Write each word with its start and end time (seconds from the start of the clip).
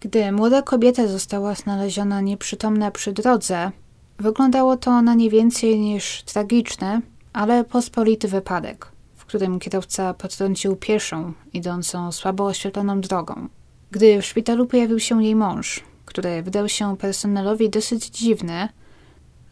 Gdy 0.00 0.32
młoda 0.32 0.62
kobieta 0.62 1.06
została 1.06 1.54
znaleziona 1.54 2.20
nieprzytomna 2.20 2.90
przy 2.90 3.12
drodze, 3.12 3.70
wyglądało 4.18 4.76
to 4.76 5.02
na 5.02 5.14
nie 5.14 5.30
więcej 5.30 5.80
niż 5.80 6.22
tragiczny, 6.22 7.00
ale 7.32 7.64
pospolity 7.64 8.28
wypadek, 8.28 8.92
w 9.16 9.24
którym 9.24 9.58
kierowca 9.58 10.14
potrącił 10.14 10.76
pieszą 10.76 11.32
idącą 11.52 12.12
słabo 12.12 12.44
oświetloną 12.44 13.00
drogą. 13.00 13.48
Gdy 13.90 14.22
w 14.22 14.26
szpitalu 14.26 14.66
pojawił 14.66 15.00
się 15.00 15.24
jej 15.24 15.36
mąż, 15.36 15.84
który 16.04 16.42
wydał 16.42 16.68
się 16.68 16.96
personelowi 16.96 17.70
dosyć 17.70 18.06
dziwny, 18.06 18.68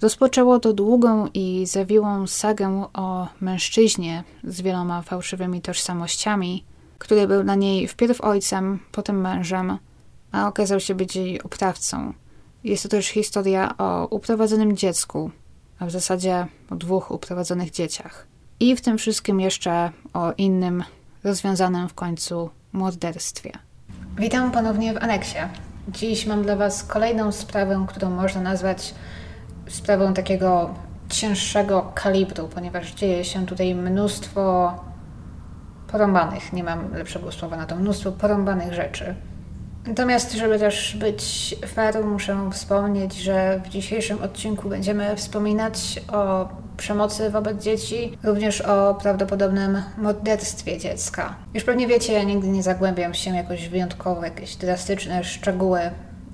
rozpoczęło 0.02 0.58
to 0.60 0.72
długą 0.72 1.28
i 1.34 1.66
zawiłą 1.66 2.26
sagę 2.26 2.86
o 2.94 3.28
mężczyźnie 3.40 4.24
z 4.44 4.60
wieloma 4.60 5.02
fałszywymi 5.02 5.60
tożsamościami, 5.60 6.64
który 6.98 7.26
był 7.26 7.42
dla 7.42 7.54
niej 7.54 7.88
wpierw 7.88 8.20
ojcem, 8.20 8.78
potem 8.92 9.20
mężem, 9.20 9.78
a 10.32 10.48
okazał 10.48 10.80
się 10.80 10.94
być 10.94 11.16
jej 11.16 11.42
oprawcą. 11.42 12.12
Jest 12.64 12.82
to 12.82 12.88
też 12.88 13.06
historia 13.06 13.74
o 13.78 14.06
uprowadzonym 14.06 14.76
dziecku, 14.76 15.30
a 15.78 15.86
w 15.86 15.90
zasadzie 15.90 16.46
o 16.70 16.76
dwóch 16.76 17.10
uprowadzonych 17.10 17.70
dzieciach. 17.70 18.26
I 18.60 18.76
w 18.76 18.80
tym 18.80 18.98
wszystkim 18.98 19.40
jeszcze 19.40 19.90
o 20.14 20.32
innym, 20.32 20.84
rozwiązanym 21.24 21.88
w 21.88 21.94
końcu 21.94 22.50
morderstwie. 22.72 23.52
Witam 24.16 24.50
ponownie 24.50 24.94
w 24.94 25.02
aneksie. 25.02 25.38
Dziś 25.88 26.26
mam 26.26 26.42
dla 26.42 26.56
Was 26.56 26.84
kolejną 26.84 27.32
sprawę, 27.32 27.86
którą 27.88 28.10
można 28.10 28.40
nazwać 28.40 28.94
sprawą 29.68 30.14
takiego 30.14 30.74
cięższego 31.08 31.92
kalibru, 31.94 32.48
ponieważ 32.48 32.94
dzieje 32.94 33.24
się 33.24 33.46
tutaj 33.46 33.74
mnóstwo 33.74 34.74
porąbanych, 35.88 36.52
nie 36.52 36.64
mam 36.64 36.94
lepszego 36.94 37.32
słowa 37.32 37.56
na 37.56 37.66
to, 37.66 37.76
mnóstwo 37.76 38.12
porąbanych 38.12 38.74
rzeczy. 38.74 39.14
Natomiast, 39.88 40.32
żeby 40.32 40.58
też 40.58 40.96
być 40.96 41.56
fair, 41.66 42.04
muszę 42.04 42.50
wspomnieć, 42.52 43.14
że 43.14 43.60
w 43.64 43.68
dzisiejszym 43.68 44.22
odcinku 44.22 44.68
będziemy 44.68 45.16
wspominać 45.16 46.00
o 46.12 46.48
przemocy 46.76 47.30
wobec 47.30 47.62
dzieci, 47.62 48.18
również 48.22 48.60
o 48.60 48.94
prawdopodobnym 48.94 49.82
morderstwie 49.98 50.78
dziecka. 50.78 51.36
Już 51.54 51.64
pewnie 51.64 51.86
wiecie, 51.86 52.12
ja 52.12 52.22
nigdy 52.22 52.48
nie 52.48 52.62
zagłębiam 52.62 53.14
się 53.14 53.36
jakoś 53.36 53.68
wyjątkowo, 53.68 54.24
jakieś 54.24 54.56
drastyczne 54.56 55.24
szczegóły, 55.24 55.80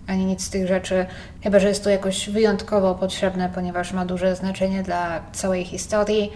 ani 0.07 0.25
nic 0.25 0.45
z 0.45 0.51
tych 0.51 0.67
rzeczy, 0.67 1.07
chyba 1.43 1.59
że 1.59 1.69
jest 1.69 1.85
to 1.85 1.91
jakoś 1.91 2.31
wyjątkowo 2.31 2.95
potrzebne, 2.95 3.51
ponieważ 3.55 3.93
ma 3.93 4.05
duże 4.05 4.37
znaczenie 4.37 4.83
dla 4.83 5.21
całej 5.33 5.65
historii, 5.65 6.33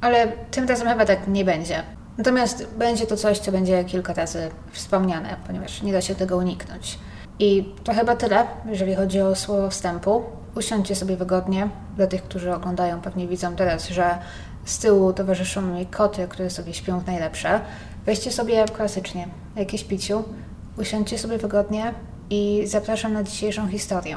ale 0.00 0.28
tym 0.50 0.68
razem 0.68 0.88
chyba 0.88 1.04
tak 1.04 1.28
nie 1.28 1.44
będzie. 1.44 1.82
Natomiast 2.18 2.66
będzie 2.78 3.06
to 3.06 3.16
coś, 3.16 3.38
co 3.38 3.52
będzie 3.52 3.84
kilka 3.84 4.14
razy 4.14 4.50
wspomniane, 4.72 5.36
ponieważ 5.46 5.82
nie 5.82 5.92
da 5.92 6.00
się 6.00 6.14
tego 6.14 6.36
uniknąć. 6.36 6.98
I 7.38 7.74
to 7.84 7.94
chyba 7.94 8.16
tyle, 8.16 8.46
jeżeli 8.66 8.94
chodzi 8.94 9.20
o 9.20 9.34
słowo 9.34 9.70
wstępu. 9.70 10.22
Usiądźcie 10.56 10.96
sobie 10.96 11.16
wygodnie. 11.16 11.68
Dla 11.96 12.06
tych, 12.06 12.22
którzy 12.22 12.54
oglądają, 12.54 13.00
pewnie 13.00 13.28
widzą 13.28 13.56
teraz, 13.56 13.88
że 13.88 14.18
z 14.64 14.78
tyłu 14.78 15.12
towarzyszą 15.12 15.62
mi 15.62 15.86
koty, 15.86 16.28
które 16.28 16.50
sobie 16.50 16.74
śpią 16.74 17.00
w 17.00 17.06
najlepsze. 17.06 17.60
Weźcie 18.06 18.32
sobie 18.32 18.64
klasycznie 18.64 19.28
jakieś 19.56 19.84
piciu, 19.84 20.24
usiądźcie 20.78 21.18
sobie 21.18 21.38
wygodnie 21.38 21.94
i 22.30 22.62
zapraszam 22.66 23.12
na 23.12 23.22
dzisiejszą 23.22 23.68
historię. 23.68 24.16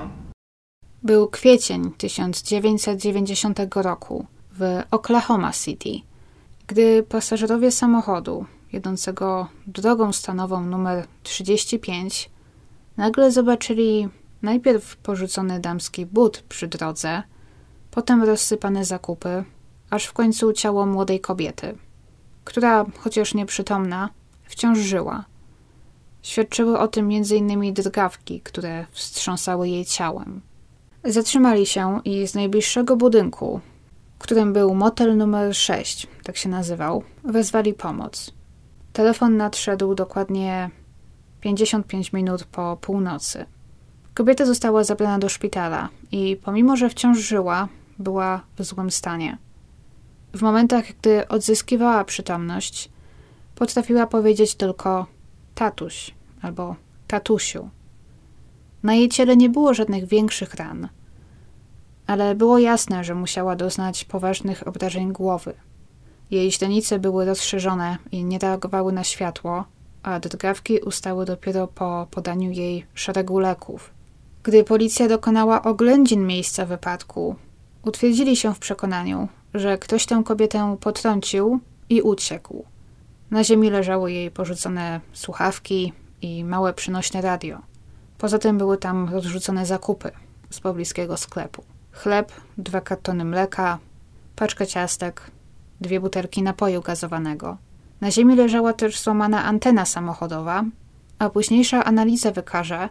Był 1.03 1.27
kwiecień 1.27 1.91
1990 1.97 3.59
roku 3.75 4.25
w 4.51 4.81
Oklahoma 4.91 5.51
City– 5.53 5.89
gdy 6.71 7.03
pasażerowie 7.03 7.71
samochodu 7.71 8.45
jadącego 8.73 9.47
drogą 9.67 10.13
stanową 10.13 10.65
numer 10.65 11.07
35 11.23 12.29
nagle 12.97 13.31
zobaczyli 13.31 14.09
najpierw 14.41 14.97
porzucony 14.97 15.59
damski 15.59 16.05
but 16.05 16.43
przy 16.49 16.67
drodze, 16.67 17.23
potem 17.91 18.23
rozsypane 18.23 18.85
zakupy, 18.85 19.43
aż 19.89 20.05
w 20.05 20.13
końcu 20.13 20.53
ciało 20.53 20.85
młodej 20.85 21.19
kobiety, 21.19 21.77
która, 22.43 22.85
chociaż 22.99 23.33
nieprzytomna, 23.33 24.09
wciąż 24.43 24.79
żyła. 24.79 25.25
Świadczyły 26.23 26.79
o 26.79 26.87
tym 26.87 27.09
m.in. 27.11 27.73
drgawki, 27.73 28.41
które 28.41 28.85
wstrząsały 28.91 29.69
jej 29.69 29.85
ciałem. 29.85 30.41
Zatrzymali 31.03 31.65
się 31.65 32.01
i 32.05 32.27
z 32.27 32.35
najbliższego 32.35 32.95
budynku 32.95 33.61
którym 34.21 34.53
był 34.53 34.75
motel 34.75 35.17
numer 35.17 35.55
6, 35.55 36.07
tak 36.23 36.37
się 36.37 36.49
nazywał, 36.49 37.03
wezwali 37.23 37.73
pomoc. 37.73 38.33
Telefon 38.93 39.37
nadszedł 39.37 39.95
dokładnie 39.95 40.69
55 41.41 42.13
minut 42.13 42.43
po 42.43 42.77
północy. 42.81 43.45
Kobieta 44.13 44.45
została 44.45 44.83
zabrana 44.83 45.19
do 45.19 45.29
szpitala 45.29 45.89
i 46.11 46.37
pomimo, 46.43 46.77
że 46.77 46.89
wciąż 46.89 47.19
żyła, 47.19 47.67
była 47.99 48.41
w 48.57 48.63
złym 48.63 48.91
stanie. 48.91 49.37
W 50.33 50.41
momentach, 50.41 50.85
gdy 50.99 51.27
odzyskiwała 51.27 52.03
przytomność, 52.03 52.89
potrafiła 53.55 54.07
powiedzieć 54.07 54.55
tylko 54.55 55.05
tatuś 55.55 56.13
albo 56.41 56.75
tatusiu. 57.07 57.69
Na 58.83 58.93
jej 58.93 59.09
ciele 59.09 59.37
nie 59.37 59.49
było 59.49 59.73
żadnych 59.73 60.05
większych 60.05 60.53
ran– 60.53 60.87
ale 62.11 62.35
było 62.35 62.59
jasne, 62.59 63.03
że 63.03 63.15
musiała 63.15 63.55
doznać 63.55 64.05
poważnych 64.05 64.67
obrażeń 64.67 65.11
głowy. 65.11 65.53
Jej 66.31 66.51
źrenice 66.51 66.99
były 66.99 67.25
rozszerzone 67.25 67.97
i 68.11 68.23
nie 68.23 68.39
reagowały 68.39 68.93
na 68.93 69.03
światło, 69.03 69.63
a 70.03 70.19
drgawki 70.19 70.79
ustały 70.79 71.25
dopiero 71.25 71.67
po 71.67 72.07
podaniu 72.11 72.51
jej 72.51 72.85
szeregu 72.93 73.39
leków. 73.39 73.93
Gdy 74.43 74.63
policja 74.63 75.07
dokonała 75.07 75.61
oględzin 75.63 76.27
miejsca 76.27 76.65
wypadku, 76.65 77.35
utwierdzili 77.83 78.35
się 78.35 78.53
w 78.53 78.59
przekonaniu, 78.59 79.27
że 79.53 79.77
ktoś 79.77 80.05
tę 80.05 80.21
kobietę 80.25 80.77
potrącił 80.79 81.59
i 81.89 82.01
uciekł. 82.01 82.65
Na 83.31 83.43
ziemi 83.43 83.69
leżały 83.69 84.11
jej 84.11 84.31
porzucone 84.31 85.01
słuchawki 85.13 85.93
i 86.21 86.43
małe 86.43 86.73
przynośne 86.73 87.21
radio. 87.21 87.59
Poza 88.17 88.39
tym 88.39 88.57
były 88.57 88.77
tam 88.77 89.09
rozrzucone 89.09 89.65
zakupy 89.65 90.11
z 90.49 90.59
pobliskiego 90.59 91.17
sklepu 91.17 91.70
chleb, 91.91 92.31
dwa 92.57 92.81
kartony 92.81 93.25
mleka, 93.25 93.79
paczka 94.35 94.65
ciastek, 94.65 95.31
dwie 95.81 95.99
butelki 95.99 96.43
napoju 96.43 96.81
gazowanego. 96.81 97.57
Na 98.01 98.11
ziemi 98.11 98.35
leżała 98.35 98.73
też 98.73 98.99
złamana 98.99 99.43
antena 99.43 99.85
samochodowa, 99.85 100.63
a 101.19 101.29
późniejsza 101.29 101.83
analiza 101.83 102.31
wykaże, 102.31 102.89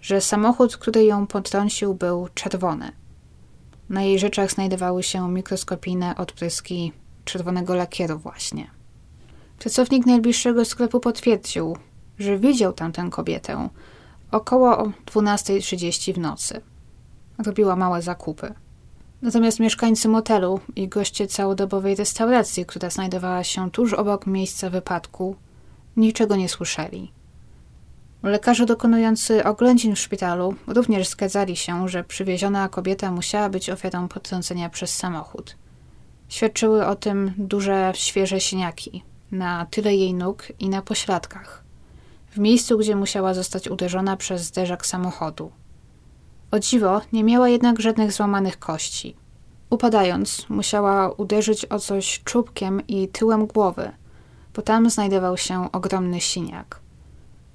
że 0.00 0.20
samochód, 0.20 0.76
który 0.76 1.04
ją 1.04 1.26
potrącił, 1.26 1.94
był 1.94 2.28
czerwony. 2.34 2.92
Na 3.88 4.02
jej 4.02 4.18
rzeczach 4.18 4.52
znajdowały 4.52 5.02
się 5.02 5.30
mikroskopijne 5.30 6.16
odpryski 6.16 6.92
czerwonego 7.24 7.74
lakieru 7.74 8.18
właśnie. 8.18 8.70
Pracownik 9.58 10.06
najbliższego 10.06 10.64
sklepu 10.64 11.00
potwierdził, 11.00 11.76
że 12.18 12.38
widział 12.38 12.72
tamtę 12.72 13.08
kobietę 13.10 13.68
około 14.30 14.76
12.30 15.06 16.14
w 16.14 16.18
nocy 16.18 16.60
robiła 17.38 17.76
małe 17.76 18.02
zakupy. 18.02 18.54
Natomiast 19.22 19.60
mieszkańcy 19.60 20.08
motelu 20.08 20.60
i 20.76 20.88
goście 20.88 21.26
całodobowej 21.26 21.96
restauracji, 21.96 22.66
która 22.66 22.90
znajdowała 22.90 23.44
się 23.44 23.70
tuż 23.70 23.92
obok 23.92 24.26
miejsca 24.26 24.70
wypadku, 24.70 25.36
niczego 25.96 26.36
nie 26.36 26.48
słyszeli. 26.48 27.12
Lekarze 28.22 28.66
dokonujący 28.66 29.44
oględzin 29.44 29.94
w 29.94 29.98
szpitalu 29.98 30.54
również 30.66 31.08
zgadzali 31.08 31.56
się, 31.56 31.88
że 31.88 32.04
przywieziona 32.04 32.68
kobieta 32.68 33.10
musiała 33.10 33.48
być 33.48 33.70
ofiarą 33.70 34.08
potrącenia 34.08 34.68
przez 34.68 34.96
samochód. 34.96 35.56
Świadczyły 36.28 36.86
o 36.86 36.96
tym 36.96 37.32
duże, 37.38 37.92
świeże 37.94 38.40
siniaki 38.40 39.02
na 39.32 39.66
tyle 39.70 39.94
jej 39.94 40.14
nóg 40.14 40.48
i 40.58 40.68
na 40.68 40.82
pośladkach, 40.82 41.64
w 42.30 42.38
miejscu, 42.38 42.78
gdzie 42.78 42.96
musiała 42.96 43.34
zostać 43.34 43.68
uderzona 43.68 44.16
przez 44.16 44.42
zderzak 44.42 44.86
samochodu. 44.86 45.52
O 46.52 46.58
dziwo, 46.60 47.00
nie 47.12 47.24
miała 47.24 47.48
jednak 47.48 47.80
żadnych 47.80 48.12
złamanych 48.12 48.58
kości. 48.58 49.16
Upadając, 49.70 50.48
musiała 50.48 51.10
uderzyć 51.10 51.64
o 51.64 51.78
coś 51.78 52.20
czubkiem 52.24 52.86
i 52.88 53.08
tyłem 53.08 53.46
głowy, 53.46 53.90
bo 54.54 54.62
tam 54.62 54.90
znajdował 54.90 55.36
się 55.36 55.72
ogromny 55.72 56.20
siniak. 56.20 56.80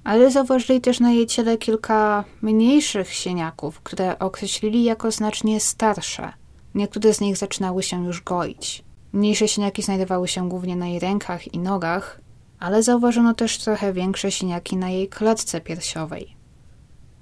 Ale 0.04 0.32
zauważyli 0.32 0.82
też 0.82 1.00
na 1.00 1.12
jej 1.12 1.28
ciele 1.28 1.58
kilka 1.58 2.24
mniejszych 2.42 3.14
siniaków, 3.14 3.82
które 3.82 4.20
określili 4.20 4.84
jako 4.84 5.12
znacznie 5.12 5.60
starsze. 5.60 6.34
Niektóre 6.76 7.14
z 7.14 7.22
nich 7.22 7.38
zaczynały 7.38 7.84
się 7.84 8.06
już 8.06 8.24
goić. 8.24 8.84
Mniejsze 9.14 9.48
siniaki 9.48 9.82
znajdowały 9.82 10.28
się 10.28 10.50
głównie 10.50 10.76
na 10.76 10.88
jej 10.88 11.00
rękach 11.00 11.54
i 11.54 11.60
nogach, 11.60 12.22
ale 12.60 12.84
zauważono 12.84 13.34
też 13.34 13.58
trochę 13.58 13.94
większe 13.94 14.32
siniaki 14.32 14.78
na 14.78 14.90
jej 14.90 15.08
klatce 15.08 15.62
piersiowej. 15.62 16.38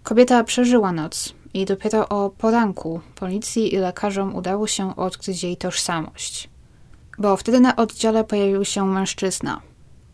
Kobieta 0.03 0.43
przeżyła 0.43 0.91
noc, 0.91 1.35
i 1.55 1.65
dopiero 1.65 2.09
o 2.09 2.29
poranku 2.29 3.01
policji 3.15 3.73
i 3.73 3.77
lekarzom 3.77 4.35
udało 4.35 4.67
się 4.67 4.95
odkryć 4.95 5.43
jej 5.43 5.57
tożsamość. 5.57 6.49
Bo 7.17 7.37
wtedy 7.37 7.59
na 7.59 7.75
oddziale 7.75 8.23
pojawił 8.23 8.65
się 8.65 8.85
mężczyzna, 8.85 9.61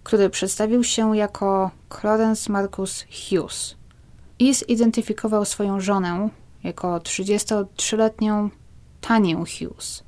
który 0.04 0.30
przedstawił 0.30 0.84
się 0.84 1.18
jako 1.18 1.72
Clarence 1.90 2.52
Marcus 2.52 3.06
Hughes 3.12 3.76
i 4.40 4.54
zidentyfikował 4.54 5.46
swoją 5.46 5.80
żonę 5.80 6.30
jako 6.64 6.98
33-letnią 6.98 8.50
Tanię 9.02 9.36
Hughes. 9.36 10.04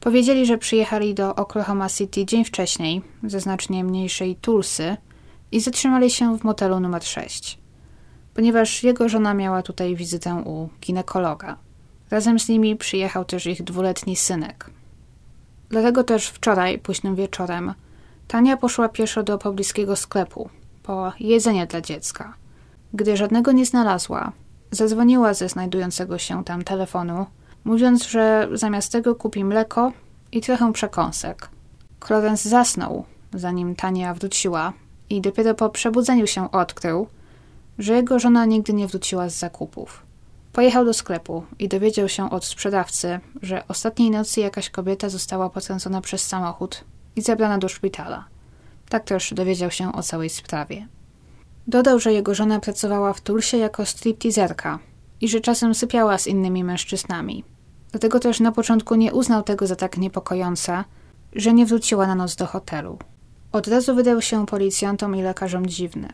Powiedzieli, 0.00 0.46
że 0.46 0.58
przyjechali 0.58 1.14
do 1.14 1.34
Oklahoma 1.34 1.88
City 1.88 2.26
dzień 2.26 2.44
wcześniej, 2.44 3.02
ze 3.22 3.40
znacznie 3.40 3.84
mniejszej 3.84 4.36
Tulsy, 4.36 4.96
i 5.52 5.60
zatrzymali 5.60 6.10
się 6.10 6.38
w 6.38 6.44
motelu 6.44 6.80
numer 6.80 7.04
6, 7.04 7.58
ponieważ 8.34 8.82
jego 8.82 9.08
żona 9.08 9.34
miała 9.34 9.62
tutaj 9.62 9.96
wizytę 9.96 10.34
u 10.34 10.68
ginekologa. 10.80 11.56
Razem 12.10 12.38
z 12.38 12.48
nimi 12.48 12.76
przyjechał 12.76 13.24
też 13.24 13.46
ich 13.46 13.62
dwuletni 13.62 14.16
synek. 14.16 14.70
Dlatego 15.68 16.04
też 16.04 16.26
wczoraj, 16.26 16.78
późnym 16.78 17.14
wieczorem, 17.14 17.74
Tania 18.28 18.56
poszła 18.56 18.88
pieszo 18.88 19.22
do 19.22 19.38
pobliskiego 19.38 19.96
sklepu 19.96 20.48
po 20.82 21.12
jedzenie 21.20 21.66
dla 21.66 21.80
dziecka. 21.80 22.34
Gdy 22.94 23.16
żadnego 23.16 23.52
nie 23.52 23.66
znalazła, 23.66 24.32
zadzwoniła 24.70 25.34
ze 25.34 25.48
znajdującego 25.48 26.18
się 26.18 26.44
tam 26.44 26.64
telefonu, 26.64 27.26
mówiąc, 27.64 28.08
że 28.08 28.48
zamiast 28.52 28.92
tego 28.92 29.14
kupi 29.14 29.44
mleko 29.44 29.92
i 30.32 30.40
trochę 30.40 30.72
przekąsek. 30.72 31.48
Clarence 32.06 32.48
zasnął, 32.48 33.04
zanim 33.34 33.76
Tania 33.76 34.14
wróciła 34.14 34.72
i 35.10 35.20
dopiero 35.20 35.54
po 35.54 35.70
przebudzeniu 35.70 36.26
się 36.26 36.50
odkrył, 36.50 37.06
że 37.78 37.94
jego 37.94 38.18
żona 38.18 38.44
nigdy 38.44 38.72
nie 38.72 38.86
wróciła 38.86 39.28
z 39.28 39.38
zakupów. 39.38 40.02
Pojechał 40.52 40.84
do 40.84 40.94
sklepu 40.94 41.44
i 41.58 41.68
dowiedział 41.68 42.08
się 42.08 42.30
od 42.30 42.44
sprzedawcy, 42.44 43.20
że 43.42 43.62
ostatniej 43.68 44.10
nocy 44.10 44.40
jakaś 44.40 44.70
kobieta 44.70 45.08
została 45.08 45.50
potrącona 45.50 46.00
przez 46.00 46.26
samochód 46.26 46.84
i 47.16 47.22
zabrana 47.22 47.58
do 47.58 47.68
szpitala. 47.68 48.24
Tak 48.88 49.04
też 49.04 49.34
dowiedział 49.34 49.70
się 49.70 49.92
o 49.92 50.02
całej 50.02 50.30
sprawie. 50.30 50.88
Dodał, 51.66 52.00
że 52.00 52.12
jego 52.12 52.34
żona 52.34 52.60
pracowała 52.60 53.12
w 53.12 53.20
Tulsie 53.20 53.56
jako 53.56 53.86
stripteaserka 53.86 54.78
i 55.20 55.28
że 55.28 55.40
czasem 55.40 55.74
sypiała 55.74 56.18
z 56.18 56.26
innymi 56.26 56.64
mężczyznami. 56.64 57.44
Dlatego 57.90 58.20
też 58.20 58.40
na 58.40 58.52
początku 58.52 58.94
nie 58.94 59.12
uznał 59.12 59.42
tego 59.42 59.66
za 59.66 59.76
tak 59.76 59.98
niepokojące, 59.98 60.84
że 61.32 61.52
nie 61.52 61.66
wróciła 61.66 62.06
na 62.06 62.14
noc 62.14 62.36
do 62.36 62.46
hotelu. 62.46 62.98
Od 63.52 63.68
razu 63.68 63.94
wydał 63.94 64.22
się 64.22 64.46
policjantom 64.46 65.16
i 65.16 65.22
lekarzom 65.22 65.66
dziwny. 65.66 66.08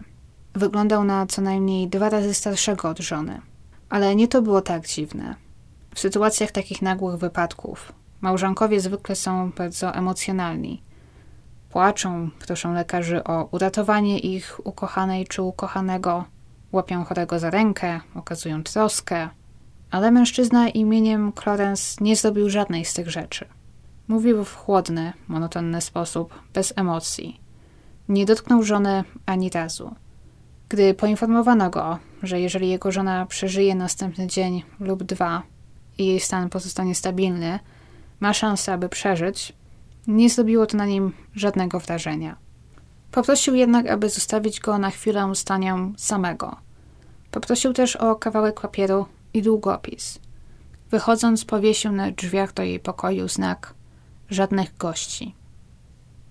Wyglądał 0.55 1.05
na 1.05 1.27
co 1.27 1.43
najmniej 1.43 1.89
dwa 1.89 2.09
razy 2.09 2.35
starszego 2.35 2.89
od 2.89 2.99
żony. 2.99 3.41
Ale 3.89 4.17
nie 4.17 4.29
to 4.29 4.43
było 4.43 4.61
tak 4.61 4.87
dziwne. 4.87 5.35
W 5.95 6.01
sytuacjach 6.01 6.51
takich 6.51 6.83
nagłych 6.83 7.17
wypadków 7.17 7.93
małżonkowie 8.21 8.81
zwykle 8.81 9.17
są 9.17 9.51
bardzo 9.51 9.95
emocjonalni. 9.95 10.83
Płaczą, 11.71 12.31
proszą 12.47 12.75
lekarzy 12.75 13.25
o 13.25 13.45
uratowanie 13.45 14.19
ich 14.19 14.61
ukochanej 14.65 15.27
czy 15.27 15.43
ukochanego, 15.43 16.25
łapią 16.73 17.05
chorego 17.05 17.39
za 17.39 17.51
rękę, 17.51 18.01
okazują 18.15 18.63
troskę. 18.63 19.29
Ale 19.91 20.11
mężczyzna 20.11 20.69
imieniem 20.69 21.33
Clarence 21.43 22.05
nie 22.05 22.17
zrobił 22.17 22.51
żadnej 22.51 22.85
z 22.85 22.95
tych 22.95 23.11
rzeczy. 23.11 23.45
Mówił 24.09 24.45
w 24.45 24.55
chłodny, 24.55 25.13
monotonny 25.29 25.81
sposób, 25.81 26.35
bez 26.55 26.73
emocji. 26.77 27.41
Nie 28.09 28.27
dotknął 28.27 28.63
żony 28.63 29.05
ani 29.27 29.51
razu. 29.51 29.95
Gdy 30.71 30.95
poinformowano 30.95 31.71
go, 31.71 31.99
że 32.23 32.41
jeżeli 32.41 32.69
jego 32.69 32.93
żona 32.93 33.27
przeżyje 33.27 33.75
następny 33.75 34.27
dzień 34.27 34.63
lub 34.81 35.03
dwa 35.03 35.43
i 35.99 36.07
jej 36.07 36.21
stan 36.21 36.49
pozostanie 36.49 36.95
stabilny, 36.95 37.59
ma 38.21 38.35
szansę, 38.35 38.73
aby 38.73 38.89
przeżyć, 38.89 39.53
nie 40.07 40.31
zrobiło 40.31 40.67
to 40.67 40.77
na 40.77 40.87
nim 40.87 41.13
żadnego 41.35 41.81
wrażenia. 41.81 42.37
Poprosił 43.13 43.55
jednak, 43.55 43.89
aby 43.89 44.09
zostawić 44.09 44.61
go 44.61 44.79
na 44.79 44.91
chwilę 44.91 45.35
z 45.35 45.45
Tanią 45.45 45.93
samego. 45.97 46.57
Poprosił 47.31 47.73
też 47.73 47.97
o 47.97 48.17
kawałek 48.17 48.61
papieru 48.61 49.07
i 49.35 49.43
długopis. 49.43 50.19
Wychodząc, 50.91 51.45
powiesił 51.45 51.93
na 51.93 52.11
drzwiach 52.11 52.53
do 52.53 52.63
jej 52.63 52.81
pokoju 52.81 53.29
znak 53.29 53.75
żadnych 54.29 54.77
gości. 54.77 55.35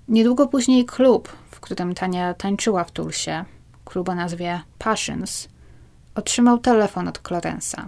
Niedługo 0.07 0.47
później 0.47 0.85
klub, 0.85 1.29
w 1.51 1.59
którym 1.59 1.95
Tania 1.95 2.33
tańczyła 2.33 2.83
w 2.83 2.91
Tulsie, 2.91 3.45
klub 3.89 4.09
o 4.09 4.15
nazwie 4.15 4.61
Passions, 4.77 5.49
otrzymał 6.15 6.57
telefon 6.57 7.07
od 7.07 7.19
Clarence'a. 7.19 7.87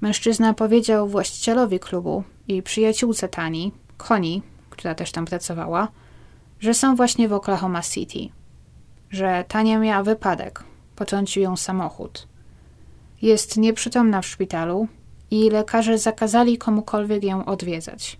Mężczyzna 0.00 0.54
powiedział 0.54 1.08
właścicielowi 1.08 1.80
klubu 1.80 2.24
i 2.48 2.62
przyjaciółce 2.62 3.28
Tani, 3.28 3.72
Connie, 4.08 4.40
która 4.70 4.94
też 4.94 5.12
tam 5.12 5.24
pracowała, 5.24 5.88
że 6.60 6.74
są 6.74 6.96
właśnie 6.96 7.28
w 7.28 7.32
Oklahoma 7.32 7.82
City, 7.82 8.28
że 9.10 9.44
Tania 9.48 9.78
miała 9.78 10.02
wypadek, 10.02 10.64
potrącił 10.96 11.42
ją 11.42 11.56
samochód. 11.56 12.28
Jest 13.22 13.56
nieprzytomna 13.56 14.22
w 14.22 14.26
szpitalu 14.26 14.88
i 15.30 15.50
lekarze 15.50 15.98
zakazali 15.98 16.58
komukolwiek 16.58 17.24
ją 17.24 17.44
odwiedzać, 17.44 18.18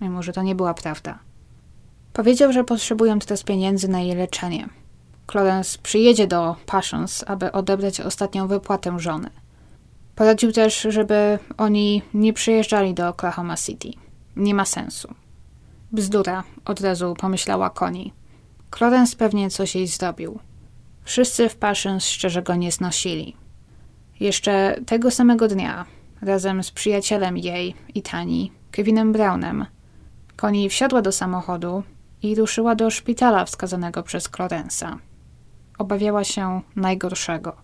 mimo 0.00 0.22
że 0.22 0.32
to 0.32 0.42
nie 0.42 0.54
była 0.54 0.74
prawda. 0.74 1.18
Powiedział, 2.12 2.52
że 2.52 2.64
potrzebują 2.64 3.18
teraz 3.18 3.42
pieniędzy 3.42 3.88
na 3.88 4.00
jej 4.00 4.16
leczenie. 4.16 4.68
Clarence 5.26 5.78
przyjedzie 5.82 6.26
do 6.26 6.56
Passions, 6.66 7.24
aby 7.26 7.52
odebrać 7.52 8.00
ostatnią 8.00 8.46
wypłatę 8.46 8.98
żony. 8.98 9.30
Poradził 10.14 10.52
też, 10.52 10.86
żeby 10.88 11.38
oni 11.56 12.02
nie 12.14 12.32
przyjeżdżali 12.32 12.94
do 12.94 13.08
Oklahoma 13.08 13.56
City. 13.56 13.90
Nie 14.36 14.54
ma 14.54 14.64
sensu. 14.64 15.14
Bzdura, 15.92 16.44
od 16.64 16.80
razu 16.80 17.14
pomyślała 17.20 17.70
Connie. 17.70 18.10
Clarence 18.76 19.16
pewnie 19.16 19.50
coś 19.50 19.74
jej 19.74 19.86
zrobił. 19.86 20.38
Wszyscy 21.04 21.48
w 21.48 21.56
Passions 21.56 22.04
szczerze 22.04 22.42
go 22.42 22.54
nie 22.54 22.72
znosili. 22.72 23.36
Jeszcze 24.20 24.80
tego 24.86 25.10
samego 25.10 25.48
dnia, 25.48 25.84
razem 26.22 26.62
z 26.62 26.70
przyjacielem 26.70 27.36
jej 27.36 27.74
i 27.94 28.02
Tani, 28.02 28.52
Kevinem 28.70 29.12
Brownem, 29.12 29.66
Connie 30.36 30.70
wsiadła 30.70 31.02
do 31.02 31.12
samochodu 31.12 31.82
i 32.22 32.34
ruszyła 32.34 32.74
do 32.74 32.90
szpitala 32.90 33.44
wskazanego 33.44 34.02
przez 34.02 34.28
Clarence'a. 34.28 34.96
Obawiała 35.78 36.24
się 36.24 36.60
najgorszego. 36.76 37.56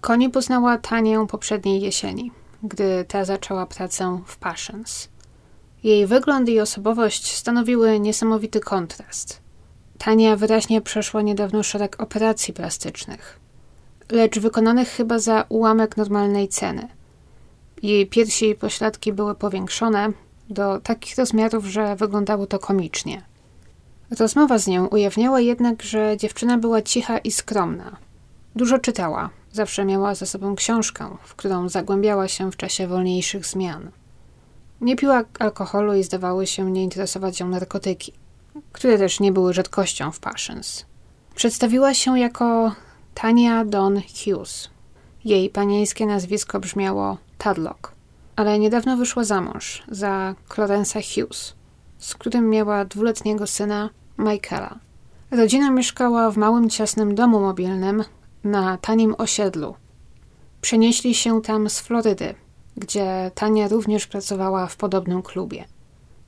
Connie 0.00 0.30
poznała 0.30 0.78
Tanię 0.78 1.26
poprzedniej 1.28 1.80
jesieni, 1.80 2.32
gdy 2.62 3.04
ta 3.08 3.24
zaczęła 3.24 3.66
pracę 3.66 4.20
w 4.26 4.36
Passions. 4.36 5.08
Jej 5.82 6.06
wygląd 6.06 6.48
i 6.48 6.60
osobowość 6.60 7.34
stanowiły 7.34 8.00
niesamowity 8.00 8.60
kontrast. 8.60 9.40
Tania 9.98 10.36
wyraźnie 10.36 10.80
przeszła 10.80 11.22
niedawno 11.22 11.62
szereg 11.62 12.02
operacji 12.02 12.54
plastycznych, 12.54 13.40
lecz 14.10 14.38
wykonanych 14.38 14.88
chyba 14.88 15.18
za 15.18 15.44
ułamek 15.48 15.96
normalnej 15.96 16.48
ceny. 16.48 16.88
Jej 17.82 18.06
piersi 18.06 18.48
i 18.48 18.54
pośladki 18.54 19.12
były 19.12 19.34
powiększone 19.34 20.12
do 20.50 20.80
takich 20.80 21.16
rozmiarów, 21.16 21.64
że 21.64 21.96
wyglądało 21.96 22.46
to 22.46 22.58
komicznie. 22.58 23.22
Rozmowa 24.10 24.58
z 24.58 24.66
nią 24.66 24.86
ujawniała 24.86 25.40
jednak, 25.40 25.82
że 25.82 26.16
dziewczyna 26.16 26.58
była 26.58 26.82
cicha 26.82 27.18
i 27.18 27.30
skromna. 27.30 27.96
Dużo 28.56 28.78
czytała, 28.78 29.30
zawsze 29.52 29.84
miała 29.84 30.14
ze 30.14 30.26
sobą 30.26 30.56
książkę, 30.56 31.16
w 31.22 31.34
którą 31.34 31.68
zagłębiała 31.68 32.28
się 32.28 32.52
w 32.52 32.56
czasie 32.56 32.86
wolniejszych 32.88 33.46
zmian. 33.46 33.90
Nie 34.80 34.96
piła 34.96 35.24
alkoholu 35.38 35.94
i 35.94 36.02
zdawały 36.02 36.46
się 36.46 36.70
nie 36.70 36.82
interesować 36.82 37.40
ją 37.40 37.48
narkotyki, 37.48 38.12
które 38.72 38.98
też 38.98 39.20
nie 39.20 39.32
były 39.32 39.54
rzadkością 39.54 40.12
w 40.12 40.20
Passions. 40.20 40.86
Przedstawiła 41.34 41.94
się 41.94 42.18
jako 42.18 42.72
Tania 43.14 43.64
Don 43.64 44.00
Hughes. 44.24 44.70
Jej 45.24 45.50
panieńskie 45.50 46.06
nazwisko 46.06 46.60
brzmiało 46.60 47.18
Tadlock, 47.38 47.92
ale 48.36 48.58
niedawno 48.58 48.96
wyszła 48.96 49.24
za 49.24 49.40
mąż 49.40 49.82
za 49.90 50.34
Clarence'a 50.48 51.02
Hughes, 51.14 51.54
z 51.98 52.14
którym 52.14 52.50
miała 52.50 52.84
dwuletniego 52.84 53.46
syna 53.46 53.90
Michaela. 54.18 54.78
Rodzina 55.30 55.70
mieszkała 55.70 56.30
w 56.30 56.36
małym, 56.36 56.70
ciasnym 56.70 57.14
domu 57.14 57.40
mobilnym 57.40 58.04
na 58.44 58.76
tanim 58.78 59.14
osiedlu. 59.18 59.74
Przenieśli 60.60 61.14
się 61.14 61.42
tam 61.42 61.70
z 61.70 61.80
Florydy, 61.80 62.34
gdzie 62.76 63.30
Tania 63.34 63.68
również 63.68 64.06
pracowała 64.06 64.66
w 64.66 64.76
podobnym 64.76 65.22
klubie. 65.22 65.64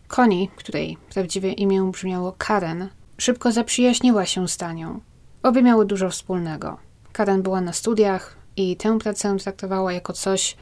Connie, 0.08 0.48
której 0.48 0.96
prawdziwe 1.14 1.48
imię 1.48 1.90
brzmiało 1.92 2.34
Karen, 2.38 2.88
szybko 3.18 3.52
zaprzyjaźniła 3.52 4.26
się 4.26 4.48
z 4.48 4.56
Tanią. 4.56 5.00
Obie 5.42 5.62
miały 5.62 5.87
dużo 5.87 6.10
wspólnego. 6.10 6.78
Karen 7.12 7.42
była 7.42 7.60
na 7.60 7.72
studiach 7.72 8.37
i 8.56 8.76
tę 8.76 8.98
pracę 8.98 9.37
traktowała 9.37 9.92
jako 9.92 10.12
coś, 10.12 10.56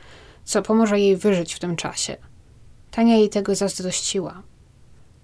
co 0.44 0.62
pomoże 0.62 1.00
jej 1.00 1.16
wyżyć 1.16 1.54
w 1.54 1.58
tym 1.58 1.76
czasie. 1.76 2.16
Tania 2.90 3.16
jej 3.16 3.28
tego 3.28 3.54
zazdrościła. 3.54 4.42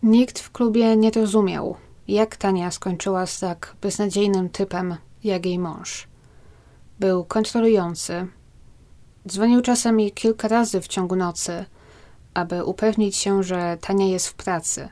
Nikt 0.02 0.38
w 0.38 0.52
klubie 0.52 0.96
nie 0.96 1.10
rozumiał, 1.10 1.76
jak 2.08 2.36
Tania 2.36 2.70
skończyła 2.70 3.26
z 3.26 3.40
tak 3.40 3.76
beznadziejnym 3.80 4.48
typem 4.48 4.96
jak 5.24 5.46
jej 5.46 5.58
mąż. 5.58 6.08
Był 7.00 7.24
kontrolujący. 7.24 8.26
Dzwonił 9.28 9.60
czasami 9.60 10.12
kilka 10.12 10.48
razy 10.48 10.80
w 10.80 10.88
ciągu 10.88 11.16
nocy, 11.16 11.64
aby 12.34 12.64
upewnić 12.64 13.16
się, 13.16 13.42
że 13.42 13.78
Tania 13.80 14.06
jest 14.06 14.28
w 14.28 14.34
pracy. 14.34 14.88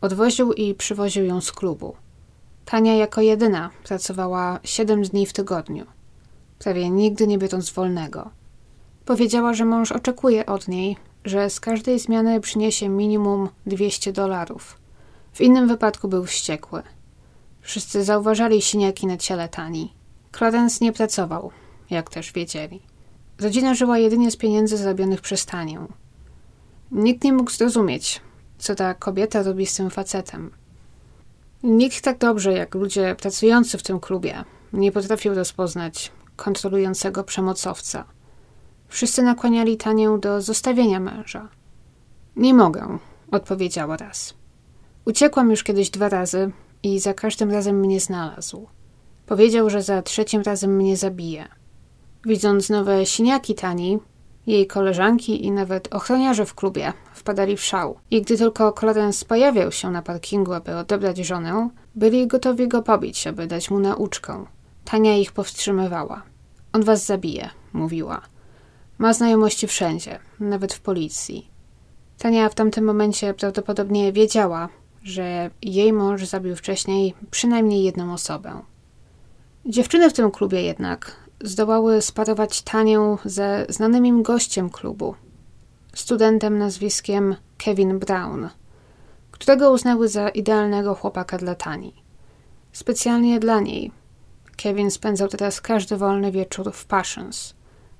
Odwoził 0.00 0.52
i 0.52 0.74
przywoził 0.74 1.24
ją 1.24 1.40
z 1.40 1.52
klubu. 1.52 1.96
Tania 2.64 2.96
jako 2.96 3.20
jedyna 3.20 3.70
pracowała 3.84 4.60
siedem 4.64 5.02
dni 5.02 5.26
w 5.26 5.32
tygodniu. 5.32 5.86
prawie 6.58 6.90
nigdy 6.90 7.26
nie 7.26 7.38
biorąc 7.38 7.70
wolnego. 7.70 8.30
Powiedziała, 9.04 9.54
że 9.54 9.64
mąż 9.64 9.92
oczekuje 9.92 10.46
od 10.46 10.68
niej, 10.68 10.96
że 11.24 11.50
z 11.50 11.60
każdej 11.60 11.98
zmiany 11.98 12.40
przyniesie 12.40 12.88
minimum 12.88 13.48
200 13.66 14.12
dolarów. 14.12 14.78
W 15.32 15.40
innym 15.40 15.68
wypadku 15.68 16.08
był 16.08 16.24
wściekły. 16.24 16.82
Wszyscy 17.60 18.04
zauważali 18.04 18.62
siniaki 18.62 19.06
na 19.06 19.16
ciele 19.16 19.48
Tani. 19.48 19.94
Clarence 20.36 20.84
nie 20.84 20.92
pracował, 20.92 21.50
jak 21.90 22.10
też 22.10 22.32
wiedzieli. 22.32 22.82
Rodzina 23.40 23.74
żyła 23.74 23.98
jedynie 23.98 24.30
z 24.30 24.36
pieniędzy 24.36 24.76
zarobionych 24.76 25.20
przez 25.20 25.46
Tanię. 25.46 25.86
Nikt 26.90 27.24
nie 27.24 27.32
mógł 27.32 27.50
zrozumieć, 27.50 28.20
co 28.58 28.74
ta 28.74 28.94
kobieta 28.94 29.42
robi 29.42 29.66
z 29.66 29.74
tym 29.74 29.90
facetem. 29.90 30.50
Nikt 31.62 32.04
tak 32.04 32.18
dobrze 32.18 32.52
jak 32.52 32.74
ludzie 32.74 33.16
pracujący 33.18 33.78
w 33.78 33.82
tym 33.82 34.00
klubie 34.00 34.44
nie 34.74 34.92
potrafił 34.92 35.34
rozpoznać 35.34 36.12
kontrolującego 36.36 37.24
przemocowca. 37.24 38.04
Wszyscy 38.94 39.22
nakłaniali 39.22 39.76
Tanię 39.76 40.18
do 40.20 40.42
zostawienia 40.42 41.00
męża. 41.00 41.48
Nie 42.36 42.54
mogę, 42.54 42.98
odpowiedziała 43.30 43.96
raz. 43.96 44.34
Uciekłam 45.04 45.50
już 45.50 45.64
kiedyś 45.64 45.90
dwa 45.90 46.08
razy 46.08 46.50
i 46.82 47.00
za 47.00 47.14
każdym 47.14 47.50
razem 47.50 47.80
mnie 47.80 48.00
znalazł. 48.00 48.66
Powiedział, 49.26 49.70
że 49.70 49.82
za 49.82 50.02
trzecim 50.02 50.42
razem 50.42 50.76
mnie 50.76 50.96
zabije. 50.96 51.48
Widząc 52.26 52.70
nowe 52.70 53.06
siniaki 53.06 53.54
Tani, 53.54 53.98
jej 54.46 54.66
koleżanki 54.66 55.44
i 55.44 55.50
nawet 55.50 55.94
ochroniarze 55.94 56.46
w 56.46 56.54
klubie 56.54 56.92
wpadali 57.14 57.56
w 57.56 57.64
szał. 57.64 57.98
I 58.10 58.22
gdy 58.22 58.38
tylko 58.38 58.72
Clarence 58.72 59.26
pojawiał 59.26 59.72
się 59.72 59.90
na 59.90 60.02
parkingu, 60.02 60.52
aby 60.52 60.76
odebrać 60.76 61.18
żonę, 61.18 61.68
byli 61.94 62.26
gotowi 62.26 62.68
go 62.68 62.82
pobić, 62.82 63.26
aby 63.26 63.46
dać 63.46 63.70
mu 63.70 63.78
nauczkę. 63.78 64.44
Tania 64.84 65.16
ich 65.16 65.32
powstrzymywała. 65.32 66.22
On 66.72 66.82
was 66.82 67.06
zabije, 67.06 67.50
mówiła. 67.72 68.33
Ma 68.98 69.12
znajomości 69.12 69.66
wszędzie, 69.66 70.18
nawet 70.40 70.74
w 70.74 70.80
policji. 70.80 71.50
Tania 72.18 72.48
w 72.48 72.54
tamtym 72.54 72.84
momencie 72.84 73.34
prawdopodobnie 73.34 74.12
wiedziała, 74.12 74.68
że 75.02 75.50
jej 75.62 75.92
mąż 75.92 76.24
zabił 76.24 76.56
wcześniej 76.56 77.14
przynajmniej 77.30 77.84
jedną 77.84 78.12
osobę. 78.12 78.62
Dziewczyny 79.66 80.10
w 80.10 80.12
tym 80.12 80.30
klubie 80.30 80.62
jednak 80.62 81.16
zdołały 81.44 82.02
sparować 82.02 82.62
Tanię 82.62 83.16
ze 83.24 83.66
znanym 83.68 84.06
im 84.06 84.22
gościem 84.22 84.70
klubu, 84.70 85.14
studentem 85.94 86.58
nazwiskiem 86.58 87.36
Kevin 87.58 87.98
Brown, 87.98 88.48
którego 89.30 89.72
uznały 89.72 90.08
za 90.08 90.28
idealnego 90.28 90.94
chłopaka 90.94 91.38
dla 91.38 91.54
Tani. 91.54 91.94
Specjalnie 92.72 93.40
dla 93.40 93.60
niej. 93.60 93.90
Kevin 94.56 94.90
spędzał 94.90 95.28
teraz 95.28 95.60
każdy 95.60 95.96
wolny 95.96 96.32
wieczór 96.32 96.72
w 96.72 96.86
Passions. 96.86 97.54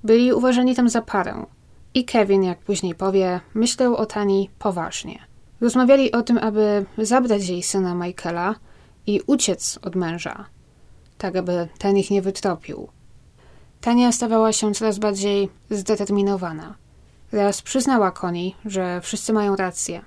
Byli 0.05 0.33
uważani 0.33 0.75
tam 0.75 0.89
za 0.89 1.03
parę. 1.03 1.47
I 1.95 2.05
Kevin, 2.05 2.43
jak 2.43 2.59
później 2.59 2.95
powie, 2.95 3.41
myślał 3.55 3.97
o 3.97 4.07
Tani 4.07 4.51
poważnie. 4.59 5.19
Rozmawiali 5.61 6.13
o 6.13 6.23
tym, 6.23 6.39
aby 6.39 6.87
zabrać 6.99 7.49
jej 7.49 7.63
syna 7.63 7.95
Michaela 7.95 8.55
i 9.07 9.21
uciec 9.27 9.79
od 9.83 9.97
męża, 9.97 10.45
tak 11.19 11.37
aby 11.37 11.69
ten 11.79 11.97
ich 11.97 12.11
nie 12.11 12.23
wytropił. 12.23 12.89
Tania 13.81 14.13
stawała 14.13 14.53
się 14.53 14.75
coraz 14.75 14.99
bardziej 14.99 15.49
zdeterminowana. 15.71 16.75
Raz 17.33 17.63
przyznała 17.63 18.11
Koni, 18.11 18.55
że 18.65 19.01
wszyscy 19.01 19.33
mają 19.33 19.57
rację. 19.57 20.03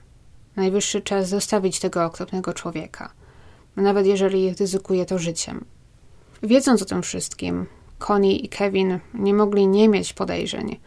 Najwyższy 0.56 1.02
czas 1.02 1.30
zostawić 1.30 1.80
tego 1.80 2.06
okropnego 2.06 2.54
człowieka, 2.54 3.12
nawet 3.76 4.06
jeżeli 4.06 4.54
ryzykuje 4.54 5.06
to 5.06 5.18
życiem. 5.18 5.66
Wiedząc 6.44 6.82
o 6.82 6.86
tym 6.86 7.02
wszystkim, 7.02 7.66
Connie 8.00 8.36
i 8.36 8.50
Kevin 8.50 9.00
nie 9.14 9.34
mogli 9.34 9.68
nie 9.68 9.90
mieć 9.90 10.14
podejrzeń, 10.14 10.80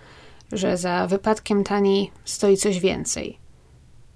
że 0.52 0.76
za 0.76 1.06
wypadkiem 1.06 1.64
Tani 1.64 2.10
stoi 2.24 2.56
coś 2.56 2.80
więcej. 2.80 3.38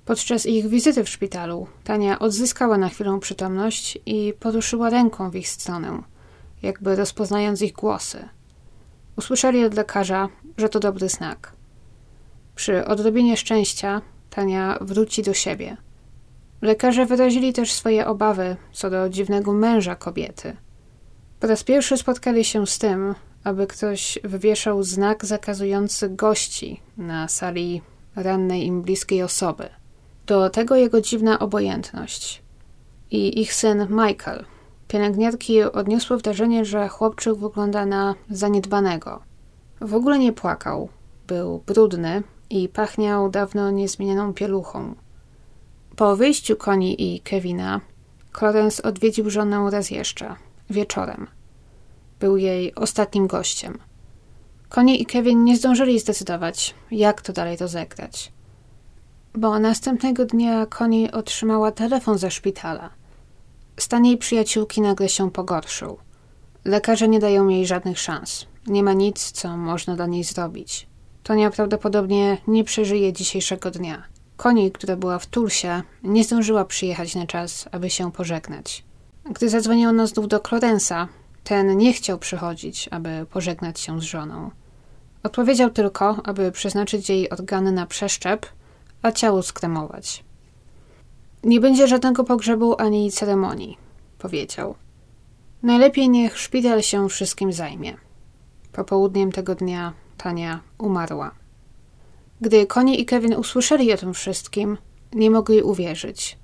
Podczas 0.05 0.47
ich 0.47 0.67
wizyty 0.67 1.05
w 1.05 1.09
szpitalu 1.09 1.67
Tania 1.85 2.19
odzyskała 2.19 2.79
na 2.79 2.89
chwilę 2.89 3.19
przytomność 3.21 3.99
i 4.07 4.33
poruszyła 4.41 4.91
ręką 4.91 5.31
w 5.31 5.37
ich 5.37 5.49
stronę, 5.49 6.03
jakby 6.63 6.97
rozpoznając 6.97 7.63
ich 7.63 7.73
głosy. 7.73 8.29
Usłyszeli 9.17 9.65
od 9.65 9.75
lekarza, 9.75 10.29
że 10.57 10.69
to 10.69 10.81
dobry 10.81 11.09
znak. 11.09 11.53
Przy 12.55 12.85
odrobinie 12.85 13.37
szczęścia 13.37 14.03
Tania 14.31 14.79
wróci 14.81 15.23
do 15.23 15.35
siebie. 15.35 15.77
Lekarze 16.63 17.07
wyrazili 17.07 17.53
też 17.53 17.73
swoje 17.73 18.07
obawy 18.07 18.57
co 18.73 18.91
do 18.91 19.09
dziwnego 19.09 19.53
męża 19.53 19.95
kobiety. 19.95 20.57
Po 21.45 21.49
raz 21.49 21.65
pierwszy 21.65 21.97
spotkali 21.97 22.45
się 22.45 22.67
z 22.67 22.79
tym, 22.79 23.15
aby 23.45 23.67
ktoś 23.67 24.19
wywieszał 24.25 24.83
znak 24.83 25.25
zakazujący 25.25 26.09
gości 26.09 26.81
na 26.97 27.29
sali 27.29 27.83
rannej 28.17 28.67
im 28.67 28.83
bliskiej 28.83 29.23
osoby. 29.23 29.69
Do 30.27 30.51
tego 30.51 30.77
jego 30.77 31.01
dziwna 31.01 31.39
obojętność. 31.39 32.43
I 33.11 33.41
ich 33.41 33.55
syn 33.55 33.87
Michael, 33.91 34.45
Pielęgniarki 34.89 35.63
odniosły 35.63 36.19
wrażenie, 36.19 36.65
że 36.65 36.89
chłopczyk 36.89 37.35
wygląda 37.35 37.87
na 37.87 38.15
zaniedbanego. 38.31 39.23
W 39.81 39.95
ogóle 39.95 40.19
nie 40.19 40.33
płakał. 40.33 40.89
Był 41.27 41.63
brudny 41.67 42.23
i 42.51 42.69
pachniał 42.69 43.31
dawno 43.31 43.71
niezmienioną 43.71 44.35
pieluchą. 44.35 44.95
Po 45.97 46.17
wyjściu 46.17 46.57
Koni 46.57 47.15
i 47.15 47.21
Kevina, 47.21 47.81
Clarence 48.39 48.83
odwiedził 48.83 49.31
żonę 49.31 49.69
raz 49.71 49.91
jeszcze, 49.91 50.37
wieczorem. 50.75 51.27
Był 52.21 52.37
jej 52.37 52.75
ostatnim 52.75 53.27
gościem. 53.27 53.79
Koni 54.69 55.03
i 55.03 55.07
Kevin 55.07 55.45
nie 55.45 55.57
zdążyli 55.57 56.01
zdecydować, 56.01 56.75
jak 56.91 57.23
to 57.23 57.33
dalej 57.33 57.57
rozegrać. 57.57 58.33
Bo 59.35 59.59
następnego 59.59 60.25
dnia 60.25 60.67
Koni 60.67 61.13
otrzymała 61.13 61.73
telefon 61.73 62.19
ze 62.19 62.31
szpitala– 62.31 62.91
Stan 63.77 64.05
jej 64.05 64.19
przyjaciółki 64.19 64.81
nagle 64.81 65.09
się 65.09 65.31
pogorszył. 65.31 65.99
Lekarze 66.65 67.09
nie 67.09 67.19
dają 67.19 67.49
jej 67.49 67.67
żadnych 67.67 67.99
szans. 67.99 68.47
Nie 68.67 68.83
ma 68.83 68.93
nic, 68.93 69.33
co 69.33 69.57
można 69.57 69.97
dla 69.97 70.07
niej 70.07 70.25
zrobić. 70.25 70.87
Tonia 71.23 71.51
prawdopodobnie 71.51 72.39
nie 72.47 72.65
przeżyje 72.65 73.13
dzisiejszego 73.13 73.71
dnia. 73.71 74.03
Koni, 74.37 74.73
która 74.73 74.97
była 74.97 75.19
w 75.19 75.27
Tulsie, 75.27 75.83
nie 76.03 76.25
zdążyła 76.25 76.65
przyjechać 76.65 77.15
na 77.15 77.27
czas, 77.27 77.69
aby 77.73 77.91
się 77.91 78.13
pożegnać. 78.13 78.85
Gdy 79.31 79.49
zadzwoniono 79.49 80.07
znów 80.07 80.29
do 80.29 80.41
Klorensa, 80.41 81.09
ten 81.45 81.77
nie 81.77 81.93
chciał 81.93 82.19
przychodzić, 82.19 82.89
aby 82.91 83.27
pożegnać 83.31 83.81
się 83.81 84.01
z 84.01 84.05
żoną. 84.05 84.51
Odpowiedział 85.23 85.71
tylko, 85.71 86.21
aby 86.25 86.53
przeznaczyć 86.53 87.09
jej 87.09 87.31
organy 87.31 87.73
na 87.73 87.87
przeszczep, 87.87 88.47
a 89.03 89.13
ciało 89.13 89.43
skremować. 89.43 90.25
Nie 91.45 91.61
będzie 91.61 91.89
żadnego 91.89 92.25
pogrzebu 92.25 92.75
ani 92.79 93.13
ceremonii, 93.13 93.79
powiedział. 94.19 94.75
Najlepiej 95.63 96.09
niech 96.09 96.39
szpital 96.39 96.83
się 96.83 97.09
wszystkim 97.09 97.53
zajmie. 97.53 97.97
Popołudniem 98.73 99.33
tego 99.33 99.55
dnia 99.55 99.93
Tania 100.19 100.61
umarła. 100.79 101.35
Gdy 102.41 102.67
Connie 102.67 102.97
i 102.97 103.07
Kevin 103.07 103.35
usłyszeli 103.35 103.93
o 103.93 103.97
tym 103.97 104.15
wszystkim, 104.15 104.79
nie 105.13 105.31
mogli 105.31 105.63
uwierzyć. 105.63 106.39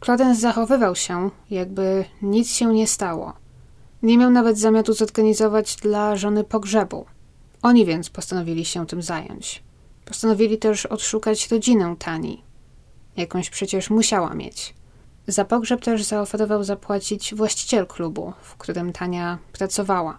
Clarence 0.00 0.40
zachowywał 0.40 0.94
się, 0.96 1.30
jakby 1.50 2.04
nic 2.22 2.52
się 2.52 2.74
nie 2.74 2.86
stało. 2.86 3.32
Nie 4.02 4.18
miał 4.18 4.30
nawet 4.30 4.58
zamiaru 4.58 4.92
zorganizować 4.92 5.76
dla 5.76 6.16
żony 6.16 6.44
pogrzebu. 6.44 7.06
Oni 7.62 7.86
więc 7.86 8.10
postanowili 8.10 8.64
się 8.64 8.86
tym 8.86 9.02
zająć. 9.02 9.62
Postanowili 10.04 10.58
też 10.58 10.86
odszukać 10.86 11.50
rodzinę 11.50 11.96
Tani. 11.98 12.42
Jakąś 13.16 13.50
przecież 13.50 13.90
musiała 13.90 14.34
mieć. 14.34 14.74
Za 15.26 15.44
pogrzeb 15.44 15.80
też 15.80 16.02
zaoferował 16.02 16.64
zapłacić 16.64 17.34
właściciel 17.34 17.86
klubu, 17.86 18.32
w 18.42 18.56
którym 18.56 18.92
Tania 18.92 19.38
pracowała. 19.52 20.18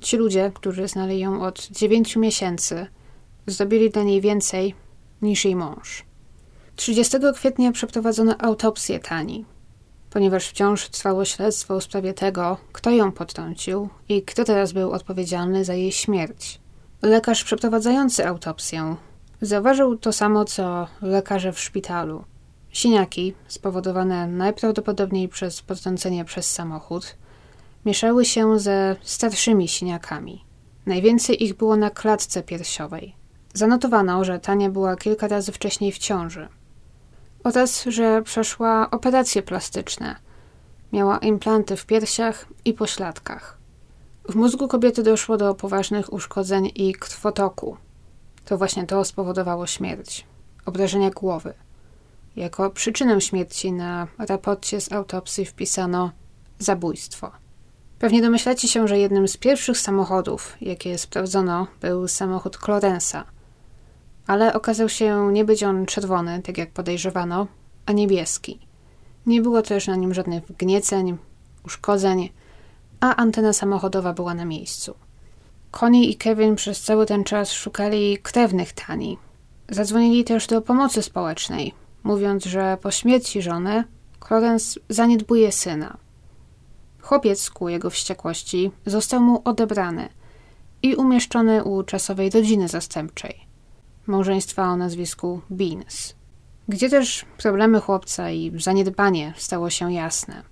Ci 0.00 0.16
ludzie, 0.16 0.52
którzy 0.54 0.88
znali 0.88 1.18
ją 1.18 1.42
od 1.42 1.68
dziewięciu 1.68 2.20
miesięcy, 2.20 2.86
zdobili 3.46 3.90
dla 3.90 4.02
niej 4.02 4.20
więcej 4.20 4.74
niż 5.22 5.44
jej 5.44 5.56
mąż. 5.56 6.07
30 6.78 7.16
kwietnia 7.34 7.72
przeprowadzono 7.72 8.34
autopsję 8.38 8.98
Tani, 8.98 9.44
ponieważ 10.10 10.48
wciąż 10.48 10.88
trwało 10.88 11.24
śledztwo 11.24 11.80
w 11.80 11.84
sprawie 11.84 12.14
tego, 12.14 12.56
kto 12.72 12.90
ją 12.90 13.12
potrącił 13.12 13.88
i 14.08 14.22
kto 14.22 14.44
teraz 14.44 14.72
był 14.72 14.92
odpowiedzialny 14.92 15.64
za 15.64 15.74
jej 15.74 15.92
śmierć. 15.92 16.60
Lekarz 17.02 17.44
przeprowadzający 17.44 18.26
autopsję 18.26 18.96
Zauważył 19.40 19.96
to 19.96 20.12
samo, 20.12 20.44
co 20.44 20.86
lekarze 21.02 21.52
w 21.52 21.60
szpitalu. 21.60 22.24
Siniaki, 22.72 23.34
spowodowane 23.48 24.26
najprawdopodobniej 24.26 25.28
przez 25.28 25.62
potrącenie 25.62 26.24
przez 26.24 26.52
samochód, 26.52 27.16
mieszały 27.84 28.24
się 28.24 28.58
ze 28.58 28.96
starszymi 29.02 29.68
siniakami. 29.68 30.44
Najwięcej 30.86 31.44
ich 31.44 31.54
było 31.54 31.76
na 31.76 31.90
klatce 31.90 32.42
piersiowej. 32.42 33.14
Zanotowano, 33.54 34.24
że 34.24 34.38
Tania 34.38 34.70
była 34.70 34.96
kilka 34.96 35.28
razy 35.28 35.52
wcześniej 35.52 35.92
w 35.92 35.98
ciąży. 35.98 36.48
Oraz, 37.44 37.84
że 37.84 38.22
przeszła 38.22 38.90
operacje 38.90 39.42
plastyczne. 39.42 40.16
Miała 40.92 41.18
implanty 41.18 41.76
w 41.76 41.86
piersiach 41.86 42.46
i 42.64 42.72
pośladkach. 42.72 43.58
W 44.28 44.34
mózgu 44.34 44.68
kobiety 44.68 45.02
doszło 45.02 45.36
do 45.36 45.54
poważnych 45.54 46.12
uszkodzeń 46.12 46.70
i 46.74 46.92
krwotoku. 46.92 47.76
To 48.44 48.58
właśnie 48.58 48.86
to 48.86 49.04
spowodowało 49.04 49.66
śmierć. 49.66 50.26
Obrażenia 50.66 51.10
głowy. 51.10 51.54
Jako 52.36 52.70
przyczynę 52.70 53.20
śmierci 53.20 53.72
na 53.72 54.06
raporcie 54.18 54.80
z 54.80 54.92
autopsji 54.92 55.46
wpisano 55.46 56.10
zabójstwo. 56.58 57.30
Pewnie 57.98 58.22
domyślacie 58.22 58.68
się, 58.68 58.88
że 58.88 58.98
jednym 58.98 59.28
z 59.28 59.36
pierwszych 59.36 59.78
samochodów, 59.78 60.56
jakie 60.60 60.98
sprawdzono, 60.98 61.66
był 61.80 62.08
samochód 62.08 62.58
Clarence'a. 62.58 63.22
Ale 64.28 64.52
okazał 64.52 64.88
się 64.88 65.32
nie 65.32 65.44
być 65.44 65.62
on 65.62 65.86
czerwony, 65.86 66.42
tak 66.42 66.58
jak 66.58 66.70
podejrzewano, 66.70 67.46
a 67.86 67.92
niebieski. 67.92 68.58
Nie 69.26 69.42
było 69.42 69.62
też 69.62 69.86
na 69.86 69.96
nim 69.96 70.14
żadnych 70.14 70.44
wgnieceń, 70.44 71.18
uszkodzeń, 71.66 72.28
a 73.00 73.16
antena 73.16 73.52
samochodowa 73.52 74.12
była 74.12 74.34
na 74.34 74.44
miejscu. 74.44 74.94
Connie 75.70 76.04
i 76.08 76.16
Kevin 76.16 76.56
przez 76.56 76.82
cały 76.82 77.06
ten 77.06 77.24
czas 77.24 77.52
szukali 77.52 78.18
krewnych 78.18 78.72
Tani. 78.72 79.18
Zadzwonili 79.68 80.24
też 80.24 80.46
do 80.46 80.62
pomocy 80.62 81.02
społecznej, 81.02 81.74
mówiąc, 82.02 82.44
że 82.44 82.78
po 82.82 82.90
śmierci 82.90 83.42
żony 83.42 83.84
Clarence 84.26 84.80
zaniedbuje 84.88 85.52
syna. 85.52 85.96
Chłopiec 87.00 87.50
ku 87.50 87.68
jego 87.68 87.90
wściekłości 87.90 88.70
został 88.86 89.20
mu 89.20 89.42
odebrany 89.44 90.08
i 90.82 90.94
umieszczony 90.94 91.64
u 91.64 91.82
czasowej 91.82 92.30
rodziny 92.30 92.68
zastępczej, 92.68 93.47
małżeństwa 94.08 94.62
o 94.68 94.76
nazwisku 94.76 95.40
Beans, 95.50 96.14
gdzie 96.68 96.90
też 96.90 97.24
problemy 97.38 97.80
chłopca 97.80 98.30
i 98.30 98.60
zaniedbanie 98.60 99.34
stało 99.36 99.70
się 99.70 99.92
jasne. 99.92 100.42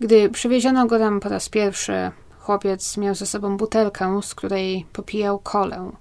Gdy 0.00 0.28
przywieziono 0.28 0.86
go 0.86 0.98
tam 0.98 1.20
po 1.20 1.28
raz 1.28 1.48
pierwszy, 1.48 2.10
chłopiec 2.38 2.96
miał 2.96 3.14
ze 3.14 3.26
sobą 3.26 3.56
butelkę, 3.56 4.20
z 4.22 4.34
której 4.34 4.86
popijał 4.92 5.38
kolę. 5.38 5.92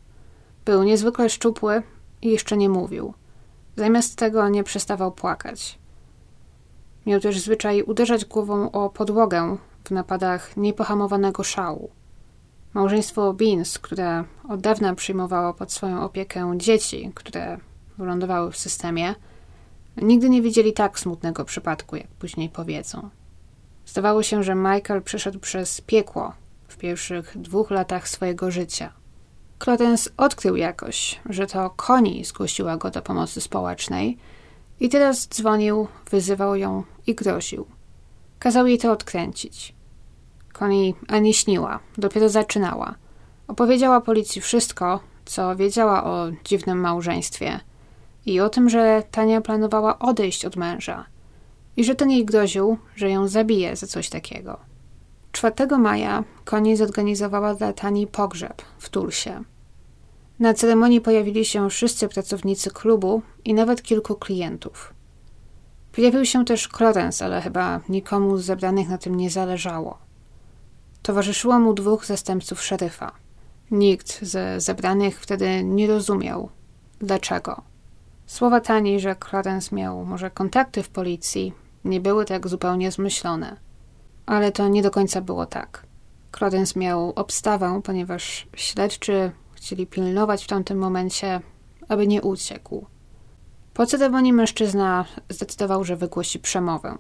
Był 0.65 0.83
niezwykle 0.83 1.29
szczupły 1.29 1.83
i 2.21 2.29
jeszcze 2.29 2.57
nie 2.57 2.69
mówił. 2.69 3.13
Zamiast 3.75 4.15
tego 4.15 4.49
nie 4.49 4.63
przestawał 4.63 5.11
płakać. 5.11 5.79
Miał 7.05 7.19
też 7.19 7.39
zwyczaj 7.39 7.83
uderzać 7.83 8.25
głową 8.25 8.71
o 8.71 8.89
podłogę 8.89 9.57
w 9.83 9.91
napadach 9.91 10.57
niepohamowanego 10.57 11.43
szału. 11.43 11.89
Małżeństwo 12.75 13.33
Beans, 13.33 13.79
które 13.79 14.23
od 14.49 14.61
dawna 14.61 14.95
przyjmowało 14.95 15.53
pod 15.53 15.71
swoją 15.71 16.01
opiekę 16.01 16.53
dzieci, 16.57 17.11
które 17.15 17.57
wylądowały 17.97 18.51
w 18.51 18.57
systemie, 18.57 19.15
nigdy 19.97 20.29
nie 20.29 20.41
widzieli 20.41 20.73
tak 20.73 20.99
smutnego 20.99 21.45
przypadku, 21.45 21.95
jak 21.95 22.07
później 22.07 22.49
powiedzą. 22.49 23.09
Zdawało 23.85 24.23
się, 24.23 24.43
że 24.43 24.55
Michael 24.55 25.01
przeszedł 25.01 25.39
przez 25.39 25.81
piekło 25.81 26.33
w 26.67 26.77
pierwszych 26.77 27.37
dwóch 27.37 27.71
latach 27.71 28.09
swojego 28.09 28.51
życia. 28.51 28.93
Clarence 29.63 30.09
odkrył 30.17 30.55
jakoś, 30.55 31.19
że 31.29 31.47
to 31.47 31.69
Connie 31.69 32.25
zgłosiła 32.25 32.77
go 32.77 32.91
do 32.91 33.01
pomocy 33.01 33.41
społecznej 33.41 34.17
i 34.79 34.89
teraz 34.89 35.27
dzwonił, 35.27 35.87
wyzywał 36.11 36.55
ją 36.55 36.83
i 37.07 37.15
groził. 37.15 37.65
Kazał 38.39 38.67
jej 38.67 38.77
to 38.77 38.91
odkręcić. 38.91 39.74
Connie 40.59 40.93
ani 41.07 41.33
śniła, 41.33 41.79
dopiero 41.97 42.29
zaczynała. 42.29 42.95
Opowiedziała 43.47 44.01
policji 44.01 44.41
wszystko, 44.41 44.99
co 45.25 45.55
wiedziała 45.55 46.03
o 46.03 46.31
dziwnym 46.43 46.79
małżeństwie 46.79 47.59
i 48.25 48.39
o 48.39 48.49
tym, 48.49 48.69
że 48.69 49.03
Tania 49.11 49.41
planowała 49.41 49.99
odejść 49.99 50.45
od 50.45 50.55
męża 50.55 51.05
i 51.77 51.83
że 51.83 51.95
ten 51.95 52.11
jej 52.11 52.25
groził, 52.25 52.77
że 52.95 53.09
ją 53.09 53.27
zabije 53.27 53.75
za 53.75 53.87
coś 53.87 54.09
takiego. 54.09 54.57
4 55.31 55.77
maja 55.77 56.23
Connie 56.45 56.77
zorganizowała 56.77 57.53
dla 57.53 57.73
Tani 57.73 58.07
pogrzeb 58.07 58.61
w 58.79 58.89
Tulsie. 58.89 59.43
Na 60.39 60.53
ceremonii 60.53 61.01
pojawili 61.01 61.45
się 61.45 61.69
wszyscy 61.69 62.07
pracownicy 62.07 62.71
klubu 62.71 63.21
i 63.45 63.53
nawet 63.53 63.81
kilku 63.81 64.15
klientów. 64.15 64.93
Pojawił 65.91 66.25
się 66.25 66.45
też 66.45 66.67
Clarence, 66.67 67.25
ale 67.25 67.41
chyba 67.41 67.79
nikomu 67.89 68.37
z 68.37 68.45
zebranych 68.45 68.89
na 68.89 68.97
tym 68.97 69.15
nie 69.15 69.29
zależało. 69.29 70.04
Towarzyszyło 71.05 71.59
mu 71.59 71.73
dwóch 71.73 72.05
zastępców 72.05 72.61
szeryfa. 72.61 73.11
Nikt 73.71 74.25
ze 74.25 74.61
zebranych 74.61 75.21
wtedy 75.21 75.63
nie 75.63 75.87
rozumiał, 75.87 76.49
dlaczego. 76.99 77.61
Słowa 78.25 78.61
Tani, 78.61 78.99
że 78.99 79.15
Clarence 79.29 79.75
miał 79.75 80.05
może 80.05 80.31
kontakty 80.31 80.83
w 80.83 80.89
policji, 80.89 81.53
nie 81.83 82.01
były 82.01 82.25
tak 82.25 82.47
zupełnie 82.47 82.91
zmyślone. 82.91 83.57
Ale 84.25 84.51
to 84.51 84.67
nie 84.67 84.81
do 84.81 84.91
końca 84.91 85.21
było 85.21 85.45
tak. 85.45 85.85
Clarence 86.37 86.79
miał 86.79 87.13
obstawę, 87.15 87.81
ponieważ 87.83 88.47
śledczy 88.55 89.31
chcieli 89.53 89.87
pilnować 89.87 90.43
w 90.43 90.47
tamtym 90.47 90.77
momencie, 90.77 91.41
aby 91.87 92.07
nie 92.07 92.21
uciekł. 92.21 92.85
Po 93.73 93.85
ceremonii 93.85 94.33
mężczyzna 94.33 95.05
zdecydował, 95.29 95.83
że 95.83 95.95
wygłosi 95.95 96.39
przemowę. 96.39 96.97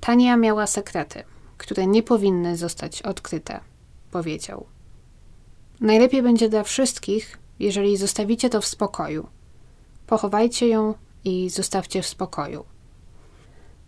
Tania 0.00 0.36
miała 0.36 0.66
sekrety, 0.66 1.24
które 1.58 1.86
nie 1.86 2.02
powinny 2.02 2.56
zostać 2.56 3.02
odkryte, 3.02 3.60
powiedział. 4.10 4.66
Najlepiej 5.80 6.22
będzie 6.22 6.48
dla 6.48 6.62
wszystkich, 6.62 7.38
jeżeli 7.58 7.96
zostawicie 7.96 8.50
to 8.50 8.60
w 8.60 8.66
spokoju. 8.66 9.26
Pochowajcie 10.06 10.68
ją 10.68 10.94
i 11.24 11.50
zostawcie 11.50 12.02
w 12.02 12.06
spokoju. 12.06 12.64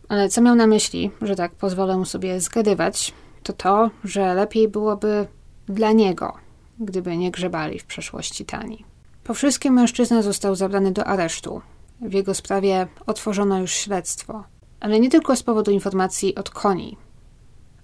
Ale 0.09 0.29
co 0.29 0.41
miał 0.41 0.55
na 0.55 0.67
myśli, 0.67 1.11
że 1.23 1.37
tak 1.37 1.53
pozwolę 1.53 2.07
sobie 2.07 2.41
zgadywać, 2.41 3.15
to 3.43 3.53
to, 3.53 3.91
że 4.05 4.35
lepiej 4.35 4.69
byłoby 4.69 5.27
dla 5.67 5.93
niego, 5.93 6.33
gdyby 6.81 7.17
nie 7.17 7.31
grzebali 7.31 7.79
w 7.79 7.85
przeszłości 7.85 8.45
Tani. 8.45 8.85
Po 9.25 9.35
wszystkim 9.35 9.75
mężczyzna 9.75 10.23
został 10.23 10.55
zabrany 10.55 10.93
do 10.93 11.05
aresztu. 11.05 11.63
W 12.01 12.13
jego 12.13 12.35
sprawie 12.35 12.87
otworzono 13.07 13.59
już 13.59 13.73
śledztwo. 13.73 14.45
Ale 14.81 15.01
nie 15.01 15.11
tylko 15.11 15.37
z 15.37 15.43
powodu 15.43 15.71
informacji 15.71 16.35
od 16.35 16.51
koni. 16.51 16.97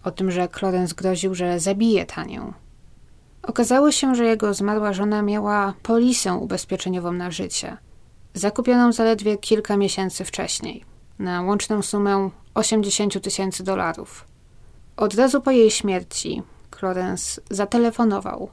O 0.06 0.10
tym, 0.10 0.30
że 0.30 0.48
Clarence 0.48 0.94
groził, 0.94 1.34
że 1.34 1.60
zabije 1.60 2.06
Tanię. 2.06 2.52
Okazało 3.42 3.92
się, 3.92 4.14
że 4.14 4.24
jego 4.24 4.54
zmarła 4.54 4.92
żona 4.92 5.22
miała 5.22 5.74
polisę 5.82 6.34
ubezpieczeniową 6.34 7.12
na 7.12 7.30
życie, 7.30 7.76
zakupioną 8.34 8.92
zaledwie 8.92 9.38
kilka 9.38 9.76
miesięcy 9.76 10.24
wcześniej, 10.24 10.84
na 11.18 11.42
łączną 11.42 11.82
sumę 11.82 12.30
80 12.54 13.22
tysięcy 13.22 13.64
dolarów. 13.64 14.24
Od 14.96 15.14
razu 15.14 15.40
po 15.40 15.50
jej 15.50 15.70
śmierci 15.70 16.42
Clarence 16.70 17.40
zatelefonował 17.50 18.50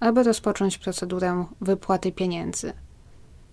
aby 0.00 0.22
rozpocząć 0.22 0.78
procedurę 0.78 1.44
wypłaty 1.60 2.12
pieniędzy. 2.12 2.72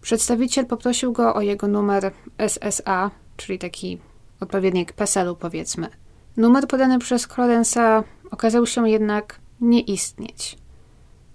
Przedstawiciel 0.01 0.65
poprosił 0.65 1.11
go 1.13 1.35
o 1.35 1.41
jego 1.41 1.67
numer 1.67 2.11
SSA, 2.37 3.11
czyli 3.37 3.59
taki 3.59 3.99
odpowiednik 4.39 4.93
PESEL-u 4.93 5.35
powiedzmy. 5.35 5.89
Numer 6.37 6.67
podany 6.67 6.99
przez 6.99 7.27
Clarence'a 7.27 8.03
okazał 8.31 8.65
się 8.65 8.89
jednak 8.89 9.39
nie 9.61 9.81
istnieć. 9.81 10.57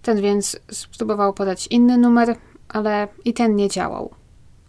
Ten 0.03 0.21
więc 0.21 0.61
spróbował 0.71 1.33
podać 1.35 1.67
inny 1.67 1.99
numer, 1.99 2.37
ale 2.69 3.09
i 3.25 3.35
ten 3.35 3.57
nie 3.57 3.69
działał. 3.69 4.11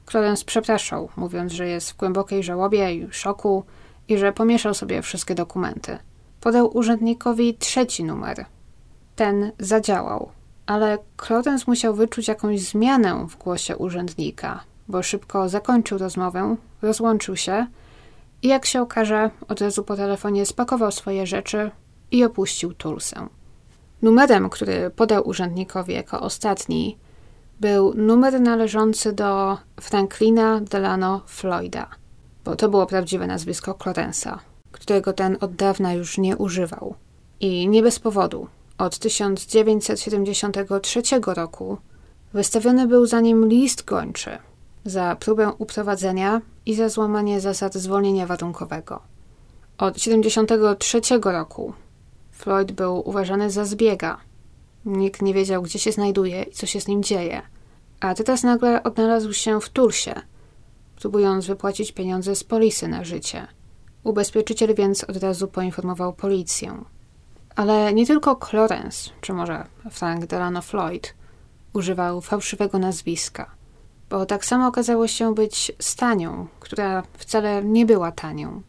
Clarence 0.10 0.46
przepraszał, 0.46 1.10
mówiąc, 1.15 1.52
że 1.52 1.67
jest 1.67 1.91
w 1.91 1.98
głębokiej 1.98 2.44
żałobie 2.44 2.96
i 2.96 3.08
szoku 3.12 3.63
i 4.08 4.17
że 4.17 4.34
pomieszał 4.34 4.74
sobie 4.74 5.02
wszystkie 5.02 5.36
dokumenty. 5.36 5.98
Podał 6.41 6.78
urzędnikowi 6.78 7.58
trzeci 7.58 8.04
numer, 8.04 8.46
ten 9.15 9.52
zadziałał, 9.60 10.30
ale 10.65 10.98
Clarence 11.26 11.65
musiał 11.67 11.96
wyczuć 11.96 12.28
jakąś 12.28 12.62
zmianę 12.62 13.26
w 13.30 13.38
głosie 13.38 13.78
urzędnika, 13.78 14.63
bo 14.88 15.04
szybko 15.04 15.50
zakończył 15.50 15.98
rozmowę, 15.98 16.56
rozłączył 16.82 17.36
się 17.36 17.67
i 18.43 18.47
jak 18.47 18.65
się 18.65 18.82
okaże, 18.82 19.30
od 19.47 19.62
razu 19.62 19.84
po 19.84 19.95
telefonie 19.95 20.45
spakował 20.45 20.91
swoje 20.91 21.27
rzeczy 21.27 21.71
i 22.12 22.23
opuścił 22.23 22.73
Tulsę. 22.73 23.27
Numerem, 24.01 24.49
który 24.49 24.89
podał 24.89 25.27
urzędnikowi 25.27 25.93
jako 25.93 26.21
ostatni, 26.21 26.97
był 27.60 27.93
numer 27.95 28.41
należący 28.41 29.13
do 29.13 29.58
Franklina 29.82 30.62
Delano 30.62 31.21
Floyda, 31.25 31.88
bo 32.45 32.56
to 32.56 32.69
było 32.69 32.86
prawdziwe 32.86 33.27
nazwisko 33.27 33.71
Clarence'a, 33.71 34.38
którego 34.71 35.13
ten 35.13 35.38
od 35.41 35.56
dawna 35.56 35.93
już 35.93 36.17
nie 36.17 36.38
używał. 36.38 36.95
I 37.39 37.67
nie 37.67 37.84
bez 37.84 37.99
powodu. 37.99 38.47
Od 38.77 38.99
1973 38.99 41.01
roku 41.25 41.77
wystawiony 42.34 42.88
był 42.88 43.06
za 43.06 43.19
nim 43.19 43.47
list 43.47 43.86
gończy 43.86 44.38
za 44.86 45.15
próbę 45.15 45.52
uprowadzenia 45.58 46.41
i 46.65 46.76
za 46.76 46.89
złamanie 46.89 47.41
zasad 47.41 47.74
zwolnienia 47.74 48.26
warunkowego. 48.26 49.02
Od 49.78 49.94
1973 49.94 51.02
roku 51.24 51.74
Floyd 52.32 52.72
był 52.72 53.10
uważany 53.10 53.52
za 53.52 53.65
zbiega. 53.65 54.17
Nikt 54.86 55.22
nie 55.22 55.34
wiedział, 55.34 55.62
gdzie 55.62 55.80
się 55.80 55.91
znajduje 55.91 56.44
i 56.44 56.52
co 56.52 56.65
się 56.65 56.82
z 56.82 56.88
nim 56.88 57.04
dzieje. 57.04 57.41
A 58.00 58.13
teraz 58.13 58.44
nagle 58.44 58.84
odnalazł 58.84 59.34
się 59.34 59.62
w 59.62 59.70
Tulsie, 59.70 60.13
próbując 60.96 61.46
wypłacić 61.46 61.91
pieniądze 61.91 62.36
z 62.36 62.44
polisy 62.44 62.88
na 62.88 63.04
życie. 63.04 63.48
Ubezpieczyciel 64.04 64.76
więc 64.76 65.04
od 65.04 65.17
razu 65.17 65.48
poinformował 65.48 66.13
policję 66.13 66.84
Ale 67.56 67.94
nie 67.94 68.08
tylko 68.08 68.36
Clarence, 68.36 69.10
czy 69.22 69.34
może 69.34 69.65
Frank 69.91 70.26
Delano 70.26 70.62
Floyd, 70.62 71.13
używał 71.74 72.22
fałszywego 72.22 72.80
nazwiska, 72.80 73.52
bo 74.12 74.26
tak 74.26 74.45
samo 74.45 74.67
okazało 74.67 75.08
się 75.08 75.36
być 75.36 75.71
Stanią, 75.80 76.47
która 76.60 77.04
wcale 77.17 77.63
nie 77.63 77.86
była 77.86 78.12
tanią. 78.12 78.62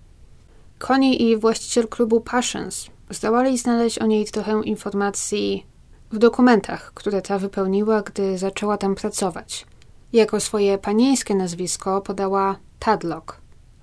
Connie 0.78 1.16
i 1.16 1.36
właściciel 1.36 1.88
klubu 1.88 2.20
Passions 2.20 2.86
zdołali 3.10 3.58
znaleźć 3.58 3.98
o 3.98 4.06
niej 4.06 4.24
trochę 4.24 4.62
informacji 4.64 5.66
w 6.12 6.18
dokumentach, 6.18 6.92
które 6.94 7.22
ta 7.22 7.38
wypełniła, 7.38 8.02
gdy 8.02 8.38
zaczęła 8.38 8.76
tam 8.76 8.94
pracować. 8.94 9.66
Jako 10.12 10.40
swoje 10.40 10.78
panieńskie 10.78 11.34
nazwisko 11.34 12.00
podała 12.00 12.56
Tadlock 12.78 13.36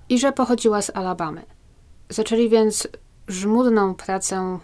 i 0.08 0.18
że 0.18 0.32
pochodziła 0.32 0.82
z 0.82 0.90
Alabamy. 0.96 1.42
Zaczęli 2.08 2.48
więc 2.48 2.88
żmudną 3.28 3.94
pracę 3.94 4.58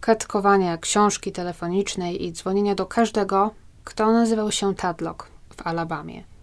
kartkowania 0.00 0.78
książki 0.78 1.32
telefonicznej 1.32 2.24
i 2.24 2.32
dzwonienia 2.32 2.74
do 2.74 2.86
każdego, 2.86 3.50
kto 3.84 4.12
nazywał 4.12 4.52
się 4.52 4.74
Tadlock 4.74 5.26
w 5.56 5.66
Alabamie. 5.66 6.37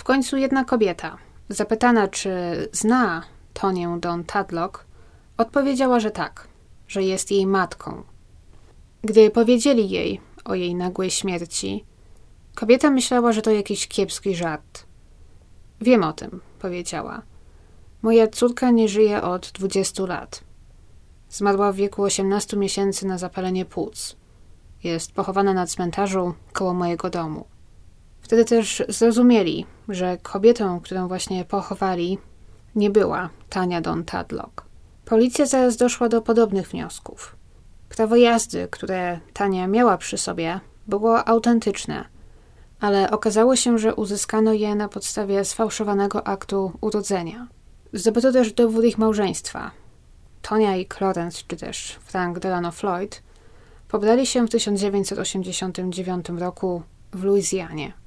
W 0.00 0.04
końcu 0.04 0.36
jedna 0.36 0.64
kobieta, 0.64 1.18
zapytana 1.48 2.08
czy 2.08 2.30
zna 2.72 3.22
Tonię 3.54 3.98
Don 4.00 4.24
Tadlock, 4.24 4.84
odpowiedziała, 5.36 6.00
że 6.00 6.10
tak, 6.10 6.48
że 6.88 7.02
jest 7.02 7.30
jej 7.30 7.46
matką. 7.46 8.02
Gdy 9.02 9.30
powiedzieli 9.30 9.90
jej 9.90 10.20
o 10.44 10.54
jej 10.54 10.74
nagłej 10.74 11.10
śmierci, 11.10 11.84
kobieta 12.54 12.90
myślała, 12.90 13.32
że 13.32 13.42
to 13.42 13.50
jakiś 13.50 13.88
kiepski 13.88 14.34
żart. 14.34 14.86
Wiem 15.80 16.04
o 16.04 16.12
tym, 16.12 16.40
powiedziała. 16.58 17.22
Moja 18.02 18.28
córka 18.28 18.70
nie 18.70 18.88
żyje 18.88 19.22
od 19.22 19.50
20 19.50 20.06
lat. 20.06 20.44
Zmarła 21.30 21.72
w 21.72 21.76
wieku 21.76 22.02
18 22.02 22.56
miesięcy 22.56 23.06
na 23.06 23.18
zapalenie 23.18 23.64
płuc. 23.64 24.16
Jest 24.84 25.12
pochowana 25.12 25.54
na 25.54 25.66
cmentarzu 25.66 26.34
koło 26.52 26.74
mojego 26.74 27.10
domu. 27.10 27.44
Wtedy 28.30 28.44
też 28.44 28.82
zrozumieli, 28.88 29.66
że 29.88 30.18
kobietą, 30.22 30.80
którą 30.80 31.08
właśnie 31.08 31.44
pochowali, 31.44 32.18
nie 32.74 32.90
była 32.90 33.28
Tania 33.48 33.80
Don 33.80 34.04
Tadlock. 34.04 34.64
Policja 35.04 35.46
zaraz 35.46 35.76
doszła 35.76 36.08
do 36.08 36.22
podobnych 36.22 36.68
wniosków. 36.68 37.36
Prawo 37.88 38.16
jazdy, 38.16 38.68
które 38.70 39.20
Tania 39.32 39.66
miała 39.66 39.98
przy 39.98 40.18
sobie, 40.18 40.60
było 40.86 41.28
autentyczne, 41.28 42.04
ale 42.80 43.10
okazało 43.10 43.56
się, 43.56 43.78
że 43.78 43.94
uzyskano 43.94 44.52
je 44.52 44.74
na 44.74 44.88
podstawie 44.88 45.44
sfałszowanego 45.44 46.26
aktu 46.26 46.72
urodzenia. 46.80 47.46
Zdobyto 47.92 48.32
też 48.32 48.52
dowód 48.52 48.84
ich 48.84 48.98
małżeństwa. 48.98 49.70
Tonia 50.42 50.76
i 50.76 50.86
Clarence, 50.86 51.42
czy 51.48 51.56
też 51.56 51.98
Frank 52.04 52.38
Delano 52.38 52.72
Floyd, 52.72 53.22
pobrali 53.88 54.26
się 54.26 54.46
w 54.46 54.50
1989 54.50 56.28
roku 56.28 56.82
w 57.12 57.24
Luizjanie. 57.24 57.99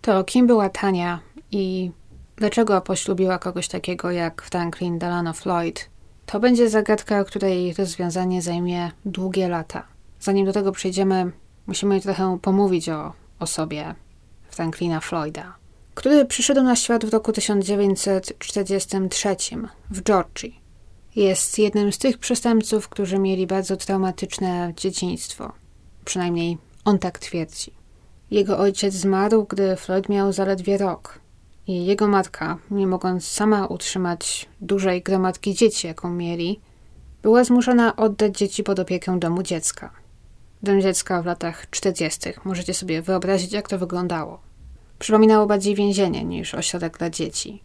To 0.00 0.24
kim 0.24 0.46
była 0.46 0.68
Tania 0.68 1.20
i 1.50 1.90
dlaczego 2.36 2.80
poślubiła 2.80 3.38
kogoś 3.38 3.68
takiego 3.68 4.10
jak 4.10 4.42
Franklin 4.42 4.98
Delano 4.98 5.32
Floyd, 5.32 5.90
to 6.26 6.40
będzie 6.40 6.70
zagadka, 6.70 7.24
której 7.24 7.74
rozwiązanie 7.74 8.42
zajmie 8.42 8.90
długie 9.04 9.48
lata. 9.48 9.86
Zanim 10.20 10.46
do 10.46 10.52
tego 10.52 10.72
przejdziemy, 10.72 11.32
musimy 11.66 12.00
trochę 12.00 12.38
pomówić 12.42 12.88
o 12.88 13.12
osobie 13.38 13.94
Franklina 14.50 15.00
Floyda, 15.00 15.56
który 15.94 16.24
przyszedł 16.24 16.62
na 16.62 16.76
świat 16.76 17.04
w 17.04 17.12
roku 17.12 17.32
1943 17.32 19.36
w 19.90 20.02
Georgii. 20.02 20.60
Jest 21.16 21.58
jednym 21.58 21.92
z 21.92 21.98
tych 21.98 22.18
przestępców, 22.18 22.88
którzy 22.88 23.18
mieli 23.18 23.46
bardzo 23.46 23.76
traumatyczne 23.76 24.72
dzieciństwo. 24.76 25.52
Przynajmniej 26.04 26.58
on 26.84 26.98
tak 26.98 27.18
twierdzi. 27.18 27.79
Jego 28.30 28.58
ojciec 28.58 28.94
zmarł, 28.94 29.46
gdy 29.48 29.76
Floyd 29.76 30.08
miał 30.08 30.32
zaledwie 30.32 30.78
rok 30.78 31.20
i 31.66 31.86
jego 31.86 32.08
matka, 32.08 32.58
nie 32.70 32.86
mogąc 32.86 33.28
sama 33.28 33.66
utrzymać 33.66 34.48
dużej 34.60 35.02
gromadki 35.02 35.54
dzieci, 35.54 35.86
jaką 35.86 36.10
mieli, 36.10 36.60
była 37.22 37.44
zmuszona 37.44 37.96
oddać 37.96 38.38
dzieci 38.38 38.64
pod 38.64 38.78
opiekę 38.78 39.18
domu 39.18 39.42
dziecka. 39.42 39.90
Dom 40.62 40.80
dziecka 40.80 41.22
w 41.22 41.26
latach 41.26 41.70
40. 41.70 42.30
Możecie 42.44 42.74
sobie 42.74 43.02
wyobrazić, 43.02 43.52
jak 43.52 43.68
to 43.68 43.78
wyglądało. 43.78 44.40
Przypominało 44.98 45.46
bardziej 45.46 45.74
więzienie 45.74 46.24
niż 46.24 46.54
ośrodek 46.54 46.98
dla 46.98 47.10
dzieci. 47.10 47.62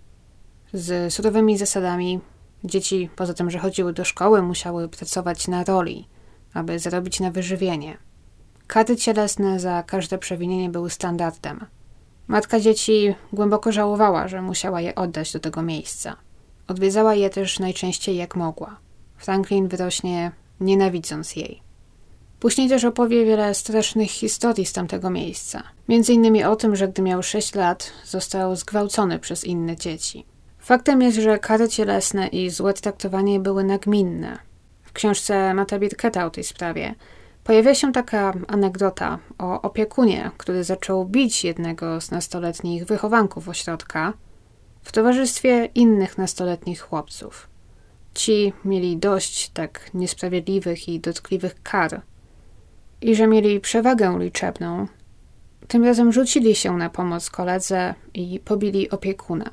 Z 0.74 1.14
surowymi 1.14 1.58
zasadami 1.58 2.20
dzieci, 2.64 3.10
poza 3.16 3.34
tym, 3.34 3.52
że 3.52 3.60
chodziły 3.60 3.94
do 3.94 4.06
szkoły, 4.06 4.42
musiały 4.42 4.90
pracować 4.90 5.48
na 5.48 5.64
roli, 5.64 6.08
aby 6.54 6.80
zarobić 6.80 7.20
na 7.20 7.32
wyżywienie. 7.32 7.98
Kary 8.68 8.96
cielesne 8.96 9.60
za 9.60 9.84
każde 9.84 10.18
przewinienie 10.18 10.70
były 10.70 10.90
standardem– 10.90 11.66
Matka 12.28 12.60
dzieci 12.60 13.16
głęboko 13.34 13.72
żałowała, 13.72 14.28
że 14.28 14.42
musiała 14.42 14.82
je 14.82 14.96
oddać 14.96 15.34
do 15.34 15.40
tego 15.40 15.62
miejsca. 15.62 16.16
Odwiedzała 16.68 17.16
je 17.16 17.30
też 17.30 17.60
najczęściej 17.60 18.16
jak 18.16 18.36
mogła. 18.36 18.78
Franklin 19.18 19.68
wyrośnie 19.68 20.32
nienawidząc 20.60 21.36
jej. 21.36 21.62
Później 22.40 22.70
też 22.70 22.84
opowie 22.84 23.26
wiele 23.26 23.54
strasznych 23.54 24.12
historii 24.12 24.66
z 24.66 24.74
tamtego 24.74 25.10
miejsca. 25.10 25.64
Między 25.88 26.14
innymi 26.14 26.44
o 26.44 26.56
tym, 26.56 26.76
że 26.76 26.88
gdy 26.88 27.02
miał 27.02 27.24
6 27.24 27.56
lat, 27.56 27.92
został 28.06 28.56
zgwałcony 28.56 29.20
przez 29.20 29.44
inne 29.44 29.76
dzieci. 29.76 30.26
Faktem 30.60 31.02
jest, 31.02 31.18
że 31.18 31.40
kary 31.40 31.70
cielesne 31.70 32.28
i 32.28 32.50
złe 32.50 32.74
traktowanie 32.74 33.40
były 33.40 33.64
nagminne. 33.64 34.40
W 34.84 34.94
książce 34.94 35.54
Mata 35.54 35.80
Birketa 35.80 36.26
o 36.26 36.30
tej 36.30 36.44
sprawie 36.44 36.96
Pojawia 37.46 37.76
się 37.76 37.92
taka 37.92 38.34
anegdota 38.48 39.20
o 39.38 39.62
opiekunie, 39.62 40.32
który 40.38 40.64
zaczął 40.64 41.06
bić 41.06 41.44
jednego 41.44 42.02
z 42.02 42.12
nastoletnich 42.12 42.86
wychowanków 42.86 43.50
ośrodka 43.50 44.14
w 44.82 44.92
towarzystwie 44.92 45.70
innych 45.76 46.18
nastoletnich 46.18 46.82
chłopców. 46.82 47.50
Ci 48.14 48.54
mieli 48.66 48.98
dość 48.98 49.50
tak 49.50 49.94
niesprawiedliwych 49.94 50.90
i 50.90 51.00
dotkliwych 51.00 51.64
kar 51.64 52.02
i 53.02 53.16
że 53.16 53.28
mieli 53.28 53.60
przewagę 53.60 54.18
liczebną. 54.20 54.88
Tym 55.68 55.84
razem 55.84 56.14
rzucili 56.14 56.56
się 56.56 56.78
na 56.78 56.90
pomoc 56.90 57.30
koledze 57.30 57.94
i 58.14 58.40
pobili 58.40 58.90
opiekuna. 58.90 59.50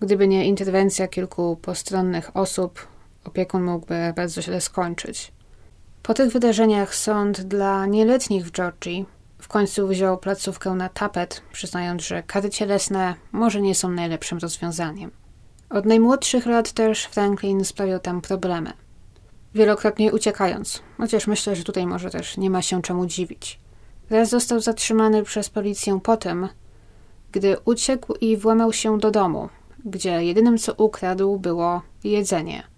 Gdyby 0.00 0.28
nie 0.28 0.46
interwencja 0.46 1.08
kilku 1.08 1.56
postronnych 1.56 2.36
osób, 2.36 2.88
opiekun 3.24 3.62
mógłby 3.62 4.12
bardzo 4.16 4.42
źle 4.42 4.60
skończyć. 4.60 5.37
Po 6.02 6.14
tych 6.14 6.32
wydarzeniach 6.32 6.94
sąd 6.94 7.40
dla 7.40 7.86
nieletnich 7.86 8.46
w 8.46 8.50
Georgii 8.50 9.06
w 9.38 9.48
końcu 9.48 9.88
wziął 9.88 10.18
placówkę 10.18 10.70
na 10.70 10.88
tapet, 10.88 11.42
przyznając, 11.52 12.02
że 12.02 12.22
kary 12.22 12.50
cielesne 12.50 13.14
może 13.32 13.60
nie 13.60 13.74
są 13.74 13.90
najlepszym 13.90 14.38
rozwiązaniem. 14.38 15.10
Od 15.70 15.86
najmłodszych 15.86 16.46
lat 16.46 16.72
też 16.72 17.04
Franklin 17.04 17.64
sprawiał 17.64 18.00
tam 18.00 18.20
problemy. 18.20 18.72
Wielokrotnie 19.54 20.12
uciekając, 20.12 20.82
chociaż 20.96 21.26
myślę, 21.26 21.56
że 21.56 21.64
tutaj 21.64 21.86
może 21.86 22.10
też 22.10 22.36
nie 22.36 22.50
ma 22.50 22.62
się 22.62 22.82
czemu 22.82 23.06
dziwić. 23.06 23.60
Raz 24.10 24.28
został 24.28 24.60
zatrzymany 24.60 25.22
przez 25.22 25.48
policję 25.48 26.00
potem, 26.02 26.48
gdy 27.32 27.56
uciekł 27.64 28.14
i 28.14 28.36
włamał 28.36 28.72
się 28.72 28.98
do 28.98 29.10
domu, 29.10 29.48
gdzie 29.84 30.24
jedynym 30.24 30.58
co 30.58 30.74
ukradł 30.74 31.38
było 31.38 31.82
jedzenie– 32.04 32.62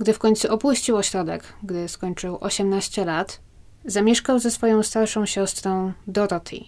gdy 0.00 0.12
w 0.12 0.18
końcu 0.18 0.52
opuścił 0.52 0.96
ośrodek, 0.96 1.42
gdy 1.62 1.88
skończył 1.88 2.38
18 2.40 3.04
lat, 3.04 3.40
zamieszkał 3.84 4.38
ze 4.38 4.50
swoją 4.50 4.82
starszą 4.82 5.26
siostrą 5.26 5.92
Dorothy. 6.06 6.60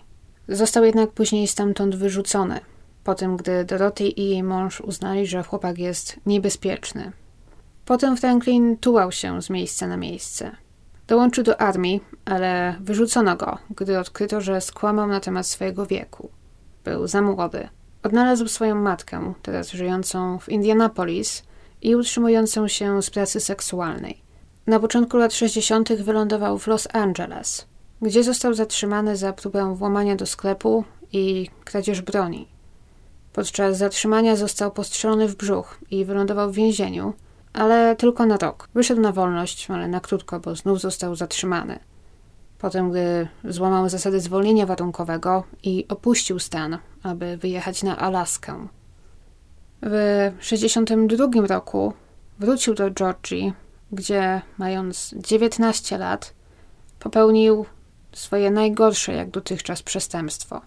Został 0.49 0.85
jednak 0.85 1.11
później 1.11 1.47
stamtąd 1.47 1.97
wyrzucony, 1.97 2.61
po 3.05 3.14
tym 3.14 3.37
gdy 3.37 3.64
Dorothy 3.64 4.05
i 4.05 4.29
jej 4.29 4.42
mąż 4.42 4.81
uznali, 4.81 5.27
że 5.27 5.42
chłopak 5.42 5.79
jest 5.79 6.16
niebezpieczny. 6.27 7.12
Potem 7.85 8.16
Franklin 8.16 8.77
tułał 8.77 9.12
się 9.12 9.42
z 9.42 9.51
miejsca 9.51 9.87
na 9.87 9.97
miejsce. 9.97 10.51
Dołączył 11.07 11.45
do 11.45 11.61
armii, 11.61 12.01
ale 12.25 12.77
wyrzucono 12.81 13.37
go, 13.37 13.59
gdy 13.71 13.99
odkryto, 13.99 14.40
że 14.40 14.61
skłamał 14.61 15.07
na 15.07 15.21
temat 15.21 15.47
swojego 15.47 15.87
wieku. 15.87 16.31
Był 16.85 17.07
za 17.07 17.23
młody. 17.23 17.68
Odnalazł 18.03 18.49
swoją 18.49 18.75
matkę, 18.75 19.35
teraz 19.42 19.71
żyjącą 19.71 20.38
w 20.38 20.49
Indianapolis, 20.49 21.42
i 21.83 21.97
utrzymującą 21.97 22.68
się 22.68 23.03
z 23.03 23.11
pracy 23.11 23.40
seksualnej. 23.40 24.23
Na 24.66 24.81
początku 24.81 25.16
lat 25.16 25.35
60. 25.35 25.92
wylądował 25.92 26.59
w 26.59 26.66
Los 26.66 26.88
Angeles, 26.92 27.66
gdzie 28.03 28.25
został 28.25 28.55
zatrzymany 28.55 29.16
za 29.16 29.33
próbę 29.33 29.75
włamania 29.77 30.16
do 30.16 30.27
sklepu 30.27 30.85
i 31.12 31.49
kradzież 31.64 32.01
broni. 32.01 32.49
Podczas 33.33 33.79
zatrzymania 33.79 34.37
został 34.37 34.71
postrzelony 34.71 35.29
w 35.29 35.37
brzuch 35.37 35.79
i 35.90 36.05
wylądował 36.05 36.53
w 36.53 36.55
więzieniu, 36.55 37.12
ale 37.53 37.97
tylko 37.97 38.27
na 38.27 38.37
rok. 38.37 38.68
Wyszedł 38.75 39.01
na 39.01 39.12
wolność, 39.12 39.71
ale 39.71 39.88
na 39.88 40.01
krótko, 40.01 40.40
bo 40.40 40.55
znów 40.55 40.81
został 40.81 41.14
zatrzymany. 41.14 41.79
Potem, 42.59 42.90
gdy 42.90 43.29
złamał 43.45 43.88
zasady 43.88 44.21
zwolnienia 44.21 44.66
warunkowego 44.66 45.45
i 45.62 45.87
opuścił 45.88 46.38
stan, 46.38 46.79
aby 47.03 47.37
wyjechać 47.37 47.83
na 47.83 47.99
Alaskę. 47.99 48.68
W 49.83 50.33
1962 50.40 51.47
roku 51.47 51.92
wrócił 52.38 52.75
do 52.75 52.90
Georgii, 52.90 53.53
gdzie 53.92 54.42
mając 54.59 55.14
19 55.16 55.99
lat 55.99 56.35
popełnił 56.99 57.66
swoje 58.12 58.51
najgorsze 58.51 59.12
jak 59.12 59.31
dotychczas 59.31 59.83
przestępstwo. 59.83 60.61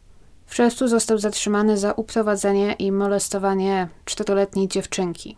W 0.46 0.56
czerwcu 0.56 0.88
został 0.88 1.18
zatrzymany 1.18 1.78
za 1.78 1.92
uprowadzenie 1.92 2.74
i 2.74 2.92
molestowanie 2.92 3.88
czteroletniej 4.06 4.68
dziewczynki. 4.68 5.38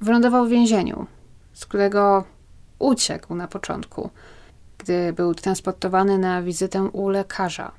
Wylądował 0.00 0.46
w 0.46 0.50
więzieniu, 0.50 1.06
z 1.52 1.66
którego 1.66 2.24
uciekł 2.78 3.34
na 3.34 3.48
początku, 3.48 4.10
gdy 4.78 5.12
był 5.12 5.34
transportowany 5.34 6.18
na 6.18 6.42
wizytę 6.42 6.82
u 6.82 7.08
lekarza. 7.08 7.72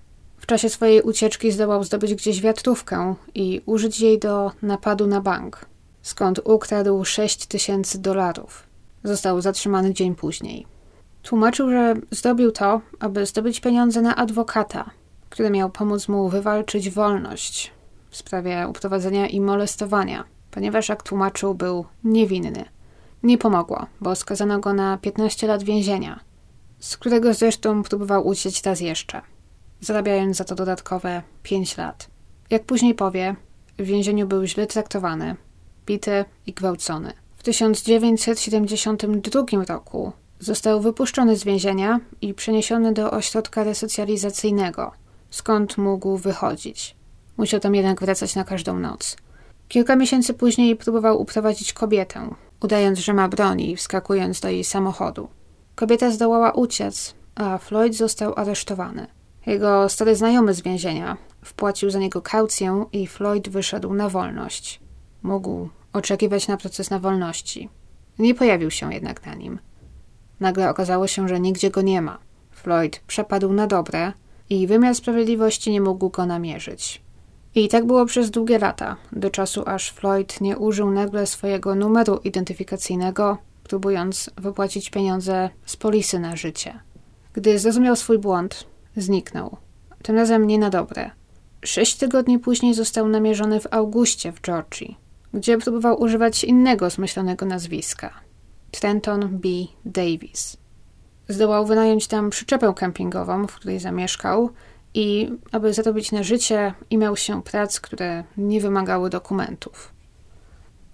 W 0.44 0.46
czasie 0.46 0.70
swojej 0.70 1.02
ucieczki 1.02 1.52
zdołał 1.52 1.84
zdobyć 1.84 2.16
gdzieś 2.16 2.42
wiatrówkę 2.42 3.16
i 3.36 3.62
użyć 3.66 4.00
jej 4.00 4.20
do 4.20 4.52
napadu 4.62 5.08
na 5.08 5.22
bank, 5.22 5.66
skąd 6.02 6.40
ukradł 6.44 7.06
6 7.06 7.46
tysięcy 7.46 8.02
dolarów. 8.02 8.64
Został 9.04 9.42
zatrzymany 9.42 9.94
dzień 9.94 10.16
później. 10.16 10.66
Tłumaczył, 11.22 11.70
że 11.70 11.94
zrobił 12.12 12.52
to, 12.52 12.82
aby 13.00 13.26
zdobyć 13.26 13.60
pieniądze 13.60 14.02
na 14.02 14.16
adwokata, 14.16 14.90
który 15.30 15.50
miał 15.50 15.70
pomóc 15.70 16.08
mu 16.08 16.30
wywalczyć 16.30 16.90
wolność 16.90 17.72
w 18.10 18.18
sprawie 18.18 18.68
uprowadzenia 18.70 19.28
i 19.28 19.42
molestowania, 19.42 20.24
ponieważ, 20.52 20.90
jak 20.90 21.04
tłumaczył, 21.04 21.56
był 21.56 21.86
niewinny. 22.04 22.66
Nie 23.24 23.38
pomogło, 23.38 23.86
bo 24.02 24.16
skazano 24.16 24.60
go 24.60 24.74
na 24.74 24.98
15 24.98 25.48
lat 25.48 25.64
więzienia, 25.64 26.20
z 26.80 26.98
którego 26.98 27.34
zresztą 27.34 27.84
próbował 27.84 28.28
uciec 28.28 28.64
raz 28.64 28.82
jeszcze, 28.82 29.22
zarabiając 29.84 30.38
za 30.38 30.43
to 30.43 30.56
dodatkowe 30.56 31.22
5 31.43 31.78
lat. 31.78 32.08
Jak 32.50 32.63
później 32.63 32.96
powie, 32.96 33.36
w 33.78 33.84
więzieniu 33.84 34.28
był 34.28 34.46
źle 34.46 34.67
traktowany, 34.67 35.36
bity 35.86 36.26
i 36.48 36.54
gwałcony. 36.54 37.13
W 37.38 37.43
1972 37.43 39.43
roku 39.67 40.12
został 40.39 40.82
wypuszczony 40.82 41.38
z 41.38 41.43
więzienia 41.43 42.00
i 42.22 42.34
przeniesiony 42.34 42.93
do 42.93 43.12
ośrodka 43.12 43.63
resocjalizacyjnego, 43.63 44.91
skąd 45.30 45.78
mógł 45.78 46.17
wychodzić. 46.17 46.96
Musiał 47.38 47.60
tam 47.60 47.76
jednak 47.76 48.02
wracać 48.02 48.36
na 48.36 48.43
każdą 48.43 48.80
noc. 48.80 49.17
Kilka 49.67 49.96
miesięcy 49.96 50.34
później 50.34 50.76
próbował 50.76 51.22
uprowadzić 51.22 51.74
kobietę, 51.74 52.30
udając, 52.62 53.00
że 53.00 53.13
ma 53.13 53.28
broni 53.28 53.72
i 53.72 53.76
wskakując 53.76 54.39
do 54.39 54.50
jej 54.50 54.63
samochodu. 54.63 55.28
Kobieta 55.76 56.12
zdołała 56.12 56.52
uciec, 56.52 57.15
a 57.36 57.58
Floyd 57.58 57.96
został 57.96 58.34
aresztowany. 58.36 59.08
Jego 59.46 59.90
stary 59.90 60.16
znajomy 60.16 60.54
z 60.54 60.62
więzienia 60.62 61.18
wpłacił 61.44 61.90
za 61.90 62.00
niego 62.00 62.22
kaucję 62.22 62.86
i 62.92 63.08
Floyd 63.08 63.50
wyszedł 63.50 63.94
na 63.94 64.10
wolność. 64.10 64.80
Mógł 65.24 65.70
oczekiwać 65.94 66.48
na 66.48 66.58
proces 66.58 66.90
na 66.90 67.00
wolności. 67.00 67.70
Nie 68.20 68.36
pojawił 68.36 68.72
się 68.72 68.94
jednak 68.94 69.26
na 69.26 69.36
nim. 69.36 69.60
Nagle 70.40 70.70
okazało 70.70 71.08
się, 71.08 71.28
że 71.28 71.40
nigdzie 71.40 71.72
go 71.72 71.82
nie 71.82 72.02
ma. 72.02 72.18
Floyd 72.52 73.02
przepadł 73.08 73.54
na 73.54 73.68
dobre 73.68 74.14
i 74.50 74.68
wymiar 74.68 74.96
sprawiedliwości 74.96 75.72
nie 75.72 75.82
mógł 75.82 76.10
go 76.10 76.26
namierzyć. 76.26 77.02
I 77.56 77.68
tak 77.68 77.86
było 77.86 78.06
przez 78.06 78.32
długie 78.32 78.60
lata, 78.60 78.96
do 79.12 79.30
czasu 79.30 79.64
aż 79.66 79.92
Floyd 79.92 80.42
nie 80.42 80.58
użył 80.58 80.92
nagle 80.92 81.28
swojego 81.28 81.76
numeru 81.76 82.20
identyfikacyjnego, 82.24 83.38
próbując 83.64 84.30
wypłacić 84.38 84.90
pieniądze 84.90 85.50
z 85.66 85.76
polisy 85.78 86.20
na 86.20 86.36
życie. 86.36 86.80
Gdy 87.34 87.60
zrozumiał 87.60 87.96
swój 87.96 88.18
błąd, 88.18 88.68
zniknął. 88.96 89.58
Tym 90.04 90.16
razem 90.16 90.48
nie 90.48 90.60
na 90.60 90.70
dobre. 90.70 91.12
Sześć 91.66 91.96
tygodni 91.96 92.40
później 92.40 92.74
został 92.74 93.08
namierzony 93.08 93.60
w 93.60 93.68
Augustie 93.72 94.32
w 94.32 94.42
Georgii, 94.42 94.98
gdzie 95.34 95.58
próbował 95.58 96.02
używać 96.02 96.44
innego 96.44 96.90
zmyślonego 96.90 97.46
nazwiska 97.46 98.14
Trenton 98.72 99.30
B. 99.30 99.50
Davis. 99.86 100.58
Zdołał 101.28 101.66
wynająć 101.66 102.08
tam 102.08 102.30
przyczepę 102.30 102.74
kempingową, 102.76 103.48
w 103.48 103.56
której 103.56 103.80
zamieszkał, 103.80 104.50
i 104.94 105.32
aby 105.52 105.74
zarobić 105.74 106.12
na 106.12 106.24
życie, 106.24 106.74
imał 106.90 107.18
się 107.18 107.44
prac, 107.44 107.80
które 107.80 108.24
nie 108.38 108.62
wymagały 108.62 109.10
dokumentów. 109.10 109.94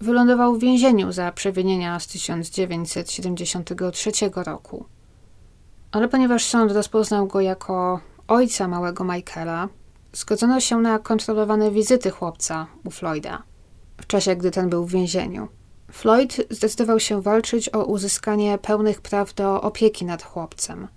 Wylądował 0.00 0.56
w 0.56 0.60
więzieniu 0.60 1.12
za 1.12 1.32
przewinienia 1.32 2.00
z 2.00 2.06
1973 2.06 4.10
roku. 4.34 4.84
Ale 5.92 6.08
ponieważ 6.08 6.44
sąd 6.44 6.72
rozpoznał 6.72 7.26
go 7.26 7.40
jako 7.40 8.00
ojca 8.28 8.68
małego 8.68 9.04
Michaela, 9.04 9.68
zgodzono 10.12 10.60
się 10.60 10.76
na 10.80 10.98
kontrolowane 10.98 11.70
wizyty 11.70 12.10
chłopca 12.10 12.66
u 12.84 12.90
Floyda 12.90 13.42
w 14.00 14.06
czasie, 14.06 14.36
gdy 14.36 14.50
ten 14.50 14.68
był 14.68 14.86
w 14.86 14.92
więzieniu. 14.92 15.48
Floyd 15.92 16.36
zdecydował 16.50 17.00
się 17.00 17.22
walczyć 17.22 17.74
o 17.74 17.84
uzyskanie 17.84 18.58
pełnych 18.58 19.00
praw 19.00 19.34
do 19.34 19.62
opieki 19.62 20.04
nad 20.04 20.22
chłopcem. 20.22 20.88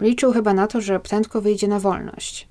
Liczył 0.00 0.32
chyba 0.32 0.54
na 0.54 0.66
to, 0.66 0.80
że 0.80 1.00
prędko 1.00 1.40
wyjdzie 1.40 1.68
na 1.68 1.80
wolność. 1.80 2.48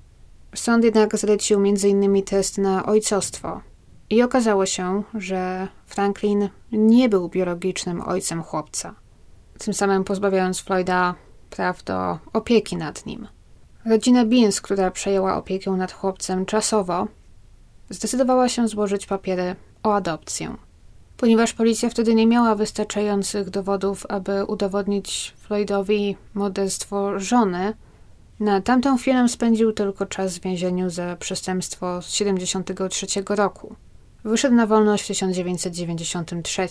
Sąd 0.54 0.84
jednak 0.84 1.16
zlecił 1.16 1.58
m.in. 1.58 2.22
test 2.22 2.58
na 2.58 2.86
ojcostwo. 2.86 3.60
I 4.10 4.22
okazało 4.22 4.66
się, 4.66 5.02
że 5.14 5.68
Franklin 5.86 6.48
nie 6.72 7.08
był 7.08 7.28
biologicznym 7.28 8.00
ojcem 8.00 8.42
chłopca, 8.42 8.94
tym 9.58 9.74
samym 9.74 10.04
pozbawiając 10.04 10.60
Floyda 10.60 11.14
praw 11.50 11.82
do 11.82 12.18
opieki 12.32 12.76
nad 12.76 13.06
nim. 13.06 13.28
Rodzina 13.86 14.24
Beans, 14.24 14.60
która 14.60 14.90
przejęła 14.90 15.36
opiekę 15.36 15.70
nad 15.70 15.92
chłopcem 15.92 16.46
czasowo, 16.46 17.08
zdecydowała 17.90 18.48
się 18.48 18.68
złożyć 18.68 19.06
papiery 19.06 19.56
o 19.82 19.94
adopcję. 19.94 20.56
Ponieważ 21.16 21.52
policja 21.52 21.90
wtedy 21.90 22.14
nie 22.14 22.26
miała 22.26 22.54
wystarczających 22.54 23.50
dowodów, 23.50 24.06
aby 24.08 24.44
udowodnić 24.44 25.34
Floydowi 25.38 26.16
morderstwo 26.34 27.20
żony, 27.20 27.74
na 28.40 28.60
tamtą 28.60 28.98
chwilę 28.98 29.28
spędził 29.28 29.72
tylko 29.72 30.06
czas 30.06 30.38
w 30.38 30.42
więzieniu 30.42 30.90
za 30.90 31.16
przestępstwo 31.16 32.02
z 32.02 32.10
73 32.10 33.06
roku. 33.28 33.76
Wyszedł 34.24 34.54
na 34.54 34.66
wolność 34.66 35.04
w 35.04 35.06
1993. 35.06 36.68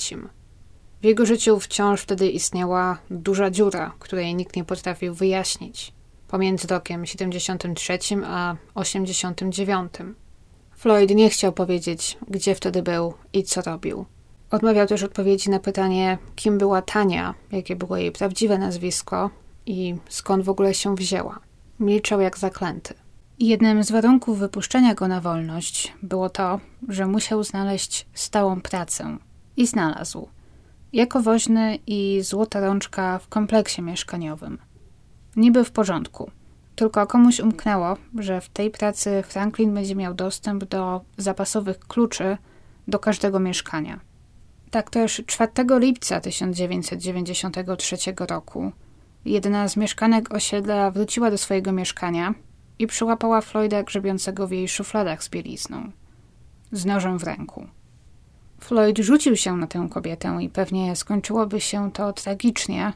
W 1.05 1.07
jego 1.07 1.25
życiu 1.25 1.59
wciąż 1.59 2.01
wtedy 2.01 2.29
istniała 2.29 2.97
duża 3.09 3.51
dziura, 3.51 3.93
której 3.99 4.35
nikt 4.35 4.55
nie 4.55 4.63
potrafił 4.63 5.13
wyjaśnić, 5.13 5.93
pomiędzy 6.27 6.67
rokiem 6.67 7.05
73 7.05 7.99
a 8.25 8.55
89. 8.75 9.93
Floyd 10.75 11.09
nie 11.09 11.29
chciał 11.29 11.53
powiedzieć, 11.53 12.17
gdzie 12.27 12.55
wtedy 12.55 12.81
był 12.81 13.13
i 13.33 13.43
co 13.43 13.61
robił. 13.61 14.05
Odmawiał 14.51 14.87
też 14.87 15.03
odpowiedzi 15.03 15.49
na 15.49 15.59
pytanie, 15.59 16.17
kim 16.35 16.57
była 16.57 16.81
Tania, 16.81 17.33
jakie 17.51 17.75
było 17.75 17.97
jej 17.97 18.11
prawdziwe 18.11 18.57
nazwisko 18.57 19.29
i 19.65 19.95
skąd 20.09 20.43
w 20.43 20.49
ogóle 20.49 20.73
się 20.73 20.95
wzięła. 20.95 21.39
Milczał 21.79 22.21
jak 22.21 22.37
zaklęty. 22.37 22.93
Jednym 23.39 23.83
z 23.83 23.91
warunków 23.91 24.39
wypuszczenia 24.39 24.95
go 24.95 25.07
na 25.07 25.21
wolność 25.21 25.93
było 26.03 26.29
to, 26.29 26.59
że 26.87 27.07
musiał 27.07 27.43
znaleźć 27.43 28.05
stałą 28.13 28.61
pracę. 28.61 29.17
I 29.57 29.67
znalazł. 29.67 30.34
Jako 30.95 31.21
woźny 31.21 31.79
i 31.87 32.21
złota 32.21 32.59
rączka 32.59 33.19
w 33.19 33.27
kompleksie 33.27 33.81
mieszkaniowym. 33.81 34.57
Niby 35.35 35.63
w 35.63 35.71
porządku. 35.71 36.31
Tylko 36.75 37.07
komuś 37.07 37.39
umknęło, 37.39 37.97
że 38.19 38.41
w 38.41 38.49
tej 38.49 38.71
pracy 38.71 39.23
Franklin 39.27 39.73
będzie 39.73 39.95
miał 39.95 40.13
dostęp 40.13 40.63
do 40.63 41.01
zapasowych 41.17 41.79
kluczy 41.79 42.37
do 42.87 42.99
każdego 42.99 43.39
mieszkania. 43.39 43.99
Tak 44.71 44.89
też 44.89 45.21
4 45.25 45.51
lipca 45.79 46.21
1993 46.21 47.97
roku 48.29 48.71
jedna 49.25 49.67
z 49.67 49.77
mieszkanek 49.77 50.33
osiedla 50.33 50.91
wróciła 50.91 51.31
do 51.31 51.37
swojego 51.37 51.71
mieszkania 51.71 52.33
i 52.79 52.87
przyłapała 52.87 53.41
Floyda 53.41 53.83
grzebiącego 53.83 54.47
w 54.47 54.51
jej 54.51 54.67
szufladach 54.67 55.23
z 55.23 55.29
bielizną, 55.29 55.91
z 56.71 56.85
nożem 56.85 57.19
w 57.19 57.23
ręku. 57.23 57.67
Floyd 58.65 58.97
rzucił 58.97 59.35
się 59.35 59.57
na 59.57 59.67
tę 59.67 59.87
kobietę 59.91 60.37
i 60.41 60.49
pewnie 60.49 60.95
skończyłoby 60.95 61.61
się 61.61 61.91
to 61.91 62.13
tragicznie, 62.13 62.93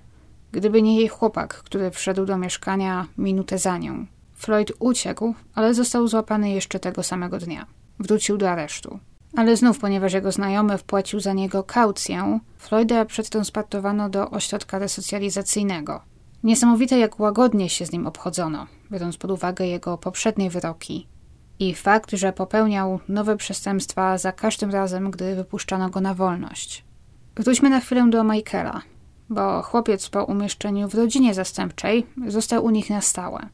gdyby 0.52 0.82
nie 0.82 0.98
jej 0.98 1.08
chłopak, 1.08 1.54
który 1.54 1.92
wszedł 1.92 2.26
do 2.26 2.38
mieszkania 2.38 3.08
minutę 3.18 3.58
za 3.58 3.78
nią. 3.78 4.06
Floyd 4.34 4.72
uciekł, 4.80 5.34
ale 5.56 5.74
został 5.74 6.08
złapany 6.08 6.50
jeszcze 6.50 6.80
tego 6.80 7.04
samego 7.04 7.38
dnia. 7.38 7.66
Wrócił 8.00 8.38
do 8.38 8.50
aresztu. 8.50 9.00
Ale 9.36 9.58
znów, 9.58 9.80
ponieważ 9.80 10.14
jego 10.14 10.32
znajomy 10.32 10.78
wpłacił 10.78 11.20
za 11.20 11.34
niego 11.34 11.64
kaucję, 11.64 12.40
Floyda 12.58 13.06
przetransportowano 13.06 14.10
do 14.10 14.30
ośrodka 14.30 14.80
resocjalizacyjnego. 14.80 16.02
Niesamowite, 16.44 17.00
jak 17.00 17.20
łagodnie 17.20 17.70
się 17.70 17.86
z 17.86 17.92
nim 17.92 18.08
obchodzono, 18.08 18.68
biorąc 18.92 19.18
pod 19.18 19.32
uwagę 19.32 19.68
jego 19.68 19.98
poprzednie 19.98 20.50
wyroki 20.50 21.08
i 21.60 21.74
fakt, 21.76 22.12
że 22.12 22.34
popełniał 22.34 23.00
nowe 23.08 23.38
przestępstwa 23.38 24.18
za 24.18 24.32
każdym 24.32 24.72
razem, 24.72 25.12
gdy 25.12 25.36
wypuszczano 25.36 25.90
go 25.90 26.02
na 26.02 26.14
wolność. 26.14 26.86
Wróćmy 27.36 27.70
na 27.70 27.80
chwilę 27.80 28.10
do 28.10 28.24
Michaela, 28.24 28.82
bo 29.30 29.62
chłopiec 29.62 30.10
po 30.10 30.24
umieszczeniu 30.24 30.90
w 30.90 30.96
rodzinie 30.96 31.34
zastępczej 31.34 32.06
został 32.28 32.66
u 32.66 32.70
nich 32.70 32.90
na 32.90 33.02
stałe. 33.02 33.50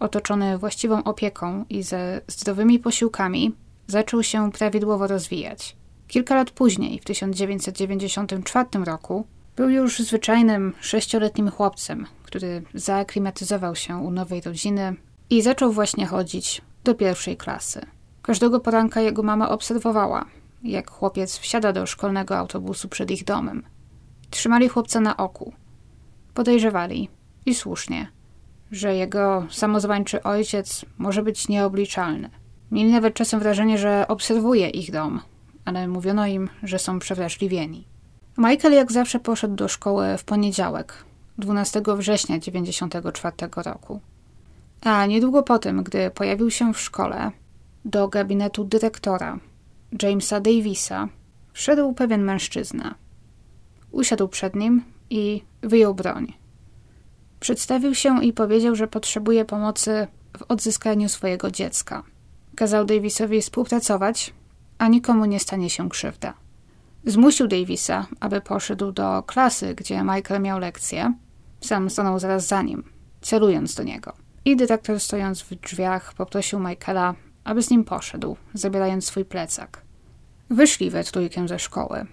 Otoczony 0.00 0.58
właściwą 0.58 1.04
opieką 1.04 1.64
i 1.70 1.82
ze 1.82 2.20
zdrowymi 2.26 2.78
posiłkami, 2.78 3.52
zaczął 3.86 4.22
się 4.22 4.52
prawidłowo 4.52 5.06
rozwijać. 5.06 5.76
Kilka 6.08 6.34
lat 6.34 6.50
później, 6.50 7.00
w 7.00 7.04
1994 7.04 8.84
roku, 8.84 9.26
Był 9.56 9.70
już 9.70 9.98
zwyczajnym 9.98 10.74
sześcioletnim 10.80 11.50
chłopcem, 11.50 12.06
który 12.22 12.62
zaaklimatyzował 12.74 13.76
się 13.76 13.96
u 13.96 14.10
nowej 14.10 14.40
rodziny 14.40 14.96
i 15.30 15.42
zaczął 15.42 15.72
właśnie 15.72 16.06
chodzić 16.06 16.62
do 16.84 16.94
pierwszej 16.94 17.36
klasy. 17.36 17.80
Każdego 18.22 18.60
poranka 18.60 19.00
jego 19.00 19.22
mama 19.22 19.48
obserwowała, 19.48 20.24
jak 20.62 20.90
chłopiec 20.90 21.38
wsiada 21.38 21.72
do 21.72 21.86
szkolnego 21.86 22.38
autobusu 22.38 22.88
przed 22.88 23.10
ich 23.10 23.24
domem. 23.24 23.62
Trzymali 24.30 24.68
chłopca 24.68 25.00
na 25.00 25.16
oku. 25.16 25.52
Podejrzewali, 26.34 27.08
i 27.46 27.54
słusznie, 27.54 28.08
że 28.72 28.94
jego 28.94 29.46
samozwańczy 29.50 30.22
ojciec 30.22 30.84
może 30.98 31.22
być 31.22 31.48
nieobliczalny. 31.48 32.30
Mieli 32.70 32.92
nawet 32.92 33.14
czasem 33.14 33.40
wrażenie, 33.40 33.78
że 33.78 34.08
obserwuje 34.08 34.68
ich 34.68 34.92
dom, 34.92 35.20
ale 35.64 35.88
mówiono 35.88 36.26
im, 36.26 36.48
że 36.62 36.78
są 36.78 36.98
przewrażliwieni. 36.98 37.84
Michael 38.38 38.74
jak 38.74 38.92
zawsze 38.92 39.20
poszedł 39.20 39.54
do 39.54 39.68
szkoły 39.68 40.18
w 40.18 40.24
poniedziałek, 40.24 41.04
12 41.38 41.82
września 41.96 42.38
1994 42.38 43.34
roku. 43.56 44.00
A 44.80 45.06
niedługo 45.06 45.42
po 45.42 45.58
tym, 45.58 45.82
gdy 45.82 46.10
pojawił 46.10 46.50
się 46.50 46.74
w 46.74 46.80
szkole, 46.80 47.30
do 47.84 48.08
gabinetu 48.08 48.64
dyrektora, 48.64 49.38
Jamesa 50.02 50.40
Davisa, 50.40 51.08
wszedł 51.52 51.92
pewien 51.92 52.22
mężczyzna. 52.22 52.94
Usiadł 53.90 54.28
przed 54.28 54.56
nim 54.56 54.84
i 55.10 55.42
wyjął 55.62 55.94
broń. 55.94 56.32
Przedstawił 57.40 57.94
się 57.94 58.24
i 58.24 58.32
powiedział, 58.32 58.76
że 58.76 58.88
potrzebuje 58.88 59.44
pomocy 59.44 60.06
w 60.38 60.42
odzyskaniu 60.48 61.08
swojego 61.08 61.50
dziecka. 61.50 62.02
Kazał 62.56 62.84
Davisowi 62.84 63.42
współpracować, 63.42 64.34
a 64.78 64.88
nikomu 64.88 65.24
nie 65.24 65.40
stanie 65.40 65.70
się 65.70 65.88
krzywda. 65.88 66.34
Zmusił 67.04 67.46
Davisa, 67.46 68.06
aby 68.20 68.40
poszedł 68.40 68.92
do 68.92 69.22
klasy, 69.22 69.74
gdzie 69.74 70.02
Michael 70.02 70.42
miał 70.42 70.58
lekcję. 70.58 71.14
Sam 71.60 71.90
stanął 71.90 72.18
zaraz 72.18 72.46
za 72.46 72.62
nim, 72.62 72.84
celując 73.20 73.74
do 73.74 73.82
niego. 73.82 74.27
I 74.44 74.56
dyrektor, 74.56 75.00
stojąc 75.00 75.42
w 75.42 75.54
drzwiach, 75.54 76.14
poprosił 76.14 76.60
Michaela, 76.60 77.14
aby 77.44 77.62
z 77.62 77.70
nim 77.70 77.84
poszedł, 77.84 78.36
zabierając 78.54 79.04
swój 79.04 79.24
plecak. 79.24 79.82
Wyszli 80.50 80.90
we 80.90 81.04
trójkę 81.04 81.48
ze 81.48 81.58
szkoły. 81.58 82.06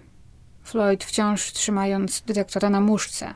Floyd 0.64 1.04
wciąż 1.04 1.52
trzymając 1.52 2.22
dyrektora 2.22 2.70
na 2.70 2.82
muszce. 2.82 3.34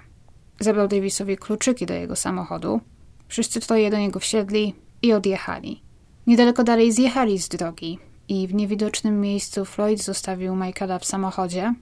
Zabrał 0.60 0.88
Davisowi 0.88 1.38
kluczyki 1.38 1.86
do 1.86 1.94
jego 1.94 2.16
samochodu. 2.16 2.82
Wszyscy 3.28 3.60
troje 3.60 3.92
do 3.92 3.98
niego 3.98 4.20
wsiedli 4.20 4.76
i 5.02 5.14
odjechali. 5.14 5.82
Niedaleko 6.28 6.64
dalej 6.64 6.92
zjechali 6.92 7.40
z 7.40 7.50
drogi 7.50 8.00
i 8.28 8.48
w 8.48 8.54
niewidocznym 8.54 9.22
miejscu 9.22 9.66
Floyd 9.66 10.04
zostawił 10.04 10.56
Michaela 10.56 11.00
w 11.00 11.06
samochodzie 11.06 11.74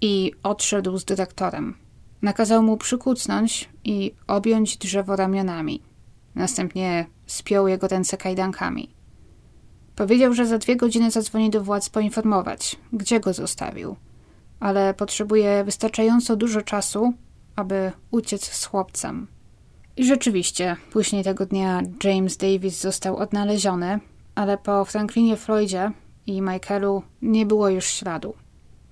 i 0.00 0.32
odszedł 0.42 0.98
z 0.98 1.04
dyrektorem. 1.04 1.74
Nakazał 2.22 2.62
mu 2.62 2.76
przykucnąć 2.76 3.68
i 3.84 4.14
objąć 4.26 4.76
drzewo 4.76 5.16
ramionami. 5.16 5.82
Następnie 6.34 7.06
spiął 7.26 7.68
jego 7.68 7.88
ręce 7.88 8.16
kajdankami. 8.16 8.94
Powiedział, 9.96 10.34
że 10.34 10.46
za 10.46 10.58
dwie 10.58 10.76
godziny 10.76 11.10
zadzwoni 11.10 11.50
do 11.50 11.64
władz 11.64 11.88
poinformować, 11.88 12.76
gdzie 12.92 13.20
go 13.20 13.32
zostawił, 13.32 13.96
ale 14.60 14.94
potrzebuje 14.94 15.64
wystarczająco 15.64 16.36
dużo 16.36 16.62
czasu, 16.62 17.12
aby 17.56 17.92
uciec 18.10 18.44
z 18.52 18.64
chłopcem. 18.66 19.26
I 19.96 20.04
rzeczywiście, 20.04 20.76
później 20.92 21.24
tego 21.24 21.46
dnia 21.46 21.82
James 22.04 22.36
Davis 22.36 22.80
został 22.80 23.16
odnaleziony, 23.16 24.00
ale 24.34 24.58
po 24.58 24.84
Franklinie 24.84 25.36
Floydzie 25.36 25.92
i 26.26 26.42
Michaelu 26.42 27.02
nie 27.22 27.46
było 27.46 27.68
już 27.68 27.84
śladu. 27.84 28.34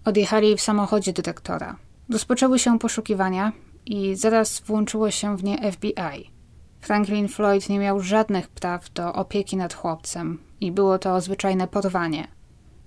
Odjechali 0.04 0.56
w 0.56 0.60
samochodzie 0.60 1.12
dyrektora. 1.12 1.76
Rozpoczęły 2.12 2.58
się 2.58 2.78
poszukiwania 2.78 3.52
i 3.86 4.16
zaraz 4.16 4.60
włączyło 4.60 5.10
się 5.10 5.36
w 5.36 5.44
nie 5.44 5.72
FBI. 5.72 6.37
Franklin 6.80 7.28
Floyd 7.28 7.68
nie 7.68 7.78
miał 7.78 8.00
żadnych 8.00 8.48
praw 8.48 8.92
do 8.92 9.12
opieki 9.12 9.56
nad 9.56 9.74
chłopcem 9.74 10.38
i 10.60 10.72
było 10.72 10.98
to 10.98 11.20
zwyczajne 11.20 11.68
porwanie. 11.68 12.28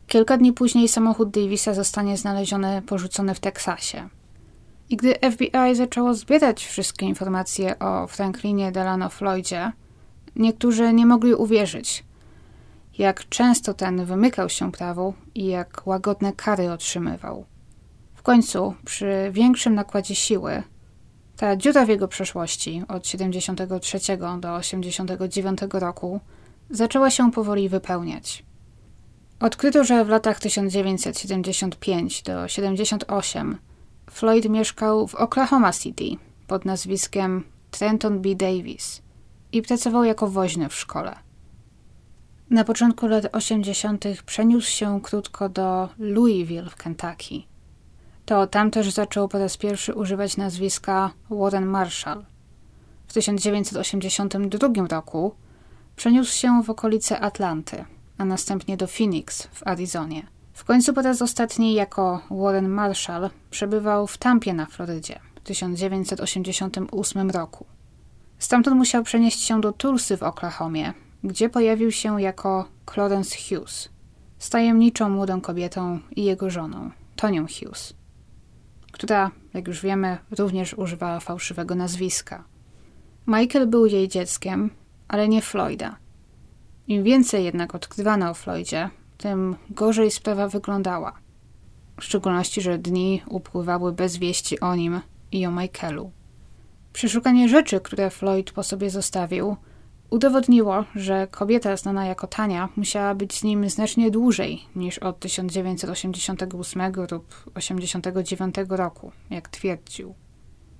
Kilka 0.08 0.38
dni 0.38 0.54
później 0.54 0.88
samochód 0.88 1.30
Davisa 1.30 1.74
zostanie 1.74 2.18
znaleziony 2.18 2.82
porzucony 2.82 3.36
w 3.36 3.40
Teksasie. 3.40 4.10
I 4.90 4.98
gdy 4.98 5.16
FBI 5.32 5.76
zaczęło 5.76 6.14
zbierać 6.14 6.66
wszystkie 6.66 7.06
informacje 7.06 7.80
o 7.80 8.08
Franklinie 8.08 8.72
Delano 8.72 9.10
Floydzie, 9.10 9.72
niektórzy 10.36 10.94
nie 10.94 11.06
mogli 11.06 11.34
uwierzyć, 11.34 12.04
jak 12.98 13.30
często 13.30 13.74
ten 13.74 14.06
wymykał 14.06 14.50
się 14.50 14.72
prawu 14.72 15.14
i 15.36 15.46
jak 15.46 15.88
łagodne 15.88 16.34
kary 16.34 16.72
otrzymywał. 16.72 17.46
W 18.16 18.22
końcu, 18.22 18.74
przy 18.86 19.30
większym 19.32 19.76
nakładzie 19.76 20.16
siły, 20.16 20.64
ta 21.42 21.56
dziura 21.56 21.86
w 21.86 21.90
jego 21.90 22.08
przeszłości 22.08 22.84
od 22.88 23.08
73 23.08 24.00
do 24.40 24.56
89 24.56 25.60
roku 25.74 26.20
zaczęła 26.70 27.10
się 27.10 27.32
powoli 27.32 27.70
wypełniać. 27.70 28.44
Odkryto, 29.40 29.84
że 29.84 30.06
w 30.06 30.10
latach 30.10 30.40
1975 30.40 32.24
do 32.24 32.48
78 32.48 33.58
Floyd 34.12 34.50
mieszkał 34.50 35.08
w 35.08 35.16
Oklahoma 35.16 35.74
City 35.74 36.06
pod 36.48 36.66
nazwiskiem 36.66 37.44
Trenton 37.72 38.22
B. 38.22 38.36
Davis 38.36 39.02
i 39.52 39.62
pracował 39.62 40.04
jako 40.04 40.28
woźny 40.28 40.70
w 40.70 40.76
szkole. 40.76 41.16
Na 42.50 42.64
początku 42.64 43.08
lat 43.08 43.26
80. 43.32 44.06
przeniósł 44.26 44.72
się 44.72 45.02
krótko 45.02 45.50
do 45.50 45.90
Louisville 46.00 46.70
w 46.70 46.76
Kentucky. 46.76 47.51
To 48.32 48.48
tam 48.48 48.72
też 48.72 48.92
zaczął 48.92 49.28
po 49.28 49.40
raz 49.40 49.58
pierwszy 49.58 49.94
używać 49.94 50.38
nazwiska 50.38 51.12
Warren 51.30 51.66
Marshall. 51.66 52.26
W 53.08 53.14
1982 53.14 54.88
roku 54.88 55.36
przeniósł 55.96 56.38
się 56.38 56.64
w 56.64 56.70
okolice 56.70 57.20
Atlanty, 57.20 57.86
a 58.18 58.26
następnie 58.26 58.78
do 58.78 58.88
Phoenix 58.88 59.48
w 59.52 59.68
Arizonie. 59.68 60.28
W 60.54 60.64
końcu 60.64 60.94
po 60.94 61.02
raz 61.02 61.22
ostatni 61.22 61.74
jako 61.74 62.22
Warren 62.30 62.70
Marshall 62.70 63.30
przebywał 63.50 64.08
w 64.08 64.18
Tampie 64.18 64.54
na 64.54 64.66
Florydzie 64.66 65.20
w 65.36 65.40
1988 65.40 67.32
roku. 67.32 67.66
Stamtąd 68.40 68.78
musiał 68.78 69.04
przenieść 69.04 69.42
się 69.42 69.62
do 69.62 69.72
Tulsy 69.72 70.18
w 70.18 70.24
Oklahomie, 70.24 70.94
gdzie 71.24 71.50
pojawił 71.50 71.92
się 71.92 72.22
jako 72.22 72.68
Clarence 72.94 73.38
Hughes, 73.38 73.90
z 74.40 74.50
tajemniczą 74.50 75.10
młodą 75.10 75.42
kobietą 75.42 76.00
i 76.16 76.24
jego 76.24 76.50
żoną, 76.50 76.92
Tonią 77.16 77.46
Hughes, 77.48 78.01
która, 78.92 79.32
jak 79.54 79.68
już 79.68 79.82
wiemy, 79.82 80.18
również 80.38 80.74
używała 80.74 81.20
fałszywego 81.20 81.76
nazwiska. 81.76 82.44
Michael 83.28 83.68
był 83.68 83.86
jej 83.86 84.08
dzieckiem, 84.08 84.70
ale 85.08 85.28
nie 85.28 85.42
Floyda. 85.42 85.96
Im 86.88 87.04
więcej 87.04 87.44
jednak 87.44 87.76
odkrywano 87.76 88.30
o 88.30 88.34
Floydzie, 88.34 88.90
tym 89.18 89.56
gorzej 89.70 90.12
sprawa 90.12 90.48
wyglądała. 90.48 91.14
W 92.00 92.04
szczególności, 92.04 92.62
że 92.62 92.78
dni 92.78 93.22
upływały 93.30 93.94
bez 93.94 94.18
wieści 94.18 94.60
o 94.60 94.76
nim 94.76 95.02
i 95.32 95.46
o 95.46 95.52
Michaelu. 95.52 96.12
Przeszukanie 96.94 97.50
rzeczy, 97.50 97.80
które 97.80 98.10
Floyd 98.10 98.52
po 98.52 98.64
sobie 98.64 98.90
zostawił, 98.90 99.56
udowodniło, 100.12 100.86
że 100.96 101.28
kobieta 101.32 101.78
znana 101.78 102.06
jako 102.06 102.28
Tania 102.28 102.70
musiała 102.76 103.16
być 103.16 103.34
z 103.34 103.44
nim 103.44 103.70
znacznie 103.70 104.12
dłużej 104.12 104.62
niż 104.76 105.00
od 105.00 105.20
1988 105.20 106.94
lub 107.12 107.28
1989 107.54 108.56
roku, 108.70 109.12
jak 109.30 109.50
twierdził. 109.50 110.14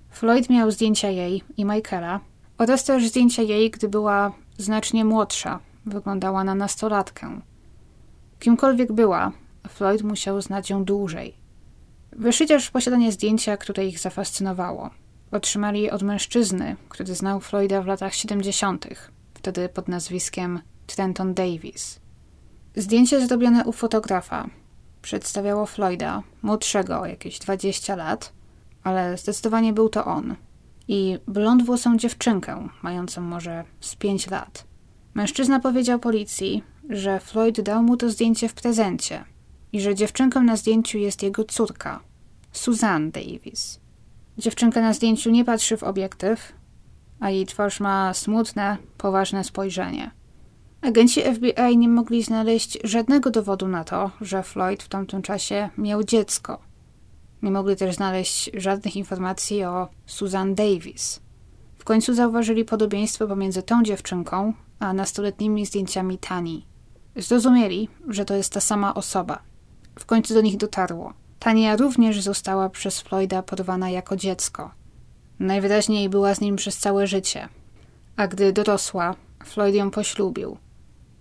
Floyd 0.10 0.50
miał 0.50 0.72
zdjęcia 0.72 1.10
jej 1.10 1.44
i 1.58 1.66
Michaela 1.66 2.20
oraz 2.58 2.84
też 2.84 3.08
zdjęcia 3.08 3.42
jej, 3.42 3.72
gdy 3.72 3.90
była 3.90 4.32
znacznie 4.58 5.06
młodsza, 5.06 5.60
wyglądała 5.86 6.44
na 6.44 6.56
nastolatkę. 6.56 7.42
Kimkolwiek 8.40 8.92
była, 8.92 9.32
Floyd 9.70 10.04
musiał 10.04 10.42
znać 10.42 10.70
ją 10.70 10.86
dłużej. 10.86 11.34
Wyszli 12.12 12.48
w 12.60 12.72
posiadanie 12.72 13.12
zdjęcia, 13.12 13.58
które 13.58 13.86
ich 13.86 14.00
zafascynowało. 14.00 14.90
Otrzymali 15.32 15.82
je 15.82 15.94
od 15.94 16.02
mężczyzny, 16.02 16.76
który 16.90 17.16
znał 17.16 17.40
Floyda 17.40 17.82
w 17.82 17.88
latach 17.88 18.14
70., 18.14 18.86
wtedy 19.42 19.70
pod 19.70 19.88
nazwiskiem 19.88 20.62
Trenton 20.88 21.34
Davis. 21.34 22.00
Zdjęcie 22.76 23.28
zrobione 23.28 23.66
u 23.66 23.72
fotografa 23.72 24.50
przedstawiało 25.02 25.66
Floyda, 25.66 26.24
młodszego 26.42 27.00
o 27.00 27.06
jakieś 27.06 27.40
20 27.40 27.96
lat, 27.96 28.34
ale 28.84 29.18
zdecydowanie 29.18 29.74
był 29.74 29.90
to 29.90 30.06
on. 30.06 30.36
I 30.88 31.18
blond 31.28 31.66
włosą 31.66 31.98
dziewczynkę, 31.98 32.68
mającą 32.82 33.22
może 33.22 33.64
z 33.80 33.96
5 33.96 34.30
lat. 34.30 34.66
Mężczyzna 35.14 35.60
powiedział 35.60 36.00
policji, 36.00 36.64
że 36.90 37.20
Floyd 37.20 37.62
dał 37.62 37.84
mu 37.84 37.98
to 37.98 38.10
zdjęcie 38.10 38.50
w 38.50 38.54
prezencie 38.54 39.26
i 39.74 39.82
że 39.82 39.96
dziewczynką 39.96 40.44
na 40.44 40.56
zdjęciu 40.56 40.98
jest 40.98 41.24
jego 41.24 41.44
córka, 41.44 42.00
Suzanne 42.52 43.12
Davis. 43.12 43.80
Dziewczynka 44.38 44.82
na 44.82 44.94
zdjęciu 44.94 45.32
nie 45.32 45.46
patrzy 45.46 45.78
w 45.78 45.84
obiektyw, 45.84 46.54
a 47.22 47.30
jej 47.30 47.46
twarz 47.46 47.80
ma 47.80 48.14
smutne, 48.14 48.78
poważne 48.98 49.44
spojrzenie. 49.44 50.12
Agenci 50.82 51.22
FBI 51.22 51.78
nie 51.78 51.90
mogli 51.90 52.24
znaleźć 52.24 52.78
żadnego 52.84 53.30
dowodu 53.30 53.68
na 53.68 53.84
to, 53.84 54.12
że 54.22 54.44
Floyd 54.44 54.84
w 54.84 54.90
tamtym 54.90 55.22
czasie 55.22 55.70
miał 55.78 56.04
dziecko. 56.04 56.60
Nie 57.42 57.52
mogli 57.52 57.76
też 57.76 57.96
znaleźć 57.96 58.52
żadnych 58.54 58.96
informacji 58.96 59.64
o 59.64 59.88
Susan 60.06 60.56
Davis. 60.56 61.20
W 61.78 61.84
końcu 61.84 62.14
zauważyli 62.14 62.66
podobieństwo 62.66 63.28
pomiędzy 63.28 63.64
tą 63.64 63.84
dziewczynką 63.84 64.54
a 64.80 64.94
nastoletnimi 64.94 65.66
zdjęciami 65.66 66.18
Tani. 66.18 66.66
Zrozumieli, 67.16 67.90
że 68.08 68.26
to 68.26 68.36
jest 68.36 68.54
ta 68.54 68.60
sama 68.60 68.94
osoba. 68.94 69.40
W 70.00 70.06
końcu 70.06 70.34
do 70.34 70.42
nich 70.42 70.58
dotarło. 70.58 71.14
Tania 71.40 71.76
również 71.76 72.22
została 72.22 72.70
przez 72.70 73.02
Floyda 73.02 73.44
porwana 73.44 73.90
jako 73.90 74.16
dziecko. 74.16 74.72
Najwyraźniej 75.42 76.10
była 76.10 76.36
z 76.36 76.42
nim 76.42 76.56
przez 76.56 76.78
całe 76.78 77.08
życie. 77.08 77.50
A 78.16 78.28
gdy 78.28 78.54
dorosła, 78.54 79.16
Floyd 79.46 79.76
ją 79.76 79.92
poślubił. 79.92 80.58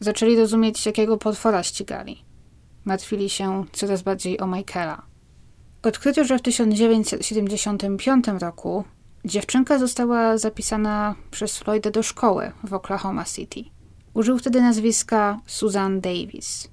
Zaczęli 0.00 0.36
rozumieć, 0.36 0.86
jakiego 0.86 1.16
potwora 1.16 1.62
ścigali. 1.62 2.24
Martwili 2.84 3.30
się 3.30 3.64
coraz 3.72 4.02
bardziej 4.02 4.40
o 4.40 4.46
Michaela. 4.46 5.02
Odkryto, 5.82 6.24
że 6.24 6.38
w 6.38 6.42
1975 6.42 8.26
roku 8.40 8.84
dziewczynka 9.24 9.78
została 9.78 10.38
zapisana 10.38 11.14
przez 11.30 11.58
Floyda 11.58 11.90
do 11.90 12.02
szkoły 12.02 12.52
w 12.64 12.74
Oklahoma 12.74 13.24
City. 13.24 13.64
Użył 14.14 14.38
wtedy 14.38 14.60
nazwiska 14.60 15.40
Susan 15.46 16.00
Davis. 16.00 16.68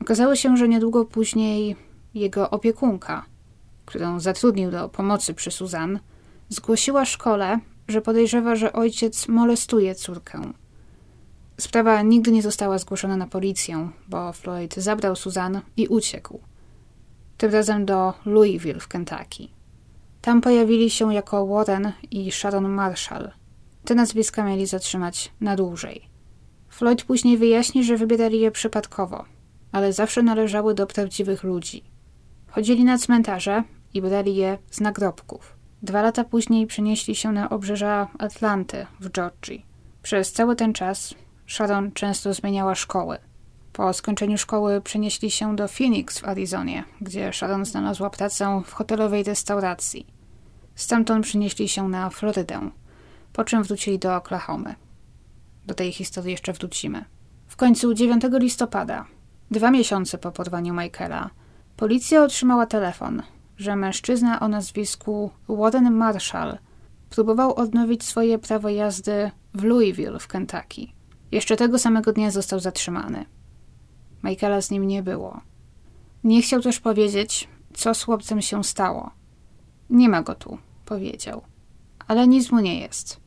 Okazało 0.00 0.36
się, 0.36 0.56
że 0.56 0.68
niedługo 0.68 1.04
później 1.04 1.76
jego 2.14 2.50
opiekunka, 2.50 3.24
którą 3.84 4.20
zatrudnił 4.20 4.70
do 4.70 4.88
pomocy 4.88 5.34
przy 5.34 5.50
Susan, 5.50 6.00
zgłosiła 6.50 7.04
szkole, 7.04 7.58
że 7.88 8.02
podejrzewa, 8.02 8.56
że 8.56 8.72
ojciec 8.72 9.28
molestuje 9.28 9.94
córkę. 9.94 10.42
Sprawa 11.60 12.02
nigdy 12.02 12.32
nie 12.32 12.42
została 12.42 12.78
zgłoszona 12.78 13.16
na 13.16 13.26
policję, 13.26 13.90
bo 14.08 14.32
Floyd 14.32 14.74
zabrał 14.74 15.16
Susan 15.16 15.60
i 15.76 15.88
uciekł. 15.88 16.40
Tym 17.36 17.52
razem 17.52 17.86
do 17.86 18.14
Louisville 18.26 18.80
w 18.80 18.88
Kentucky. 18.88 19.48
Tam 20.20 20.40
pojawili 20.40 20.90
się 20.90 21.14
jako 21.14 21.46
Warren 21.46 21.92
i 22.10 22.32
Sharon 22.32 22.68
Marshall. 22.68 23.30
Te 23.84 23.94
nazwiska 23.94 24.44
mieli 24.44 24.66
zatrzymać 24.66 25.32
na 25.40 25.56
dłużej. 25.56 26.08
Floyd 26.68 27.04
później 27.04 27.38
wyjaśni, 27.38 27.84
że 27.84 27.96
wybierali 27.96 28.40
je 28.40 28.50
przypadkowo, 28.50 29.24
ale 29.72 29.92
zawsze 29.92 30.22
należały 30.22 30.74
do 30.74 30.86
prawdziwych 30.86 31.44
ludzi. 31.44 31.84
Chodzili 32.50 32.84
na 32.84 32.98
cmentarze 32.98 33.64
i 33.94 34.02
brali 34.02 34.36
je 34.36 34.58
z 34.70 34.80
nagrobków. 34.80 35.59
Dwa 35.82 36.02
lata 36.02 36.24
później 36.24 36.66
przenieśli 36.66 37.14
się 37.14 37.32
na 37.32 37.50
obrzeża 37.50 38.08
Atlanty 38.18 38.86
w 39.00 39.10
Georgii. 39.10 39.66
Przez 40.02 40.32
cały 40.32 40.56
ten 40.56 40.72
czas 40.72 41.14
Sharon 41.46 41.92
często 41.92 42.34
zmieniała 42.34 42.74
szkoły. 42.74 43.18
Po 43.72 43.92
skończeniu 43.92 44.38
szkoły 44.38 44.80
przenieśli 44.80 45.30
się 45.30 45.56
do 45.56 45.68
Phoenix 45.68 46.18
w 46.18 46.24
Arizonie, 46.24 46.84
gdzie 47.00 47.32
Sharon 47.32 47.64
znalazła 47.64 48.10
pracę 48.10 48.62
w 48.66 48.72
hotelowej 48.72 49.22
restauracji. 49.22 50.06
Stamtąd 50.74 51.24
przenieśli 51.24 51.68
się 51.68 51.88
na 51.88 52.10
Florydę, 52.10 52.70
po 53.32 53.44
czym 53.44 53.62
wrócili 53.62 53.98
do 53.98 54.16
Oklahomy. 54.16 54.74
Do 55.66 55.74
tej 55.74 55.92
historii 55.92 56.30
jeszcze 56.30 56.52
wrócimy. 56.52 57.04
W 57.46 57.56
końcu 57.56 57.94
9 57.94 58.22
listopada, 58.32 59.06
dwa 59.50 59.70
miesiące 59.70 60.18
po 60.18 60.32
porwaniu 60.32 60.74
Michaela, 60.74 61.30
policja 61.76 62.24
otrzymała 62.24 62.66
telefon, 62.66 63.22
że 63.60 63.76
mężczyzna 63.76 64.40
o 64.40 64.48
nazwisku 64.48 65.30
Warren 65.48 65.90
Marshall 65.94 66.58
próbował 67.10 67.54
odnowić 67.54 68.04
swoje 68.04 68.38
prawo 68.38 68.68
jazdy 68.68 69.30
w 69.54 69.64
Louisville 69.64 70.18
w 70.18 70.28
Kentucky. 70.28 70.86
Jeszcze 71.32 71.56
tego 71.56 71.78
samego 71.78 72.12
dnia 72.12 72.30
został 72.30 72.60
zatrzymany. 72.60 73.24
Michaela 74.24 74.60
z 74.60 74.70
nim 74.70 74.86
nie 74.86 75.02
było. 75.02 75.40
Nie 76.24 76.42
chciał 76.42 76.60
też 76.60 76.80
powiedzieć, 76.80 77.48
co 77.74 77.94
z 77.94 78.02
chłopcem 78.02 78.42
się 78.42 78.64
stało. 78.64 79.10
Nie 79.90 80.08
ma 80.08 80.22
go 80.22 80.34
tu, 80.34 80.58
powiedział. 80.84 81.42
Ale 82.08 82.28
nic 82.28 82.52
mu 82.52 82.60
nie 82.60 82.80
jest. 82.80 83.20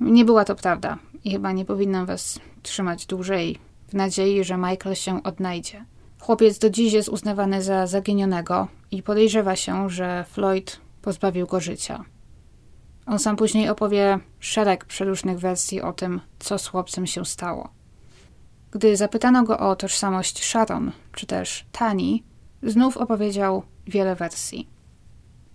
Nie 0.00 0.24
była 0.24 0.44
to 0.44 0.54
prawda 0.54 0.98
i 1.24 1.30
chyba 1.30 1.52
nie 1.52 1.64
powinnam 1.64 2.06
was 2.06 2.40
trzymać 2.62 3.06
dłużej 3.06 3.58
w 3.88 3.94
nadziei, 3.94 4.44
że 4.44 4.56
Michael 4.56 4.94
się 4.94 5.22
odnajdzie. 5.22 5.84
Chłopiec 6.20 6.58
do 6.58 6.70
dziś 6.70 6.92
jest 6.92 7.08
uznawany 7.08 7.62
za 7.62 7.86
zaginionego 7.86 8.68
i 8.90 9.02
podejrzewa 9.02 9.56
się, 9.56 9.90
że 9.90 10.24
Floyd 10.28 10.80
pozbawił 11.02 11.46
go 11.46 11.60
życia. 11.60 12.04
On 13.06 13.18
sam 13.18 13.36
później 13.36 13.68
opowie 13.68 14.18
szereg 14.40 14.84
przeróżnych 14.84 15.38
wersji 15.38 15.82
o 15.82 15.92
tym, 15.92 16.20
co 16.38 16.58
z 16.58 16.66
chłopcem 16.66 17.06
się 17.06 17.24
stało. 17.24 17.68
Gdy 18.70 18.96
zapytano 18.96 19.42
go 19.44 19.58
o 19.58 19.76
tożsamość 19.76 20.44
Sharon, 20.44 20.92
czy 21.12 21.26
też 21.26 21.66
Tani, 21.72 22.24
znów 22.62 22.96
opowiedział 22.96 23.62
wiele 23.86 24.14
wersji. 24.14 24.68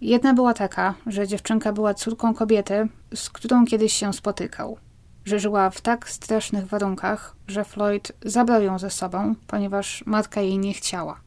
Jedna 0.01 0.33
była 0.33 0.53
taka, 0.53 0.93
że 1.07 1.27
dziewczynka 1.27 1.73
była 1.73 1.93
córką 1.93 2.33
kobiety, 2.33 2.87
z 3.15 3.29
którą 3.29 3.65
kiedyś 3.65 3.93
się 3.93 4.13
spotykał. 4.13 4.77
Że 5.25 5.39
żyła 5.39 5.69
w 5.69 5.81
tak 5.81 6.09
strasznych 6.09 6.67
warunkach, 6.67 7.35
że 7.47 7.63
Floyd 7.63 8.11
zabrał 8.25 8.63
ją 8.63 8.79
ze 8.79 8.89
sobą, 8.89 9.35
ponieważ 9.47 10.03
matka 10.05 10.41
jej 10.41 10.57
nie 10.57 10.73
chciała. 10.73 11.19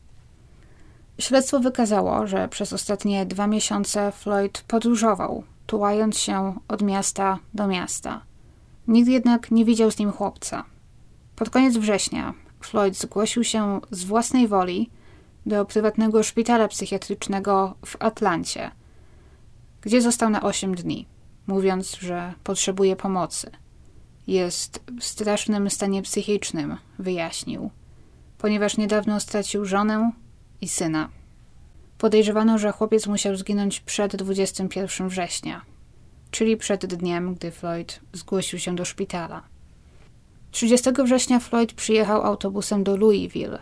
Śledztwo 1.18 1.60
wykazało, 1.60 2.26
że 2.26 2.48
przez 2.48 2.72
ostatnie 2.72 3.26
dwa 3.26 3.46
miesiące 3.46 4.12
Floyd 4.12 4.64
podróżował, 4.68 5.44
tułając 5.66 6.18
się 6.18 6.54
od 6.68 6.82
miasta 6.82 7.38
do 7.54 7.66
miasta. 7.66 8.20
Nikt 8.88 9.08
jednak 9.08 9.50
nie 9.50 9.64
widział 9.64 9.90
z 9.90 9.98
nim 9.98 10.12
chłopca. 10.12 10.64
Pod 11.36 11.50
koniec 11.50 11.76
września 11.76 12.34
Floyd 12.60 12.98
zgłosił 12.98 13.44
się 13.44 13.80
z 13.90 14.04
własnej 14.04 14.48
woli 14.48 14.90
do 15.46 15.64
prywatnego 15.64 16.22
szpitala 16.22 16.68
psychiatrycznego 16.68 17.74
w 17.86 17.96
Atlancie, 18.00 18.70
gdzie 19.80 20.02
został 20.02 20.30
na 20.30 20.42
8 20.42 20.74
dni, 20.74 21.06
mówiąc, 21.46 21.96
że 22.00 22.34
potrzebuje 22.44 22.96
pomocy. 22.96 23.50
Jest 24.26 24.80
w 25.00 25.04
strasznym 25.04 25.70
stanie 25.70 26.02
psychicznym, 26.02 26.76
wyjaśnił, 26.98 27.70
ponieważ 28.38 28.76
niedawno 28.76 29.20
stracił 29.20 29.64
żonę 29.64 30.12
i 30.60 30.68
syna. 30.68 31.08
Podejrzewano, 31.98 32.58
że 32.58 32.72
chłopiec 32.72 33.06
musiał 33.06 33.36
zginąć 33.36 33.80
przed 33.80 34.16
21 34.16 35.08
września, 35.08 35.62
czyli 36.30 36.56
przed 36.56 36.86
dniem, 36.86 37.34
gdy 37.34 37.50
Floyd 37.50 38.00
zgłosił 38.12 38.58
się 38.58 38.76
do 38.76 38.84
szpitala. 38.84 39.42
30 40.50 40.90
września 41.04 41.40
Floyd 41.40 41.72
przyjechał 41.72 42.22
autobusem 42.22 42.84
do 42.84 42.96
Louisville, 42.96 43.58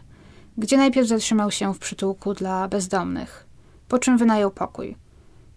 gdzie 0.59 0.77
najpierw 0.77 1.09
zatrzymał 1.09 1.51
się 1.51 1.75
w 1.75 1.79
przytułku 1.79 2.35
dla 2.35 2.69
bezdomnych, 2.69 3.47
po 3.89 3.99
czym 3.99 4.19
wynajął 4.19 4.51
pokój. 4.51 4.97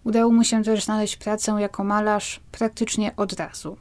Udało 0.04 0.32
mu 0.32 0.44
się 0.44 0.64
też 0.64 0.84
znaleźć 0.84 1.16
pracę 1.16 1.56
jako 1.58 1.84
malarz 1.84 2.40
praktycznie 2.52 3.16
od 3.16 3.32
razu. 3.32 3.76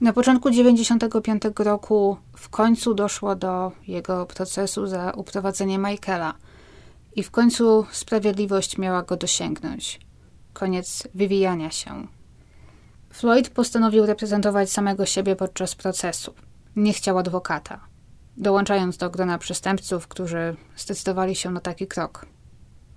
Na 0.00 0.12
początku 0.12 0.50
95 0.50 1.42
roku 1.58 2.16
w 2.36 2.48
końcu 2.48 2.94
doszło 2.94 3.36
do 3.36 3.72
jego 3.88 4.26
procesu 4.26 4.86
za 4.86 5.10
uprowadzenie 5.10 5.78
Michaela 5.78 6.34
i 7.14 7.22
w 7.22 7.30
końcu 7.30 7.86
sprawiedliwość 7.90 8.78
miała 8.78 9.02
go 9.02 9.16
dosięgnąć. 9.16 10.00
Koniec 10.52 11.08
wywijania 11.14 11.70
się. 11.70 12.06
Floyd 13.10 13.50
postanowił 13.50 14.06
reprezentować 14.06 14.72
samego 14.72 15.06
siebie 15.06 15.36
podczas 15.36 15.74
procesu. 15.74 16.34
Nie 16.76 16.92
chciał 16.92 17.18
adwokata, 17.18 17.80
dołączając 18.36 18.96
do 18.96 19.10
grona 19.10 19.38
przestępców, 19.38 20.08
którzy 20.08 20.56
zdecydowali 20.76 21.34
się 21.34 21.50
na 21.50 21.60
taki 21.60 21.86
krok. 21.86 22.26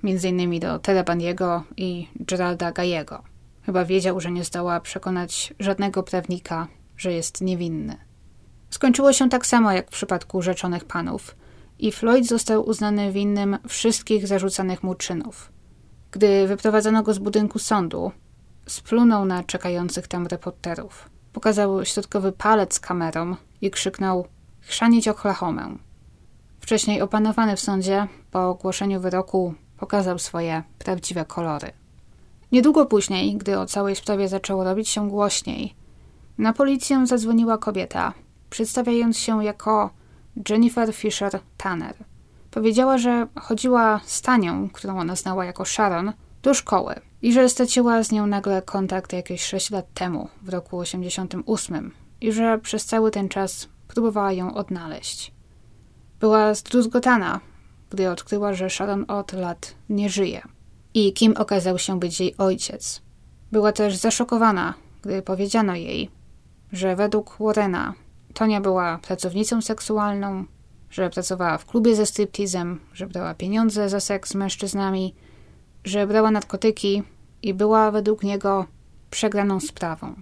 Między 0.03 0.29
innymi 0.29 0.59
do 0.59 0.79
Tere 0.79 1.03
Bandiego 1.03 1.63
i 1.77 2.07
Geralda 2.15 2.71
Gajego. 2.71 3.23
Chyba 3.65 3.85
wiedział, 3.85 4.19
że 4.19 4.31
nie 4.31 4.43
zdoła 4.43 4.79
przekonać 4.79 5.53
żadnego 5.59 6.03
prawnika, 6.03 6.67
że 6.99 7.13
jest 7.13 7.41
niewinny. 7.41 7.97
Skończyło 8.69 9.13
się 9.13 9.29
tak 9.29 9.45
samo 9.45 9.71
jak 9.71 9.87
w 9.87 9.91
przypadku 9.91 10.41
rzeczonych 10.41 10.85
panów 10.85 11.35
i 11.79 11.91
Floyd 11.91 12.27
został 12.27 12.69
uznany 12.69 13.11
winnym 13.11 13.57
wszystkich 13.67 14.27
zarzucanych 14.27 14.83
mu 14.83 14.95
czynów. 14.95 15.51
Gdy 16.11 16.47
wyprowadzono 16.47 17.03
go 17.03 17.13
z 17.13 17.19
budynku 17.19 17.59
sądu, 17.59 18.11
splunął 18.67 19.25
na 19.25 19.43
czekających 19.43 20.07
tam 20.07 20.27
reporterów. 20.27 21.09
Pokazał 21.33 21.85
środkowy 21.85 22.31
palec 22.31 22.79
kamerą 22.79 23.35
i 23.61 23.71
krzyknął 23.71 24.27
chrzanić 24.61 25.07
Oklahomę. 25.07 25.77
Wcześniej 26.59 27.01
opanowany 27.01 27.55
w 27.55 27.59
sądzie, 27.59 28.07
po 28.31 28.49
ogłoszeniu 28.49 29.01
wyroku, 29.01 29.53
pokazał 29.77 30.19
swoje 30.19 30.63
prawdziwe 30.79 31.25
kolory. 31.25 31.71
Niedługo 32.51 32.85
później, 32.85 33.37
gdy 33.37 33.59
o 33.59 33.65
całej 33.65 33.95
sprawie 33.95 34.27
zaczęło 34.27 34.63
robić 34.63 34.89
się 34.89 35.09
głośniej, 35.09 35.75
na 36.39 36.53
policję 36.53 37.07
zadzwoniła 37.07 37.57
kobieta, 37.57 38.13
przedstawiając 38.49 39.17
się 39.17 39.43
jako 39.43 39.89
Jennifer 40.49 40.93
Fisher 40.93 41.39
Tanner. 41.57 41.95
Powiedziała, 42.51 42.97
że 42.97 43.27
chodziła 43.39 43.99
z 44.05 44.21
Tanią, 44.21 44.69
którą 44.69 44.99
ona 44.99 45.15
znała 45.15 45.45
jako 45.45 45.65
Sharon, 45.65 46.13
do 46.41 46.53
szkoły 46.53 46.95
i 47.21 47.33
że 47.33 47.49
straciła 47.49 48.03
z 48.03 48.11
nią 48.11 48.27
nagle 48.27 48.61
kontakt 48.61 49.13
jakieś 49.13 49.43
6 49.43 49.71
lat 49.71 49.93
temu, 49.93 50.29
w 50.41 50.49
roku 50.49 50.77
88 50.77 51.91
i 52.21 52.31
że 52.31 52.59
przez 52.59 52.85
cały 52.85 53.11
ten 53.11 53.29
czas 53.29 53.69
próbowała 53.87 54.31
ją 54.31 54.53
odnaleźć. 54.53 55.31
Była 56.19 56.53
zdruzgotana, 56.53 57.39
gdy 57.89 58.09
odkryła, 58.09 58.53
że 58.53 58.69
Sharon 58.69 59.05
od 59.07 59.33
lat 59.33 59.75
nie 59.89 60.09
żyje. 60.09 60.41
i 60.93 61.13
kim 61.13 61.33
okazał 61.37 61.79
się 61.79 61.99
być 61.99 62.19
jej 62.19 62.37
ojciec. 62.37 63.01
Była 63.51 63.71
też 63.71 63.95
zaszokowana, 63.95 64.73
gdy 65.01 65.21
powiedziano 65.21 65.75
jej, 65.75 66.09
że 66.71 66.95
według 66.95 67.37
Warrena 67.39 67.93
Tonia 68.33 68.61
była 68.61 68.97
pracownicą 68.97 69.61
seksualną, 69.61 70.45
że 70.89 71.09
pracowała 71.09 71.57
w 71.57 71.65
klubie 71.65 71.95
ze 71.95 72.05
striptizem, 72.05 72.79
że 72.93 73.07
brała 73.07 73.33
pieniądze 73.33 73.89
za 73.89 73.99
seks 73.99 74.29
z 74.29 74.35
mężczyznami, 74.35 75.15
że 75.83 76.07
brała 76.07 76.31
narkotyki 76.31 77.03
i 77.41 77.53
była 77.53 77.91
według 77.91 78.23
niego 78.23 78.65
przegraną 79.09 79.59
sprawą. 79.59 80.15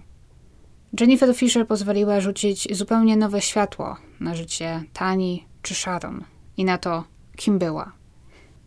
Jennifer 1.00 1.36
Fisher 1.36 1.66
pozwoliła 1.66 2.20
rzucić 2.20 2.76
zupełnie 2.76 3.16
nowe 3.16 3.40
światło 3.40 3.96
na 4.20 4.34
życie 4.34 4.84
Tani 4.92 5.46
czy 5.62 5.74
Sharon 5.74 6.24
i 6.56 6.64
na 6.64 6.78
to, 6.78 7.04
kim 7.36 7.58
była. 7.58 7.92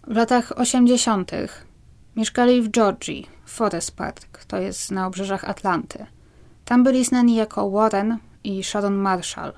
W 0.07 0.15
latach 0.15 0.51
80. 0.55 1.31
mieszkali 2.15 2.61
w 2.61 2.71
Georgii, 2.71 3.27
Forest 3.45 3.95
Park, 3.95 4.45
to 4.45 4.57
jest 4.57 4.91
na 4.91 5.07
obrzeżach 5.07 5.43
Atlanty. 5.43 6.05
Tam 6.65 6.83
byli 6.83 7.05
znani 7.05 7.35
jako 7.35 7.69
Warren 7.69 8.17
i 8.43 8.63
Sharon 8.63 8.95
Marshall. 8.95 9.53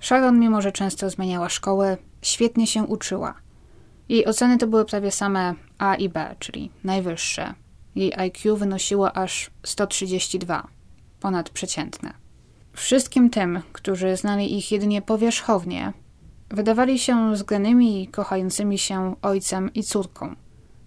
Sharon, 0.00 0.40
mimo 0.40 0.62
że 0.62 0.72
często 0.72 1.10
zmieniała 1.10 1.48
szkołę, 1.48 1.96
świetnie 2.22 2.66
się 2.66 2.82
uczyła. 2.82 3.34
Jej 4.08 4.26
oceny 4.26 4.58
to 4.58 4.66
były 4.66 4.84
prawie 4.84 5.10
same 5.10 5.54
A 5.78 5.94
i 5.94 6.08
B, 6.08 6.36
czyli 6.38 6.70
najwyższe. 6.84 7.54
Jej 7.94 8.12
IQ 8.16 8.56
wynosiło 8.56 9.16
aż 9.16 9.50
132, 9.62 10.68
ponadprzeciętne. 11.20 12.12
Wszystkim 12.72 13.30
tym, 13.30 13.62
którzy 13.72 14.16
znali 14.16 14.58
ich 14.58 14.72
jedynie 14.72 15.02
powierzchownie, 15.02 15.92
wydawali 16.50 16.98
się 16.98 17.36
zgranymi 17.36 18.02
i 18.02 18.08
kochającymi 18.08 18.78
się 18.78 19.14
ojcem 19.22 19.74
i 19.74 19.82
córką. 19.82 20.34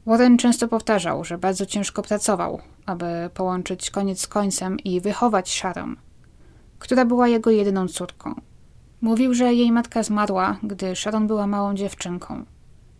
Warren 0.06 0.38
często 0.38 0.68
powtarzał, 0.68 1.24
że 1.24 1.38
bardzo 1.38 1.66
ciężko 1.66 2.02
pracował, 2.02 2.60
aby 2.86 3.30
połączyć 3.34 3.92
koniec 3.92 4.22
z 4.22 4.28
końcem 4.28 4.80
i 4.80 5.02
wychować 5.02 5.50
Sharon, 5.50 5.96
która 6.80 7.06
była 7.06 7.28
jego 7.28 7.52
jedyną 7.52 7.88
córką. 7.88 8.42
Mówił, 9.02 9.34
że 9.34 9.54
jej 9.54 9.72
matka 9.72 10.04
zmarła, 10.04 10.58
gdy 10.64 10.96
Sharon 10.96 11.28
była 11.28 11.48
małą 11.48 11.76
dziewczynką. 11.76 12.46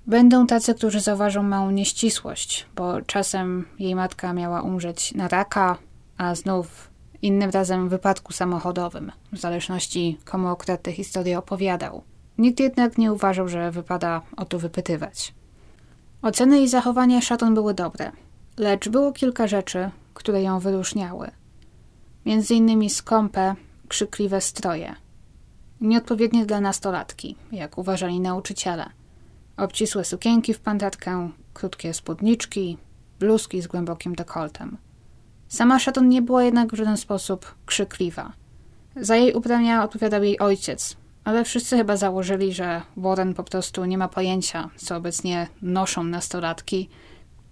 Będą 0.08 0.48
tacy, 0.48 0.76
którzy 0.76 1.00
zauważą 1.00 1.44
małą 1.44 1.72
nieścisłość, 1.72 2.68
bo 2.76 3.02
czasem 3.02 3.66
jej 3.80 3.96
matka 3.96 4.34
miała 4.34 4.62
umrzeć 4.62 5.14
na 5.14 5.28
raka, 5.28 5.78
a 6.18 6.36
znów 6.36 6.90
innym 7.22 7.50
razem 7.50 7.88
w 7.88 7.92
wypadku 7.92 8.34
samochodowym, 8.34 9.12
w 9.34 9.38
zależności 9.38 10.18
komu 10.26 10.48
akurat 10.48 10.82
tę 10.82 10.92
historię 10.92 11.38
opowiadał. 11.38 12.04
Nikt 12.38 12.60
jednak 12.60 12.98
nie 12.98 13.14
uważał, 13.14 13.48
że 13.48 13.72
wypada 13.72 14.22
o 14.38 14.46
to 14.46 14.60
wypytywać. 14.60 15.34
Oceny 16.26 16.62
i 16.62 16.68
zachowanie 16.68 17.22
Sharon 17.22 17.54
były 17.54 17.74
dobre, 17.74 18.12
lecz 18.58 18.90
było 18.90 19.12
kilka 19.12 19.48
rzeczy, 19.48 19.90
które 20.14 20.42
ją 20.42 20.60
wyróżniały. 20.60 21.32
Między 22.26 22.56
innymi 22.56 22.90
skąpe, 22.90 23.56
krzykliwe 23.88 24.42
stroje. 24.42 24.96
Nieodpowiednie 25.82 26.46
dla 26.46 26.62
nastolatki, 26.62 27.36
jak 27.52 27.78
uważali 27.78 28.20
nauczyciele. 28.20 28.90
Obcisłe 29.58 30.06
sukienki 30.06 30.54
w 30.54 30.60
pantatkę, 30.60 31.30
krótkie 31.54 31.94
spódniczki, 31.94 32.78
bluzki 33.20 33.62
z 33.62 33.68
głębokim 33.68 34.16
dekoltem. 34.16 34.78
Sama 35.48 35.80
Sharon 35.80 36.10
nie 36.10 36.22
była 36.22 36.44
jednak 36.44 36.72
w 36.72 36.76
żaden 36.76 36.98
sposób 36.98 37.56
krzykliwa. 37.66 38.32
Za 38.96 39.16
jej 39.16 39.34
ubrania 39.34 39.84
odpowiadał 39.84 40.24
jej 40.24 40.40
ojciec, 40.40 40.98
ale 41.26 41.44
wszyscy 41.44 41.78
chyba 41.78 41.98
założyli, 41.98 42.54
że 42.54 42.82
Warren 42.98 43.34
po 43.34 43.44
prostu 43.44 43.86
nie 43.86 43.98
ma 43.98 44.08
pojęcia, 44.08 44.70
co 44.76 44.96
obecnie 44.96 45.48
noszą 45.62 46.04
nastolatki 46.04 46.90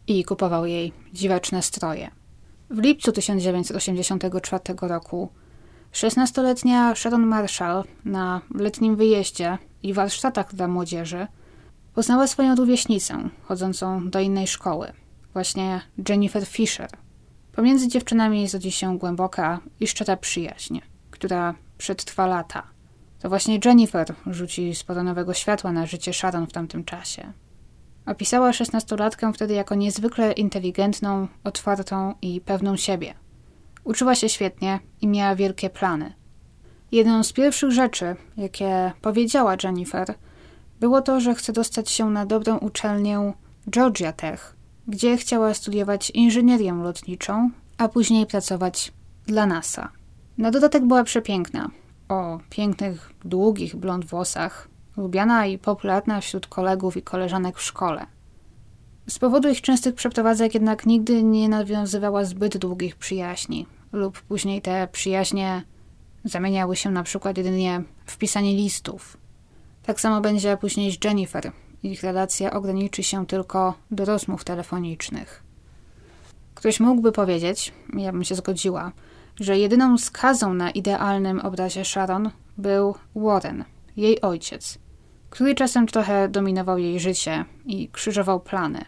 i 0.07 0.25
kupował 0.25 0.65
jej 0.65 0.93
dziwaczne 1.13 1.61
stroje. 1.61 2.11
W 2.69 2.79
lipcu 2.79 3.11
1984 3.11 4.59
roku 4.81 5.29
16-letnia 5.93 6.95
Sharon 6.95 7.25
Marshall 7.25 7.83
na 8.05 8.41
letnim 8.55 8.95
wyjeździe 8.95 9.57
i 9.83 9.93
warsztatach 9.93 10.55
dla 10.55 10.67
młodzieży 10.67 11.27
poznała 11.93 12.27
swoją 12.27 12.55
rówieśnicę, 12.55 13.29
chodzącą 13.43 14.09
do 14.09 14.19
innej 14.19 14.47
szkoły, 14.47 14.93
właśnie 15.33 15.81
Jennifer 16.09 16.45
Fisher. 16.45 16.89
Pomiędzy 17.51 17.87
dziewczynami 17.87 18.47
zrodzi 18.47 18.71
się 18.71 18.97
głęboka 18.97 19.59
i 19.79 19.87
szczera 19.87 20.17
przyjaźń, 20.17 20.79
która 21.11 21.55
przetrwa 21.77 22.27
lata. 22.27 22.72
To 23.23 23.29
właśnie 23.29 23.59
Jennifer 23.65 24.15
rzuci 24.27 24.75
sporo 24.75 25.03
nowego 25.03 25.33
światła 25.33 25.71
na 25.71 25.85
życie 25.85 26.13
Sharon 26.13 26.47
w 26.47 26.51
tamtym 26.51 26.83
czasie. 26.83 27.33
Opisała 28.05 28.53
szesnastolatkę 28.53 29.33
wtedy 29.33 29.53
jako 29.53 29.75
niezwykle 29.75 30.31
inteligentną, 30.31 31.27
otwartą 31.43 32.13
i 32.21 32.41
pewną 32.41 32.77
siebie. 32.77 33.13
Uczyła 33.83 34.15
się 34.15 34.29
świetnie 34.29 34.79
i 35.01 35.07
miała 35.07 35.35
wielkie 35.35 35.69
plany. 35.69 36.13
Jedną 36.91 37.23
z 37.23 37.33
pierwszych 37.33 37.71
rzeczy, 37.71 38.15
jakie 38.37 38.91
powiedziała 39.01 39.55
Jennifer, 39.63 40.15
było 40.79 41.01
to, 41.01 41.19
że 41.19 41.35
chce 41.35 41.53
dostać 41.53 41.91
się 41.91 42.09
na 42.09 42.25
dobrą 42.25 42.57
uczelnię 42.57 43.33
Georgia 43.69 44.13
Tech, 44.13 44.55
gdzie 44.87 45.17
chciała 45.17 45.53
studiować 45.53 46.09
inżynierię 46.09 46.73
lotniczą, 46.73 47.49
a 47.77 47.87
później 47.89 48.25
pracować 48.25 48.93
dla 49.27 49.45
NASA. 49.45 49.89
Na 50.37 50.51
dodatek 50.51 50.85
była 50.85 51.03
przepiękna, 51.03 51.69
o 52.09 52.39
pięknych, 52.49 53.13
długich 53.25 53.75
blond 53.75 54.05
włosach, 54.05 54.67
lubiana 54.97 55.45
i 55.45 55.57
popularna 55.57 56.21
wśród 56.21 56.47
kolegów 56.47 56.97
i 56.97 57.01
koleżanek 57.01 57.57
w 57.57 57.61
szkole. 57.61 58.05
Z 59.07 59.19
powodu 59.19 59.49
ich 59.49 59.61
częstych 59.61 59.95
przeprowadzek 59.95 60.53
jednak 60.53 60.85
nigdy 60.85 61.23
nie 61.23 61.49
nawiązywała 61.49 62.25
zbyt 62.25 62.57
długich 62.57 62.95
przyjaźni, 62.95 63.65
lub 63.91 64.21
później 64.21 64.61
te 64.61 64.87
przyjaźnie 64.91 65.63
zamieniały 66.25 66.75
się 66.75 66.91
na 66.91 67.03
przykład 67.03 67.37
jedynie 67.37 67.83
w 68.05 68.17
pisanie 68.17 68.53
listów. 68.55 69.17
Tak 69.85 70.01
samo 70.01 70.21
będzie 70.21 70.57
później 70.57 70.91
z 70.91 71.05
Jennifer. 71.05 71.51
Ich 71.83 72.03
relacja 72.03 72.53
ograniczy 72.53 73.03
się 73.03 73.25
tylko 73.25 73.73
do 73.91 74.05
rozmów 74.05 74.43
telefonicznych. 74.43 75.43
Ktoś 76.55 76.79
mógłby 76.79 77.11
powiedzieć, 77.11 77.73
ja 77.97 78.11
bym 78.11 78.23
się 78.23 78.35
zgodziła, 78.35 78.91
że 79.39 79.57
jedyną 79.57 79.97
skazą 79.97 80.53
na 80.53 80.71
idealnym 80.71 81.39
obrazie 81.39 81.85
Sharon 81.85 82.29
był 82.57 82.95
Warren, 83.15 83.63
jej 83.97 84.21
ojciec, 84.21 84.77
który 85.29 85.55
czasem 85.55 85.87
trochę 85.87 86.29
dominował 86.29 86.77
jej 86.77 86.99
życie 86.99 87.45
i 87.65 87.89
krzyżował 87.89 88.39
plany. 88.39 88.85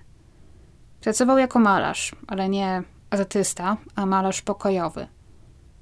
Pracował 1.01 1.37
jako 1.37 1.59
malarz, 1.59 2.15
ale 2.27 2.49
nie 2.49 2.83
artysta, 3.09 3.77
a 3.95 4.05
malarz 4.05 4.41
pokojowy. 4.41 5.07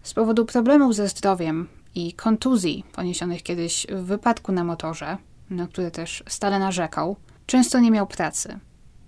Z 0.03 0.13
powodu 0.13 0.45
problemów 0.45 0.95
ze 0.95 1.07
zdrowiem 1.07 1.67
i 1.95 2.13
kontuzji 2.13 2.83
poniesionych 2.91 3.43
kiedyś 3.43 3.87
w 3.89 4.03
wypadku 4.03 4.51
na 4.51 4.63
motorze, 4.63 5.17
na 5.49 5.67
które 5.67 5.91
też 5.91 6.23
stale 6.27 6.59
narzekał, 6.59 7.15
często 7.45 7.79
nie 7.79 7.91
miał 7.91 8.07
pracy. 8.07 8.59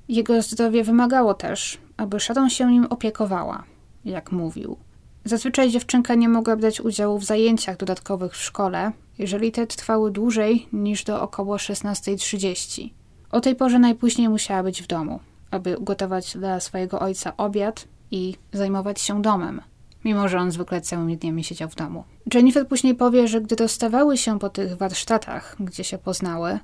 Jego 0.08 0.42
zdrowie 0.42 0.84
wymagało 0.84 1.34
też, 1.34 1.78
aby 1.98 2.20
Sharon 2.20 2.50
się 2.50 2.72
nim 2.72 2.86
opiekowała, 2.86 3.64
jak 4.06 4.32
mówił. 4.32 4.78
Zazwyczaj 5.26 5.70
dziewczynka 5.70 6.16
nie 6.16 6.30
mogła 6.30 6.56
brać 6.56 6.82
udziału 6.82 7.20
w 7.20 7.26
zajęciach 7.26 7.78
dodatkowych 7.78 8.34
w 8.34 8.44
szkole, 8.44 8.92
jeżeli 9.18 9.52
te 9.52 9.68
trwały 9.68 10.12
dłużej 10.12 10.68
niż 10.74 11.04
do 11.04 11.22
około 11.22 11.56
16.30. 11.56 12.90
O 13.32 13.42
tej 13.42 13.56
porze 13.56 13.80
najpóźniej 13.80 14.30
musiała 14.30 14.64
być 14.64 14.82
w 14.82 14.88
domu, 14.88 15.20
aby 15.52 15.78
ugotować 15.78 16.38
dla 16.38 16.60
swojego 16.60 17.00
ojca 17.00 17.38
obiad 17.38 17.88
i 18.12 18.36
zajmować 18.54 19.02
się 19.02 19.22
domem, 19.22 19.62
mimo 20.04 20.28
że 20.28 20.40
on 20.40 20.52
zwykle 20.52 20.82
całymi 20.82 21.18
dniami 21.18 21.44
siedział 21.44 21.70
w 21.70 21.76
domu. 21.76 22.04
Jennifer 22.34 22.68
później 22.68 22.96
powie, 22.96 23.28
że 23.28 23.42
gdy 23.42 23.56
rozstawały 23.56 24.18
się 24.18 24.40
po 24.40 24.50
tych 24.50 24.78
warsztatach, 24.78 25.56
gdzie 25.60 25.84
się 25.84 25.98
poznały, 25.98 26.60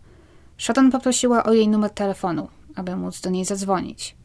Sharon 0.57 0.91
poprosiła 0.91 1.43
o 1.43 1.53
jej 1.53 1.67
numer 1.67 1.91
telefonu, 1.91 2.47
aby 2.75 2.95
móc 2.95 3.21
do 3.21 3.29
niej 3.29 3.45
zadzwonić. 3.45 4.15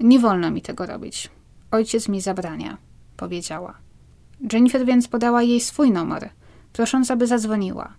Nie 0.00 0.18
wolno 0.18 0.50
mi 0.50 0.62
tego 0.62 0.86
robić. 0.86 1.30
Ojciec 1.70 2.08
mi 2.08 2.20
zabrania, 2.20 2.78
powiedziała. 3.16 3.74
Jennifer 4.52 4.86
więc 4.86 5.08
podała 5.08 5.42
jej 5.42 5.60
swój 5.60 5.90
numer, 5.90 6.30
prosząc, 6.72 7.10
aby 7.10 7.26
zadzwoniła. 7.26 7.92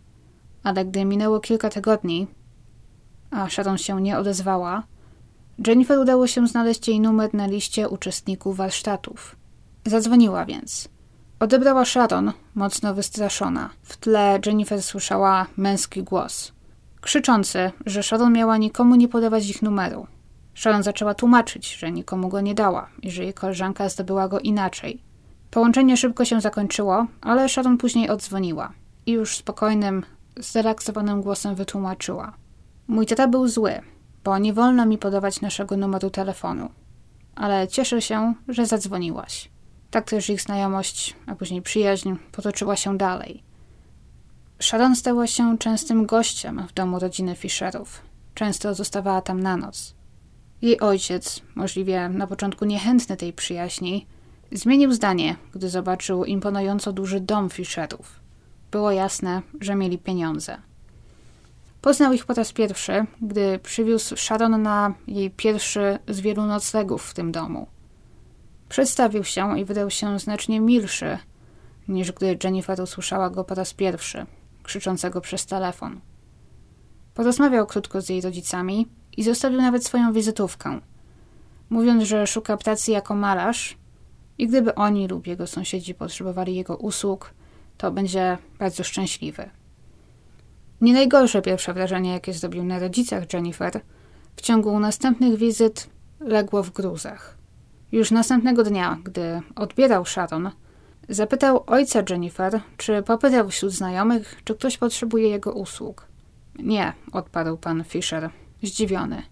Ale 0.64 0.86
gdy 0.86 1.06
minęło 1.06 1.40
kilka 1.40 1.70
tygodni, 1.70 2.28
a 3.32 3.50
Sharon 3.50 3.78
się 3.78 4.02
nie 4.02 4.18
odezwała, 4.18 4.84
Jennifer 5.68 6.00
udało 6.00 6.28
się 6.28 6.48
znaleźć 6.48 6.88
jej 6.88 7.00
numer 7.00 7.34
na 7.34 7.48
liście 7.48 7.90
uczestników 7.90 8.58
warsztatów. 8.58 9.36
Zadzwoniła 9.86 10.46
więc. 10.46 10.90
Odebrała 11.40 11.86
Sharon, 11.86 12.32
mocno 12.56 12.94
wystraszona. 12.94 13.70
W 13.84 13.98
tle 13.98 14.40
Jennifer 14.46 14.84
słyszała 14.84 15.46
męski 15.58 16.04
głos. 16.04 16.52
Krzyczący, 17.02 17.72
że 17.86 18.04
Sharon 18.04 18.34
miała 18.34 18.58
nikomu 18.58 18.96
nie 18.96 19.08
podawać 19.08 19.50
ich 19.50 19.62
numeru. 19.62 20.08
Sharon 20.56 20.84
zaczęła 20.84 21.14
tłumaczyć, 21.14 21.76
że 21.76 21.92
nikomu 21.92 22.30
go 22.30 22.42
nie 22.42 22.56
dała 22.56 22.90
i 23.02 23.12
że 23.12 23.24
jej 23.24 23.34
koleżanka 23.34 23.90
zdobyła 23.90 24.28
go 24.28 24.40
inaczej. 24.40 25.07
Połączenie 25.58 25.98
szybko 25.98 26.26
się 26.26 26.42
zakończyło, 26.42 27.08
ale 27.22 27.50
Sharon 27.50 27.78
później 27.78 28.10
odzwoniła 28.10 28.74
i 29.06 29.12
już 29.12 29.38
spokojnym, 29.38 30.06
zrelaksowanym 30.36 31.22
głosem 31.22 31.56
wytłumaczyła. 31.56 32.34
Mój 32.88 33.06
tata 33.06 33.28
był 33.28 33.48
zły, 33.48 33.72
bo 34.24 34.38
nie 34.38 34.54
wolno 34.54 34.86
mi 34.86 34.98
podawać 34.98 35.42
naszego 35.42 35.78
numeru 35.78 36.10
telefonu. 36.10 36.70
ale 37.36 37.68
cieszę 37.68 38.02
się, 38.02 38.34
że 38.48 38.66
zadzwoniłaś. 38.66 39.50
Tak 39.92 40.10
też 40.10 40.30
ich 40.30 40.42
znajomość, 40.42 41.16
a 41.28 41.36
później 41.36 41.62
przyjaźń 41.62 42.16
potoczyła 42.32 42.76
się 42.76 42.98
dalej. 42.98 43.44
Sharon 44.60 44.96
stała 44.96 45.28
się 45.28 45.58
częstym 45.58 46.06
gościem 46.06 46.68
w 46.68 46.74
domu 46.74 47.00
rodziny 47.00 47.36
Fisherów. 47.36 48.02
Często 48.34 48.74
zostawała 48.74 49.22
tam 49.22 49.40
na 49.40 49.58
noc. 49.58 49.96
Jej 50.62 50.80
ojciec, 50.80 51.42
możliwie 51.56 52.10
na 52.10 52.28
początku 52.28 52.66
niechętny 52.66 53.18
tej 53.18 53.34
przyjaźni, 53.34 54.08
zmienił 54.52 54.94
zdanie, 54.94 55.36
gdy 55.54 55.70
zobaczył 55.70 56.26
imponująco 56.26 56.94
duży 56.94 57.20
dom 57.20 57.50
Fisherów. 57.50 58.20
Było 58.72 58.92
jasne, 58.92 59.42
że 59.62 59.76
mieli 59.76 59.98
pieniądze. 59.98 60.58
Poznał 61.82 62.14
ich 62.14 62.26
po 62.26 62.34
raz 62.34 62.54
pierwszy, 62.54 63.06
gdy 63.22 63.60
przywiózł 63.60 64.16
Sharon 64.16 64.62
na 64.62 64.94
jej 65.08 65.32
pierwszy 65.32 66.00
z 66.08 66.20
wielu 66.20 66.46
noclegów 66.46 67.04
w 67.04 67.14
tym 67.14 67.32
domu. 67.32 67.68
Przedstawił 68.70 69.24
się 69.24 69.60
i 69.60 69.66
wydał 69.66 69.90
się 69.90 70.20
znacznie 70.20 70.60
milszy, 70.60 71.18
niż 71.88 72.12
gdy 72.12 72.38
Jennifer 72.44 72.82
usłyszała 72.82 73.30
go 73.30 73.44
po 73.44 73.56
raz 73.56 73.74
pierwszy, 73.74 74.26
krzyczącego 74.64 75.22
przez 75.22 75.46
telefon. 75.46 76.00
Porozmawiał 77.14 77.68
krótko 77.68 78.02
z 78.02 78.10
jej 78.10 78.22
rodzicami 78.22 78.88
i 79.18 79.24
zostawił 79.24 79.62
nawet 79.62 79.86
swoją 79.86 80.14
wizytówkę, 80.14 80.80
mówiąc, 81.70 82.04
że 82.04 82.28
szuka 82.28 82.58
pracy 82.58 82.92
jako 82.92 83.16
malarz 83.16 83.78
i 84.38 84.48
gdyby 84.48 84.76
oni 84.76 85.08
lub 85.08 85.28
jego 85.28 85.48
sąsiedzi 85.48 85.94
potrzebowali 85.94 86.56
jego 86.56 86.78
usług, 86.78 87.34
to 87.78 87.92
będzie 87.92 88.38
bardzo 88.60 88.84
szczęśliwy. 88.84 89.50
Nie 90.82 90.94
najgorsze 90.94 91.42
pierwsze 91.42 91.74
wrażenie, 91.74 92.12
jakie 92.12 92.34
zrobił 92.34 92.64
na 92.64 92.80
rodzicach 92.80 93.34
Jennifer, 93.34 93.82
w 94.36 94.42
ciągu 94.42 94.80
następnych 94.80 95.36
wizyt 95.36 95.90
legło 96.20 96.64
w 96.64 96.72
gruzach. 96.72 97.38
Już 97.92 98.12
następnego 98.12 98.64
dnia, 98.64 98.98
gdy 99.04 99.42
odbierał 99.56 100.06
Sharon, 100.06 100.52
zapytał 101.10 101.64
ojca 101.68 102.04
Jennifer, 102.10 102.62
czy 102.78 103.04
popytał 103.04 103.50
wśród 103.50 103.72
znajomych, 103.72 104.42
czy 104.44 104.56
ktoś 104.56 104.78
potrzebuje 104.78 105.30
jego 105.30 105.54
usług. 105.54 106.08
Nie, 106.60 106.94
odparł 107.12 107.58
pan 107.58 107.84
Fisher, 107.84 108.30
zdziwiony. 108.64 109.24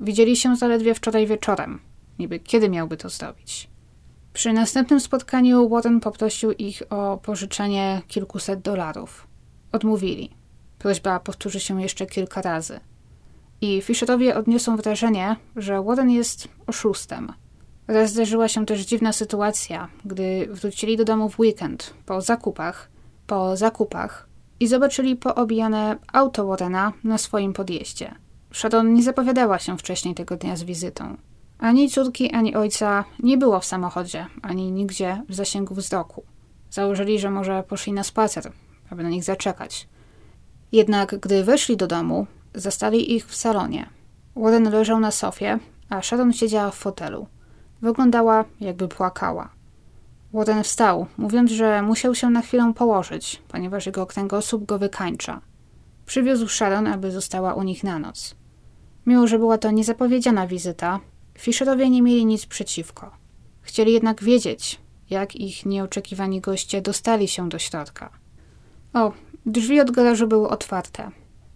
Widzieli 0.00 0.36
się 0.36 0.56
zaledwie 0.56 0.94
wczoraj 0.94 1.26
wieczorem. 1.26 1.80
Niby 2.18 2.38
kiedy 2.38 2.68
miałby 2.68 2.96
to 2.96 3.08
zrobić? 3.08 3.69
Przy 4.32 4.52
następnym 4.52 5.00
spotkaniu 5.00 5.68
Warren 5.68 6.00
poprosił 6.00 6.52
ich 6.52 6.82
o 6.90 7.16
pożyczenie 7.16 8.02
kilkuset 8.08 8.60
dolarów. 8.60 9.26
Odmówili. 9.72 10.30
Prośba 10.78 11.20
powtórzy 11.20 11.60
się 11.60 11.82
jeszcze 11.82 12.06
kilka 12.06 12.42
razy. 12.42 12.80
I 13.60 13.82
Fisherowie 13.82 14.36
odniosą 14.36 14.76
wrażenie, 14.76 15.36
że 15.56 15.82
Warren 15.82 16.10
jest 16.10 16.48
oszustem. 16.66 17.32
Raz 17.88 18.10
zdarzyła 18.10 18.48
się 18.48 18.66
też 18.66 18.80
dziwna 18.80 19.12
sytuacja, 19.12 19.88
gdy 20.04 20.48
wrócili 20.50 20.96
do 20.96 21.04
domu 21.04 21.28
w 21.28 21.40
weekend 21.40 21.94
po 22.06 22.20
zakupach, 22.20 22.90
po 23.26 23.56
zakupach 23.56 24.28
i 24.60 24.66
zobaczyli 24.66 25.16
poobijane 25.16 25.96
auto 26.12 26.46
Warrena 26.46 26.92
na 27.04 27.18
swoim 27.18 27.52
podjeździe. 27.52 28.14
Sharon 28.52 28.94
nie 28.94 29.02
zapowiadała 29.02 29.58
się 29.58 29.78
wcześniej 29.78 30.14
tego 30.14 30.36
dnia 30.36 30.56
z 30.56 30.62
wizytą. 30.62 31.16
Ani 31.60 31.90
córki, 31.90 32.30
ani 32.30 32.54
ojca 32.56 33.04
nie 33.22 33.38
było 33.38 33.60
w 33.60 33.64
samochodzie, 33.64 34.26
ani 34.42 34.72
nigdzie 34.72 35.22
w 35.28 35.34
zasięgu 35.34 35.74
wzroku. 35.74 36.22
Założyli, 36.70 37.18
że 37.18 37.30
może 37.30 37.62
poszli 37.62 37.92
na 37.92 38.04
spacer, 38.04 38.52
aby 38.90 39.02
na 39.02 39.08
nich 39.08 39.24
zaczekać. 39.24 39.88
Jednak 40.72 41.20
gdy 41.20 41.44
weszli 41.44 41.76
do 41.76 41.86
domu, 41.86 42.26
zastali 42.54 43.16
ich 43.16 43.26
w 43.26 43.36
salonie. 43.36 43.86
Warren 44.36 44.70
leżał 44.70 45.00
na 45.00 45.10
sofie, 45.10 45.58
a 45.88 46.02
Sharon 46.02 46.32
siedziała 46.32 46.70
w 46.70 46.74
fotelu. 46.74 47.26
Wyglądała, 47.82 48.44
jakby 48.60 48.88
płakała. 48.88 49.50
Warren 50.32 50.62
wstał, 50.62 51.06
mówiąc, 51.18 51.50
że 51.50 51.82
musiał 51.82 52.14
się 52.14 52.30
na 52.30 52.42
chwilę 52.42 52.72
położyć, 52.76 53.42
ponieważ 53.48 53.86
jego 53.86 54.06
kręgosłup 54.06 54.66
go 54.66 54.78
wykańcza. 54.78 55.40
Przywiózł 56.06 56.48
Sharon, 56.48 56.86
aby 56.86 57.10
została 57.10 57.54
u 57.54 57.62
nich 57.62 57.84
na 57.84 57.98
noc. 57.98 58.34
Mimo, 59.06 59.26
że 59.26 59.38
była 59.38 59.58
to 59.58 59.70
niezapowiedziana 59.70 60.46
wizyta, 60.46 61.00
Fisherowie 61.40 61.90
nie 61.90 62.02
mieli 62.02 62.26
nic 62.26 62.46
przeciwko. 62.46 63.10
Chcieli 63.62 63.92
jednak 63.92 64.22
wiedzieć, 64.22 64.80
jak 65.10 65.36
ich 65.36 65.66
nieoczekiwani 65.66 66.40
goście 66.40 66.82
dostali 66.82 67.28
się 67.28 67.48
do 67.48 67.58
środka. 67.58 68.10
O, 68.92 69.12
drzwi 69.46 69.80
od 69.80 69.90
garażu 69.90 70.26
były 70.26 70.48
otwarte, 70.48 71.10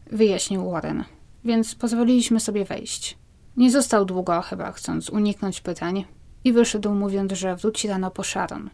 wyjaśnił 0.07 0.71
Warren, 0.71 1.05
więc 1.45 1.75
pozwoliliśmy 1.75 2.41
sobie 2.41 2.65
wejść. 2.65 3.19
Nie 3.57 3.71
został 3.71 4.05
długo, 4.05 4.43
chyba 4.43 4.73
chcąc 4.73 5.11
uniknąć 5.11 5.61
pytań, 5.61 6.05
i 6.45 6.53
wyszedł 6.53 6.95
mówiąc, 6.95 7.33
że 7.33 7.57
wróci 7.57 7.89
rano 7.89 8.11
po 8.11 8.25
Sharon. 8.25 8.71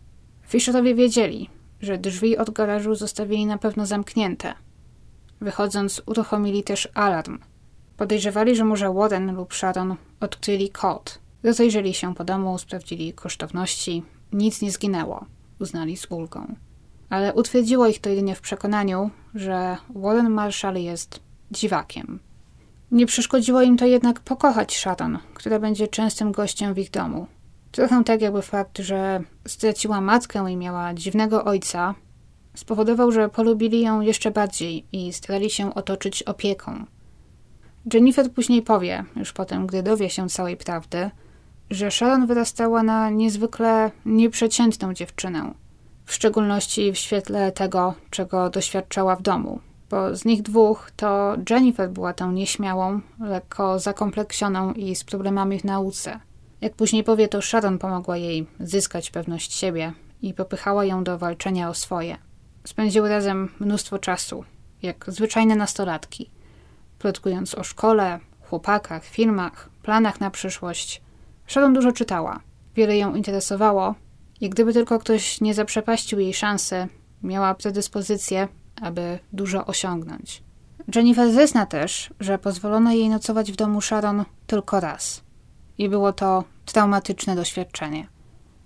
Fisherowie 0.46 0.94
wiedzieli, 0.94 1.50
że 1.80 1.98
drzwi 1.98 2.38
od 2.38 2.50
garażu 2.50 2.94
zostawili 2.94 3.46
na 3.46 3.58
pewno 3.58 3.86
zamknięte. 3.86 4.54
Wychodząc, 5.40 6.02
uruchomili 6.06 6.62
też 6.62 6.88
alarm. 6.94 7.38
Podejrzewali, 8.00 8.56
że 8.56 8.64
może 8.64 8.92
Warren 8.92 9.36
lub 9.36 9.54
Sharon 9.54 9.96
odkryli 10.20 10.70
kod. 10.70 11.18
Rozejrzeli 11.42 11.94
się 11.94 12.14
po 12.14 12.24
domu, 12.24 12.58
sprawdzili 12.58 13.12
kosztowności. 13.12 14.02
Nic 14.32 14.62
nie 14.62 14.70
zginęło, 14.70 15.24
uznali 15.58 15.96
z 15.96 16.06
ulgą. 16.10 16.54
Ale 17.10 17.34
utwierdziło 17.34 17.86
ich 17.86 18.00
to 18.00 18.10
jedynie 18.10 18.34
w 18.34 18.40
przekonaniu, 18.40 19.10
że 19.34 19.76
Warren 19.94 20.30
Marshall 20.30 20.74
jest 20.74 21.20
dziwakiem. 21.50 22.20
Nie 22.90 23.06
przeszkodziło 23.06 23.62
im 23.62 23.76
to 23.76 23.86
jednak 23.86 24.20
pokochać 24.20 24.76
Sharon, 24.76 25.18
która 25.34 25.58
będzie 25.58 25.88
częstym 25.88 26.32
gościem 26.32 26.74
w 26.74 26.78
ich 26.78 26.90
domu. 26.90 27.26
Trochę 27.72 28.04
tak 28.04 28.20
jakby 28.20 28.42
fakt, 28.42 28.78
że 28.78 29.22
straciła 29.48 30.00
matkę 30.00 30.52
i 30.52 30.56
miała 30.56 30.94
dziwnego 30.94 31.44
ojca, 31.44 31.94
spowodował, 32.54 33.12
że 33.12 33.28
polubili 33.28 33.80
ją 33.80 34.00
jeszcze 34.00 34.30
bardziej 34.30 34.86
i 34.92 35.12
starali 35.12 35.50
się 35.50 35.74
otoczyć 35.74 36.22
opieką. 36.22 36.86
Jennifer 37.94 38.32
później 38.32 38.62
powie, 38.62 39.04
już 39.16 39.32
potem, 39.32 39.66
gdy 39.66 39.82
dowie 39.82 40.10
się 40.10 40.28
całej 40.28 40.56
prawdy, 40.56 41.10
że 41.70 41.90
Sharon 41.90 42.26
wyrastała 42.26 42.82
na 42.82 43.10
niezwykle 43.10 43.90
nieprzeciętną 44.06 44.94
dziewczynę, 44.94 45.54
w 46.04 46.14
szczególności 46.14 46.92
w 46.92 46.98
świetle 46.98 47.52
tego, 47.52 47.94
czego 48.10 48.50
doświadczała 48.50 49.16
w 49.16 49.22
domu. 49.22 49.60
Bo 49.90 50.16
z 50.16 50.24
nich 50.24 50.42
dwóch 50.42 50.90
to 50.96 51.36
Jennifer 51.50 51.90
była 51.90 52.12
tą 52.12 52.32
nieśmiałą, 52.32 53.00
lekko 53.20 53.78
zakompleksioną 53.78 54.72
i 54.72 54.94
z 54.94 55.04
problemami 55.04 55.60
w 55.60 55.64
nauce. 55.64 56.20
Jak 56.60 56.74
później 56.74 57.04
powie, 57.04 57.28
to 57.28 57.42
Sharon 57.42 57.78
pomogła 57.78 58.16
jej 58.16 58.46
zyskać 58.60 59.10
pewność 59.10 59.54
siebie 59.54 59.92
i 60.22 60.34
popychała 60.34 60.84
ją 60.84 61.04
do 61.04 61.18
walczenia 61.18 61.68
o 61.68 61.74
swoje. 61.74 62.16
Spędziły 62.64 63.08
razem 63.08 63.48
mnóstwo 63.60 63.98
czasu, 63.98 64.44
jak 64.82 65.04
zwyczajne 65.08 65.56
nastolatki– 65.56 66.30
plotkując 67.00 67.54
o 67.54 67.64
szkole, 67.64 68.18
chłopakach, 68.48 69.04
filmach, 69.04 69.70
planach 69.82 70.20
na 70.20 70.30
przyszłość. 70.30 71.02
Sharon 71.46 71.72
dużo 71.74 71.92
czytała. 71.92 72.40
Wiele 72.74 72.98
ją 72.98 73.14
interesowało 73.14 73.94
i 74.40 74.50
gdyby 74.50 74.72
tylko 74.72 74.98
ktoś 74.98 75.40
nie 75.40 75.54
zaprzepaścił 75.54 76.20
jej 76.20 76.34
szansy, 76.34 76.88
miała 77.22 77.54
predyspozycję, 77.54 78.48
aby 78.82 79.18
dużo 79.32 79.66
osiągnąć. 79.66 80.42
Jennifer 80.94 81.32
zezna 81.32 81.66
też, 81.66 82.10
że 82.20 82.38
pozwolono 82.38 82.92
jej 82.92 83.08
nocować 83.08 83.52
w 83.52 83.56
domu 83.56 83.80
Sharon 83.80 84.24
tylko 84.46 84.80
raz. 84.80 85.22
I 85.78 85.88
było 85.88 86.12
to 86.12 86.44
traumatyczne 86.64 87.36
doświadczenie. 87.36 88.06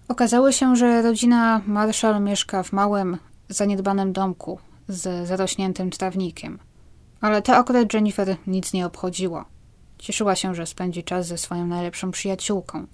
Okazało 0.08 0.52
się, 0.52 0.76
że 0.76 1.02
rodzina 1.02 1.60
Marshall 1.66 2.22
mieszka 2.22 2.62
w 2.62 2.72
małym, 2.72 3.18
zaniedbanym 3.48 4.12
domku 4.12 4.58
z 4.88 5.28
zarośniętym 5.28 5.90
trawnikiem– 5.90 6.58
ale 7.24 7.42
to 7.42 7.56
akurat 7.56 7.94
Jennifer 7.94 8.36
nic 8.46 8.72
nie 8.72 8.86
obchodziło. 8.86 9.44
Cieszyła 9.98 10.34
się, 10.34 10.54
że 10.54 10.66
spędzi 10.66 11.04
czas 11.04 11.26
ze 11.26 11.38
swoją 11.38 11.66
najlepszą 11.66 12.10
przyjaciółką. 12.10 12.86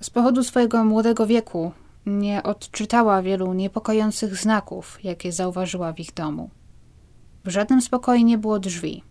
Z 0.00 0.10
powodu 0.10 0.44
swojego 0.44 0.84
młodego 0.84 1.26
wieku 1.26 1.72
nie 2.06 2.42
odczytała 2.42 3.22
wielu 3.22 3.52
niepokojących 3.52 4.36
znaków, 4.36 5.04
jakie 5.04 5.32
zauważyła 5.32 5.92
w 5.92 6.00
ich 6.00 6.14
domu. 6.14 6.50
W 7.44 7.48
żadnym 7.48 7.82
spokoju 7.82 8.24
nie 8.24 8.38
było 8.38 8.58
drzwi, 8.58 9.02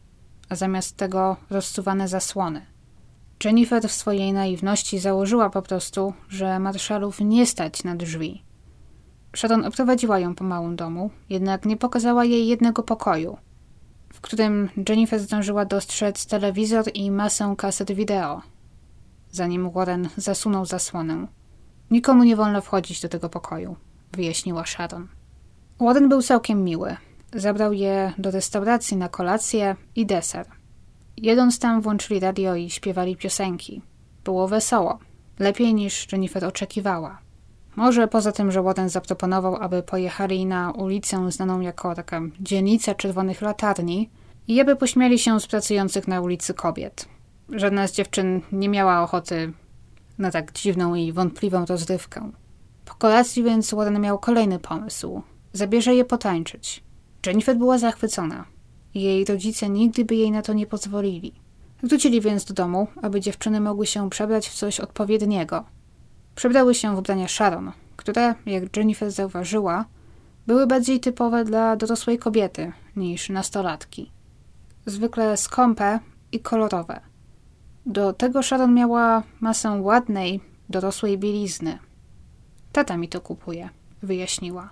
a 0.49 0.55
zamiast 0.55 0.97
tego 0.97 1.37
rozsuwane 1.49 2.07
zasłony. 2.07 2.65
Jennifer 3.43 3.89
w 3.89 3.91
swojej 3.91 4.33
naiwności 4.33 4.99
założyła 4.99 5.49
po 5.49 5.61
prostu, 5.61 6.13
że 6.29 6.59
marszalów 6.59 7.19
nie 7.19 7.45
stać 7.45 7.83
na 7.83 7.95
drzwi. 7.95 8.43
Sharon 9.35 9.65
oprowadziła 9.65 10.19
ją 10.19 10.35
po 10.35 10.43
małym 10.43 10.75
domu, 10.75 11.09
jednak 11.29 11.65
nie 11.65 11.77
pokazała 11.77 12.25
jej 12.25 12.47
jednego 12.47 12.83
pokoju, 12.83 13.37
w 14.15 14.21
którym 14.21 14.69
Jennifer 14.89 15.19
zdążyła 15.19 15.65
dostrzec 15.65 16.25
telewizor 16.25 16.85
i 16.93 17.11
masę 17.11 17.55
kaset 17.57 17.91
wideo, 17.91 18.41
zanim 19.31 19.71
Warren 19.71 20.09
zasunął 20.17 20.65
zasłonę. 20.65 21.27
Nikomu 21.91 22.23
nie 22.23 22.35
wolno 22.35 22.61
wchodzić 22.61 23.01
do 23.01 23.09
tego 23.09 23.29
pokoju, 23.29 23.75
wyjaśniła 24.11 24.65
Sharon. 24.65 25.07
Warren 25.79 26.09
był 26.09 26.21
całkiem 26.21 26.63
miły. 26.63 26.97
Zabrał 27.33 27.73
je 27.73 28.13
do 28.17 28.31
restauracji 28.31 28.97
na 28.97 29.09
kolację 29.09 29.75
i 29.95 30.05
deser. 30.05 30.47
Jedąc 31.17 31.59
tam 31.59 31.81
włączyli 31.81 32.19
radio 32.19 32.55
i 32.55 32.69
śpiewali 32.69 33.15
piosenki. 33.15 33.81
Było 34.23 34.47
wesoło. 34.47 34.99
Lepiej 35.39 35.73
niż 35.73 36.11
Jennifer 36.11 36.45
oczekiwała. 36.45 37.24
Może 37.75 38.07
poza 38.07 38.31
tym, 38.31 38.51
że 38.51 38.63
Warren 38.63 38.89
zaproponował, 38.89 39.55
aby 39.55 39.83
pojechali 39.83 40.45
na 40.45 40.71
ulicę 40.71 41.31
znaną 41.31 41.59
jako 41.59 41.95
taka 41.95 42.21
dzielnica 42.39 42.95
czerwonych 42.95 43.41
latarni 43.41 44.09
i 44.47 44.61
aby 44.61 44.75
pośmiali 44.75 45.19
się 45.19 45.39
z 45.39 45.47
pracujących 45.47 46.07
na 46.07 46.21
ulicy 46.21 46.53
kobiet. 46.53 47.07
Żadna 47.49 47.87
z 47.87 47.91
dziewczyn 47.91 48.41
nie 48.51 48.69
miała 48.69 49.03
ochoty 49.03 49.53
na 50.17 50.31
tak 50.31 50.51
dziwną 50.51 50.95
i 50.95 51.11
wątpliwą 51.11 51.65
rozrywkę. 51.65 52.31
Po 52.85 52.93
kolacji 52.93 53.43
więc 53.43 53.73
Warren 53.73 53.99
miał 54.01 54.19
kolejny 54.19 54.59
pomysł. 54.59 55.21
Zabierze 55.53 55.95
je 55.95 56.05
potańczyć. 56.05 56.83
Jennifer 57.25 57.57
była 57.57 57.77
zachwycona. 57.77 58.45
Jej 58.93 59.25
rodzice 59.25 59.69
nigdy 59.69 60.05
by 60.05 60.15
jej 60.15 60.31
na 60.31 60.41
to 60.41 60.53
nie 60.53 60.67
pozwolili. 60.67 61.33
Wrócili 61.83 62.21
więc 62.21 62.45
do 62.45 62.53
domu, 62.53 62.87
aby 63.01 63.21
dziewczyny 63.21 63.61
mogły 63.61 63.85
się 63.85 64.09
przebrać 64.09 64.49
w 64.49 64.53
coś 64.53 64.79
odpowiedniego. 64.79 65.65
Przebrały 66.35 66.75
się 66.75 66.95
w 66.95 66.99
ubrania 66.99 67.27
Sharon, 67.27 67.71
które, 67.95 68.35
jak 68.45 68.77
Jennifer 68.77 69.11
zauważyła, 69.11 69.85
były 70.47 70.67
bardziej 70.67 70.99
typowe 70.99 71.45
dla 71.45 71.75
dorosłej 71.75 72.17
kobiety 72.17 72.71
niż 72.95 73.29
nastolatki. 73.29 74.11
Zwykle 74.85 75.37
skąpe 75.37 75.99
i 76.31 76.39
kolorowe. 76.39 76.99
Do 77.85 78.13
tego 78.13 78.43
Sharon 78.43 78.73
miała 78.73 79.23
masę 79.39 79.69
ładnej, 79.81 80.41
dorosłej 80.69 81.17
bielizny. 81.17 81.79
Tata 82.71 82.97
mi 82.97 83.09
to 83.09 83.21
kupuje, 83.21 83.69
wyjaśniła. 84.03 84.69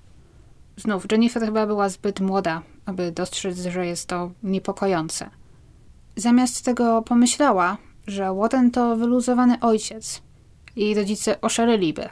Znów, 0.78 1.06
Jennifer 1.12 1.44
chyba 1.46 1.68
była 1.68 1.90
zbyt 1.90 2.20
młoda, 2.20 2.62
aby 2.86 3.12
dostrzec, 3.12 3.58
że 3.58 3.88
jest 3.88 4.08
to 4.08 4.32
niepokojące. 4.44 5.30
Zamiast 6.16 6.66
tego 6.66 7.02
pomyślała, 7.02 7.78
że 8.08 8.34
Warren 8.34 8.72
to 8.72 8.96
wyluzowany 8.96 9.60
ojciec. 9.60 10.22
Jej 10.76 10.96
rodzice 10.96 11.42
oszaleliby, 11.42 12.10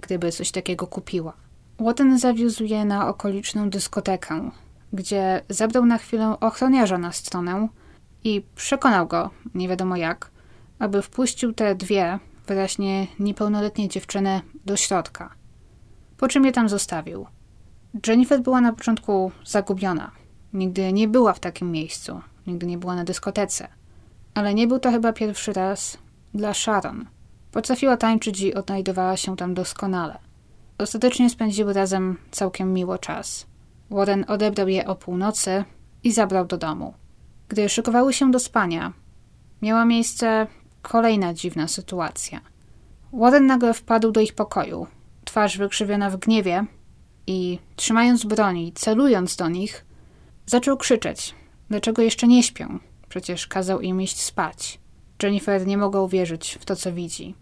gdyby 0.00 0.32
coś 0.32 0.50
takiego 0.50 0.86
kupiła. 0.86 1.32
Warren 1.78 2.18
zawiózł 2.18 2.64
je 2.64 2.84
na 2.84 3.08
okoliczną 3.08 3.70
dyskotekę, 3.70 4.50
gdzie 4.92 5.42
zabrał 5.48 5.86
na 5.86 5.98
chwilę 5.98 6.36
ochroniarza 6.40 6.98
na 6.98 7.12
stronę 7.12 7.68
i 8.24 8.42
przekonał 8.54 9.06
go, 9.06 9.30
nie 9.54 9.68
wiadomo 9.68 9.96
jak, 9.96 10.30
aby 10.78 11.02
wpuścił 11.02 11.52
te 11.52 11.74
dwie 11.74 12.18
wyraźnie 12.46 13.06
niepełnoletnie 13.18 13.88
dziewczyny 13.88 14.40
do 14.64 14.76
środka. 14.76 15.34
Po 16.16 16.28
czym 16.28 16.44
je 16.44 16.52
tam 16.52 16.68
zostawił. 16.68 17.26
Jennifer 18.06 18.40
była 18.40 18.60
na 18.60 18.72
początku 18.72 19.32
zagubiona. 19.44 20.10
Nigdy 20.52 20.92
nie 20.92 21.08
była 21.08 21.32
w 21.32 21.40
takim 21.40 21.70
miejscu, 21.70 22.20
nigdy 22.46 22.66
nie 22.66 22.78
była 22.78 22.94
na 22.94 23.04
dyskotece. 23.04 23.68
Ale 24.34 24.54
nie 24.54 24.66
był 24.66 24.78
to 24.78 24.90
chyba 24.90 25.12
pierwszy 25.12 25.52
raz 25.52 25.98
dla 26.34 26.54
Sharon. 26.54 27.06
Potrafiła 27.52 27.96
tańczyć 27.96 28.40
i 28.40 28.54
odnajdowała 28.54 29.16
się 29.16 29.36
tam 29.36 29.54
doskonale. 29.54 30.18
Ostatecznie 30.78 31.30
spędziły 31.30 31.72
razem 31.72 32.18
całkiem 32.30 32.72
miło 32.72 32.98
czas. 32.98 33.46
Warren 33.90 34.24
odebrał 34.28 34.68
je 34.68 34.86
o 34.86 34.94
północy 34.94 35.64
i 36.04 36.12
zabrał 36.12 36.46
do 36.46 36.58
domu. 36.58 36.94
Gdy 37.48 37.68
szykowały 37.68 38.12
się 38.12 38.30
do 38.30 38.38
spania, 38.38 38.92
miała 39.62 39.84
miejsce 39.84 40.46
kolejna 40.82 41.34
dziwna 41.34 41.68
sytuacja. 41.68 42.40
Warren 43.12 43.46
nagle 43.46 43.74
wpadł 43.74 44.10
do 44.12 44.20
ich 44.20 44.34
pokoju, 44.34 44.86
twarz 45.24 45.58
wykrzywiona 45.58 46.10
w 46.10 46.16
gniewie 46.16 46.64
i 47.26 47.58
trzymając 47.76 48.24
broni, 48.24 48.72
celując 48.72 49.36
do 49.36 49.48
nich, 49.48 49.84
zaczął 50.46 50.76
krzyczeć, 50.76 51.34
dlaczego 51.70 52.02
jeszcze 52.02 52.28
nie 52.28 52.42
śpią. 52.42 52.78
Przecież 53.08 53.46
kazał 53.46 53.80
im 53.80 54.02
iść 54.02 54.20
spać. 54.20 54.78
Jennifer 55.22 55.66
nie 55.66 55.78
mogła 55.78 56.00
uwierzyć 56.00 56.58
w 56.60 56.64
to, 56.64 56.76
co 56.76 56.92
widzi. 56.92 57.34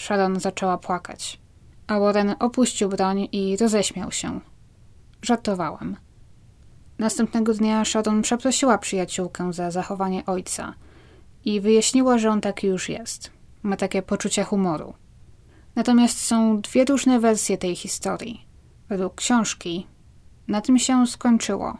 Sharon 0.00 0.40
zaczęła 0.40 0.78
płakać, 0.78 1.40
a 1.86 2.00
Warren 2.00 2.34
opuścił 2.38 2.88
broń 2.88 3.28
i 3.32 3.56
roześmiał 3.56 4.12
się. 4.12 4.40
Żartowałem. 5.22 5.96
Następnego 6.98 7.54
dnia 7.54 7.84
Sharon 7.84 8.22
przeprosiła 8.22 8.78
przyjaciółkę 8.78 9.52
za 9.52 9.70
zachowanie 9.70 10.26
ojca 10.26 10.74
i 11.44 11.60
wyjaśniła, 11.60 12.18
że 12.18 12.30
on 12.30 12.40
taki 12.40 12.66
już 12.66 12.88
jest. 12.88 13.30
Ma 13.62 13.76
takie 13.76 14.02
poczucie 14.02 14.44
humoru. 14.44 14.94
Natomiast 15.76 16.20
są 16.20 16.60
dwie 16.60 16.84
różne 16.84 17.20
wersje 17.20 17.58
tej 17.58 17.76
historii. 17.76 18.46
Według 18.88 19.14
książki 19.14 19.86
na 20.48 20.60
tym 20.60 20.78
się 20.78 21.06
skończyło, 21.06 21.76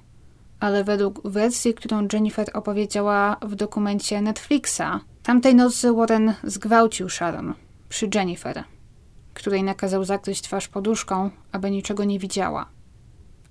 ale 0.60 0.84
według 0.84 1.28
wersji, 1.28 1.74
którą 1.74 2.06
Jennifer 2.12 2.50
opowiedziała 2.54 3.36
w 3.42 3.54
dokumencie 3.54 4.22
Netflixa, 4.22 5.00
tamtej 5.22 5.54
nocy 5.54 5.92
Warren 5.92 6.34
zgwałcił 6.44 7.08
Sharon 7.08 7.54
przy 7.90 8.08
Jennifer, 8.14 8.64
której 9.34 9.62
nakazał 9.62 10.04
zakryć 10.04 10.42
twarz 10.42 10.68
poduszką, 10.68 11.30
aby 11.52 11.70
niczego 11.70 12.04
nie 12.04 12.18
widziała. 12.18 12.66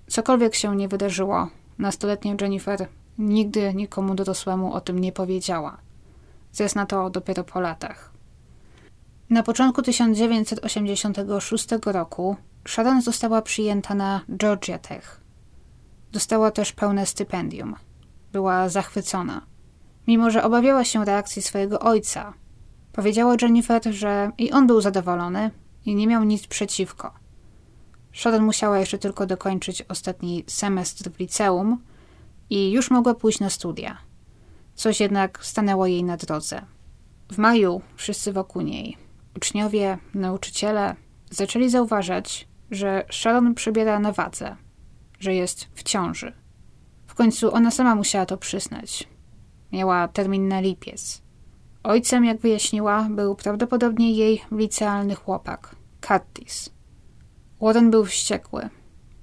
Cokolwiek 0.06 0.54
się 0.54 0.76
nie 0.76 0.88
wydarzyło, 0.88 1.48
nastoletnia 1.78 2.34
Jennifer 2.40 2.88
nigdy 3.18 3.74
nikomu 3.74 4.14
dorosłemu 4.14 4.72
o 4.72 4.80
tym 4.80 4.98
nie 4.98 5.12
powiedziała. 5.12 5.78
Zesna 6.52 6.86
to 6.86 7.10
dopiero 7.10 7.44
po 7.44 7.60
latach. 7.60 8.10
Na 9.30 9.42
początku 9.42 9.82
1986 9.82 11.66
roku 11.86 12.36
Sharon 12.68 13.02
została 13.02 13.42
przyjęta 13.42 13.94
na 13.94 14.20
Georgia 14.36 14.78
Tech. 14.78 15.20
Dostała 16.12 16.50
też 16.50 16.72
pełne 16.72 17.06
stypendium. 17.06 17.76
Była 18.32 18.68
zachwycona. 18.68 19.46
Mimo, 20.06 20.30
że 20.30 20.44
obawiała 20.44 20.84
się 20.84 21.04
reakcji 21.04 21.42
swojego 21.42 21.80
ojca, 21.80 22.32
powiedziała 22.92 23.34
Jennifer, 23.42 23.82
że 23.90 24.30
i 24.38 24.52
on 24.52 24.66
był 24.66 24.80
zadowolony 24.80 25.50
i 25.86 25.94
nie 25.94 26.06
miał 26.06 26.24
nic 26.24 26.46
przeciwko. 26.46 27.14
Sharon 28.12 28.42
musiała 28.42 28.78
jeszcze 28.78 28.98
tylko 28.98 29.26
dokończyć 29.26 29.82
ostatni 29.82 30.44
semestr 30.46 31.10
w 31.10 31.18
liceum 31.18 31.78
i 32.50 32.70
już 32.70 32.90
mogła 32.90 33.14
pójść 33.14 33.40
na 33.40 33.50
studia. 33.50 33.98
Coś 34.74 35.00
jednak 35.00 35.44
stanęło 35.44 35.86
jej 35.86 36.04
na 36.04 36.16
drodze. 36.16 36.62
W 37.32 37.38
maju 37.38 37.80
wszyscy 37.96 38.32
wokół 38.32 38.62
niej, 38.62 38.96
uczniowie, 39.36 39.98
nauczyciele, 40.14 40.96
zaczęli 41.30 41.70
zauważać, 41.70 42.48
że 42.70 43.04
Sharon 43.10 43.54
przybiera 43.54 43.98
na 43.98 44.12
wadze, 44.12 44.56
że 45.20 45.34
jest 45.34 45.68
w 45.74 45.82
ciąży. 45.82 46.32
W 47.06 47.14
końcu 47.14 47.54
ona 47.54 47.70
sama 47.70 47.94
musiała 47.94 48.26
to 48.26 48.36
przyznać. 48.36 49.08
Miała 49.72 50.08
termin 50.08 50.48
na 50.48 50.60
lipiec. 50.60 51.22
Ojcem, 51.82 52.24
jak 52.24 52.40
wyjaśniła, 52.40 53.08
był 53.10 53.34
prawdopodobnie 53.34 54.12
jej 54.12 54.42
licealny 54.52 55.14
chłopak, 55.14 55.76
Curtis. 56.00 56.70
Warren 57.60 57.90
był 57.90 58.04
wściekły. 58.04 58.68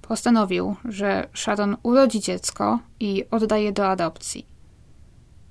Postanowił, 0.02 0.76
że 0.86 1.30
Sharon 1.34 1.78
urodzi 1.84 2.20
dziecko 2.20 2.80
i 3.00 3.26
oddaje 3.32 3.72
do 3.72 3.88
adopcji. 3.88 4.48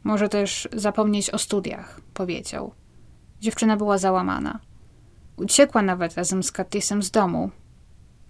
Może 0.05 0.29
też 0.29 0.69
zapomnieć 0.73 1.31
o 1.31 1.39
studiach, 1.39 2.01
powiedział. 2.15 2.73
Dziewczyna 3.41 3.77
była 3.77 3.99
załamana. 3.99 4.61
Uciekła 5.37 5.83
nawet 5.83 6.15
razem 6.15 6.43
z 6.43 6.53
Curtisem 6.53 7.03
z 7.03 7.11
domu, 7.11 7.51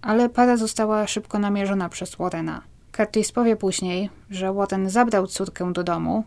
ale 0.02 0.28
para 0.28 0.56
została 0.56 1.06
szybko 1.06 1.38
namierzona 1.38 1.88
przez 1.88 2.14
Warrena. 2.14 2.62
Curtis 2.96 3.32
powie 3.32 3.56
później, 3.56 4.10
że 4.30 4.52
Warren 4.52 4.90
zabrał 4.90 5.26
córkę 5.26 5.72
do 5.72 5.84
domu, 5.84 6.24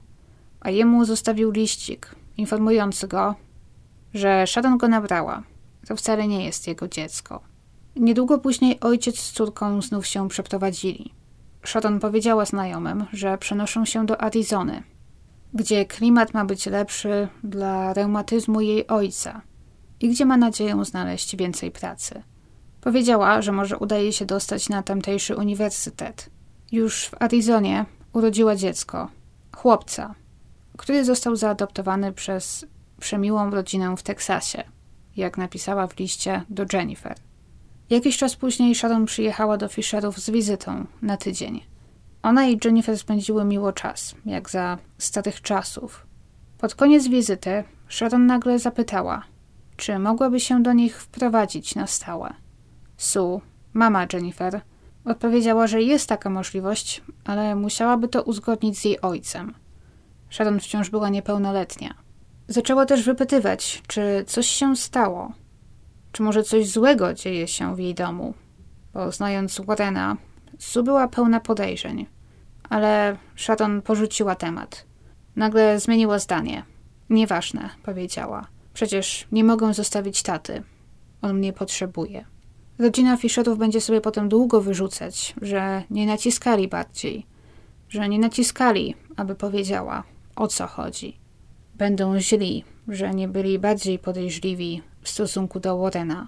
a 0.60 0.70
jemu 0.70 1.06
zostawił 1.06 1.52
liścik 1.52 2.16
informujący 2.40 3.08
go, 3.08 3.36
że 4.14 4.48
Sharon 4.48 4.78
go 4.78 4.88
nabrała. 4.88 5.44
To 5.88 5.96
wcale 5.96 6.28
nie 6.28 6.46
jest 6.46 6.68
jego 6.68 6.88
dziecko. 6.88 7.42
Niedługo 7.96 8.40
później 8.40 8.80
ojciec 8.80 9.20
z 9.20 9.32
córką 9.32 9.82
znów 9.82 10.08
się 10.08 10.30
przeprowadzili. 10.30 11.14
Sharon 11.66 12.00
powiedziała 12.00 12.46
znajomym, 12.46 13.06
że 13.14 13.38
przenoszą 13.38 13.86
się 13.86 14.06
do 14.06 14.22
Arizony, 14.22 14.84
gdzie 15.54 15.86
klimat 15.86 16.34
ma 16.34 16.46
być 16.46 16.66
lepszy 16.66 17.28
dla 17.44 17.94
reumatyzmu 17.94 18.62
jej 18.62 18.88
ojca 18.88 19.42
i 20.00 20.10
gdzie 20.10 20.26
ma 20.26 20.38
nadzieję 20.38 20.86
znaleźć 20.86 21.36
więcej 21.36 21.72
pracy. 21.72 22.24
Powiedziała, 22.82 23.42
że 23.42 23.52
może 23.52 23.78
udaje 23.78 24.14
się 24.14 24.26
dostać 24.26 24.70
na 24.70 24.84
tamtejszy 24.84 25.36
uniwersytet. 25.36 26.30
Już 26.72 27.06
w 27.06 27.22
Arizonie 27.22 27.86
urodziła 28.14 28.56
dziecko, 28.56 29.10
chłopca, 29.56 30.16
który 30.80 31.06
został 31.06 31.36
zaadoptowany 31.36 32.14
przez 32.14 32.66
przemiłą 33.00 33.50
rodzinę 33.50 33.98
w 33.98 34.04
Teksasie, 34.04 34.64
jak 35.16 35.38
napisała 35.38 35.88
w 35.88 36.00
liście 36.00 36.44
do 36.50 36.66
Jennifer. 36.74 37.16
Jakiś 37.90 38.18
czas 38.18 38.36
później 38.36 38.76
Sharon 38.76 39.06
przyjechała 39.06 39.58
do 39.58 39.68
Fisherów 39.68 40.20
z 40.20 40.30
wizytą 40.30 40.86
na 41.02 41.18
tydzień. 41.18 41.64
Ona 42.24 42.48
i 42.48 42.60
Jennifer 42.66 42.98
spędziły 42.98 43.46
miło 43.46 43.74
czas, 43.74 44.16
jak 44.26 44.50
za 44.50 44.78
starych 44.98 45.42
czasów. 45.42 46.08
Pod 46.58 46.76
koniec 46.76 47.08
wizyty 47.08 47.64
Sharon 47.90 48.26
nagle 48.26 48.60
zapytała, 48.60 49.24
czy 49.78 50.00
mogłaby 50.00 50.40
się 50.40 50.64
do 50.64 50.74
nich 50.74 51.02
wprowadzić 51.02 51.76
na 51.76 51.88
stałe. 51.88 52.34
Sue, 52.98 53.42
mama 53.74 54.08
Jennifer, 54.14 54.62
odpowiedziała, 55.06 55.68
że 55.68 55.82
jest 55.82 56.10
taka 56.10 56.30
możliwość, 56.30 57.04
ale 57.26 57.56
musiałaby 57.56 58.08
to 58.08 58.24
uzgodnić 58.24 58.80
z 58.80 58.86
jej 58.86 59.02
ojcem. 59.02 59.54
Sharon 60.30 60.60
wciąż 60.60 60.90
była 60.90 61.10
niepełnoletnia. 61.10 61.94
Zaczęła 62.48 62.86
też 62.86 63.04
wypytywać, 63.04 63.84
czy 63.88 64.24
coś 64.28 64.48
się 64.48 64.76
stało, 64.76 65.32
czy 66.12 66.24
może 66.24 66.44
coś 66.44 66.70
złego 66.70 67.14
dzieje 67.14 67.48
się 67.48 67.76
w 67.76 67.80
jej 67.80 67.96
domu, 67.96 68.34
bo 68.94 69.12
znając 69.12 69.62
Warrena, 69.62 70.18
Sue 70.60 70.84
była 70.84 71.08
pełna 71.08 71.40
podejrzeń. 71.40 72.06
Ale 72.70 73.18
Sharon 73.36 73.82
porzuciła 73.82 74.36
temat. 74.36 74.86
Nagle 75.36 75.80
zmieniła 75.80 76.20
zdanie. 76.20 76.64
Nieważne, 77.10 77.70
powiedziała. 77.84 78.48
Przecież 78.74 79.28
nie 79.32 79.44
mogę 79.44 79.74
zostawić 79.74 80.24
taty. 80.24 80.64
On 81.22 81.38
mnie 81.38 81.54
potrzebuje. 81.54 82.26
Rodzina 82.80 83.18
Fisherów 83.18 83.58
będzie 83.58 83.82
sobie 83.82 84.02
potem 84.02 84.30
długo 84.30 84.62
wyrzucać, 84.62 85.36
że 85.42 85.84
nie 85.90 86.06
naciskali 86.08 86.68
bardziej, 86.68 87.26
że 87.90 88.10
nie 88.10 88.20
naciskali, 88.20 88.96
aby 89.18 89.36
powiedziała, 89.36 90.04
o 90.40 90.48
co 90.48 90.68
chodzi. 90.68 91.20
Będą 91.76 92.20
źli, 92.20 92.64
że 92.88 93.14
nie 93.14 93.28
byli 93.28 93.60
bardziej 93.60 94.00
podejrzliwi 94.00 94.82
w 95.02 95.10
stosunku 95.10 95.60
do 95.60 95.78
Warrena, 95.78 96.28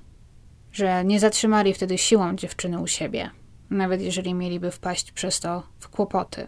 że 0.72 1.05
nie 1.05 1.20
zatrzymali 1.20 1.74
wtedy 1.74 1.97
siłą 1.97 2.36
dziewczyny 2.36 2.82
u 2.82 2.88
siebie, 2.88 3.32
nawet 3.70 4.01
jeżeli 4.01 4.34
mieliby 4.34 4.72
wpaść 4.72 5.12
przez 5.12 5.39
to 5.39 5.64
w 5.80 5.89
kłopoty. 5.89 6.47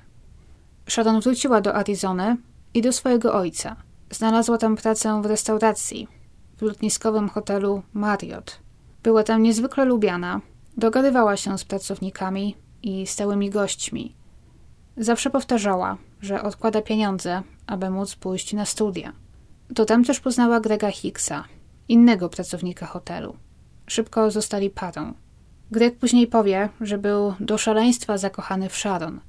Sharon 0.89 1.21
wróciła 1.21 1.61
do 1.61 1.75
Arizony 1.75 2.37
i 2.73 2.81
do 2.81 2.91
swojego 2.91 3.33
ojca. 3.33 3.75
Znalazła 4.11 4.57
tam 4.57 4.75
pracę 4.75 5.21
w 5.21 5.25
restauracji, 5.25 6.07
w 6.57 6.61
lotniskowym 6.61 7.29
hotelu 7.29 7.83
Marriott. 7.93 8.59
Była 9.03 9.23
tam 9.23 9.43
niezwykle 9.43 9.85
lubiana, 9.85 10.41
dogadywała 10.77 11.37
się 11.37 11.57
z 11.57 11.63
pracownikami 11.63 12.55
i 12.81 13.07
stałymi 13.07 13.49
gośćmi. 13.49 14.15
Zawsze 14.97 15.29
powtarzała, 15.29 15.97
że 16.21 16.41
odkłada 16.41 16.81
pieniądze, 16.81 17.43
aby 17.67 17.89
móc 17.89 18.15
pójść 18.15 18.53
na 18.53 18.65
studia. 18.65 19.13
To 19.75 19.85
tam 19.85 20.03
też 20.03 20.19
poznała 20.19 20.59
Grega 20.59 20.91
Hicksa, 20.91 21.43
innego 21.87 22.29
pracownika 22.29 22.85
hotelu. 22.85 23.35
Szybko 23.87 24.31
zostali 24.31 24.69
parą. 24.69 25.13
Greg 25.71 25.97
później 25.97 26.27
powie, 26.27 26.69
że 26.81 26.97
był 26.97 27.33
do 27.39 27.57
szaleństwa 27.57 28.17
zakochany 28.17 28.69
w 28.69 28.75
Sharon. 28.75 29.19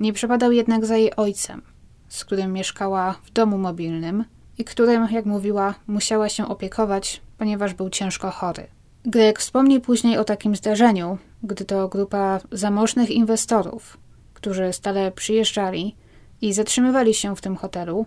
Nie 0.00 0.12
przepadał 0.12 0.52
jednak 0.52 0.86
za 0.86 0.96
jej 0.96 1.16
ojcem, 1.16 1.62
z 2.08 2.24
którym 2.24 2.52
mieszkała 2.52 3.14
w 3.24 3.30
domu 3.30 3.58
mobilnym 3.58 4.24
i 4.58 4.64
którym, 4.64 5.08
jak 5.10 5.26
mówiła, 5.26 5.74
musiała 5.86 6.28
się 6.28 6.48
opiekować, 6.48 7.22
ponieważ 7.38 7.74
był 7.74 7.90
ciężko 7.90 8.30
chory. 8.30 8.66
Greg 9.04 9.38
wspomni 9.38 9.80
później 9.80 10.18
o 10.18 10.24
takim 10.24 10.56
zdarzeniu, 10.56 11.18
gdy 11.42 11.64
to 11.64 11.88
grupa 11.88 12.40
zamożnych 12.52 13.10
inwestorów, 13.10 13.98
którzy 14.34 14.72
stale 14.72 15.12
przyjeżdżali 15.12 15.96
i 16.42 16.52
zatrzymywali 16.52 17.14
się 17.14 17.36
w 17.36 17.40
tym 17.40 17.56
hotelu, 17.56 18.06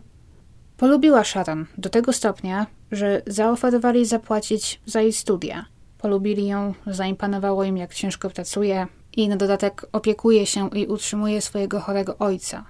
polubiła 0.77 1.23
Sharon 1.23 1.65
do 1.77 1.89
tego 1.89 2.13
stopnia, 2.13 2.67
że 2.91 3.21
zaoferowali 3.27 4.05
zapłacić 4.05 4.81
za 4.85 5.01
jej 5.01 5.13
studia. 5.13 5.65
Polubili 5.97 6.47
ją, 6.47 6.73
zaimponowało 6.87 7.63
im, 7.63 7.77
jak 7.77 7.93
ciężko 7.93 8.29
pracuje 8.29 8.87
i 9.17 9.29
na 9.29 9.35
dodatek 9.35 9.85
opiekuje 9.91 10.45
się 10.45 10.69
i 10.69 10.87
utrzymuje 10.87 11.41
swojego 11.41 11.79
chorego 11.79 12.17
ojca. 12.17 12.65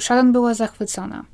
Sharon 0.00 0.32
była 0.32 0.54
zachwycona. 0.54 1.24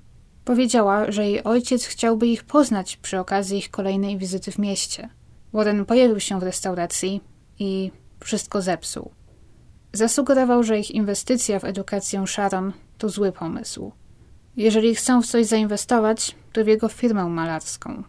Powiedziała, 0.45 1.13
że 1.13 1.29
jej 1.29 1.45
ojciec 1.45 1.87
chciałby 1.87 2.27
ich 2.27 2.45
poznać 2.45 2.97
przy 2.97 3.19
okazji 3.19 3.59
ich 3.59 3.71
kolejnej 3.71 4.19
wizyty 4.19 4.53
w 4.53 4.59
mieście. 4.59 5.09
Warren 5.53 5.85
pojawił 5.85 6.21
się 6.21 6.41
w 6.41 6.43
restauracji 6.43 7.21
i 7.59 7.91
wszystko 8.21 8.63
zepsuł. 8.63 9.11
Zasugerował, 9.93 10.63
że 10.63 10.79
ich 10.79 10.91
inwestycja 10.91 11.59
w 11.61 11.65
edukację 11.65 12.27
Sharon 12.27 12.73
to 12.99 13.09
zły 13.09 13.33
pomysł. 13.33 13.93
Jeżeli 14.57 14.95
chcą 14.95 15.23
w 15.23 15.27
coś 15.27 15.47
zainwestować, 15.47 16.37
to 16.53 16.65
w 16.65 16.67
jego 16.67 16.89
firmę 16.89 17.29
malarską. 17.29 18.03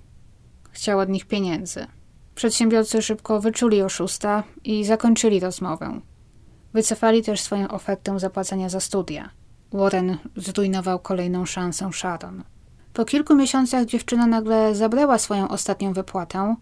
Chciał 0.72 1.00
od 1.00 1.10
nich 1.10 1.26
pieniędzy. 1.26 1.88
Przedsiębiorcy 2.36 3.02
szybko 3.02 3.42
wyczuli 3.42 3.82
oszusta 3.82 4.44
i 4.64 4.86
zakończyli 4.86 5.40
rozmowę. 5.40 6.02
Wycofali 6.74 7.24
też 7.24 7.42
swoją 7.42 7.68
ofertę 7.68 8.20
zapłacenia 8.20 8.70
za 8.70 8.80
studia. 8.80 9.30
Warren 9.74 10.18
zrujnował 10.36 11.00
kolejną 11.00 11.46
szansę 11.46 11.90
Sharon. 11.94 12.44
Po 12.94 13.06
kilku 13.06 13.36
miesiącach 13.36 13.86
dziewczyna 13.86 14.28
nagle 14.28 14.76
zabrała 14.76 15.18
swoją 15.18 15.48
ostatnią 15.48 15.94
wypłatę 15.94 16.56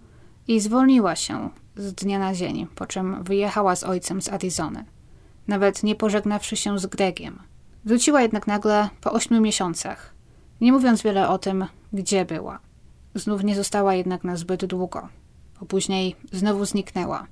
i 0.47 0.59
zwolniła 0.59 1.15
się 1.15 1.49
z 1.75 1.93
dnia 1.93 2.19
na 2.19 2.33
dzień, 2.33 2.67
po 2.75 2.85
czym 2.85 3.23
wyjechała 3.23 3.75
z 3.75 3.83
ojcem 3.83 4.21
z 4.21 4.29
Arizony, 4.29 4.85
nawet 5.47 5.83
nie 5.83 5.95
pożegnawszy 5.95 6.55
się 6.55 6.79
z 6.79 6.85
Gregiem. 6.85 7.39
Wróciła 7.87 8.21
jednak 8.21 8.47
nagle 8.47 8.89
po 9.01 9.11
ośmiu 9.11 9.41
miesiącach, 9.41 10.13
nie 10.61 10.71
mówiąc 10.71 11.01
wiele 11.01 11.29
o 11.29 11.37
tym, 11.37 11.65
gdzie 11.93 12.25
była. 12.25 12.59
Znów 13.15 13.43
nie 13.43 13.55
została 13.55 13.95
jednak 13.95 14.23
na 14.23 14.35
zbyt 14.35 14.65
długo, 14.65 15.09
bo 15.59 15.65
później 15.65 16.15
znowu 16.31 16.65
zniknęła 16.65 17.27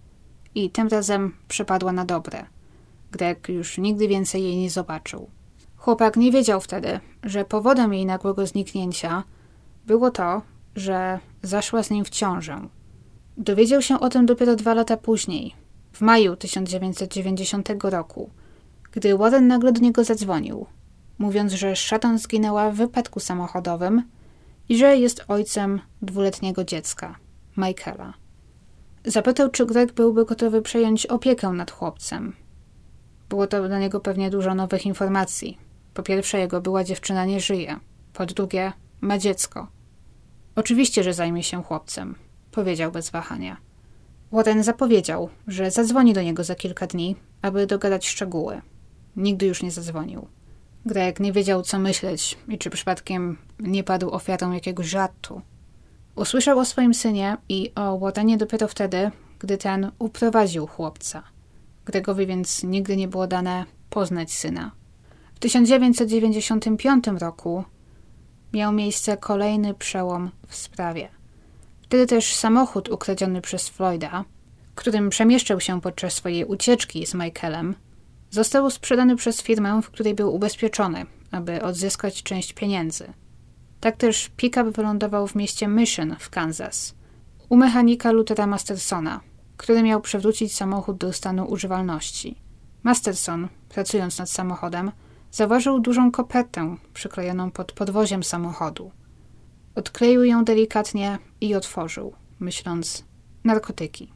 i 0.55 0.69
tym 0.69 0.87
razem 0.87 1.35
przepadła 1.47 1.91
na 1.91 2.05
dobre. 2.05 2.45
Greg 3.11 3.49
już 3.49 3.77
nigdy 3.77 4.07
więcej 4.07 4.43
jej 4.43 4.57
nie 4.57 4.69
zobaczył. 4.69 5.29
Chłopak 5.77 6.17
nie 6.17 6.31
wiedział 6.31 6.61
wtedy, 6.61 6.99
że 7.23 7.45
powodem 7.45 7.93
jej 7.93 8.05
nagłego 8.05 8.47
zniknięcia 8.47 9.23
było 9.85 10.11
to, 10.11 10.41
że 10.75 11.19
zaszła 11.43 11.83
z 11.83 11.89
nim 11.89 12.05
w 12.05 12.09
ciążę. 12.09 12.67
Dowiedział 13.37 13.81
się 13.81 13.99
o 13.99 14.09
tym 14.09 14.25
dopiero 14.25 14.55
dwa 14.55 14.73
lata 14.73 14.97
później, 14.97 15.55
w 15.91 16.01
maju 16.01 16.35
1990 16.35 17.69
roku, 17.83 18.29
gdy 18.95 19.17
Warren 19.17 19.47
nagle 19.47 19.71
do 19.71 19.81
niego 19.81 20.03
zadzwonił, 20.03 20.65
mówiąc, 21.17 21.53
że 21.53 21.75
Shaton 21.75 22.19
zginęła 22.19 22.71
w 22.71 22.75
wypadku 22.75 23.19
samochodowym 23.19 24.03
i 24.69 24.77
że 24.77 24.97
jest 24.97 25.25
ojcem 25.27 25.81
dwuletniego 26.01 26.63
dziecka, 26.63 27.15
Michaela. 27.57 28.13
Zapytał, 29.05 29.49
czy 29.49 29.65
Greg 29.65 29.93
byłby 29.93 30.25
gotowy 30.25 30.61
przejąć 30.61 31.05
opiekę 31.05 31.49
nad 31.49 31.71
chłopcem. 31.71 32.35
Było 33.29 33.47
to 33.47 33.67
dla 33.67 33.79
niego 33.79 33.99
pewnie 33.99 34.29
dużo 34.29 34.55
nowych 34.55 34.85
informacji. 34.85 35.57
Po 35.93 36.03
pierwsze, 36.03 36.39
jego 36.39 36.61
była 36.61 36.83
dziewczyna 36.83 37.25
nie 37.25 37.39
żyje. 37.39 37.79
Po 38.13 38.25
drugie, 38.25 38.73
ma 39.01 39.17
dziecko. 39.17 39.67
Oczywiście, 40.55 41.03
że 41.03 41.13
zajmie 41.13 41.43
się 41.43 41.63
chłopcem, 41.63 42.15
powiedział 42.51 42.91
bez 42.91 43.09
wahania. 43.09 43.57
Warren 44.31 44.63
zapowiedział, 44.63 45.29
że 45.47 45.71
zadzwoni 45.71 46.13
do 46.13 46.21
niego 46.21 46.43
za 46.43 46.55
kilka 46.55 46.87
dni, 46.87 47.15
aby 47.41 47.67
dogadać 47.67 48.07
szczegóły. 48.07 48.61
Nigdy 49.15 49.45
już 49.45 49.63
nie 49.63 49.71
zadzwonił. 49.71 50.27
Greg 50.85 51.19
nie 51.19 51.33
wiedział, 51.33 51.61
co 51.61 51.79
myśleć 51.79 52.37
i 52.47 52.57
czy 52.57 52.69
przypadkiem 52.69 53.37
nie 53.59 53.83
padł 53.83 54.09
ofiarą 54.09 54.51
jakiegoś 54.51 54.87
żartu. 54.87 55.41
Usłyszał 56.15 56.59
o 56.59 56.65
swoim 56.65 56.93
synie 56.93 57.37
i 57.49 57.71
o 57.75 57.97
Warrenie 57.99 58.37
dopiero 58.37 58.67
wtedy, 58.67 59.11
gdy 59.39 59.57
ten 59.57 59.91
uprowadził 59.99 60.67
chłopca. 60.67 61.23
Gregowi 61.85 62.27
więc 62.27 62.63
nigdy 62.63 62.97
nie 62.97 63.07
było 63.07 63.27
dane 63.27 63.65
poznać 63.89 64.33
syna. 64.33 64.71
W 65.35 65.39
1995 65.39 67.07
roku 67.07 67.63
miał 68.53 68.71
miejsce 68.71 69.17
kolejny 69.17 69.73
przełom 69.73 70.31
w 70.47 70.55
sprawie. 70.55 71.09
Wtedy 71.81 72.07
też 72.07 72.35
samochód 72.35 72.89
ukradziony 72.89 73.41
przez 73.41 73.69
Floyda, 73.69 74.25
którym 74.75 75.09
przemieszczał 75.09 75.59
się 75.59 75.81
podczas 75.81 76.13
swojej 76.13 76.45
ucieczki 76.45 77.05
z 77.05 77.13
Michaelem, 77.13 77.75
został 78.29 78.71
sprzedany 78.71 79.15
przez 79.15 79.41
firmę, 79.41 79.81
w 79.81 79.89
której 79.89 80.15
był 80.15 80.35
ubezpieczony, 80.35 81.05
aby 81.31 81.61
odzyskać 81.61 82.23
część 82.23 82.53
pieniędzy. 82.53 83.13
Tak 83.79 83.97
też 83.97 84.31
pick-up 84.37 84.71
wylądował 84.71 85.27
w 85.27 85.35
mieście 85.35 85.67
Mission 85.67 86.15
w 86.19 86.29
Kansas, 86.29 86.95
u 87.49 87.57
mechanika 87.57 88.11
Luthera 88.11 88.47
Mastersona, 88.47 89.21
który 89.57 89.83
miał 89.83 90.01
przewrócić 90.01 90.55
samochód 90.55 90.97
do 90.97 91.13
stanu 91.13 91.45
używalności. 91.45 92.35
Masterson, 92.83 93.47
pracując 93.69 94.19
nad 94.19 94.29
samochodem, 94.29 94.91
zauważył 95.31 95.79
dużą 95.79 96.11
kopertę 96.11 96.77
przyklejoną 96.93 97.51
pod 97.51 97.71
podwoziem 97.71 98.23
samochodu. 98.23 98.91
Odkleił 99.75 100.23
ją 100.23 100.45
delikatnie 100.45 101.17
i 101.41 101.55
otworzył, 101.55 102.13
myśląc 102.39 103.05
narkotyki. 103.43 104.13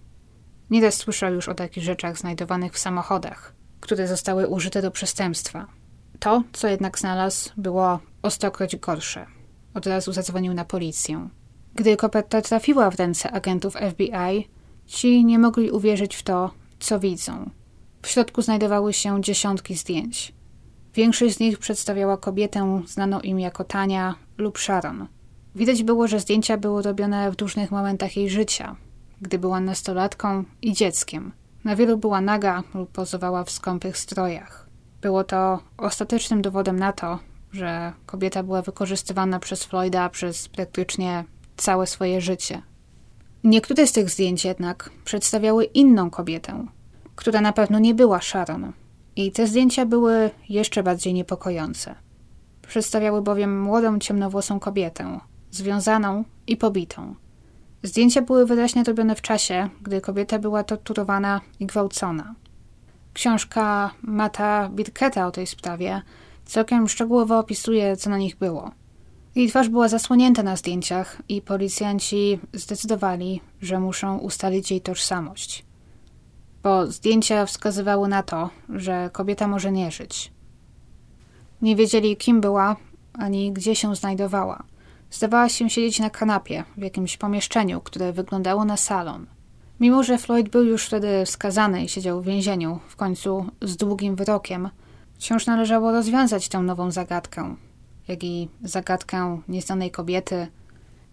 Nieraz 0.69 0.95
słyszał 0.95 1.33
już 1.33 1.49
o 1.49 1.53
takich 1.53 1.83
rzeczach 1.83 2.17
znajdowanych 2.17 2.73
w 2.73 2.79
samochodach, 2.79 3.53
które 3.79 4.07
zostały 4.07 4.47
użyte 4.47 4.81
do 4.81 4.91
przestępstwa. 4.91 5.67
To, 6.19 6.43
co 6.53 6.67
jednak 6.67 6.99
znalazł, 6.99 7.49
było 7.57 7.99
o 8.21 8.29
stokroć 8.29 8.75
gorsze. 8.75 9.25
Od 9.73 9.87
razu 9.87 10.13
zadzwonił 10.13 10.53
na 10.53 10.65
policję. 10.65 11.29
Gdy 11.75 11.97
koperta 11.97 12.41
trafiła 12.41 12.91
w 12.91 12.95
ręce 12.95 13.31
agentów 13.31 13.73
FBI, 13.91 14.47
ci 14.85 15.25
nie 15.25 15.39
mogli 15.39 15.71
uwierzyć 15.71 16.15
w 16.15 16.23
to, 16.23 16.51
co 16.79 16.99
widzą. 16.99 17.49
W 18.01 18.07
środku 18.07 18.41
znajdowały 18.41 18.93
się 18.93 19.21
dziesiątki 19.21 19.75
zdjęć. 19.75 20.33
Większość 20.93 21.35
z 21.35 21.39
nich 21.39 21.59
przedstawiała 21.59 22.17
kobietę 22.17 22.81
znaną 22.87 23.19
im 23.19 23.39
jako 23.39 23.63
Tania 23.63 24.15
lub 24.37 24.59
Sharon. 24.59 25.07
Widać 25.55 25.83
było, 25.83 26.07
że 26.07 26.19
zdjęcia 26.19 26.57
były 26.57 26.81
robione 26.81 27.31
w 27.31 27.41
różnych 27.41 27.71
momentach 27.71 28.17
jej 28.17 28.29
życia, 28.29 28.75
gdy 29.21 29.39
była 29.39 29.59
nastolatką 29.59 30.43
i 30.61 30.73
dzieckiem. 30.73 31.31
Na 31.63 31.75
wielu 31.75 31.97
była 31.97 32.21
naga 32.21 32.63
lub 32.73 32.91
pozowała 32.91 33.43
w 33.43 33.51
skąpych 33.51 33.97
strojach. 33.97 34.69
Było 35.01 35.23
to 35.23 35.59
ostatecznym 35.77 36.41
dowodem 36.41 36.79
na 36.79 36.93
to, 36.93 37.19
że 37.51 37.93
kobieta 38.05 38.43
była 38.43 38.61
wykorzystywana 38.61 39.39
przez 39.39 39.63
Floyda 39.63 40.09
przez 40.09 40.49
praktycznie 40.49 41.23
całe 41.57 41.87
swoje 41.87 42.21
życie. 42.21 42.61
Niektóre 43.43 43.87
z 43.87 43.91
tych 43.91 44.09
zdjęć 44.09 44.45
jednak 44.45 44.89
przedstawiały 45.05 45.65
inną 45.65 46.09
kobietę, 46.09 46.65
która 47.15 47.41
na 47.41 47.53
pewno 47.53 47.79
nie 47.79 47.93
była 47.93 48.21
Sharon. 48.21 48.73
I 49.15 49.31
te 49.31 49.47
zdjęcia 49.47 49.85
były 49.85 50.29
jeszcze 50.49 50.83
bardziej 50.83 51.13
niepokojące. 51.13 51.95
Przedstawiały 52.67 53.21
bowiem 53.21 53.61
młodą, 53.61 53.99
ciemnowłosą 53.99 54.59
kobietę, 54.59 55.19
związaną 55.51 56.23
i 56.47 56.57
pobitą. 56.57 57.15
Zdjęcia 57.83 58.21
były 58.21 58.45
wyraźnie 58.45 58.83
robione 58.83 59.15
w 59.15 59.21
czasie, 59.21 59.69
gdy 59.81 60.01
kobieta 60.01 60.39
była 60.39 60.63
torturowana 60.63 61.41
i 61.59 61.65
gwałcona. 61.65 62.35
Książka 63.13 63.91
Mata 64.01 64.69
Birketa 64.69 65.27
o 65.27 65.31
tej 65.31 65.47
sprawie 65.47 66.01
całkiem 66.45 66.89
szczegółowo 66.89 67.39
opisuje, 67.39 67.97
co 67.97 68.09
na 68.09 68.17
nich 68.17 68.35
było. 68.35 68.71
Jej 69.35 69.49
twarz 69.49 69.69
była 69.69 69.87
zasłonięta 69.87 70.43
na 70.43 70.55
zdjęciach 70.55 71.21
i 71.29 71.41
policjanci 71.41 72.39
zdecydowali, 72.53 73.41
że 73.61 73.79
muszą 73.79 74.17
ustalić 74.17 74.71
jej 74.71 74.81
tożsamość. 74.81 75.65
Bo 76.63 76.87
zdjęcia 76.87 77.45
wskazywały 77.45 78.07
na 78.07 78.23
to, 78.23 78.49
że 78.69 79.09
kobieta 79.13 79.47
może 79.47 79.71
nie 79.71 79.91
żyć. 79.91 80.31
Nie 81.61 81.75
wiedzieli, 81.75 82.17
kim 82.17 82.41
była, 82.41 82.75
ani 83.13 83.51
gdzie 83.53 83.75
się 83.75 83.95
znajdowała. 83.95 84.63
Zdawała 85.11 85.49
się 85.49 85.69
siedzieć 85.69 85.99
na 85.99 86.09
kanapie 86.09 86.63
w 86.77 86.81
jakimś 86.81 87.17
pomieszczeniu, 87.17 87.81
które 87.81 88.13
wyglądało 88.13 88.65
na 88.65 88.77
salon. 88.77 89.25
Mimo, 89.79 90.03
że 90.03 90.17
Floyd 90.17 90.49
był 90.49 90.63
już 90.63 90.85
wtedy 90.85 91.25
skazany 91.25 91.83
i 91.83 91.89
siedział 91.89 92.21
w 92.21 92.25
więzieniu, 92.25 92.79
w 92.87 92.95
końcu 92.95 93.45
z 93.61 93.77
długim 93.77 94.15
wyrokiem, 94.15 94.69
wciąż 95.13 95.45
należało 95.45 95.91
rozwiązać 95.91 96.49
tę 96.49 96.59
nową 96.59 96.91
zagadkę, 96.91 97.55
jak 98.07 98.23
i 98.23 98.49
zagadkę 98.63 99.41
nieznanej 99.47 99.91
kobiety, 99.91 100.47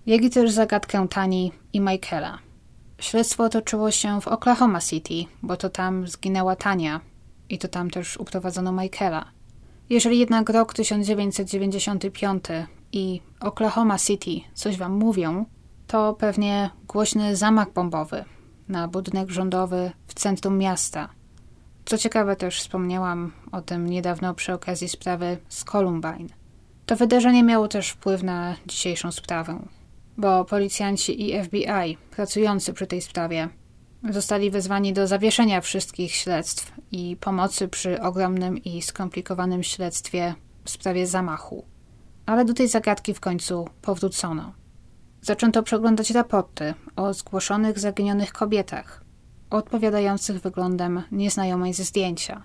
jak 0.07 0.23
i 0.23 0.31
też 0.31 0.51
zagadkę 0.51 1.09
Tani 1.09 1.53
i 1.73 1.81
Michaela. 1.81 2.39
Śledztwo 2.99 3.49
toczyło 3.49 3.91
się 3.91 4.21
w 4.21 4.29
Oklahoma 4.29 4.81
City, 4.81 5.15
bo 5.43 5.57
to 5.57 5.71
tam 5.71 6.09
zginęła 6.09 6.57
Tania 6.57 7.01
i 7.49 7.59
to 7.59 7.69
tam 7.69 7.91
też 7.91 8.17
uprowadzono 8.17 8.73
Michaela. 8.73 9.25
Jeżeli 9.91 10.19
jednak 10.19 10.51
rok 10.51 10.75
1995 10.75 12.45
i 12.93 13.21
Oklahoma 13.41 13.99
City 13.99 14.41
coś 14.55 14.77
wam 14.77 14.93
mówią, 14.93 15.45
to 15.87 16.15
pewnie 16.15 16.71
głośny 16.89 17.37
zamach 17.37 17.73
bombowy 17.73 18.25
na 18.69 18.89
budynek 18.89 19.31
rządowy 19.31 19.91
w 20.07 20.15
centrum 20.15 20.59
miasta. 20.59 21.09
Co 21.85 21.99
ciekawe, 21.99 22.37
też 22.37 22.61
wspomniałam 22.61 23.33
o 23.53 23.63
tym 23.63 23.87
niedawno 23.87 24.35
przy 24.35 24.53
okazji 24.53 24.89
sprawy 24.89 25.39
z 25.49 25.65
Columbine. 25.65 26.29
To 26.87 26.97
wydarzenie 26.97 27.43
miało 27.43 27.69
też 27.69 27.91
wpływ 27.91 28.23
na 28.23 28.57
dzisiejszą 28.67 29.13
sprawę, 29.13 29.59
bo 30.17 30.45
policjanci 30.45 31.31
i 31.31 31.45
FBI 31.45 31.97
pracujący 32.11 32.73
przy 32.73 32.87
tej 32.87 33.01
sprawie 33.01 33.49
zostali 34.11 34.51
wezwani 34.51 34.93
do 34.93 35.07
zawieszenia 35.07 35.61
wszystkich 35.61 36.15
śledztw 36.15 36.73
i 36.93 37.17
pomocy 37.21 37.69
przy 37.69 38.03
ogromnym 38.03 38.65
i 38.65 38.83
skomplikowanym 38.83 39.63
śledztwie 39.63 40.35
w 40.65 40.71
sprawie 40.71 41.07
zamachu. 41.07 41.65
Ale 42.27 42.45
do 42.45 42.55
tej 42.55 42.69
zagadki 42.69 43.15
w 43.15 43.21
końcu 43.21 43.69
powrócono. 43.83 44.53
Zaczęto 45.23 45.63
przeglądać 45.63 46.11
raporty 46.11 46.75
o 46.97 47.15
zgłoszonych 47.15 47.79
zaginionych 47.79 48.33
kobietach, 48.33 49.05
odpowiadających 49.51 50.41
wyglądem 50.41 51.03
nieznajomej 51.13 51.75
ze 51.75 51.85
zdjęcia. 51.85 52.43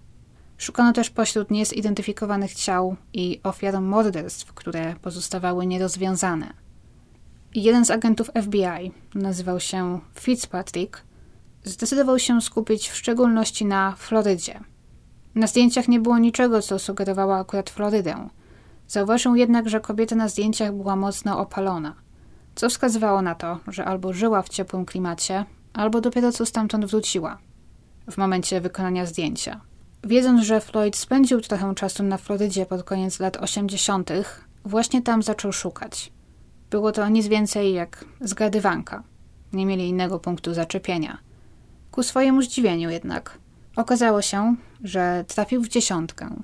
Szukano 0.58 0.94
też 0.94 1.10
pośród 1.10 1.52
niezidentyfikowanych 1.52 2.54
ciał 2.54 2.96
i 3.14 3.40
ofiar 3.44 3.82
morderstw, 3.82 4.54
które 4.54 4.96
pozostawały 5.02 5.66
nierozwiązane. 5.66 6.54
Jeden 7.56 7.86
z 7.86 7.92
agentów 7.92 8.32
FBI, 8.42 8.92
nazywał 9.16 9.60
się 9.60 10.00
Fitzpatrick, 10.20 11.02
zdecydował 11.64 12.20
się 12.20 12.42
skupić 12.42 12.90
w 12.90 12.96
szczególności 12.96 13.66
na 13.66 13.96
Florydzie. 13.98 14.60
Na 15.36 15.48
zdjęciach 15.48 15.88
nie 15.88 16.00
było 16.00 16.18
niczego, 16.18 16.62
co 16.62 16.80
sugerowało 16.80 17.38
akurat 17.38 17.70
Florydę. 17.70 18.30
Zauważył 18.92 19.36
jednak, 19.36 19.70
że 19.70 19.80
kobieta 19.80 20.16
na 20.16 20.28
zdjęciach 20.28 20.74
była 20.74 20.96
mocno 20.96 21.40
opalona, 21.40 21.94
co 22.56 22.70
wskazywało 22.70 23.22
na 23.22 23.36
to, 23.36 23.60
że 23.68 23.86
albo 23.86 24.14
żyła 24.14 24.42
w 24.42 24.50
ciepłym 24.50 24.86
klimacie, 24.86 25.46
albo 25.74 26.02
dopiero 26.02 26.32
co 26.32 26.46
stamtąd 26.46 26.86
wróciła 26.86 27.38
w 28.12 28.18
momencie 28.18 28.62
wykonania 28.62 29.06
zdjęcia. 29.06 29.62
Wiedząc, 30.04 30.44
że 30.44 30.62
Floyd 30.62 30.96
spędził 30.96 31.42
trochę 31.42 31.76
czasu 31.76 32.04
na 32.04 32.18
Florydzie 32.18 32.66
pod 32.66 32.84
koniec 32.84 33.20
lat 33.20 33.38
80., 33.38 34.10
właśnie 34.66 35.02
tam 35.02 35.24
zaczął 35.24 35.52
szukać. 35.52 36.12
Było 36.70 36.92
to 36.92 37.10
nic 37.10 37.28
więcej 37.28 37.74
jak 37.74 38.06
zgadywanka. 38.22 39.04
Nie 39.54 39.66
mieli 39.66 39.90
innego 39.90 40.20
punktu 40.20 40.54
zaczepienia. 40.54 41.18
Ku 41.92 42.04
swojemu 42.04 42.42
zdziwieniu 42.42 42.90
jednak 42.90 43.38
okazało 43.76 44.22
się, 44.22 44.56
że 44.84 45.26
trafił 45.28 45.62
w 45.62 45.68
dziesiątkę. 45.68 46.36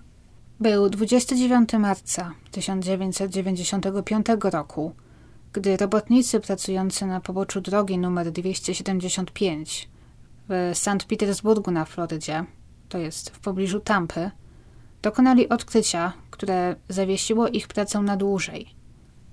Był 0.60 0.90
29 0.90 1.74
marca 1.74 2.34
1995 2.52 4.26
roku, 4.44 4.96
gdy 5.54 5.78
robotnicy 5.78 6.40
pracujący 6.40 7.06
na 7.06 7.22
poboczu 7.22 7.62
drogi 7.62 7.94
nr 7.94 8.32
275 8.32 9.90
w 10.50 10.72
St. 10.74 11.06
Petersburgu 11.08 11.72
na 11.72 11.86
Florydzie, 11.86 12.46
to 12.90 12.98
jest 12.98 13.30
w 13.30 13.40
pobliżu 13.40 13.80
Tampy, 13.80 14.32
dokonali 15.02 15.50
odkrycia, 15.50 16.14
które 16.32 16.76
zawiesiło 16.90 17.48
ich 17.48 17.68
pracę 17.68 18.00
na 18.00 18.18
dłużej. 18.18 18.76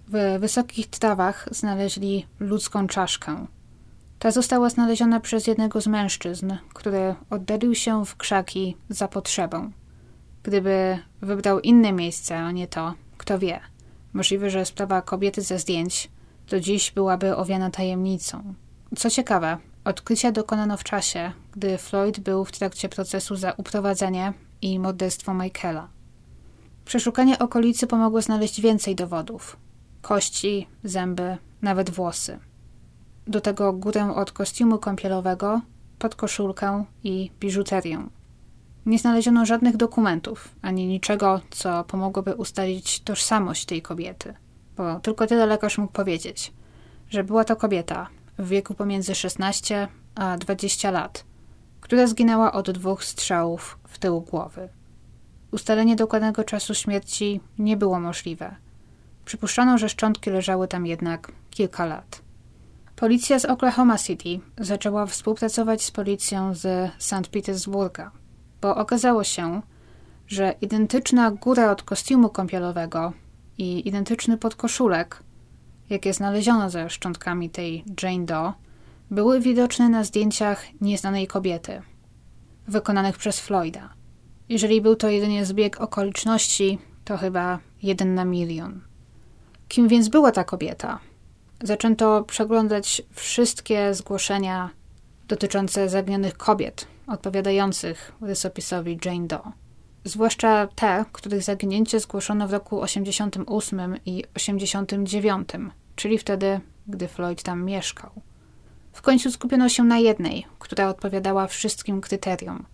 W 0.09 0.41
wysokich 0.41 0.87
trawach 0.87 1.49
znaleźli 1.51 2.27
ludzką 2.41 2.87
czaszkę. 2.87 3.47
Ta 4.19 4.31
została 4.31 4.71
znaleziona 4.71 5.21
przez 5.21 5.47
jednego 5.47 5.81
z 5.81 5.87
mężczyzn, 5.87 6.53
który 6.75 7.15
oddalił 7.31 7.75
się 7.75 8.05
w 8.05 8.17
krzaki 8.17 8.77
za 8.89 9.09
potrzebą. 9.09 9.73
Gdyby 10.45 10.99
wybrał 11.23 11.61
inne 11.61 11.93
miejsce, 11.93 12.39
a 12.39 12.51
nie 12.53 12.69
to, 12.69 12.95
kto 13.19 13.39
wie. 13.39 13.61
Możliwe, 14.13 14.51
że 14.51 14.67
sprawa 14.67 15.03
kobiety 15.03 15.43
ze 15.43 15.59
zdjęć 15.59 16.11
do 16.49 16.61
dziś 16.61 16.91
byłaby 16.91 17.37
owiana 17.37 17.71
tajemnicą. 17.71 18.55
Co 18.97 19.11
ciekawe, 19.11 19.57
odkrycia 19.85 20.33
dokonano 20.33 20.77
w 20.77 20.85
czasie, 20.85 21.33
gdy 21.53 21.79
Floyd 21.79 22.21
był 22.21 22.45
w 22.45 22.53
trakcie 22.53 22.89
procesu 22.89 23.37
za 23.37 23.53
uprowadzenie 23.53 24.33
i 24.63 24.79
morderstwo 24.79 25.35
Michaela. 25.35 25.89
Przeszukanie 26.85 27.39
okolicy 27.39 27.87
pomogło 27.87 28.23
znaleźć 28.23 28.61
więcej 28.61 28.95
dowodów. 28.95 29.57
Kości, 30.03 30.67
zęby, 30.85 31.37
nawet 31.63 31.91
włosy. 31.91 32.39
Do 33.27 33.41
tego 33.41 33.73
górę 33.73 34.15
od 34.15 34.33
kostiumu 34.33 34.79
kąpielowego, 34.79 35.61
podkoszulkę 35.99 36.85
i 37.05 37.31
biżuterię. 37.41 38.07
Nie 38.87 38.99
znaleziono 38.99 39.47
żadnych 39.47 39.77
dokumentów, 39.77 40.55
ani 40.63 40.87
niczego, 40.87 41.41
co 41.51 41.85
pomogłoby 41.85 42.35
ustalić 42.35 43.01
tożsamość 43.01 43.65
tej 43.65 43.83
kobiety, 43.83 44.35
bo 44.77 45.01
tylko 45.01 45.27
tyle 45.27 45.47
lekarz 45.47 45.79
mógł 45.79 45.93
powiedzieć, 45.93 46.53
że 47.11 47.25
była 47.25 47.45
to 47.45 47.57
kobieta 47.57 48.07
w 48.39 48.49
wieku 48.49 48.75
pomiędzy 48.75 49.15
16 49.15 49.89
a 50.15 50.37
20 50.37 50.91
lat, 50.91 51.25
która 51.81 52.07
zginęła 52.07 52.53
od 52.53 52.71
dwóch 52.71 53.05
strzałów 53.05 53.79
w 53.89 53.99
tył 53.99 54.21
głowy. 54.21 54.69
Ustalenie 55.51 55.97
dokładnego 55.97 56.45
czasu 56.45 56.75
śmierci 56.75 57.41
nie 57.59 57.77
było 57.77 58.01
możliwe. 58.01 58.57
Przypuszczano, 59.25 59.79
że 59.79 59.89
szczątki 59.89 60.31
leżały 60.31 60.69
tam 60.69 60.87
jednak 60.87 61.33
kilka 61.51 61.87
lat. 61.87 62.23
Policja 62.97 63.39
z 63.39 63.45
Oklahoma 63.45 63.99
City 63.99 64.41
zaczęła 64.59 65.07
współpracować 65.07 65.83
z 65.83 65.91
policją 65.91 66.55
z 66.55 66.93
St. 66.99 67.29
Petersburga– 67.31 68.11
bo 68.65 68.77
okazało 68.77 69.25
się, 69.25 69.63
że 70.27 70.55
identyczna 70.61 71.31
góra 71.31 71.71
od 71.71 71.83
kostiumu 71.83 72.29
kąpielowego 72.29 73.13
i 73.59 73.89
identyczny 73.89 74.39
podkoszulek, 74.39 75.23
jakie 75.91 76.13
znaleziono 76.13 76.71
ze 76.71 76.91
szczątkami 76.91 77.51
tej 77.51 77.85
Jane 78.03 78.25
Doe, 78.25 78.53
były 79.11 79.41
widoczne 79.41 79.89
na 79.89 80.05
zdjęciach 80.05 80.65
nieznanej 80.81 81.27
kobiety, 81.27 81.83
wykonanych 82.69 83.19
przez 83.19 83.41
Floyda. 83.41 83.95
Jeżeli 84.49 84.81
był 84.81 84.97
to 84.97 85.09
jedynie 85.09 85.45
zbieg 85.45 85.81
okoliczności, 85.81 86.79
to 87.05 87.17
chyba 87.17 87.59
jeden 87.83 88.15
na 88.15 88.25
milion. 88.25 88.81
Kim 89.69 89.89
więc 89.89 90.09
była 90.09 90.33
ta 90.33 90.45
kobieta? 90.45 90.99
Zaczęto 91.63 92.23
przeglądać 92.23 93.03
wszystkie 93.13 93.95
zgłoszenia 93.95 94.71
dotyczące 95.29 95.89
zaginionych 95.89 96.37
kobiet 96.37 96.94
odpowiadających 97.07 98.13
rysopisowi 98.21 98.99
Jane 99.05 99.27
Doe. 99.27 99.53
Zwłaszcza 100.05 100.67
te, 100.67 101.05
których 101.13 101.43
zaginięcie 101.43 102.01
zgłoszono 102.01 102.49
w 102.49 102.53
roku 102.53 102.81
88 102.81 103.97
i 104.07 104.25
89, 104.35 105.49
czyli 105.97 106.19
wtedy, 106.19 106.61
gdy 106.87 107.09
Floyd 107.09 107.43
tam 107.43 107.65
mieszkał. 107.65 108.11
W 108.93 109.03
końcu 109.03 109.31
skupiono 109.31 109.69
się 109.69 109.85
na 109.85 109.99
jednej, 109.99 110.47
która 110.59 110.89
odpowiadała 110.89 111.47
wszystkim 111.47 112.01
kryterium. 112.01 112.67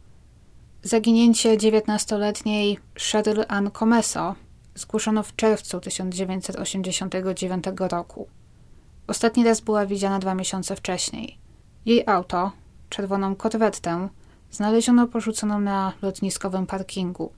Zaginięcie 0.83 1.57
19-letniej 1.57 2.79
Cheryl 3.13 3.45
Ann 3.49 3.71
Comeso 3.71 4.35
zgłoszono 4.75 5.23
w 5.23 5.37
czerwcu 5.37 5.81
1989 5.81 7.65
roku. 7.79 8.29
Ostatni 9.07 9.45
raz 9.45 9.61
była 9.61 9.87
widziana 9.87 10.19
dwa 10.19 10.35
miesiące 10.35 10.77
wcześniej. 10.77 11.39
Jej 11.87 12.05
auto, 12.07 12.53
czerwoną 12.89 13.37
korwetę, 13.37 14.09
znaleziono 14.51 15.07
porzuconą 15.07 15.61
na 15.61 15.93
lotniskowym 16.03 16.67
parkingu. 16.67 17.33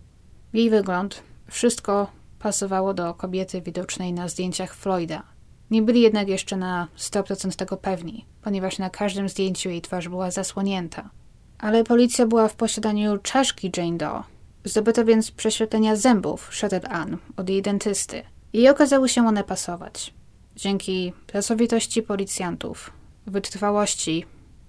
Jej 0.52 0.70
wygląd, 0.70 1.22
wszystko 1.46 2.10
pasowało 2.38 2.94
do 2.94 3.14
kobiety 3.14 3.62
widocznej 3.62 4.12
na 4.12 4.28
zdjęciach 4.28 4.74
Floyda. 4.74 5.22
Nie 5.70 5.82
byli 5.82 6.00
jednak 6.00 6.28
jeszcze 6.28 6.56
na 6.56 6.88
100% 6.98 7.56
tego 7.56 7.76
pewni, 7.76 8.26
ponieważ 8.42 8.78
na 8.78 8.90
każdym 8.90 9.28
zdjęciu 9.28 9.70
jej 9.70 9.82
twarz 9.82 10.08
była 10.08 10.30
zasłonięta. 10.30 11.10
Ale 11.58 11.84
policja 11.84 12.26
była 12.26 12.48
w 12.48 12.54
posiadaniu 12.54 13.18
czaszki 13.18 13.70
Jane 13.76 13.96
Doe. 13.96 14.22
Zdobyto 14.64 15.04
więc 15.04 15.30
prześwietlenia 15.30 15.96
zębów 15.96 16.50
Cheryl 16.60 16.80
Ann 16.90 17.16
od 17.36 17.48
jej 17.48 17.62
dentysty 17.62 18.22
i 18.52 18.68
okazały 18.68 19.08
się 19.08 19.26
one 19.26 19.44
pasować. 19.44 20.14
Dzięki 20.56 21.12
pracowitości 21.26 22.02
policjantów, 22.02 22.92
wytrwałości 23.26 24.24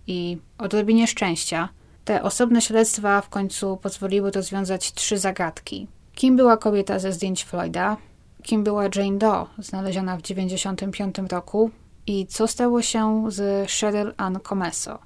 i 0.07 0.37
odrobinie 0.57 1.07
szczęścia, 1.07 1.69
te 2.05 2.23
osobne 2.23 2.61
śledztwa 2.61 3.21
w 3.21 3.29
końcu 3.29 3.77
pozwoliły 3.77 4.31
rozwiązać 4.31 4.93
trzy 4.93 5.17
zagadki. 5.17 5.87
Kim 6.15 6.37
była 6.37 6.57
kobieta 6.57 6.99
ze 6.99 7.11
zdjęć 7.11 7.43
Floyda? 7.43 7.97
Kim 8.43 8.63
była 8.63 8.83
Jane 8.83 9.17
Doe, 9.17 9.45
znaleziona 9.57 10.17
w 10.17 10.21
1995 10.21 11.31
roku? 11.31 11.71
I 12.07 12.27
co 12.27 12.47
stało 12.47 12.81
się 12.81 13.25
z 13.27 13.71
Cheryl 13.71 14.13
Ann 14.17 14.39
Comesso? 14.49 14.99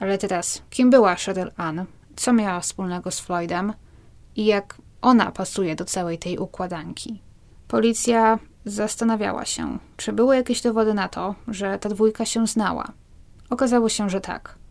Ale 0.00 0.18
teraz, 0.18 0.62
kim 0.70 0.90
była 0.90 1.14
Cheryl 1.14 1.52
Ann? 1.56 1.84
Co 2.16 2.32
miała 2.32 2.60
wspólnego 2.60 3.10
z 3.10 3.20
Floydem? 3.20 3.72
I 4.36 4.44
jak 4.46 4.76
ona 5.02 5.32
pasuje 5.32 5.76
do 5.76 5.84
całej 5.84 6.18
tej 6.18 6.38
układanki? 6.38 7.22
Policja 7.68 8.38
zastanawiała 8.64 9.44
się, 9.44 9.78
czy 9.96 10.12
były 10.12 10.36
jakieś 10.36 10.62
dowody 10.62 10.94
na 10.94 11.08
to, 11.08 11.34
że 11.48 11.78
ta 11.78 11.88
dwójka 11.88 12.24
się 12.24 12.46
znała. 12.46 12.92
Okazało 13.50 13.88
się, 13.88 14.10
że 14.10 14.20
tak. 14.20 14.61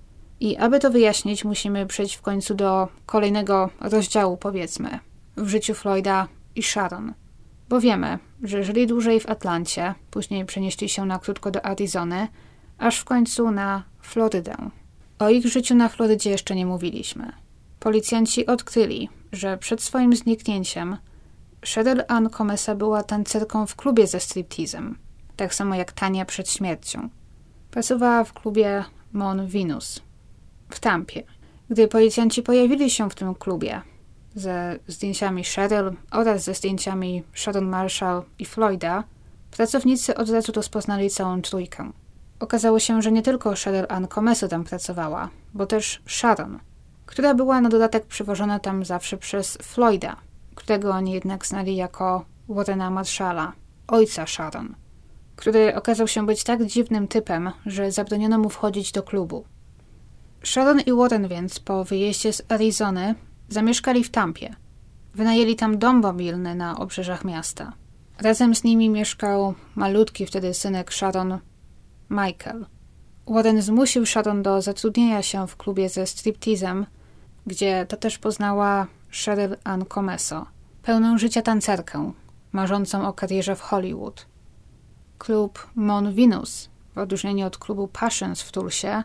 I 0.41 0.57
aby 0.57 0.79
to 0.79 0.91
wyjaśnić, 0.91 1.45
musimy 1.45 1.85
przejść 1.85 2.15
w 2.15 2.21
końcu 2.21 2.53
do 2.53 2.87
kolejnego 3.05 3.69
rozdziału, 3.79 4.37
powiedzmy, 4.37 4.99
w 5.37 5.47
życiu 5.47 5.73
Floyda 5.73 6.27
i 6.55 6.63
Sharon. 6.63 7.13
Bo 7.69 7.81
wiemy, 7.81 8.19
że 8.43 8.63
żyli 8.63 8.87
dłużej 8.87 9.19
w 9.19 9.29
Atlancie, 9.29 9.95
później 10.11 10.45
przenieśli 10.45 10.89
się 10.89 11.05
na 11.05 11.19
krótko 11.19 11.51
do 11.51 11.65
Arizony, 11.65 12.27
aż 12.77 12.99
w 12.99 13.05
końcu 13.05 13.51
na 13.51 13.83
Florydę. 14.01 14.55
O 15.19 15.29
ich 15.29 15.47
życiu 15.47 15.75
na 15.75 15.89
Florydzie 15.89 16.29
jeszcze 16.29 16.55
nie 16.55 16.65
mówiliśmy. 16.65 17.31
Policjanci 17.79 18.45
odkryli, 18.45 19.09
że 19.31 19.57
przed 19.57 19.81
swoim 19.81 20.15
zniknięciem 20.15 20.97
Cheryl 21.73 22.03
Ann 22.07 22.29
Comesa 22.29 22.75
była 22.75 23.03
tancerką 23.03 23.65
w 23.65 23.75
klubie 23.75 24.07
ze 24.07 24.19
striptizem, 24.19 24.97
tak 25.35 25.55
samo 25.55 25.75
jak 25.75 25.91
Tania 25.91 26.25
przed 26.25 26.49
śmiercią. 26.49 27.09
Pracowała 27.71 28.23
w 28.23 28.33
klubie 28.33 28.83
Mon 29.13 29.47
Venus 29.47 30.01
w 30.75 30.79
Tampie. 30.79 31.23
Gdy 31.69 31.87
policjanci 31.87 32.43
pojawili 32.43 32.89
się 32.89 33.09
w 33.09 33.15
tym 33.15 33.35
klubie 33.35 33.81
ze 34.35 34.79
zdjęciami 34.87 35.43
Cheryl 35.43 35.91
oraz 36.11 36.43
ze 36.43 36.53
zdjęciami 36.53 37.23
Sharon 37.33 37.65
Marshall 37.65 38.23
i 38.39 38.45
Floyda, 38.45 39.03
pracownicy 39.51 40.15
od 40.15 40.29
razu 40.29 40.51
rozpoznali 40.51 41.09
całą 41.09 41.41
trójkę. 41.41 41.91
Okazało 42.39 42.79
się, 42.79 43.01
że 43.01 43.11
nie 43.11 43.21
tylko 43.21 43.53
Cheryl 43.63 43.85
Ann 43.89 44.07
Comeso 44.07 44.47
tam 44.47 44.63
pracowała, 44.63 45.29
bo 45.53 45.65
też 45.65 46.01
Sharon, 46.07 46.59
która 47.05 47.33
była 47.33 47.61
na 47.61 47.69
dodatek 47.69 48.05
przywożona 48.05 48.59
tam 48.59 48.85
zawsze 48.85 49.17
przez 49.17 49.57
Floyda, 49.61 50.15
którego 50.55 50.91
oni 50.91 51.11
jednak 51.11 51.45
znali 51.45 51.75
jako 51.75 52.25
Warrena 52.49 52.89
Marshalla, 52.89 53.53
ojca 53.87 54.27
Sharon, 54.27 54.75
który 55.35 55.75
okazał 55.75 56.07
się 56.07 56.25
być 56.25 56.43
tak 56.43 56.65
dziwnym 56.65 57.07
typem, 57.07 57.51
że 57.65 57.91
zabroniono 57.91 58.37
mu 58.37 58.49
wchodzić 58.49 58.91
do 58.91 59.03
klubu. 59.03 59.45
Sharon 60.43 60.79
i 60.79 60.93
Warren 60.93 61.27
więc 61.27 61.59
po 61.59 61.83
wyjeździe 61.83 62.33
z 62.33 62.41
Arizony 62.51 63.15
zamieszkali 63.49 64.03
w 64.03 64.09
Tampie. 64.09 64.55
Wynajęli 65.15 65.55
tam 65.55 65.77
dom 65.77 66.01
mobilny 66.01 66.55
na 66.55 66.77
obrzeżach 66.77 67.25
miasta. 67.25 67.73
Razem 68.19 68.55
z 68.55 68.63
nimi 68.63 68.89
mieszkał 68.89 69.53
malutki 69.75 70.25
wtedy 70.25 70.53
synek 70.53 70.93
Sharon, 70.93 71.39
Michael. 72.09 72.65
Warren 73.27 73.61
zmusił 73.61 74.05
Sharon 74.05 74.43
do 74.43 74.61
zatrudnienia 74.61 75.21
się 75.21 75.47
w 75.47 75.57
klubie 75.57 75.89
ze 75.89 76.07
striptizem, 76.07 76.85
gdzie 77.47 77.85
to 77.85 77.97
też 77.97 78.17
poznała 78.17 78.87
Cheryl 79.25 79.57
Ann 79.63 79.85
Comeso, 79.85 80.45
pełną 80.83 81.17
życia 81.17 81.41
tancerkę, 81.41 82.11
marzącą 82.51 83.07
o 83.07 83.13
karierze 83.13 83.55
w 83.55 83.61
Hollywood. 83.61 84.25
Klub 85.17 85.67
Mon 85.75 86.13
Venus, 86.13 86.69
w 86.95 86.97
odróżnieniu 86.97 87.47
od 87.47 87.57
klubu 87.57 87.87
Passions 87.87 88.41
w 88.41 88.51
Tulsie, 88.51 89.03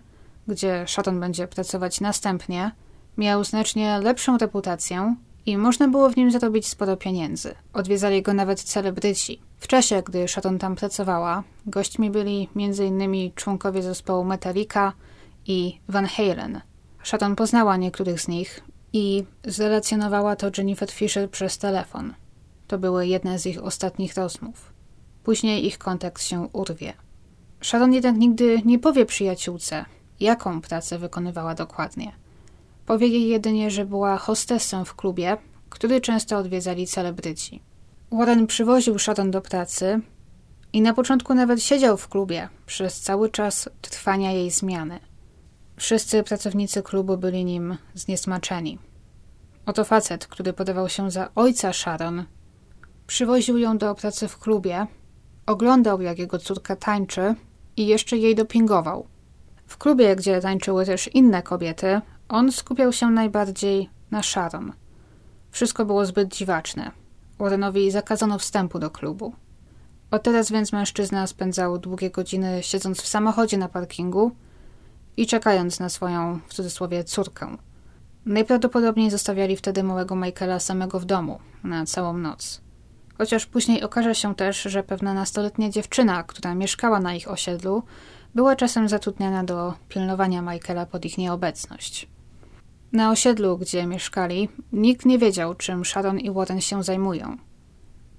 gdzie 0.48 0.84
Sharon 0.88 1.20
będzie 1.20 1.48
pracować 1.48 2.00
następnie, 2.00 2.70
miał 3.16 3.44
znacznie 3.44 3.98
lepszą 3.98 4.38
reputację 4.38 5.16
i 5.46 5.58
można 5.58 5.88
było 5.88 6.10
w 6.10 6.16
nim 6.16 6.30
zarobić 6.30 6.66
sporo 6.66 6.96
pieniędzy. 6.96 7.54
Odwiedzali 7.72 8.22
go 8.22 8.34
nawet 8.34 8.62
celebryci. 8.62 9.40
W 9.58 9.66
czasie, 9.66 10.02
gdy 10.02 10.28
Sharon 10.28 10.58
tam 10.58 10.76
pracowała, 10.76 11.42
gośćmi 11.66 12.10
byli 12.10 12.48
m.in. 12.56 13.32
członkowie 13.34 13.82
zespołu 13.82 14.24
Metallica 14.24 14.92
i 15.46 15.80
Van 15.88 16.06
Halen. 16.06 16.60
Sharon 17.02 17.36
poznała 17.36 17.76
niektórych 17.76 18.20
z 18.20 18.28
nich 18.28 18.60
i 18.92 19.24
zrelacjonowała 19.44 20.36
to 20.36 20.50
Jennifer 20.58 20.90
Fisher 20.90 21.30
przez 21.30 21.58
telefon. 21.58 22.14
To 22.66 22.78
były 22.78 23.06
jedne 23.06 23.38
z 23.38 23.46
ich 23.46 23.64
ostatnich 23.64 24.14
rozmów. 24.14 24.72
Później 25.24 25.66
ich 25.66 25.78
kontakt 25.78 26.22
się 26.22 26.48
urwie. 26.52 26.92
Sharon 27.60 27.92
jednak 27.92 28.16
nigdy 28.16 28.62
nie 28.64 28.78
powie 28.78 29.06
przyjaciółce, 29.06 29.84
jaką 30.20 30.60
pracę 30.60 30.98
wykonywała 30.98 31.54
dokładnie. 31.54 32.12
Powie 32.86 33.06
jej 33.06 33.28
jedynie, 33.28 33.70
że 33.70 33.84
była 33.84 34.16
hostessą 34.16 34.84
w 34.84 34.94
klubie, 34.94 35.36
który 35.70 36.00
często 36.00 36.38
odwiedzali 36.38 36.86
celebryci. 36.86 37.62
Warren 38.10 38.46
przywoził 38.46 38.98
Sharon 38.98 39.30
do 39.30 39.40
pracy 39.40 40.00
i 40.72 40.80
na 40.80 40.94
początku 40.94 41.34
nawet 41.34 41.62
siedział 41.62 41.96
w 41.96 42.08
klubie 42.08 42.48
przez 42.66 43.00
cały 43.00 43.30
czas 43.30 43.68
trwania 43.80 44.32
jej 44.32 44.50
zmiany. 44.50 45.00
Wszyscy 45.76 46.22
pracownicy 46.22 46.82
klubu 46.82 47.16
byli 47.16 47.44
nim 47.44 47.76
zniesmaczeni. 47.94 48.78
Oto 49.66 49.84
facet, 49.84 50.26
który 50.26 50.52
podawał 50.52 50.88
się 50.88 51.10
za 51.10 51.30
ojca 51.34 51.72
Sharon, 51.72 52.24
przywoził 53.06 53.58
ją 53.58 53.78
do 53.78 53.94
pracy 53.94 54.28
w 54.28 54.38
klubie, 54.38 54.86
oglądał 55.46 56.00
jak 56.02 56.18
jego 56.18 56.38
córka 56.38 56.76
tańczy 56.76 57.34
i 57.76 57.86
jeszcze 57.86 58.16
jej 58.16 58.34
dopingował. 58.34 59.06
W 59.66 59.78
klubie, 59.78 60.16
gdzie 60.16 60.40
tańczyły 60.40 60.86
też 60.86 61.14
inne 61.14 61.42
kobiety, 61.42 62.00
on 62.28 62.52
skupiał 62.52 62.92
się 62.92 63.10
najbardziej 63.10 63.90
na 64.10 64.22
Sharon. 64.22 64.72
Wszystko 65.50 65.84
było 65.84 66.06
zbyt 66.06 66.34
dziwaczne. 66.34 66.90
Warrenowi 67.38 67.90
zakazano 67.90 68.38
wstępu 68.38 68.78
do 68.78 68.90
klubu. 68.90 69.34
Od 70.10 70.22
teraz 70.22 70.50
więc 70.50 70.72
mężczyzna 70.72 71.26
spędzał 71.26 71.78
długie 71.78 72.10
godziny 72.10 72.62
siedząc 72.62 73.00
w 73.00 73.08
samochodzie 73.08 73.58
na 73.58 73.68
parkingu 73.68 74.32
i 75.16 75.26
czekając 75.26 75.80
na 75.80 75.88
swoją, 75.88 76.40
w 76.48 76.54
cudzysłowie, 76.54 77.04
córkę. 77.04 77.56
Najprawdopodobniej 78.26 79.10
zostawiali 79.10 79.56
wtedy 79.56 79.82
małego 79.82 80.16
Michaela 80.16 80.60
samego 80.60 81.00
w 81.00 81.04
domu 81.04 81.38
na 81.64 81.86
całą 81.86 82.18
noc. 82.18 82.60
Chociaż 83.18 83.46
później 83.46 83.82
okaże 83.82 84.14
się 84.14 84.34
też, 84.34 84.62
że 84.62 84.82
pewna 84.82 85.14
nastoletnia 85.14 85.70
dziewczyna, 85.70 86.22
która 86.22 86.54
mieszkała 86.54 87.00
na 87.00 87.14
ich 87.14 87.30
osiedlu, 87.30 87.82
była 88.36 88.56
czasem 88.56 88.88
zatrudniana 88.88 89.44
do 89.44 89.74
pilnowania 89.88 90.42
Michaela 90.42 90.86
pod 90.86 91.04
ich 91.04 91.18
nieobecność. 91.18 92.08
Na 92.92 93.10
osiedlu, 93.10 93.58
gdzie 93.58 93.86
mieszkali, 93.86 94.48
nikt 94.72 95.06
nie 95.06 95.18
wiedział, 95.18 95.54
czym 95.54 95.84
Sharon 95.84 96.18
i 96.18 96.30
Warren 96.30 96.60
się 96.60 96.82
zajmują. 96.82 97.36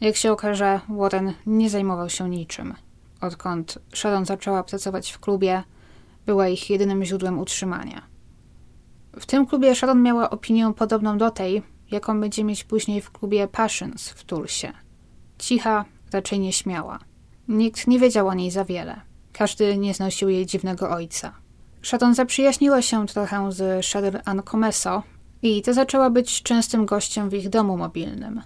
Jak 0.02 0.16
się 0.16 0.32
okaże, 0.32 0.80
Warren 0.90 1.34
nie 1.46 1.70
zajmował 1.70 2.10
się 2.10 2.30
niczym. 2.30 2.74
Odkąd 3.22 3.80
Sharon 3.94 4.26
zaczęła 4.26 4.64
pracować 4.64 5.12
w 5.12 5.20
klubie, 5.20 5.64
była 6.26 6.48
ich 6.48 6.70
jedynym 6.70 7.04
źródłem 7.04 7.40
utrzymania. 7.40 8.02
W 9.20 9.26
tym 9.26 9.46
klubie 9.46 9.76
Sharon 9.76 10.02
miała 10.02 10.30
opinię 10.30 10.74
podobną 10.76 11.18
do 11.18 11.32
tej, 11.32 11.64
jaką 11.92 12.22
będzie 12.22 12.44
mieć 12.44 12.64
później 12.64 13.02
w 13.02 13.12
klubie 13.12 13.48
Passions 13.48 14.10
w 14.10 14.24
Tulsie. 14.24 14.74
Cicha, 15.38 15.86
raczej 16.14 16.40
nieśmiała. 16.40 17.00
Nikt 17.48 17.88
nie 17.88 18.00
wiedział 18.00 18.28
o 18.28 18.34
niej 18.34 18.52
za 18.52 18.66
wiele. 18.66 19.07
Każdy 19.38 19.78
nie 19.78 19.94
znosił 19.94 20.30
jej 20.30 20.46
dziwnego 20.46 20.90
ojca. 20.90 21.34
Sharon 21.82 22.16
zaprzyjaźniła 22.16 22.82
się 22.82 23.08
trochę 23.08 23.52
z 23.52 23.86
Cheryl 23.86 24.20
Ann 24.26 24.42
i 25.42 25.62
to 25.62 25.74
zaczęła 25.74 26.10
być 26.10 26.44
częstym 26.44 26.86
gościem 26.86 27.30
w 27.30 27.34
ich 27.34 27.50
domu 27.50 27.78
mobilnym. 27.78 28.42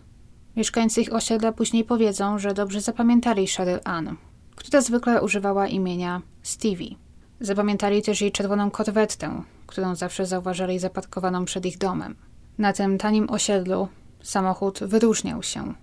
Mieszkańcy 0.55 1.01
ich 1.01 1.13
osiedla 1.13 1.51
później 1.51 1.83
powiedzą, 1.83 2.39
że 2.39 2.53
dobrze 2.53 2.81
zapamiętali 2.81 3.47
Cheryl 3.47 3.79
Ann, 3.83 4.15
która 4.55 4.81
zwykle 4.81 5.21
używała 5.21 5.67
imienia 5.67 6.21
Stevie. 6.43 6.95
Zapamiętali 7.39 8.01
też 8.01 8.21
jej 8.21 8.31
czerwoną 8.31 8.71
korwetę, 8.71 9.43
którą 9.67 9.95
zawsze 9.95 10.25
zauważali 10.25 10.79
zaparkowaną 10.79 11.45
przed 11.45 11.65
ich 11.65 11.77
domem. 11.77 12.15
Na 12.57 12.73
tym 12.73 12.97
tanim 12.97 13.29
osiedlu 13.29 13.87
samochód 14.21 14.79
wyróżniał 14.79 15.43
się. 15.43 15.73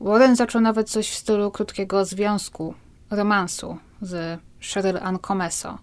Warren 0.00 0.36
zaczął 0.36 0.60
nawet 0.60 0.90
coś 0.90 1.10
w 1.10 1.14
stylu 1.14 1.50
krótkiego 1.50 2.04
związku, 2.04 2.74
romansu 3.10 3.78
z 4.02 4.40
Cheryl 4.60 4.98
Ann 5.02 5.18
Comeso. 5.18 5.78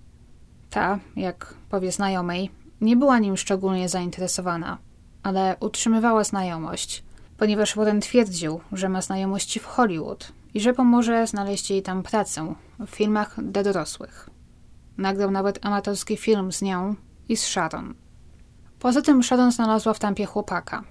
Ta, 0.69 0.99
jak 1.15 1.53
powie 1.69 1.91
znajomej, 1.91 2.51
nie 2.81 2.97
była 2.97 3.19
nim 3.19 3.37
szczególnie 3.37 3.89
zainteresowana, 3.89 4.77
ale 5.23 5.55
utrzymywała 5.59 6.23
znajomość, 6.23 7.03
ponieważ 7.37 7.75
Warren 7.75 8.01
twierdził, 8.01 8.59
że 8.71 8.89
ma 8.89 9.01
znajomości 9.01 9.59
w 9.59 9.65
Hollywood 9.65 10.31
i 10.53 10.59
że 10.61 10.73
pomoże 10.73 11.27
znaleźć 11.27 11.69
jej 11.69 11.81
tam 11.81 12.03
pracę 12.03 12.55
w 12.79 12.89
filmach 12.89 13.43
dla 13.43 13.63
dorosłych. 13.63 14.29
Nagrał 14.97 15.31
nawet 15.31 15.65
amatorski 15.65 16.17
film 16.17 16.51
z 16.51 16.61
nią 16.61 16.95
i 17.29 17.37
z 17.37 17.43
Sharon. 17.43 17.93
Poza 18.79 19.01
tym 19.01 19.23
Sharon 19.23 19.51
znalazła 19.51 19.93
w 19.93 19.99
tampie 19.99 20.25
chłopaka, 20.25 20.83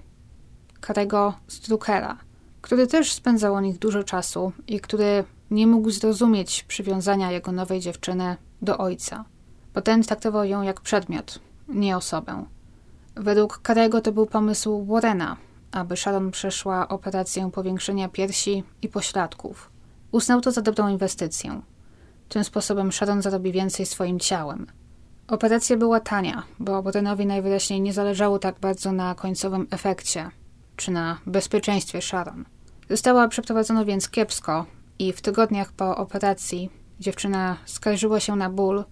Karego 0.81 1.33
Strukera, 1.47 2.17
który 2.61 2.87
też 2.87 3.13
spędzał 3.13 3.53
o 3.53 3.61
nich 3.61 3.79
dużo 3.79 4.03
czasu 4.03 4.51
i 4.67 4.79
który 4.79 5.23
nie 5.51 5.67
mógł 5.67 5.89
zrozumieć 5.89 6.63
przywiązania 6.63 7.31
jego 7.31 7.51
nowej 7.51 7.79
dziewczyny 7.79 8.35
do 8.61 8.77
ojca, 8.77 9.25
bo 9.73 9.81
ten 9.81 10.03
traktował 10.03 10.45
ją 10.45 10.61
jak 10.61 10.81
przedmiot, 10.81 11.39
nie 11.67 11.97
osobę. 11.97 12.45
Według 13.15 13.61
Karego 13.61 14.01
to 14.01 14.11
był 14.11 14.25
pomysł 14.25 14.85
Warrena, 14.85 15.37
aby 15.71 15.97
Sharon 15.97 16.31
przeszła 16.31 16.87
operację 16.87 17.49
powiększenia 17.51 18.09
piersi 18.09 18.63
i 18.81 18.89
pośladków. 18.89 19.71
Uznał 20.11 20.41
to 20.41 20.51
za 20.51 20.61
dobrą 20.61 20.87
inwestycję. 20.87 21.61
Tym 22.29 22.43
sposobem 22.43 22.91
Sharon 22.91 23.21
zarobi 23.21 23.51
więcej 23.51 23.85
swoim 23.85 24.19
ciałem. 24.19 24.67
Operacja 25.27 25.77
była 25.77 25.99
tania, 25.99 26.43
bo 26.59 26.83
Warrenowi 26.83 27.25
najwyraźniej 27.25 27.81
nie 27.81 27.93
zależało 27.93 28.39
tak 28.39 28.59
bardzo 28.59 28.91
na 28.91 29.15
końcowym 29.15 29.67
efekcie, 29.71 30.29
czy 30.75 30.91
na 30.91 31.17
bezpieczeństwie 31.25 32.01
Sharon. 32.01 32.45
Została 32.89 33.27
przeprowadzona 33.27 33.85
więc 33.85 34.09
kiepsko 34.09 34.65
i 34.99 35.13
w 35.13 35.21
tygodniach 35.21 35.71
po 35.71 35.97
operacji 35.97 36.69
dziewczyna 36.99 37.57
skarżyła 37.65 38.19
się 38.19 38.35
na 38.35 38.49
ból 38.49 38.83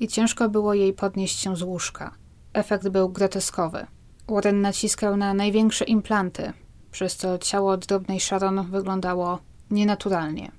i 0.00 0.08
ciężko 0.08 0.48
było 0.48 0.74
jej 0.74 0.92
podnieść 0.92 1.38
się 1.38 1.56
z 1.56 1.62
łóżka. 1.62 2.14
Efekt 2.52 2.88
był 2.88 3.08
groteskowy. 3.08 3.86
Warren 4.28 4.60
naciskał 4.60 5.16
na 5.16 5.34
największe 5.34 5.84
implanty, 5.84 6.52
przez 6.90 7.16
co 7.16 7.38
ciało 7.38 7.76
drobnej 7.76 8.20
Sharon 8.20 8.70
wyglądało 8.70 9.38
nienaturalnie. 9.70 10.52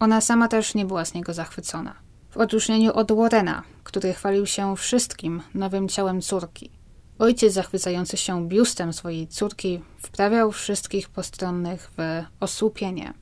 Ona 0.00 0.20
sama 0.20 0.48
też 0.48 0.74
nie 0.74 0.84
była 0.84 1.04
z 1.04 1.14
niego 1.14 1.34
zachwycona. 1.34 1.94
W 2.30 2.36
odróżnieniu 2.36 2.92
od 2.92 3.12
Warrena, 3.12 3.62
który 3.84 4.12
chwalił 4.12 4.46
się 4.46 4.76
wszystkim 4.76 5.42
nowym 5.54 5.88
ciałem 5.88 6.20
córki. 6.20 6.70
Ojciec 7.18 7.52
zachwycający 7.52 8.16
się 8.16 8.48
biustem 8.48 8.92
swojej 8.92 9.28
córki 9.28 9.80
wprawiał 9.98 10.52
wszystkich 10.52 11.08
postronnych 11.08 11.90
w 11.96 12.22
osłupienie. 12.40 13.14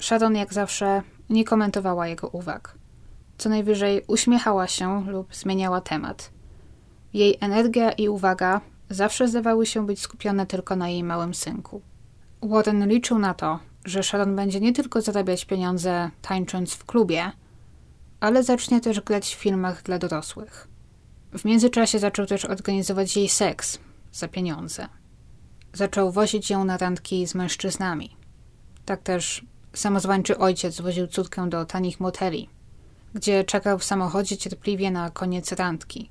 Sharon 0.00 0.36
jak 0.36 0.54
zawsze 0.54 1.02
nie 1.30 1.44
komentowała 1.44 2.08
jego 2.08 2.28
uwag. 2.28 2.74
Co 3.38 3.48
najwyżej 3.48 4.04
uśmiechała 4.06 4.66
się 4.66 5.06
lub 5.10 5.34
zmieniała 5.34 5.80
temat. 5.80 6.30
Jej 7.12 7.38
energia 7.40 7.92
i 7.92 8.08
uwaga 8.08 8.60
zawsze 8.90 9.28
zdawały 9.28 9.66
się 9.66 9.86
być 9.86 10.00
skupione 10.00 10.46
tylko 10.46 10.76
na 10.76 10.88
jej 10.88 11.04
małym 11.04 11.34
synku. 11.34 11.82
Warren 12.42 12.88
liczył 12.88 13.18
na 13.18 13.34
to, 13.34 13.58
że 13.84 14.02
Sharon 14.02 14.36
będzie 14.36 14.60
nie 14.60 14.72
tylko 14.72 15.00
zarabiać 15.00 15.44
pieniądze 15.44 16.10
tańcząc 16.22 16.74
w 16.74 16.84
klubie, 16.84 17.32
ale 18.20 18.42
zacznie 18.42 18.80
też 18.80 19.00
grać 19.00 19.34
w 19.34 19.38
filmach 19.38 19.82
dla 19.82 19.98
dorosłych. 19.98 20.68
W 21.32 21.44
międzyczasie 21.44 21.98
zaczął 21.98 22.26
też 22.26 22.44
organizować 22.44 23.16
jej 23.16 23.28
seks 23.28 23.78
za 24.12 24.28
pieniądze. 24.28 24.88
Zaczął 25.72 26.12
wozić 26.12 26.50
ją 26.50 26.64
na 26.64 26.76
randki 26.76 27.26
z 27.26 27.34
mężczyznami. 27.34 28.16
Tak 28.84 29.02
też 29.02 29.44
samozwańczy 29.72 30.38
ojciec 30.38 30.80
woził 30.80 31.06
córkę 31.06 31.48
do 31.48 31.64
tanich 31.64 32.00
moteli, 32.00 32.48
gdzie 33.14 33.44
czekał 33.44 33.78
w 33.78 33.84
samochodzie 33.84 34.36
cierpliwie 34.36 34.90
na 34.90 35.10
koniec 35.10 35.52
randki, 35.52 36.10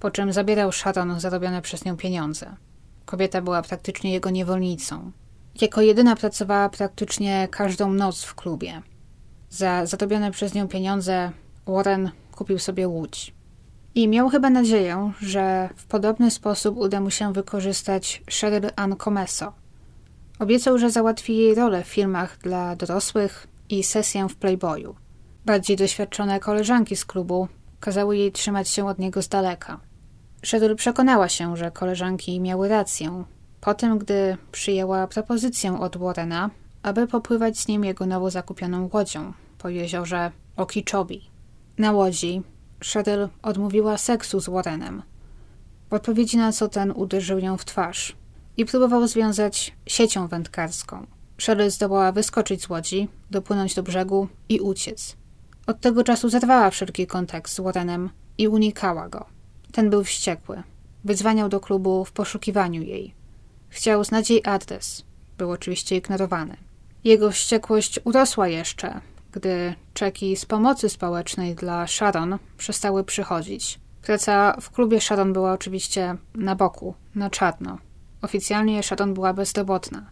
po 0.00 0.10
czym 0.10 0.32
zabierał 0.32 0.72
Sharon 0.72 1.20
zarobione 1.20 1.62
przez 1.62 1.84
nią 1.84 1.96
pieniądze. 1.96 2.56
Kobieta 3.04 3.42
była 3.42 3.62
praktycznie 3.62 4.12
jego 4.12 4.30
niewolnicą. 4.30 5.12
Jako 5.60 5.80
jedyna 5.80 6.16
pracowała 6.16 6.68
praktycznie 6.68 7.48
każdą 7.50 7.92
noc 7.92 8.24
w 8.24 8.34
klubie. 8.34 8.82
Za 9.50 9.86
zarobione 9.86 10.30
przez 10.30 10.54
nią 10.54 10.68
pieniądze 10.68 11.30
Warren 11.66 12.10
kupił 12.32 12.58
sobie 12.58 12.88
łódź. 12.88 13.34
I 13.94 14.08
miał 14.08 14.28
chyba 14.28 14.50
nadzieję, 14.50 15.12
że 15.20 15.68
w 15.76 15.84
podobny 15.86 16.30
sposób 16.30 16.76
uda 16.76 17.00
mu 17.00 17.10
się 17.10 17.32
wykorzystać 17.32 18.22
Cheryl 18.40 18.70
Ann 18.76 18.96
Comeso. 18.96 19.52
Obiecał, 20.42 20.78
że 20.78 20.90
załatwi 20.90 21.36
jej 21.36 21.54
rolę 21.54 21.84
w 21.84 21.86
filmach 21.86 22.38
dla 22.38 22.76
dorosłych 22.76 23.46
i 23.68 23.82
sesję 23.82 24.28
w 24.28 24.36
Playboyu. 24.36 24.94
Bardziej 25.44 25.76
doświadczone 25.76 26.40
koleżanki 26.40 26.96
z 26.96 27.04
klubu 27.04 27.48
kazały 27.80 28.16
jej 28.16 28.32
trzymać 28.32 28.68
się 28.68 28.86
od 28.86 28.98
niego 28.98 29.22
z 29.22 29.28
daleka. 29.28 29.80
Cheryl 30.50 30.76
przekonała 30.76 31.28
się, 31.28 31.56
że 31.56 31.70
koleżanki 31.70 32.40
miały 32.40 32.68
rację, 32.68 33.24
po 33.60 33.74
tym 33.74 33.98
gdy 33.98 34.36
przyjęła 34.52 35.06
propozycję 35.06 35.80
od 35.80 35.96
Warrena, 35.96 36.50
aby 36.82 37.06
popływać 37.06 37.58
z 37.58 37.68
nim 37.68 37.84
jego 37.84 38.06
nowo 38.06 38.30
zakupioną 38.30 38.90
łodzią 38.92 39.32
po 39.58 39.68
jeziorze 39.68 40.30
Okeechobee. 40.56 41.30
Na 41.78 41.92
łodzi 41.92 42.42
Cheryl 42.92 43.28
odmówiła 43.42 43.98
seksu 43.98 44.40
z 44.40 44.48
Warrenem. 44.48 45.02
W 45.90 45.94
odpowiedzi 45.94 46.36
na 46.36 46.52
co 46.52 46.68
ten 46.68 46.90
uderzył 46.90 47.38
ją 47.38 47.56
w 47.56 47.64
twarz 47.64 48.21
i 48.56 48.64
próbował 48.64 49.08
związać 49.08 49.74
siecią 49.86 50.28
wędkarską. 50.28 51.06
Cheryl 51.46 51.70
zdołała 51.70 52.12
wyskoczyć 52.12 52.62
z 52.62 52.68
łodzi, 52.68 53.08
dopłynąć 53.30 53.74
do 53.74 53.82
brzegu 53.82 54.28
i 54.48 54.60
uciec. 54.60 55.16
Od 55.66 55.80
tego 55.80 56.04
czasu 56.04 56.28
zerwała 56.28 56.70
wszelki 56.70 57.06
kontakt 57.06 57.50
z 57.50 57.60
Warrenem 57.60 58.10
i 58.38 58.48
unikała 58.48 59.08
go. 59.08 59.26
Ten 59.72 59.90
był 59.90 60.04
wściekły. 60.04 60.62
Wyzwaniał 61.04 61.48
do 61.48 61.60
klubu 61.60 62.04
w 62.04 62.12
poszukiwaniu 62.12 62.82
jej. 62.82 63.14
Chciał 63.68 64.04
znać 64.04 64.30
jej 64.30 64.40
adres. 64.44 65.04
Był 65.38 65.50
oczywiście 65.50 65.96
ignorowany. 65.96 66.56
Jego 67.04 67.30
wściekłość 67.30 68.00
urosła 68.04 68.48
jeszcze, 68.48 69.00
gdy 69.32 69.74
czeki 69.94 70.36
z 70.36 70.44
pomocy 70.44 70.88
społecznej 70.88 71.54
dla 71.54 71.86
Sharon 71.86 72.38
przestały 72.58 73.04
przychodzić. 73.04 73.80
Praca 74.02 74.56
w 74.60 74.70
klubie 74.70 75.00
Sharon 75.00 75.32
była 75.32 75.52
oczywiście 75.52 76.16
na 76.34 76.56
boku, 76.56 76.94
na 77.14 77.30
czarno. 77.30 77.78
Oficjalnie 78.22 78.82
Sharon 78.82 79.14
była 79.14 79.32
bezrobotna. 79.32 80.10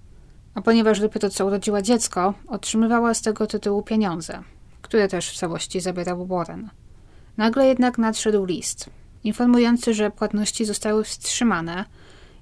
A 0.55 0.62
ponieważ 0.62 1.01
dopiero 1.01 1.31
co 1.31 1.47
urodziła 1.47 1.82
dziecko, 1.82 2.35
otrzymywała 2.49 3.15
z 3.15 3.23
tego 3.23 3.47
tytułu 3.47 3.82
pieniądze, 3.82 4.43
które 4.82 5.09
też 5.09 5.31
w 5.31 5.37
całości 5.37 5.81
zabierał 5.81 6.27
Warren. 6.27 6.70
Nagle 7.37 7.66
jednak 7.66 7.99
nadszedł 7.99 8.45
list, 8.45 8.91
informujący, 9.24 9.95
że 9.95 10.11
płatności 10.11 10.65
zostały 10.65 11.05
wstrzymane 11.05 11.85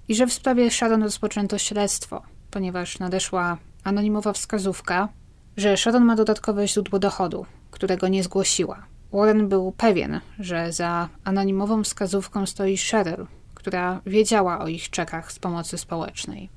i 0.08 0.14
że 0.14 0.26
w 0.26 0.32
sprawie 0.32 0.70
Sharon 0.70 1.02
rozpoczęto 1.02 1.58
śledztwo, 1.58 2.22
ponieważ 2.50 2.98
nadeszła 2.98 3.58
anonimowa 3.84 4.32
wskazówka, 4.32 5.08
że 5.56 5.76
Sharon 5.76 6.04
ma 6.04 6.16
dodatkowe 6.16 6.68
źródło 6.68 6.98
dochodu, 6.98 7.46
którego 7.70 8.08
nie 8.08 8.22
zgłosiła. 8.22 8.86
Warren 9.12 9.48
był 9.48 9.72
pewien, 9.72 10.20
że 10.38 10.72
za 10.72 11.08
anonimową 11.24 11.84
wskazówką 11.84 12.46
stoi 12.46 12.76
Cheryl, 12.76 13.26
która 13.68 14.00
wiedziała 14.06 14.58
o 14.58 14.68
ich 14.68 14.90
czekach 14.90 15.32
z 15.32 15.38
pomocy 15.38 15.78
społecznej. 15.78 16.48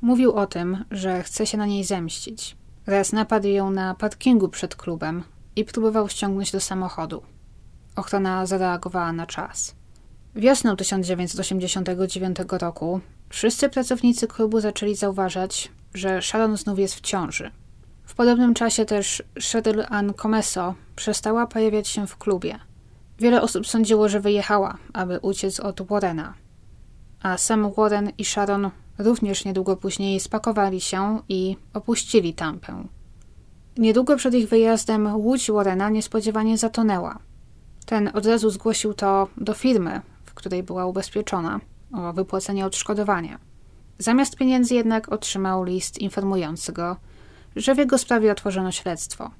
Mówił 0.00 0.32
o 0.32 0.46
tym, 0.46 0.84
że 0.90 1.22
chce 1.22 1.46
się 1.46 1.58
na 1.58 1.66
niej 1.66 1.84
zemścić. 1.84 2.56
Raz 2.86 3.12
napadł 3.12 3.48
ją 3.48 3.70
na 3.70 3.94
parkingu 3.94 4.48
przed 4.48 4.76
klubem 4.76 5.22
i 5.56 5.64
próbował 5.64 6.08
ściągnąć 6.08 6.52
do 6.52 6.60
samochodu. 6.60 7.22
Ochrona 7.96 8.46
zareagowała 8.46 9.12
na 9.12 9.26
czas. 9.26 9.74
Wiosną 10.34 10.76
1989 10.76 12.36
roku 12.50 13.00
wszyscy 13.28 13.68
pracownicy 13.68 14.28
klubu 14.28 14.60
zaczęli 14.60 14.94
zauważać, 14.94 15.72
że 15.94 16.22
Sharon 16.22 16.56
znów 16.56 16.78
jest 16.78 16.94
w 16.94 17.00
ciąży. 17.00 17.50
W 18.04 18.14
podobnym 18.14 18.54
czasie 18.54 18.84
też 18.84 19.22
Cheryl 19.52 19.84
Ann 19.88 20.14
Comeso 20.14 20.74
przestała 20.96 21.46
pojawiać 21.46 21.88
się 21.88 22.06
w 22.06 22.16
klubie. 22.16 22.58
Wiele 23.18 23.42
osób 23.42 23.66
sądziło, 23.66 24.08
że 24.08 24.20
wyjechała, 24.20 24.78
aby 24.92 25.18
uciec 25.20 25.60
od 25.60 25.82
Warrena. 25.82 26.41
A 27.22 27.38
sam 27.38 27.72
Warren 27.72 28.12
i 28.18 28.24
Sharon 28.24 28.70
również 28.98 29.44
niedługo 29.44 29.76
później 29.76 30.20
spakowali 30.20 30.80
się 30.80 31.22
i 31.28 31.56
opuścili 31.74 32.34
Tampę. 32.34 32.84
Niedługo 33.78 34.16
przed 34.16 34.34
ich 34.34 34.48
wyjazdem 34.48 35.16
łódź 35.16 35.50
Warrena 35.50 35.90
niespodziewanie 35.90 36.58
zatonęła. 36.58 37.18
Ten 37.86 38.10
od 38.14 38.26
razu 38.26 38.50
zgłosił 38.50 38.94
to 38.94 39.28
do 39.36 39.54
firmy, 39.54 40.00
w 40.24 40.34
której 40.34 40.62
była 40.62 40.86
ubezpieczona, 40.86 41.60
o 41.92 42.12
wypłacenie 42.12 42.66
odszkodowania. 42.66 43.38
Zamiast 43.98 44.36
pieniędzy 44.36 44.74
jednak 44.74 45.12
otrzymał 45.12 45.64
list 45.64 45.98
informujący 45.98 46.72
go, 46.72 46.96
że 47.56 47.74
w 47.74 47.78
jego 47.78 47.98
sprawie 47.98 48.32
otworzono 48.32 48.72
śledztwo. 48.72 49.30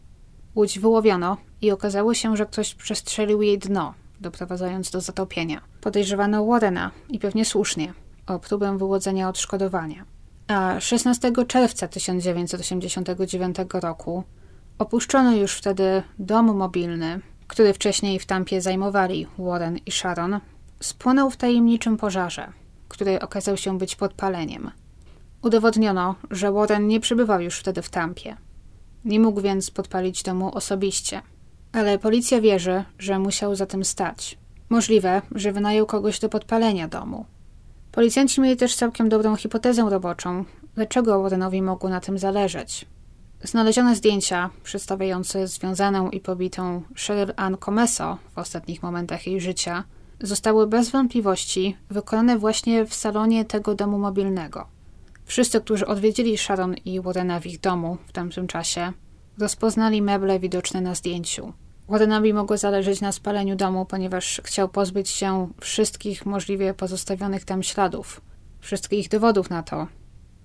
Łódź 0.55 0.79
wyłowiono 0.79 1.37
i 1.61 1.71
okazało 1.71 2.15
się, 2.15 2.37
że 2.37 2.47
ktoś 2.47 2.75
przestrzelił 2.75 3.43
jej 3.43 3.59
dno, 3.59 3.95
doprowadzając 4.23 4.91
do 4.91 5.01
zatopienia. 5.01 5.61
Podejrzewano 5.81 6.47
Warrena 6.47 6.91
i 7.09 7.19
pewnie 7.19 7.45
słusznie 7.45 7.93
o 8.27 8.39
próbę 8.39 8.79
wyłodzenia 8.79 9.29
odszkodowania. 9.29 10.05
A 10.49 10.81
16 10.81 11.33
czerwca 11.47 11.89
1989 11.89 13.57
roku 13.73 14.25
opuszczono 14.79 15.37
już 15.37 15.55
wtedy 15.55 16.03
dom 16.19 16.57
mobilny, 16.57 17.21
który 17.47 17.75
wcześniej 17.75 18.19
w 18.19 18.27
Tampie 18.27 18.61
zajmowali 18.61 19.27
Warren 19.39 19.79
i 19.87 19.91
Sharon, 19.91 20.41
spłonął 20.81 21.31
w 21.31 21.37
tajemniczym 21.37 21.97
pożarze, 21.97 22.53
który 22.89 23.21
okazał 23.21 23.57
się 23.57 23.79
być 23.79 23.97
podpaleniem. 23.97 24.71
Udowodniono, 25.43 26.15
że 26.31 26.53
Warren 26.53 26.87
nie 26.87 27.01
przebywał 27.01 27.41
już 27.41 27.59
wtedy 27.59 27.83
w 27.83 27.91
Tampie. 27.91 28.37
Nie 29.05 29.21
mógł 29.21 29.41
więc 29.41 29.71
podpalić 29.71 30.23
domu 30.23 30.55
osobiście. 30.55 31.23
Ale 31.73 31.99
policja 31.99 32.41
wierzy, 32.41 32.85
że 32.99 33.19
musiał 33.19 33.55
za 33.55 33.67
tym 33.67 33.85
stać. 33.85 34.39
Możliwe, 34.69 35.23
że 35.35 35.53
wynajął 35.53 35.87
kogoś 35.87 36.21
do 36.21 36.29
podpalenia 36.29 36.89
domu. 36.89 37.27
Policjanci 37.93 38.41
mieli 38.41 38.57
też 38.57 38.77
całkiem 38.77 39.09
dobrą 39.09 39.37
hipotezę 39.37 39.91
roboczą, 39.91 40.45
dlaczego 40.75 41.23
Warrenowi 41.23 41.63
mogło 41.63 41.91
na 41.91 42.01
tym 42.01 42.19
zależeć. 42.19 42.87
Znalezione 43.43 43.97
zdjęcia 43.97 44.51
przedstawiające 44.63 45.47
związaną 45.47 46.11
i 46.11 46.21
pobitą 46.21 46.83
Cheryl 47.07 47.33
Ann 47.37 47.57
Comeso 47.57 48.19
w 48.35 48.39
ostatnich 48.39 48.83
momentach 48.83 49.27
jej 49.27 49.41
życia 49.41 49.85
zostały 50.21 50.67
bez 50.67 50.91
wątpliwości 50.91 51.77
wykonane 51.91 52.39
właśnie 52.39 52.87
w 52.87 52.95
salonie 52.95 53.45
tego 53.45 53.75
domu 53.75 53.99
mobilnego. 53.99 54.67
Wszyscy, 55.25 55.61
którzy 55.61 55.87
odwiedzili 55.87 56.39
Sharon 56.39 56.75
i 56.75 57.01
Warrena 57.01 57.41
w 57.41 57.47
ich 57.47 57.61
domu 57.61 57.97
w 58.07 58.13
tamtym 58.13 58.47
czasie, 58.47 58.93
rozpoznali 59.39 60.03
meble 60.03 60.39
widoczne 60.41 60.81
na 60.81 60.95
zdjęciu. 60.95 61.53
Warrenowi 61.89 62.35
mogło 62.35 62.57
zależeć 62.57 63.01
na 63.01 63.13
spaleniu 63.13 63.57
domu, 63.57 63.87
ponieważ 63.87 64.41
chciał 64.45 64.69
pozbyć 64.69 65.09
się 65.09 65.49
wszystkich 65.61 66.27
możliwie 66.27 66.75
pozostawionych 66.75 67.45
tam 67.45 67.63
śladów, 67.63 68.21
wszystkich 68.61 69.09
dowodów 69.09 69.51
na 69.51 69.63
to, 69.63 69.87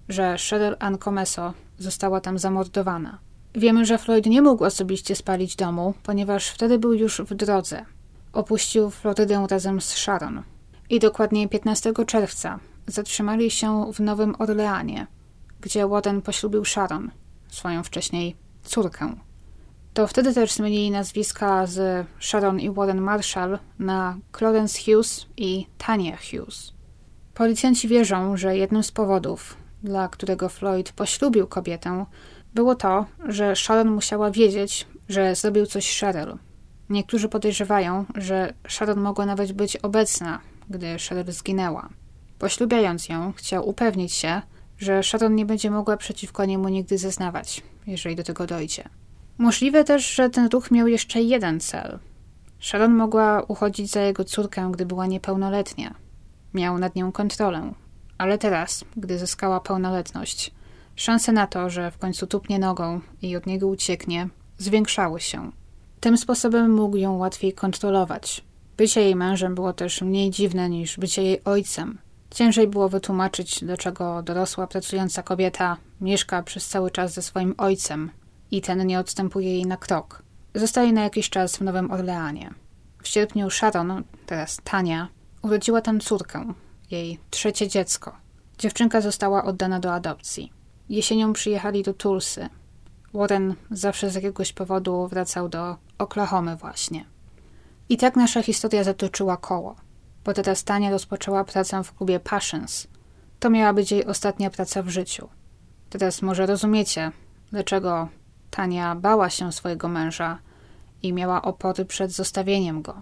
że 0.10 0.38
Cheryl 0.50 0.76
Ann 0.80 0.98
Comeso 0.98 1.54
została 1.80 2.22
tam 2.22 2.40
zamordowana. 2.40 3.20
Wiemy, 3.56 3.86
że 3.86 3.98
Floyd 3.98 4.26
nie 4.26 4.42
mógł 4.42 4.64
osobiście 4.64 5.16
spalić 5.16 5.56
domu, 5.56 5.94
ponieważ 6.04 6.48
wtedy 6.48 6.80
był 6.80 6.94
już 6.94 7.22
w 7.22 7.34
drodze. 7.34 7.86
Opuścił 8.34 8.90
Florydę 8.90 9.48
razem 9.50 9.82
z 9.82 9.90
Sharon. 9.90 10.44
I 10.90 11.00
dokładnie 11.00 11.50
15 11.50 11.94
czerwca 12.08 12.60
zatrzymali 12.88 13.52
się 13.52 13.92
w 13.94 14.00
Nowym 14.00 14.36
Orleanie, 14.40 15.08
gdzie 15.62 15.88
Warren 15.88 16.22
poślubił 16.22 16.66
Sharon, 16.66 17.12
swoją 17.48 17.84
wcześniej 17.84 18.36
córkę. 18.64 19.27
To 19.98 20.08
wtedy 20.08 20.34
też 20.34 20.52
zmienili 20.52 20.92
nazwiska 20.92 21.66
z 21.66 22.08
Sharon 22.20 22.60
i 22.60 22.72
Warren 22.72 23.02
Marshall 23.02 23.60
na 23.80 24.18
Clarence 24.38 24.80
Hughes 24.86 25.26
i 25.38 25.68
Tania 25.78 26.18
Hughes. 26.18 26.74
Policjanci 27.34 27.88
wierzą, 27.88 28.38
że 28.38 28.58
jednym 28.58 28.84
z 28.84 28.92
powodów, 28.92 29.58
dla 29.84 30.08
którego 30.08 30.50
Floyd 30.50 30.92
poślubił 30.92 31.48
kobietę, 31.48 32.06
było 32.54 32.76
to, 32.76 33.06
że 33.28 33.56
Sharon 33.56 33.92
musiała 33.92 34.32
wiedzieć, 34.32 34.88
że 35.10 35.36
zrobił 35.36 35.66
coś 35.66 36.00
Cheryl. 36.00 36.38
Niektórzy 36.90 37.30
podejrzewają, 37.30 38.06
że 38.16 38.54
Sharon 38.68 39.00
mogła 39.00 39.26
nawet 39.26 39.52
być 39.52 39.78
obecna, 39.78 40.40
gdy 40.70 40.98
Cheryl 41.10 41.32
zginęła. 41.32 41.90
Poślubiając 42.40 43.10
ją, 43.10 43.34
chciał 43.34 43.70
upewnić 43.70 44.14
się, 44.14 44.42
że 44.78 45.04
Sharon 45.04 45.36
nie 45.36 45.46
będzie 45.46 45.72
mogła 45.72 45.98
przeciwko 45.98 46.46
niemu 46.46 46.70
nigdy 46.70 46.98
zeznawać, 46.98 47.64
jeżeli 47.88 48.16
do 48.16 48.24
tego 48.24 48.48
dojdzie. 48.48 48.90
Możliwe 49.38 49.84
też, 49.84 50.14
że 50.16 50.30
ten 50.30 50.50
ruch 50.50 50.72
miał 50.72 50.88
jeszcze 50.88 51.22
jeden 51.22 51.60
cel. 51.60 52.00
Sharon 52.60 52.94
mogła 52.94 53.42
uchodzić 53.42 53.92
za 53.92 54.02
jego 54.02 54.24
córkę, 54.24 54.70
gdy 54.74 54.86
była 54.86 55.06
niepełnoletnia. 55.06 55.96
Miał 56.54 56.78
nad 56.78 56.96
nią 56.96 57.12
kontrolę, 57.12 57.74
ale 58.18 58.38
teraz, 58.38 58.86
gdy 58.96 59.20
zyskała 59.20 59.60
pełnoletność, 59.60 60.52
szanse 60.96 61.32
na 61.32 61.48
to, 61.48 61.70
że 61.70 61.92
w 61.92 61.98
końcu 61.98 62.28
tupnie 62.28 62.60
nogą 62.60 63.02
i 63.22 63.36
od 63.36 63.46
niego 63.46 63.68
ucieknie, 63.68 64.30
zwiększały 64.58 65.20
się. 65.20 65.52
Tym 66.00 66.18
sposobem 66.18 66.74
mógł 66.74 66.98
ją 66.98 67.18
łatwiej 67.18 67.54
kontrolować. 67.54 68.44
Bycie 68.78 69.02
jej 69.02 69.16
mężem 69.16 69.56
było 69.56 69.74
też 69.74 70.02
mniej 70.02 70.32
dziwne 70.32 70.70
niż 70.70 70.98
bycie 70.98 71.24
jej 71.24 71.44
ojcem. 71.44 71.98
Ciężej 72.32 72.68
było 72.68 72.90
wytłumaczyć, 72.90 73.60
dlaczego 73.64 74.24
dorosła, 74.24 74.68
pracująca 74.68 75.24
kobieta 75.24 75.78
mieszka 76.02 76.44
przez 76.44 76.68
cały 76.68 76.92
czas 76.92 77.14
ze 77.14 77.22
swoim 77.22 77.56
ojcem 77.58 78.12
i 78.52 78.62
ten 78.62 78.88
nie 78.88 79.00
odstępuje 79.00 79.54
jej 79.54 79.66
na 79.66 79.78
krok. 79.78 80.24
Zostaje 80.56 80.94
na 80.94 81.04
jakiś 81.04 81.30
czas 81.30 81.58
w 81.58 81.62
Nowym 81.62 81.92
Orleanie. 81.92 82.54
W 83.04 83.08
sierpniu 83.08 83.50
Sharon, 83.50 84.04
teraz 84.26 84.60
Tania, 84.64 85.08
urodziła 85.42 85.82
tam 85.82 86.00
córkę, 86.00 86.54
jej 86.92 87.20
trzecie 87.30 87.68
dziecko. 87.68 88.16
Dziewczynka 88.58 89.02
została 89.02 89.44
oddana 89.44 89.80
do 89.80 89.94
adopcji. 89.94 90.52
Jesienią 90.90 91.34
przyjechali 91.34 91.84
do 91.84 91.94
Tulsy. 91.94 92.50
Warren 93.14 93.56
zawsze 93.72 94.10
z 94.10 94.16
jakiegoś 94.16 94.54
powodu 94.54 95.08
wracał 95.08 95.50
do 95.50 95.78
Oklahomy 95.98 96.56
właśnie. 96.56 97.06
I 97.90 97.98
tak 97.98 98.16
nasza 98.16 98.44
historia 98.44 98.84
zatoczyła 98.84 99.38
koło. 99.38 99.76
Bo 100.26 100.34
teraz 100.34 100.64
Tania 100.64 100.90
rozpoczęła 100.90 101.44
pracę 101.44 101.84
w 101.84 101.94
klubie 101.94 102.20
Passions. 102.20 102.88
To 103.40 103.50
miała 103.50 103.74
być 103.74 103.92
jej 103.92 104.06
ostatnia 104.06 104.50
praca 104.50 104.84
w 104.84 104.90
życiu. 104.90 105.30
Teraz 105.90 106.22
może 106.22 106.46
rozumiecie, 106.46 107.12
dlaczego 107.52 108.10
Tania 108.58 108.96
bała 108.96 109.30
się 109.30 109.52
swojego 109.52 109.88
męża 109.88 110.40
i 111.04 111.14
miała 111.14 111.42
opory 111.42 111.86
przed 111.86 112.12
zostawieniem 112.12 112.82
go. 112.82 113.02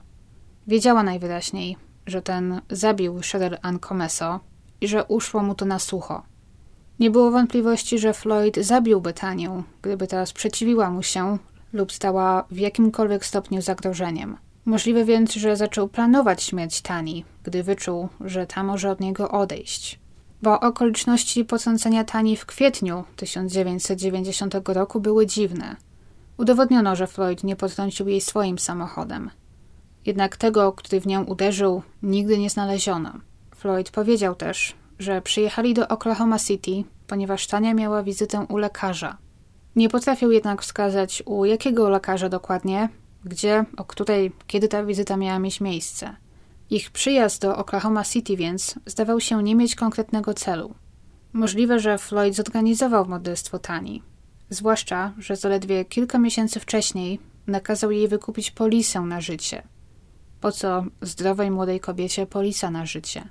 Wiedziała 0.68 1.04
najwyraźniej, 1.04 1.78
że 2.06 2.22
ten 2.22 2.62
zabił 2.70 3.20
Cheryl 3.32 3.58
Ann 3.62 3.80
Comeso 3.80 4.40
i 4.82 4.88
że 4.88 5.06
uszło 5.06 5.44
mu 5.44 5.56
to 5.56 5.66
na 5.66 5.80
sucho. 5.80 6.24
Nie 7.00 7.12
było 7.12 7.32
wątpliwości, 7.32 8.00
że 8.00 8.14
Floyd 8.14 8.58
zabiłby 8.58 9.14
Tanię, 9.14 9.64
gdyby 9.82 10.08
ta 10.08 10.26
sprzeciwiła 10.26 10.90
mu 10.90 11.04
się 11.04 11.38
lub 11.74 11.92
stała 11.92 12.46
w 12.52 12.58
jakimkolwiek 12.58 13.26
stopniu 13.26 13.62
zagrożeniem. 13.62 14.38
Możliwe 14.66 15.06
więc, 15.06 15.34
że 15.34 15.56
zaczął 15.56 15.88
planować 15.88 16.44
śmierć 16.44 16.82
Tani, 16.82 17.26
gdy 17.44 17.64
wyczuł, 17.64 18.10
że 18.22 18.48
ta 18.48 18.64
może 18.64 18.92
od 18.92 19.00
niego 19.00 19.32
odejść. 19.32 20.00
Bo 20.46 20.60
okoliczności 20.60 21.46
potrącenia 21.46 22.04
Tani 22.04 22.38
w 22.38 22.46
kwietniu 22.46 23.04
1990 23.16 24.56
roku 24.66 25.00
były 25.00 25.26
dziwne. 25.26 25.76
Udowodniono, 26.38 26.96
że 26.96 27.08
Floyd 27.08 27.44
nie 27.44 27.56
potrącił 27.56 28.08
jej 28.08 28.22
swoim 28.22 28.60
samochodem. 28.60 29.30
Jednak 30.06 30.38
tego, 30.38 30.72
który 30.74 31.02
w 31.02 31.08
nią 31.08 31.24
uderzył, 31.24 31.82
nigdy 32.04 32.38
nie 32.38 32.50
znaleziono. 32.50 33.14
Floyd 33.56 33.92
powiedział 33.92 34.36
też, 34.36 34.76
że 35.00 35.22
przyjechali 35.22 35.74
do 35.74 35.88
Oklahoma 35.88 36.40
City, 36.40 36.84
ponieważ 37.08 37.48
Tania 37.48 37.74
miała 37.74 38.04
wizytę 38.04 38.46
u 38.50 38.58
lekarza. 38.58 39.18
Nie 39.76 39.90
potrafił 39.90 40.32
jednak 40.32 40.62
wskazać, 40.62 41.24
u 41.26 41.46
jakiego 41.46 41.90
lekarza 41.90 42.30
dokładnie, 42.30 42.90
gdzie, 43.24 43.66
o 43.78 43.86
której, 43.86 44.32
kiedy 44.48 44.68
ta 44.68 44.84
wizyta 44.86 45.18
miała 45.18 45.40
mieć 45.40 45.62
miejsce. 45.62 46.16
Ich 46.70 46.92
przyjazd 46.92 47.42
do 47.42 47.58
Oklahoma 47.58 48.04
City 48.04 48.38
więc 48.38 48.76
zdawał 48.86 49.20
się 49.20 49.44
nie 49.44 49.56
mieć 49.56 49.76
konkretnego 49.76 50.34
celu. 50.34 50.76
Możliwe, 51.34 51.80
że 51.80 51.98
Floyd 51.98 52.36
zorganizował 52.36 53.06
morderstwo 53.06 53.60
Tani. 53.60 54.04
Zwłaszcza, 54.50 55.14
że 55.20 55.36
zaledwie 55.36 55.86
kilka 55.86 56.20
miesięcy 56.20 56.60
wcześniej 56.60 57.20
nakazał 57.48 57.92
jej 57.92 58.08
wykupić 58.08 58.52
polisę 58.52 59.02
na 59.02 59.22
życie– 59.22 59.64
po 60.46 60.52
co 60.52 60.84
zdrowej 61.02 61.52
młodej 61.52 61.80
kobiecie 61.80 62.26
polisa 62.26 62.72
na 62.72 62.86
życie? 62.86 63.30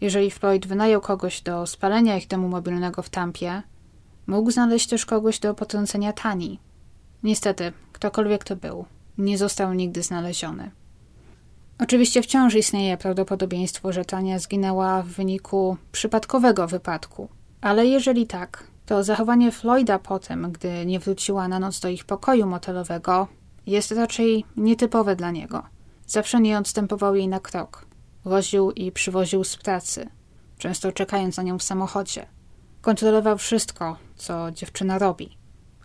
Jeżeli 0.00 0.30
Floyd 0.30 0.66
wynajął 0.66 1.00
kogoś 1.00 1.40
do 1.40 1.66
spalenia 1.66 2.16
ich 2.16 2.26
domu 2.26 2.48
mobilnego 2.48 3.02
w 3.02 3.10
Tampie, 3.10 3.62
mógł 4.26 4.50
znaleźć 4.50 4.86
też 4.86 5.06
kogoś 5.06 5.38
do 5.38 5.54
potrącenia 5.54 6.12
Tani. 6.12 6.58
Niestety, 7.22 7.72
ktokolwiek 7.92 8.44
to 8.44 8.56
był, 8.56 8.84
nie 9.18 9.38
został 9.38 9.74
nigdy 9.74 10.02
znaleziony. 10.02 10.70
Oczywiście 11.82 12.22
wciąż 12.22 12.54
istnieje 12.54 12.96
prawdopodobieństwo, 12.96 13.92
że 13.92 14.04
Tania 14.04 14.38
zginęła 14.38 15.02
w 15.02 15.06
wyniku 15.06 15.76
przypadkowego 15.92 16.68
wypadku. 16.68 17.28
Ale 17.60 17.86
jeżeli 17.86 18.26
tak, 18.26 18.64
to 18.86 19.04
zachowanie 19.04 19.52
Floyda 19.52 19.98
potem, 19.98 20.52
gdy 20.52 20.86
nie 20.86 21.00
wróciła 21.00 21.48
na 21.48 21.58
noc 21.58 21.80
do 21.80 21.88
ich 21.88 22.04
pokoju 22.04 22.46
motelowego, 22.46 23.28
jest 23.66 23.92
raczej 23.92 24.44
nietypowe 24.56 25.16
dla 25.16 25.30
niego. 25.30 25.62
Zawsze 26.06 26.40
nie 26.40 26.58
odstępował 26.58 27.14
jej 27.14 27.28
na 27.28 27.40
krok. 27.40 27.86
Woził 28.24 28.70
i 28.70 28.92
przywoził 28.92 29.44
z 29.44 29.56
pracy, 29.56 30.08
często 30.58 30.92
czekając 30.92 31.36
na 31.36 31.42
nią 31.42 31.58
w 31.58 31.62
samochodzie. 31.62 32.26
Kontrolował 32.80 33.38
wszystko, 33.38 33.96
co 34.16 34.52
dziewczyna 34.52 34.98
robi. 34.98 35.38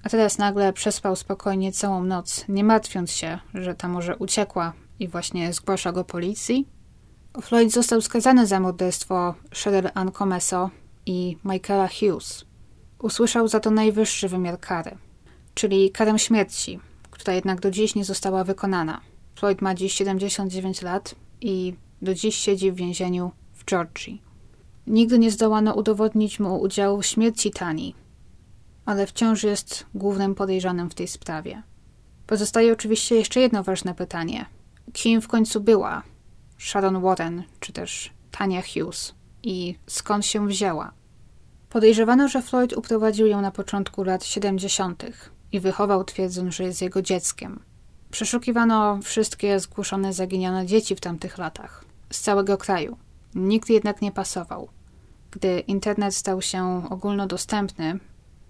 A 0.03 0.09
teraz 0.09 0.37
nagle 0.37 0.73
przespał 0.73 1.15
spokojnie 1.15 1.71
całą 1.71 2.03
noc, 2.03 2.45
nie 2.49 2.63
martwiąc 2.63 3.11
się, 3.11 3.39
że 3.53 3.75
ta 3.75 3.87
może 3.87 4.15
uciekła 4.17 4.73
i 4.99 5.07
właśnie 5.07 5.53
zgłasza 5.53 5.91
go 5.91 6.03
policji. 6.03 6.67
Floyd 7.41 7.71
został 7.71 8.01
skazany 8.01 8.47
za 8.47 8.59
morderstwo 8.59 9.35
Cheryl 9.63 9.89
Ann 9.93 10.11
Comeso 10.11 10.69
i 11.05 11.37
Michaela 11.45 11.87
Hughes. 11.87 12.45
Usłyszał 12.99 13.47
za 13.47 13.59
to 13.59 13.71
najwyższy 13.71 14.29
wymiar 14.29 14.59
kary, 14.59 14.97
czyli 15.53 15.91
karę 15.91 16.19
śmierci, 16.19 16.79
która 17.11 17.33
jednak 17.33 17.61
do 17.61 17.71
dziś 17.71 17.95
nie 17.95 18.05
została 18.05 18.43
wykonana. 18.43 19.01
Floyd 19.35 19.61
ma 19.61 19.75
dziś 19.75 19.93
79 19.93 20.81
lat 20.81 21.15
i 21.41 21.73
do 22.01 22.13
dziś 22.13 22.35
siedzi 22.35 22.71
w 22.71 22.75
więzieniu 22.75 23.31
w 23.53 23.65
Georgii. 23.65 24.21
Nigdy 24.87 25.19
nie 25.19 25.31
zdołano 25.31 25.73
udowodnić 25.73 26.39
mu 26.39 26.61
udziału 26.61 27.01
w 27.01 27.05
śmierci 27.05 27.51
Tani, 27.51 27.95
ale 28.85 29.07
wciąż 29.07 29.43
jest 29.43 29.85
głównym 29.95 30.35
podejrzanym 30.35 30.89
w 30.89 30.95
tej 30.95 31.07
sprawie. 31.07 31.63
Pozostaje 32.27 32.73
oczywiście 32.73 33.15
jeszcze 33.15 33.39
jedno 33.39 33.63
ważne 33.63 33.95
pytanie. 33.95 34.45
Kim 34.93 35.21
w 35.21 35.27
końcu 35.27 35.61
była 35.61 36.03
Sharon 36.57 37.01
Warren, 37.01 37.43
czy 37.59 37.73
też 37.73 38.13
Tania 38.31 38.61
Hughes 38.61 39.13
i 39.43 39.75
skąd 39.87 40.25
się 40.25 40.47
wzięła? 40.47 40.91
Podejrzewano, 41.69 42.27
że 42.27 42.41
Floyd 42.41 42.73
uprowadził 42.73 43.27
ją 43.27 43.41
na 43.41 43.51
początku 43.51 44.03
lat 44.03 44.25
70. 44.25 45.03
i 45.51 45.59
wychował, 45.59 46.03
twierdząc, 46.03 46.55
że 46.55 46.63
jest 46.63 46.81
jego 46.81 47.01
dzieckiem. 47.01 47.59
Przeszukiwano 48.11 48.99
wszystkie 49.03 49.59
zgłoszone 49.59 50.13
zaginione 50.13 50.65
dzieci 50.65 50.95
w 50.95 51.01
tamtych 51.01 51.37
latach, 51.37 51.85
z 52.11 52.21
całego 52.21 52.57
kraju. 52.57 52.97
Nikt 53.35 53.69
jednak 53.69 54.01
nie 54.01 54.11
pasował. 54.11 54.67
Gdy 55.31 55.59
internet 55.59 56.15
stał 56.15 56.41
się 56.41 56.89
ogólnodostępny, 56.89 57.99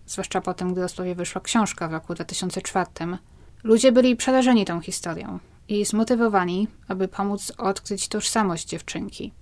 zwłaszcza 0.08 0.42
potem, 0.42 0.74
gdy 0.74 0.84
o 0.84 0.90
sprawie 0.90 1.16
wyszła 1.16 1.42
książka 1.42 1.88
w 1.88 1.92
roku 1.92 2.16
2004, 2.16 2.90
ludzie 3.64 3.92
byli 3.92 4.16
przerażeni 4.16 4.66
tą 4.66 4.82
historią 4.82 5.40
i 5.68 5.86
zmotywowani, 5.86 6.68
aby 6.88 7.08
pomóc 7.08 7.52
odkryć 7.58 8.08
tożsamość 8.08 8.68
dziewczynki. 8.68 9.34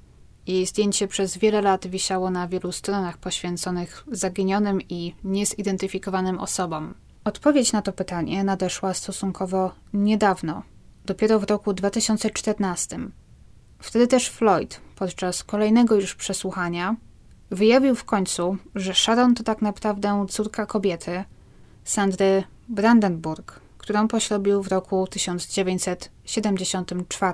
Jej 0.47 0.65
zdjęcie 0.65 1.07
przez 1.07 1.37
wiele 1.37 1.61
lat 1.61 1.87
wisiało 1.87 2.29
na 2.29 2.47
wielu 2.47 2.71
stronach 2.71 3.17
poświęconych 3.17 4.03
zaginionym 4.11 4.81
i 4.81 5.15
niezidentyfikowanym 5.23 6.39
osobom. 6.39 6.93
Odpowiedź 7.23 7.71
na 7.71 7.81
to 7.81 7.93
pytanie 7.93 8.43
nadeszła 8.43 8.93
stosunkowo 8.93 9.71
niedawno, 9.93 10.63
dopiero 11.05 11.39
w 11.39 11.43
roku 11.43 11.73
2014. 11.73 12.99
Wtedy 13.79 14.07
też 14.07 14.29
Floyd, 14.29 14.81
podczas 14.95 15.43
kolejnego 15.43 15.95
już 15.95 16.15
przesłuchania, 16.15 16.95
wyjawił 17.51 17.95
w 17.95 18.03
końcu, 18.03 18.57
że 18.75 18.93
Sharon 18.93 19.35
to 19.35 19.43
tak 19.43 19.61
naprawdę 19.61 20.25
córka 20.29 20.65
kobiety, 20.65 21.23
Sandry 21.83 22.43
Brandenburg, 22.69 23.59
którą 23.83 24.07
poślubił 24.07 24.63
w 24.63 24.67
roku 24.67 25.07
1974. 25.07 27.33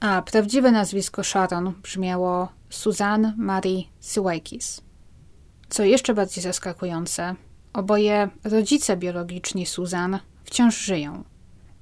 A 0.00 0.22
prawdziwe 0.22 0.72
nazwisko 0.72 1.24
Sharon 1.24 1.72
brzmiało 1.82 2.48
Suzanne 2.70 3.34
Marie 3.36 3.82
Siwakis. 4.00 4.80
Co 5.68 5.84
jeszcze 5.84 6.14
bardziej 6.14 6.42
zaskakujące, 6.42 7.34
oboje 7.72 8.28
rodzice 8.44 8.96
biologiczni 8.96 9.66
Susan 9.66 10.18
wciąż 10.44 10.78
żyją. 10.78 11.24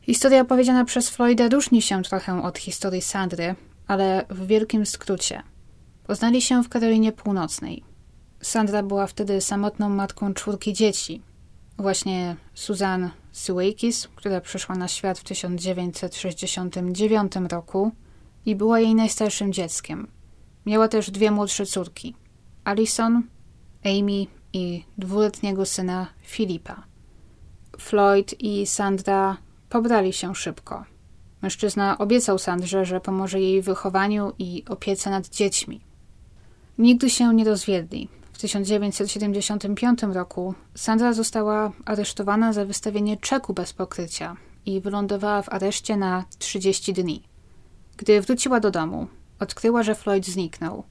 Historia 0.01 0.41
opowiedziana 0.41 0.85
przez 0.85 1.11
Floyda 1.11 1.49
różni 1.49 1.83
się 1.83 2.03
trochę 2.03 2.43
od 2.43 2.59
historii 2.59 3.03
Sandry, 3.03 3.55
ale 3.87 4.25
w 4.31 4.47
wielkim 4.47 4.87
skrócie. 4.87 5.43
Poznali 6.07 6.43
się 6.43 6.63
w 6.63 6.69
Karolinie 6.69 7.13
Północnej. 7.13 7.85
Sandra 8.41 8.83
była 8.83 9.07
wtedy 9.07 9.41
samotną 9.41 9.89
matką 9.89 10.35
czwórki 10.35 10.73
dzieci. 10.73 11.23
Właśnie 11.79 12.37
Susan 12.55 13.11
Siwakis, 13.33 14.09
która 14.17 14.41
przyszła 14.41 14.75
na 14.75 14.89
świat 14.89 15.19
w 15.19 15.25
1969 15.25 17.33
roku 17.51 17.93
i 18.47 18.57
była 18.57 18.81
jej 18.81 18.95
najstarszym 18.95 19.53
dzieckiem. 19.53 20.09
Miała 20.67 20.89
też 20.89 21.11
dwie 21.11 21.31
młodsze 21.31 21.67
córki, 21.67 22.15
Alison, 22.65 23.23
Amy 23.85 24.27
i 24.53 24.85
dwuletniego 24.99 25.67
syna 25.67 26.07
Filipa. 26.23 26.83
Floyd 27.79 28.41
i 28.41 28.67
Sandra 28.67 29.37
pobrali 29.69 30.13
się 30.13 30.35
szybko. 30.35 30.85
Mężczyzna 31.43 31.99
obiecał 31.99 32.39
Sandrze, 32.39 32.85
że 32.85 33.01
pomoże 33.01 33.41
jej 33.41 33.63
w 33.63 33.65
wychowaniu 33.65 34.33
i 34.39 34.65
opiece 34.69 35.11
nad 35.11 35.29
dziećmi. 35.29 35.81
Nigdy 36.79 37.11
się 37.11 37.35
nie 37.35 37.45
rozwiedli. 37.45 38.09
W 38.43 38.45
1975 38.45 40.03
roku 40.03 40.55
Sandra 40.75 41.13
została 41.13 41.73
aresztowana 41.85 42.53
za 42.53 42.65
wystawienie 42.65 43.17
czeku 43.17 43.55
bez 43.55 43.73
pokrycia 43.73 44.37
i 44.67 44.81
wylądowała 44.81 45.43
w 45.43 45.49
areszcie 45.49 45.97
na 45.97 46.25
30 46.39 46.93
dni. 46.93 47.23
Gdy 47.97 48.21
wróciła 48.21 48.61
do 48.61 48.71
domu, 48.71 49.07
odkryła, 49.39 49.83
że 49.83 49.95
Floyd 49.95 50.27
zniknął, 50.27 50.85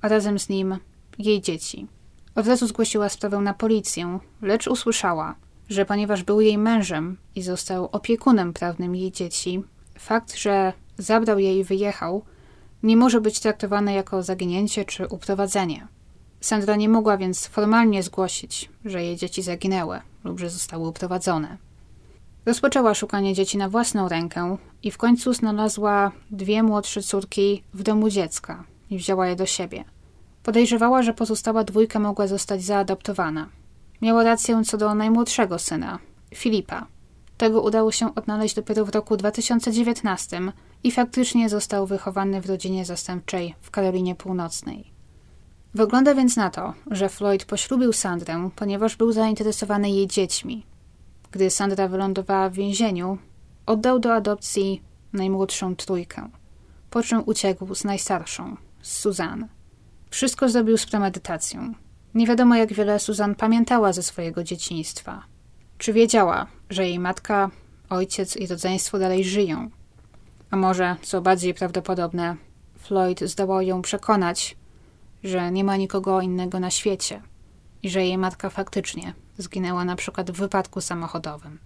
a 0.00 0.08
razem 0.08 0.38
z 0.38 0.48
nim 0.48 0.78
jej 1.18 1.40
dzieci. 1.40 1.86
Od 2.34 2.46
razu 2.46 2.66
zgłosiła 2.66 3.08
sprawę 3.08 3.38
na 3.38 3.54
policję, 3.54 4.18
lecz 4.42 4.66
usłyszała, 4.66 5.34
że 5.68 5.84
ponieważ 5.84 6.22
był 6.22 6.40
jej 6.40 6.58
mężem 6.58 7.16
i 7.34 7.42
został 7.42 7.88
opiekunem 7.92 8.52
prawnym 8.52 8.96
jej 8.96 9.12
dzieci, 9.12 9.62
fakt, 9.98 10.34
że 10.36 10.72
zabrał 10.98 11.38
je 11.38 11.58
i 11.58 11.64
wyjechał, 11.64 12.24
nie 12.82 12.96
może 12.96 13.20
być 13.20 13.40
traktowany 13.40 13.92
jako 13.92 14.22
zaginięcie 14.22 14.84
czy 14.84 15.06
uprowadzenie. 15.06 15.93
Sandra 16.44 16.76
nie 16.76 16.88
mogła 16.88 17.16
więc 17.16 17.46
formalnie 17.46 18.02
zgłosić, 18.02 18.70
że 18.84 19.04
jej 19.04 19.16
dzieci 19.16 19.42
zaginęły 19.42 20.00
lub 20.24 20.38
że 20.38 20.50
zostały 20.50 20.88
uprowadzone. 20.88 21.56
Rozpoczęła 22.46 22.94
szukanie 22.94 23.34
dzieci 23.34 23.58
na 23.58 23.68
własną 23.68 24.08
rękę 24.08 24.56
i 24.82 24.90
w 24.90 24.98
końcu 24.98 25.32
znalazła 25.32 26.12
dwie 26.30 26.62
młodsze 26.62 27.02
córki 27.02 27.62
w 27.74 27.82
domu 27.82 28.10
dziecka 28.10 28.64
i 28.90 28.98
wzięła 28.98 29.26
je 29.26 29.36
do 29.36 29.46
siebie. 29.46 29.84
Podejrzewała, 30.42 31.02
że 31.02 31.14
pozostała 31.14 31.64
dwójka 31.64 31.98
mogła 31.98 32.26
zostać 32.26 32.62
zaadoptowana. 32.62 33.48
Miała 34.02 34.24
rację 34.24 34.62
co 34.64 34.76
do 34.76 34.94
najmłodszego 34.94 35.58
syna, 35.58 35.98
Filipa. 36.34 36.86
Tego 37.38 37.62
udało 37.62 37.92
się 37.92 38.14
odnaleźć 38.14 38.54
dopiero 38.54 38.84
w 38.84 38.94
roku 38.94 39.16
2019 39.16 40.40
i 40.82 40.92
faktycznie 40.92 41.48
został 41.48 41.86
wychowany 41.86 42.40
w 42.40 42.46
rodzinie 42.46 42.84
zastępczej 42.84 43.54
w 43.60 43.70
Karolinie 43.70 44.14
Północnej. 44.14 44.93
Wygląda 45.74 46.14
więc 46.14 46.36
na 46.36 46.50
to, 46.50 46.74
że 46.90 47.08
Floyd 47.08 47.44
poślubił 47.44 47.92
Sandrę, 47.92 48.50
ponieważ 48.56 48.96
był 48.96 49.12
zainteresowany 49.12 49.90
jej 49.90 50.06
dziećmi. 50.06 50.66
Gdy 51.30 51.50
Sandra 51.50 51.88
wylądowała 51.88 52.48
w 52.48 52.54
więzieniu, 52.54 53.18
oddał 53.66 53.98
do 53.98 54.14
adopcji 54.14 54.82
najmłodszą 55.12 55.76
trójkę, 55.76 56.28
po 56.90 57.02
czym 57.02 57.22
uciekł 57.26 57.74
z 57.74 57.84
najstarszą, 57.84 58.56
z 58.82 58.98
Suzanne. 58.98 59.48
Wszystko 60.10 60.48
zrobił 60.48 60.78
z 60.78 60.86
premedytacją. 60.86 61.74
Nie 62.14 62.26
wiadomo, 62.26 62.56
jak 62.56 62.72
wiele 62.72 62.98
Susan 62.98 63.34
pamiętała 63.34 63.92
ze 63.92 64.02
swojego 64.02 64.44
dzieciństwa. 64.44 65.22
Czy 65.78 65.92
wiedziała, 65.92 66.46
że 66.70 66.86
jej 66.86 66.98
matka, 66.98 67.50
ojciec 67.90 68.36
i 68.36 68.46
rodzeństwo 68.46 68.98
dalej 68.98 69.24
żyją? 69.24 69.70
A 70.50 70.56
może, 70.56 70.96
co 71.02 71.20
bardziej 71.20 71.54
prawdopodobne, 71.54 72.36
Floyd 72.78 73.20
zdołał 73.20 73.62
ją 73.62 73.82
przekonać, 73.82 74.56
że 75.24 75.52
nie 75.52 75.64
ma 75.64 75.76
nikogo 75.76 76.20
innego 76.20 76.60
na 76.60 76.70
świecie 76.70 77.22
i 77.82 77.90
że 77.90 78.04
jej 78.04 78.18
matka 78.18 78.50
faktycznie 78.50 79.14
zginęła 79.38 79.84
na 79.84 79.96
przykład 79.96 80.30
w 80.30 80.34
wypadku 80.36 80.80
samochodowym. 80.80 81.58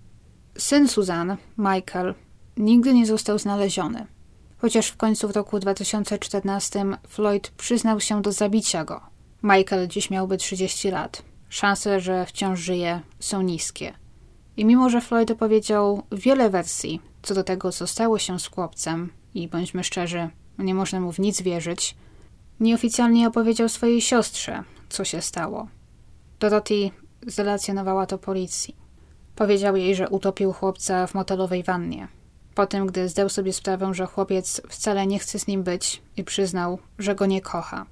Syn 0.58 0.88
Susan, 0.88 1.36
Michael, 1.58 2.14
nigdy 2.56 2.94
nie 2.94 3.06
został 3.06 3.38
znaleziony– 3.38 4.06
chociaż 4.58 4.88
w 4.88 4.96
końcu 4.96 5.28
w 5.28 5.36
roku 5.36 5.58
2014 5.58 6.84
Floyd 7.08 7.48
przyznał 7.48 8.00
się 8.00 8.22
do 8.22 8.32
zabicia 8.32 8.84
go. 8.84 9.00
Michael 9.42 9.88
dziś 9.88 10.10
miałby 10.10 10.36
30 10.36 10.90
lat. 10.90 11.22
Szanse, 11.48 12.00
że 12.00 12.26
wciąż 12.26 12.60
żyje, 12.60 13.00
są 13.18 13.42
niskie. 13.42 13.94
I 14.56 14.64
mimo, 14.64 14.90
że 14.90 15.00
Floyd 15.00 15.30
opowiedział 15.30 16.02
wiele 16.12 16.50
wersji 16.50 17.00
co 17.22 17.34
do 17.34 17.44
tego, 17.44 17.72
co 17.72 17.86
stało 17.86 18.18
się 18.18 18.40
z 18.40 18.46
chłopcem, 18.46 19.12
i 19.34 19.48
bądźmy 19.48 19.84
szczerzy, 19.84 20.28
nie 20.58 20.74
można 20.74 21.00
mu 21.00 21.12
w 21.12 21.18
nic 21.18 21.42
wierzyć, 21.42 21.96
nieoficjalnie 22.60 23.28
opowiedział 23.28 23.68
swojej 23.68 24.00
siostrze, 24.00 24.62
co 24.88 25.04
się 25.04 25.22
stało. 25.22 25.68
Dorothy 26.40 26.90
zrelacjonowała 27.26 28.06
to 28.06 28.18
policji. 28.18 28.76
Powiedział 29.36 29.76
jej, 29.76 29.94
że 29.94 30.08
utopił 30.08 30.52
chłopca 30.52 31.06
w 31.06 31.14
motelowej 31.14 31.62
wannie. 31.62 32.08
Po 32.54 32.66
tym, 32.66 32.86
gdy 32.86 33.08
zdał 33.08 33.28
sobie 33.28 33.52
sprawę, 33.52 33.94
że 33.94 34.06
chłopiec 34.06 34.60
wcale 34.68 35.06
nie 35.06 35.18
chce 35.18 35.38
z 35.38 35.46
nim 35.46 35.62
być 35.62 36.02
i 36.16 36.24
przyznał, 36.24 36.78
że 36.98 37.14
go 37.14 37.26
nie 37.26 37.40
kocha. 37.40 37.86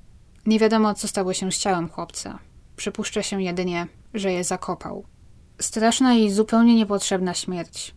Nie 0.47 0.59
wiadomo, 0.59 0.94
co 0.94 1.09
stało 1.09 1.32
się 1.32 1.52
z 1.52 1.59
ciałem 1.59 1.88
chłopca. 1.88 2.38
Przypuszcza 2.76 3.22
się 3.22 3.43
jedynie, 3.43 3.86
że 4.14 4.32
je 4.32 4.44
zakopał. 4.44 5.05
Straszna 5.60 6.14
i 6.14 6.30
zupełnie 6.30 6.74
niepotrzebna 6.74 7.34
śmierć. 7.34 7.94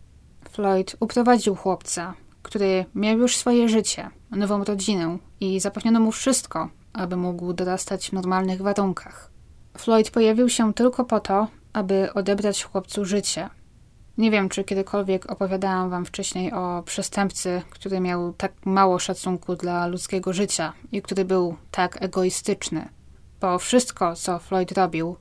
Floyd 0.50 0.96
uprowadził 1.00 1.54
chłopca, 1.54 2.14
który 2.42 2.84
miał 2.94 3.18
już 3.18 3.36
swoje 3.36 3.68
życie, 3.68 4.10
nową 4.30 4.64
rodzinę 4.64 5.18
i 5.40 5.60
zapewniono 5.60 6.00
mu 6.00 6.12
wszystko, 6.12 6.68
aby 6.92 7.16
mógł 7.16 7.52
dorastać 7.52 8.10
w 8.10 8.12
normalnych 8.12 8.62
warunkach. 8.62 9.30
Floyd 9.78 10.10
pojawił 10.10 10.48
się 10.48 10.74
tylko 10.74 11.04
po 11.04 11.20
to, 11.20 11.46
aby 11.72 12.12
odebrać 12.14 12.64
chłopcu 12.64 13.04
życie– 13.04 13.48
nie 14.20 14.30
wiem, 14.30 14.48
czy 14.48 14.64
kiedykolwiek 14.64 15.30
opowiadałam 15.30 15.90
wam 15.90 16.04
wcześniej 16.04 16.52
o 16.52 16.82
przestępcy, 16.86 17.62
który 17.70 18.00
miał 18.00 18.32
tak 18.32 18.52
mało 18.64 18.98
szacunku 18.98 19.56
dla 19.56 19.86
ludzkiego 19.86 20.32
życia 20.32 20.72
i 20.92 21.02
który 21.02 21.24
był 21.24 21.56
tak 21.70 22.02
egoistyczny. 22.02 22.88
Bo 23.40 23.58
wszystko, 23.58 24.16
co 24.16 24.38
Floyd 24.38 24.72
robił, 24.72 25.16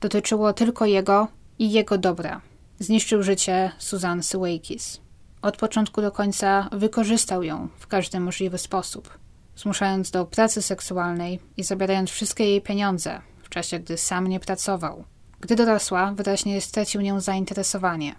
dotyczyło 0.00 0.52
tylko 0.52 0.86
jego 0.86 1.28
i 1.58 1.72
jego 1.72 1.98
dobra. 1.98 2.40
Zniszczył 2.78 3.22
życie 3.22 3.72
Susan 3.78 4.22
Suwakis. 4.22 5.00
Od 5.42 5.56
początku 5.56 6.00
do 6.02 6.12
końca 6.12 6.68
wykorzystał 6.72 7.42
ją 7.42 7.68
w 7.78 7.86
każdy 7.86 8.20
możliwy 8.20 8.58
sposób. 8.58 9.18
zmuszając 9.56 10.10
do 10.10 10.26
pracy 10.26 10.62
seksualnej 10.62 11.40
i 11.56 11.62
zabierając 11.62 12.10
wszystkie 12.10 12.44
jej 12.44 12.60
pieniądze 12.60 13.20
w 13.42 13.48
czasie, 13.48 13.78
gdy 13.78 13.98
sam 13.98 14.26
nie 14.26 14.40
pracował. 14.40 15.04
Gdy 15.40 15.56
dorosła, 15.56 16.12
wyraźnie 16.12 16.60
stracił 16.60 17.00
nią 17.00 17.20
zainteresowanie 17.20 18.14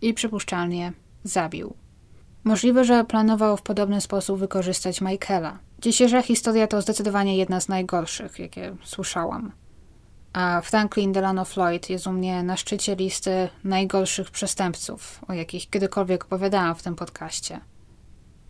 i 0.00 0.14
przypuszczalnie 0.14 0.92
zabił. 1.24 1.74
Możliwe, 2.44 2.84
że 2.84 3.04
planował 3.04 3.56
w 3.56 3.62
podobny 3.62 4.00
sposób 4.00 4.38
wykorzystać 4.38 5.00
Michaela. 5.00 5.58
Dzisiejsza 5.78 6.22
historia 6.22 6.66
to 6.66 6.82
zdecydowanie 6.82 7.36
jedna 7.36 7.60
z 7.60 7.68
najgorszych, 7.68 8.38
jakie 8.38 8.76
słyszałam. 8.84 9.52
A 10.38 10.60
Franklin 10.60 11.12
Delano 11.12 11.44
Floyd 11.44 11.90
jest 11.90 12.06
u 12.06 12.12
mnie 12.12 12.42
na 12.42 12.56
szczycie 12.56 12.96
listy 12.96 13.48
najgorszych 13.64 14.30
przestępców, 14.30 15.20
o 15.28 15.32
jakich 15.32 15.70
kiedykolwiek 15.70 16.24
opowiadałam 16.24 16.74
w 16.74 16.82
tym 16.82 16.96
podcaście. 16.96 17.60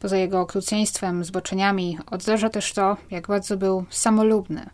Poza 0.01 0.17
jego 0.17 0.41
okrucieństwem, 0.41 1.25
zboczeniami, 1.25 1.99
odraża 2.11 2.51
też 2.51 2.73
to, 2.73 2.97
jak 3.11 3.27
bardzo 3.27 3.57
był 3.57 3.85
samolubny. 3.91 4.67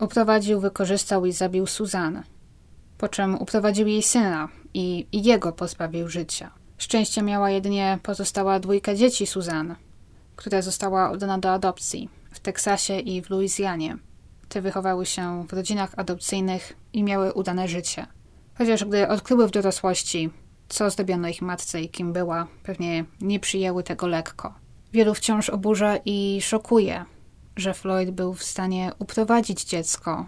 Uprowadził, 0.00 0.60
wykorzystał 0.60 1.26
i 1.26 1.32
zabił 1.32 1.66
Suzanne, 1.66 2.22
po 2.98 3.08
czym 3.08 3.34
uprowadził 3.34 3.86
jej 3.86 4.02
syna 4.02 4.48
i, 4.74 5.06
i 5.12 5.22
jego 5.22 5.52
pozbawił 5.52 6.08
życia. 6.08 6.50
Szczęście 6.78 7.22
miała 7.22 7.50
jedynie 7.50 7.98
pozostała 8.02 8.60
dwójka 8.60 8.94
dzieci 8.94 9.26
Suzanne, 9.26 9.76
która 10.36 10.62
została 10.62 11.10
oddana 11.10 11.38
do 11.38 11.52
adopcji 11.52 12.08
w 12.30 12.40
Teksasie 12.40 12.98
i 12.98 13.22
w 13.22 13.30
Luizjanie. 13.30 13.96
Te 14.54 14.62
wychowały 14.62 15.06
się 15.06 15.46
w 15.48 15.52
rodzinach 15.52 15.92
adopcyjnych 15.96 16.76
i 16.92 17.02
miały 17.02 17.32
udane 17.32 17.68
życie. 17.68 18.06
Chociaż 18.58 18.84
gdy 18.84 19.08
odkryły 19.08 19.48
w 19.48 19.50
dorosłości, 19.50 20.30
co 20.68 20.90
zrobiono 20.90 21.28
ich 21.28 21.42
matce 21.42 21.82
i 21.82 21.88
kim 21.88 22.12
była, 22.12 22.46
pewnie 22.62 23.04
nie 23.20 23.40
przyjęły 23.40 23.82
tego 23.82 24.06
lekko. 24.06 24.54
Wielu 24.92 25.14
wciąż 25.14 25.50
oburza 25.50 25.96
i 26.04 26.40
szokuje, 26.42 27.04
że 27.56 27.74
Floyd 27.74 28.10
był 28.10 28.34
w 28.34 28.44
stanie 28.44 28.92
uprowadzić 28.98 29.64
dziecko, 29.64 30.26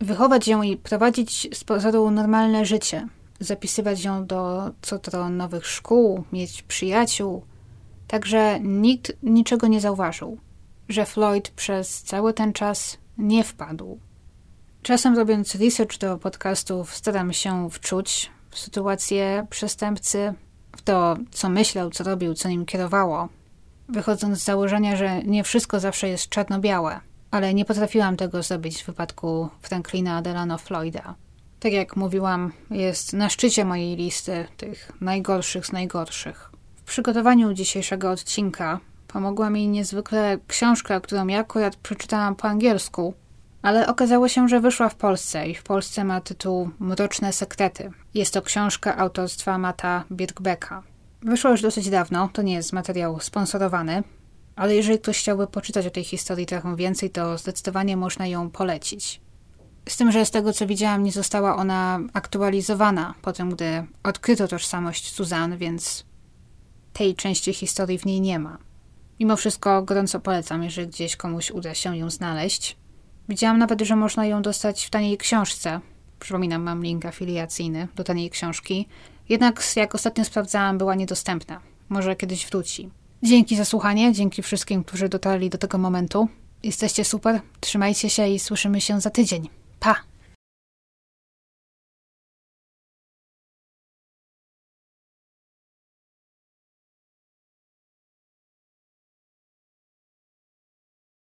wychować 0.00 0.48
ją 0.48 0.62
i 0.62 0.76
prowadzić 0.76 1.58
z 1.58 1.64
pozoru 1.64 2.10
normalne 2.10 2.64
życie, 2.64 3.08
zapisywać 3.40 4.04
ją 4.04 4.26
do 4.26 4.70
co 4.82 4.98
to 4.98 5.28
nowych 5.28 5.66
szkół, 5.66 6.24
mieć 6.32 6.62
przyjaciół. 6.62 7.44
Także 8.08 8.60
nikt 8.60 9.12
niczego 9.22 9.66
nie 9.66 9.80
zauważył, 9.80 10.38
że 10.88 11.06
Floyd 11.06 11.50
przez 11.50 12.02
cały 12.02 12.34
ten 12.34 12.52
czas 12.52 13.03
nie 13.18 13.44
wpadł. 13.44 13.98
Czasem 14.82 15.16
robiąc 15.16 15.54
research 15.54 15.98
do 15.98 16.18
podcastów, 16.18 16.94
staram 16.94 17.32
się 17.32 17.70
wczuć 17.70 18.30
w 18.50 18.58
sytuację 18.58 19.46
przestępcy, 19.50 20.34
w 20.76 20.82
to, 20.82 21.16
co 21.30 21.48
myślał, 21.48 21.90
co 21.90 22.04
robił, 22.04 22.34
co 22.34 22.48
nim 22.48 22.66
kierowało, 22.66 23.28
wychodząc 23.88 24.38
z 24.38 24.44
założenia, 24.44 24.96
że 24.96 25.22
nie 25.22 25.44
wszystko 25.44 25.80
zawsze 25.80 26.08
jest 26.08 26.28
czarno-białe, 26.28 27.00
ale 27.30 27.54
nie 27.54 27.64
potrafiłam 27.64 28.16
tego 28.16 28.42
zrobić 28.42 28.82
w 28.82 28.86
wypadku 28.86 29.48
Franklina 29.62 30.22
Delano 30.22 30.58
Floyda. 30.58 31.14
Tak 31.60 31.72
jak 31.72 31.96
mówiłam, 31.96 32.52
jest 32.70 33.12
na 33.12 33.28
szczycie 33.28 33.64
mojej 33.64 33.96
listy 33.96 34.46
tych 34.56 34.92
najgorszych 35.00 35.66
z 35.66 35.72
najgorszych. 35.72 36.50
W 36.76 36.82
przygotowaniu 36.82 37.52
dzisiejszego 37.52 38.10
odcinka 38.10 38.80
pomogła 39.14 39.50
mi 39.50 39.68
niezwykle 39.68 40.38
książka, 40.48 41.00
którą 41.00 41.26
ja 41.26 41.38
akurat 41.38 41.76
przeczytałam 41.76 42.36
po 42.36 42.48
angielsku, 42.48 43.14
ale 43.62 43.86
okazało 43.86 44.28
się, 44.28 44.48
że 44.48 44.60
wyszła 44.60 44.88
w 44.88 44.94
Polsce 44.94 45.48
i 45.48 45.54
w 45.54 45.62
Polsce 45.62 46.04
ma 46.04 46.20
tytuł 46.20 46.70
Mroczne 46.78 47.32
Sekrety. 47.32 47.90
Jest 48.14 48.34
to 48.34 48.42
książka 48.42 48.96
autorstwa 48.96 49.58
Mata 49.58 50.04
Birkbecka. 50.12 50.82
Wyszła 51.22 51.50
już 51.50 51.62
dosyć 51.62 51.90
dawno, 51.90 52.28
to 52.32 52.42
nie 52.42 52.54
jest 52.54 52.72
materiał 52.72 53.20
sponsorowany, 53.20 54.02
ale 54.56 54.74
jeżeli 54.74 54.98
ktoś 54.98 55.18
chciałby 55.18 55.46
poczytać 55.46 55.86
o 55.86 55.90
tej 55.90 56.04
historii 56.04 56.46
trochę 56.46 56.76
więcej, 56.76 57.10
to 57.10 57.38
zdecydowanie 57.38 57.96
można 57.96 58.26
ją 58.26 58.50
polecić. 58.50 59.20
Z 59.88 59.96
tym, 59.96 60.12
że 60.12 60.26
z 60.26 60.30
tego 60.30 60.52
co 60.52 60.66
widziałam, 60.66 61.02
nie 61.02 61.12
została 61.12 61.56
ona 61.56 62.00
aktualizowana 62.12 63.14
po 63.22 63.32
tym, 63.32 63.50
gdy 63.50 63.86
odkryto 64.02 64.48
tożsamość 64.48 65.12
Suzanne, 65.12 65.56
więc 65.56 66.04
tej 66.92 67.14
części 67.14 67.52
historii 67.52 67.98
w 67.98 68.06
niej 68.06 68.20
nie 68.20 68.38
ma. 68.38 68.58
Mimo 69.20 69.36
wszystko 69.36 69.82
gorąco 69.82 70.20
polecam, 70.20 70.62
jeżeli 70.62 70.88
gdzieś 70.88 71.16
komuś 71.16 71.50
uda 71.50 71.74
się 71.74 71.96
ją 71.96 72.10
znaleźć. 72.10 72.76
Widziałam 73.28 73.58
nawet, 73.58 73.80
że 73.80 73.96
można 73.96 74.26
ją 74.26 74.42
dostać 74.42 74.86
w 74.86 74.90
taniej 74.90 75.18
książce. 75.18 75.80
Przypominam, 76.20 76.62
mam 76.62 76.82
link 76.82 77.06
afiliacyjny 77.06 77.88
do 77.96 78.04
taniej 78.04 78.30
książki. 78.30 78.88
Jednak, 79.28 79.62
jak 79.76 79.94
ostatnio 79.94 80.24
sprawdzałam, 80.24 80.78
była 80.78 80.94
niedostępna. 80.94 81.60
Może 81.88 82.16
kiedyś 82.16 82.46
wróci. 82.46 82.90
Dzięki 83.22 83.56
za 83.56 83.64
słuchanie, 83.64 84.12
dzięki 84.12 84.42
wszystkim, 84.42 84.84
którzy 84.84 85.08
dotarli 85.08 85.50
do 85.50 85.58
tego 85.58 85.78
momentu. 85.78 86.28
Jesteście 86.62 87.04
super, 87.04 87.40
trzymajcie 87.60 88.10
się 88.10 88.28
i 88.28 88.38
słyszymy 88.38 88.80
się 88.80 89.00
za 89.00 89.10
tydzień. 89.10 89.48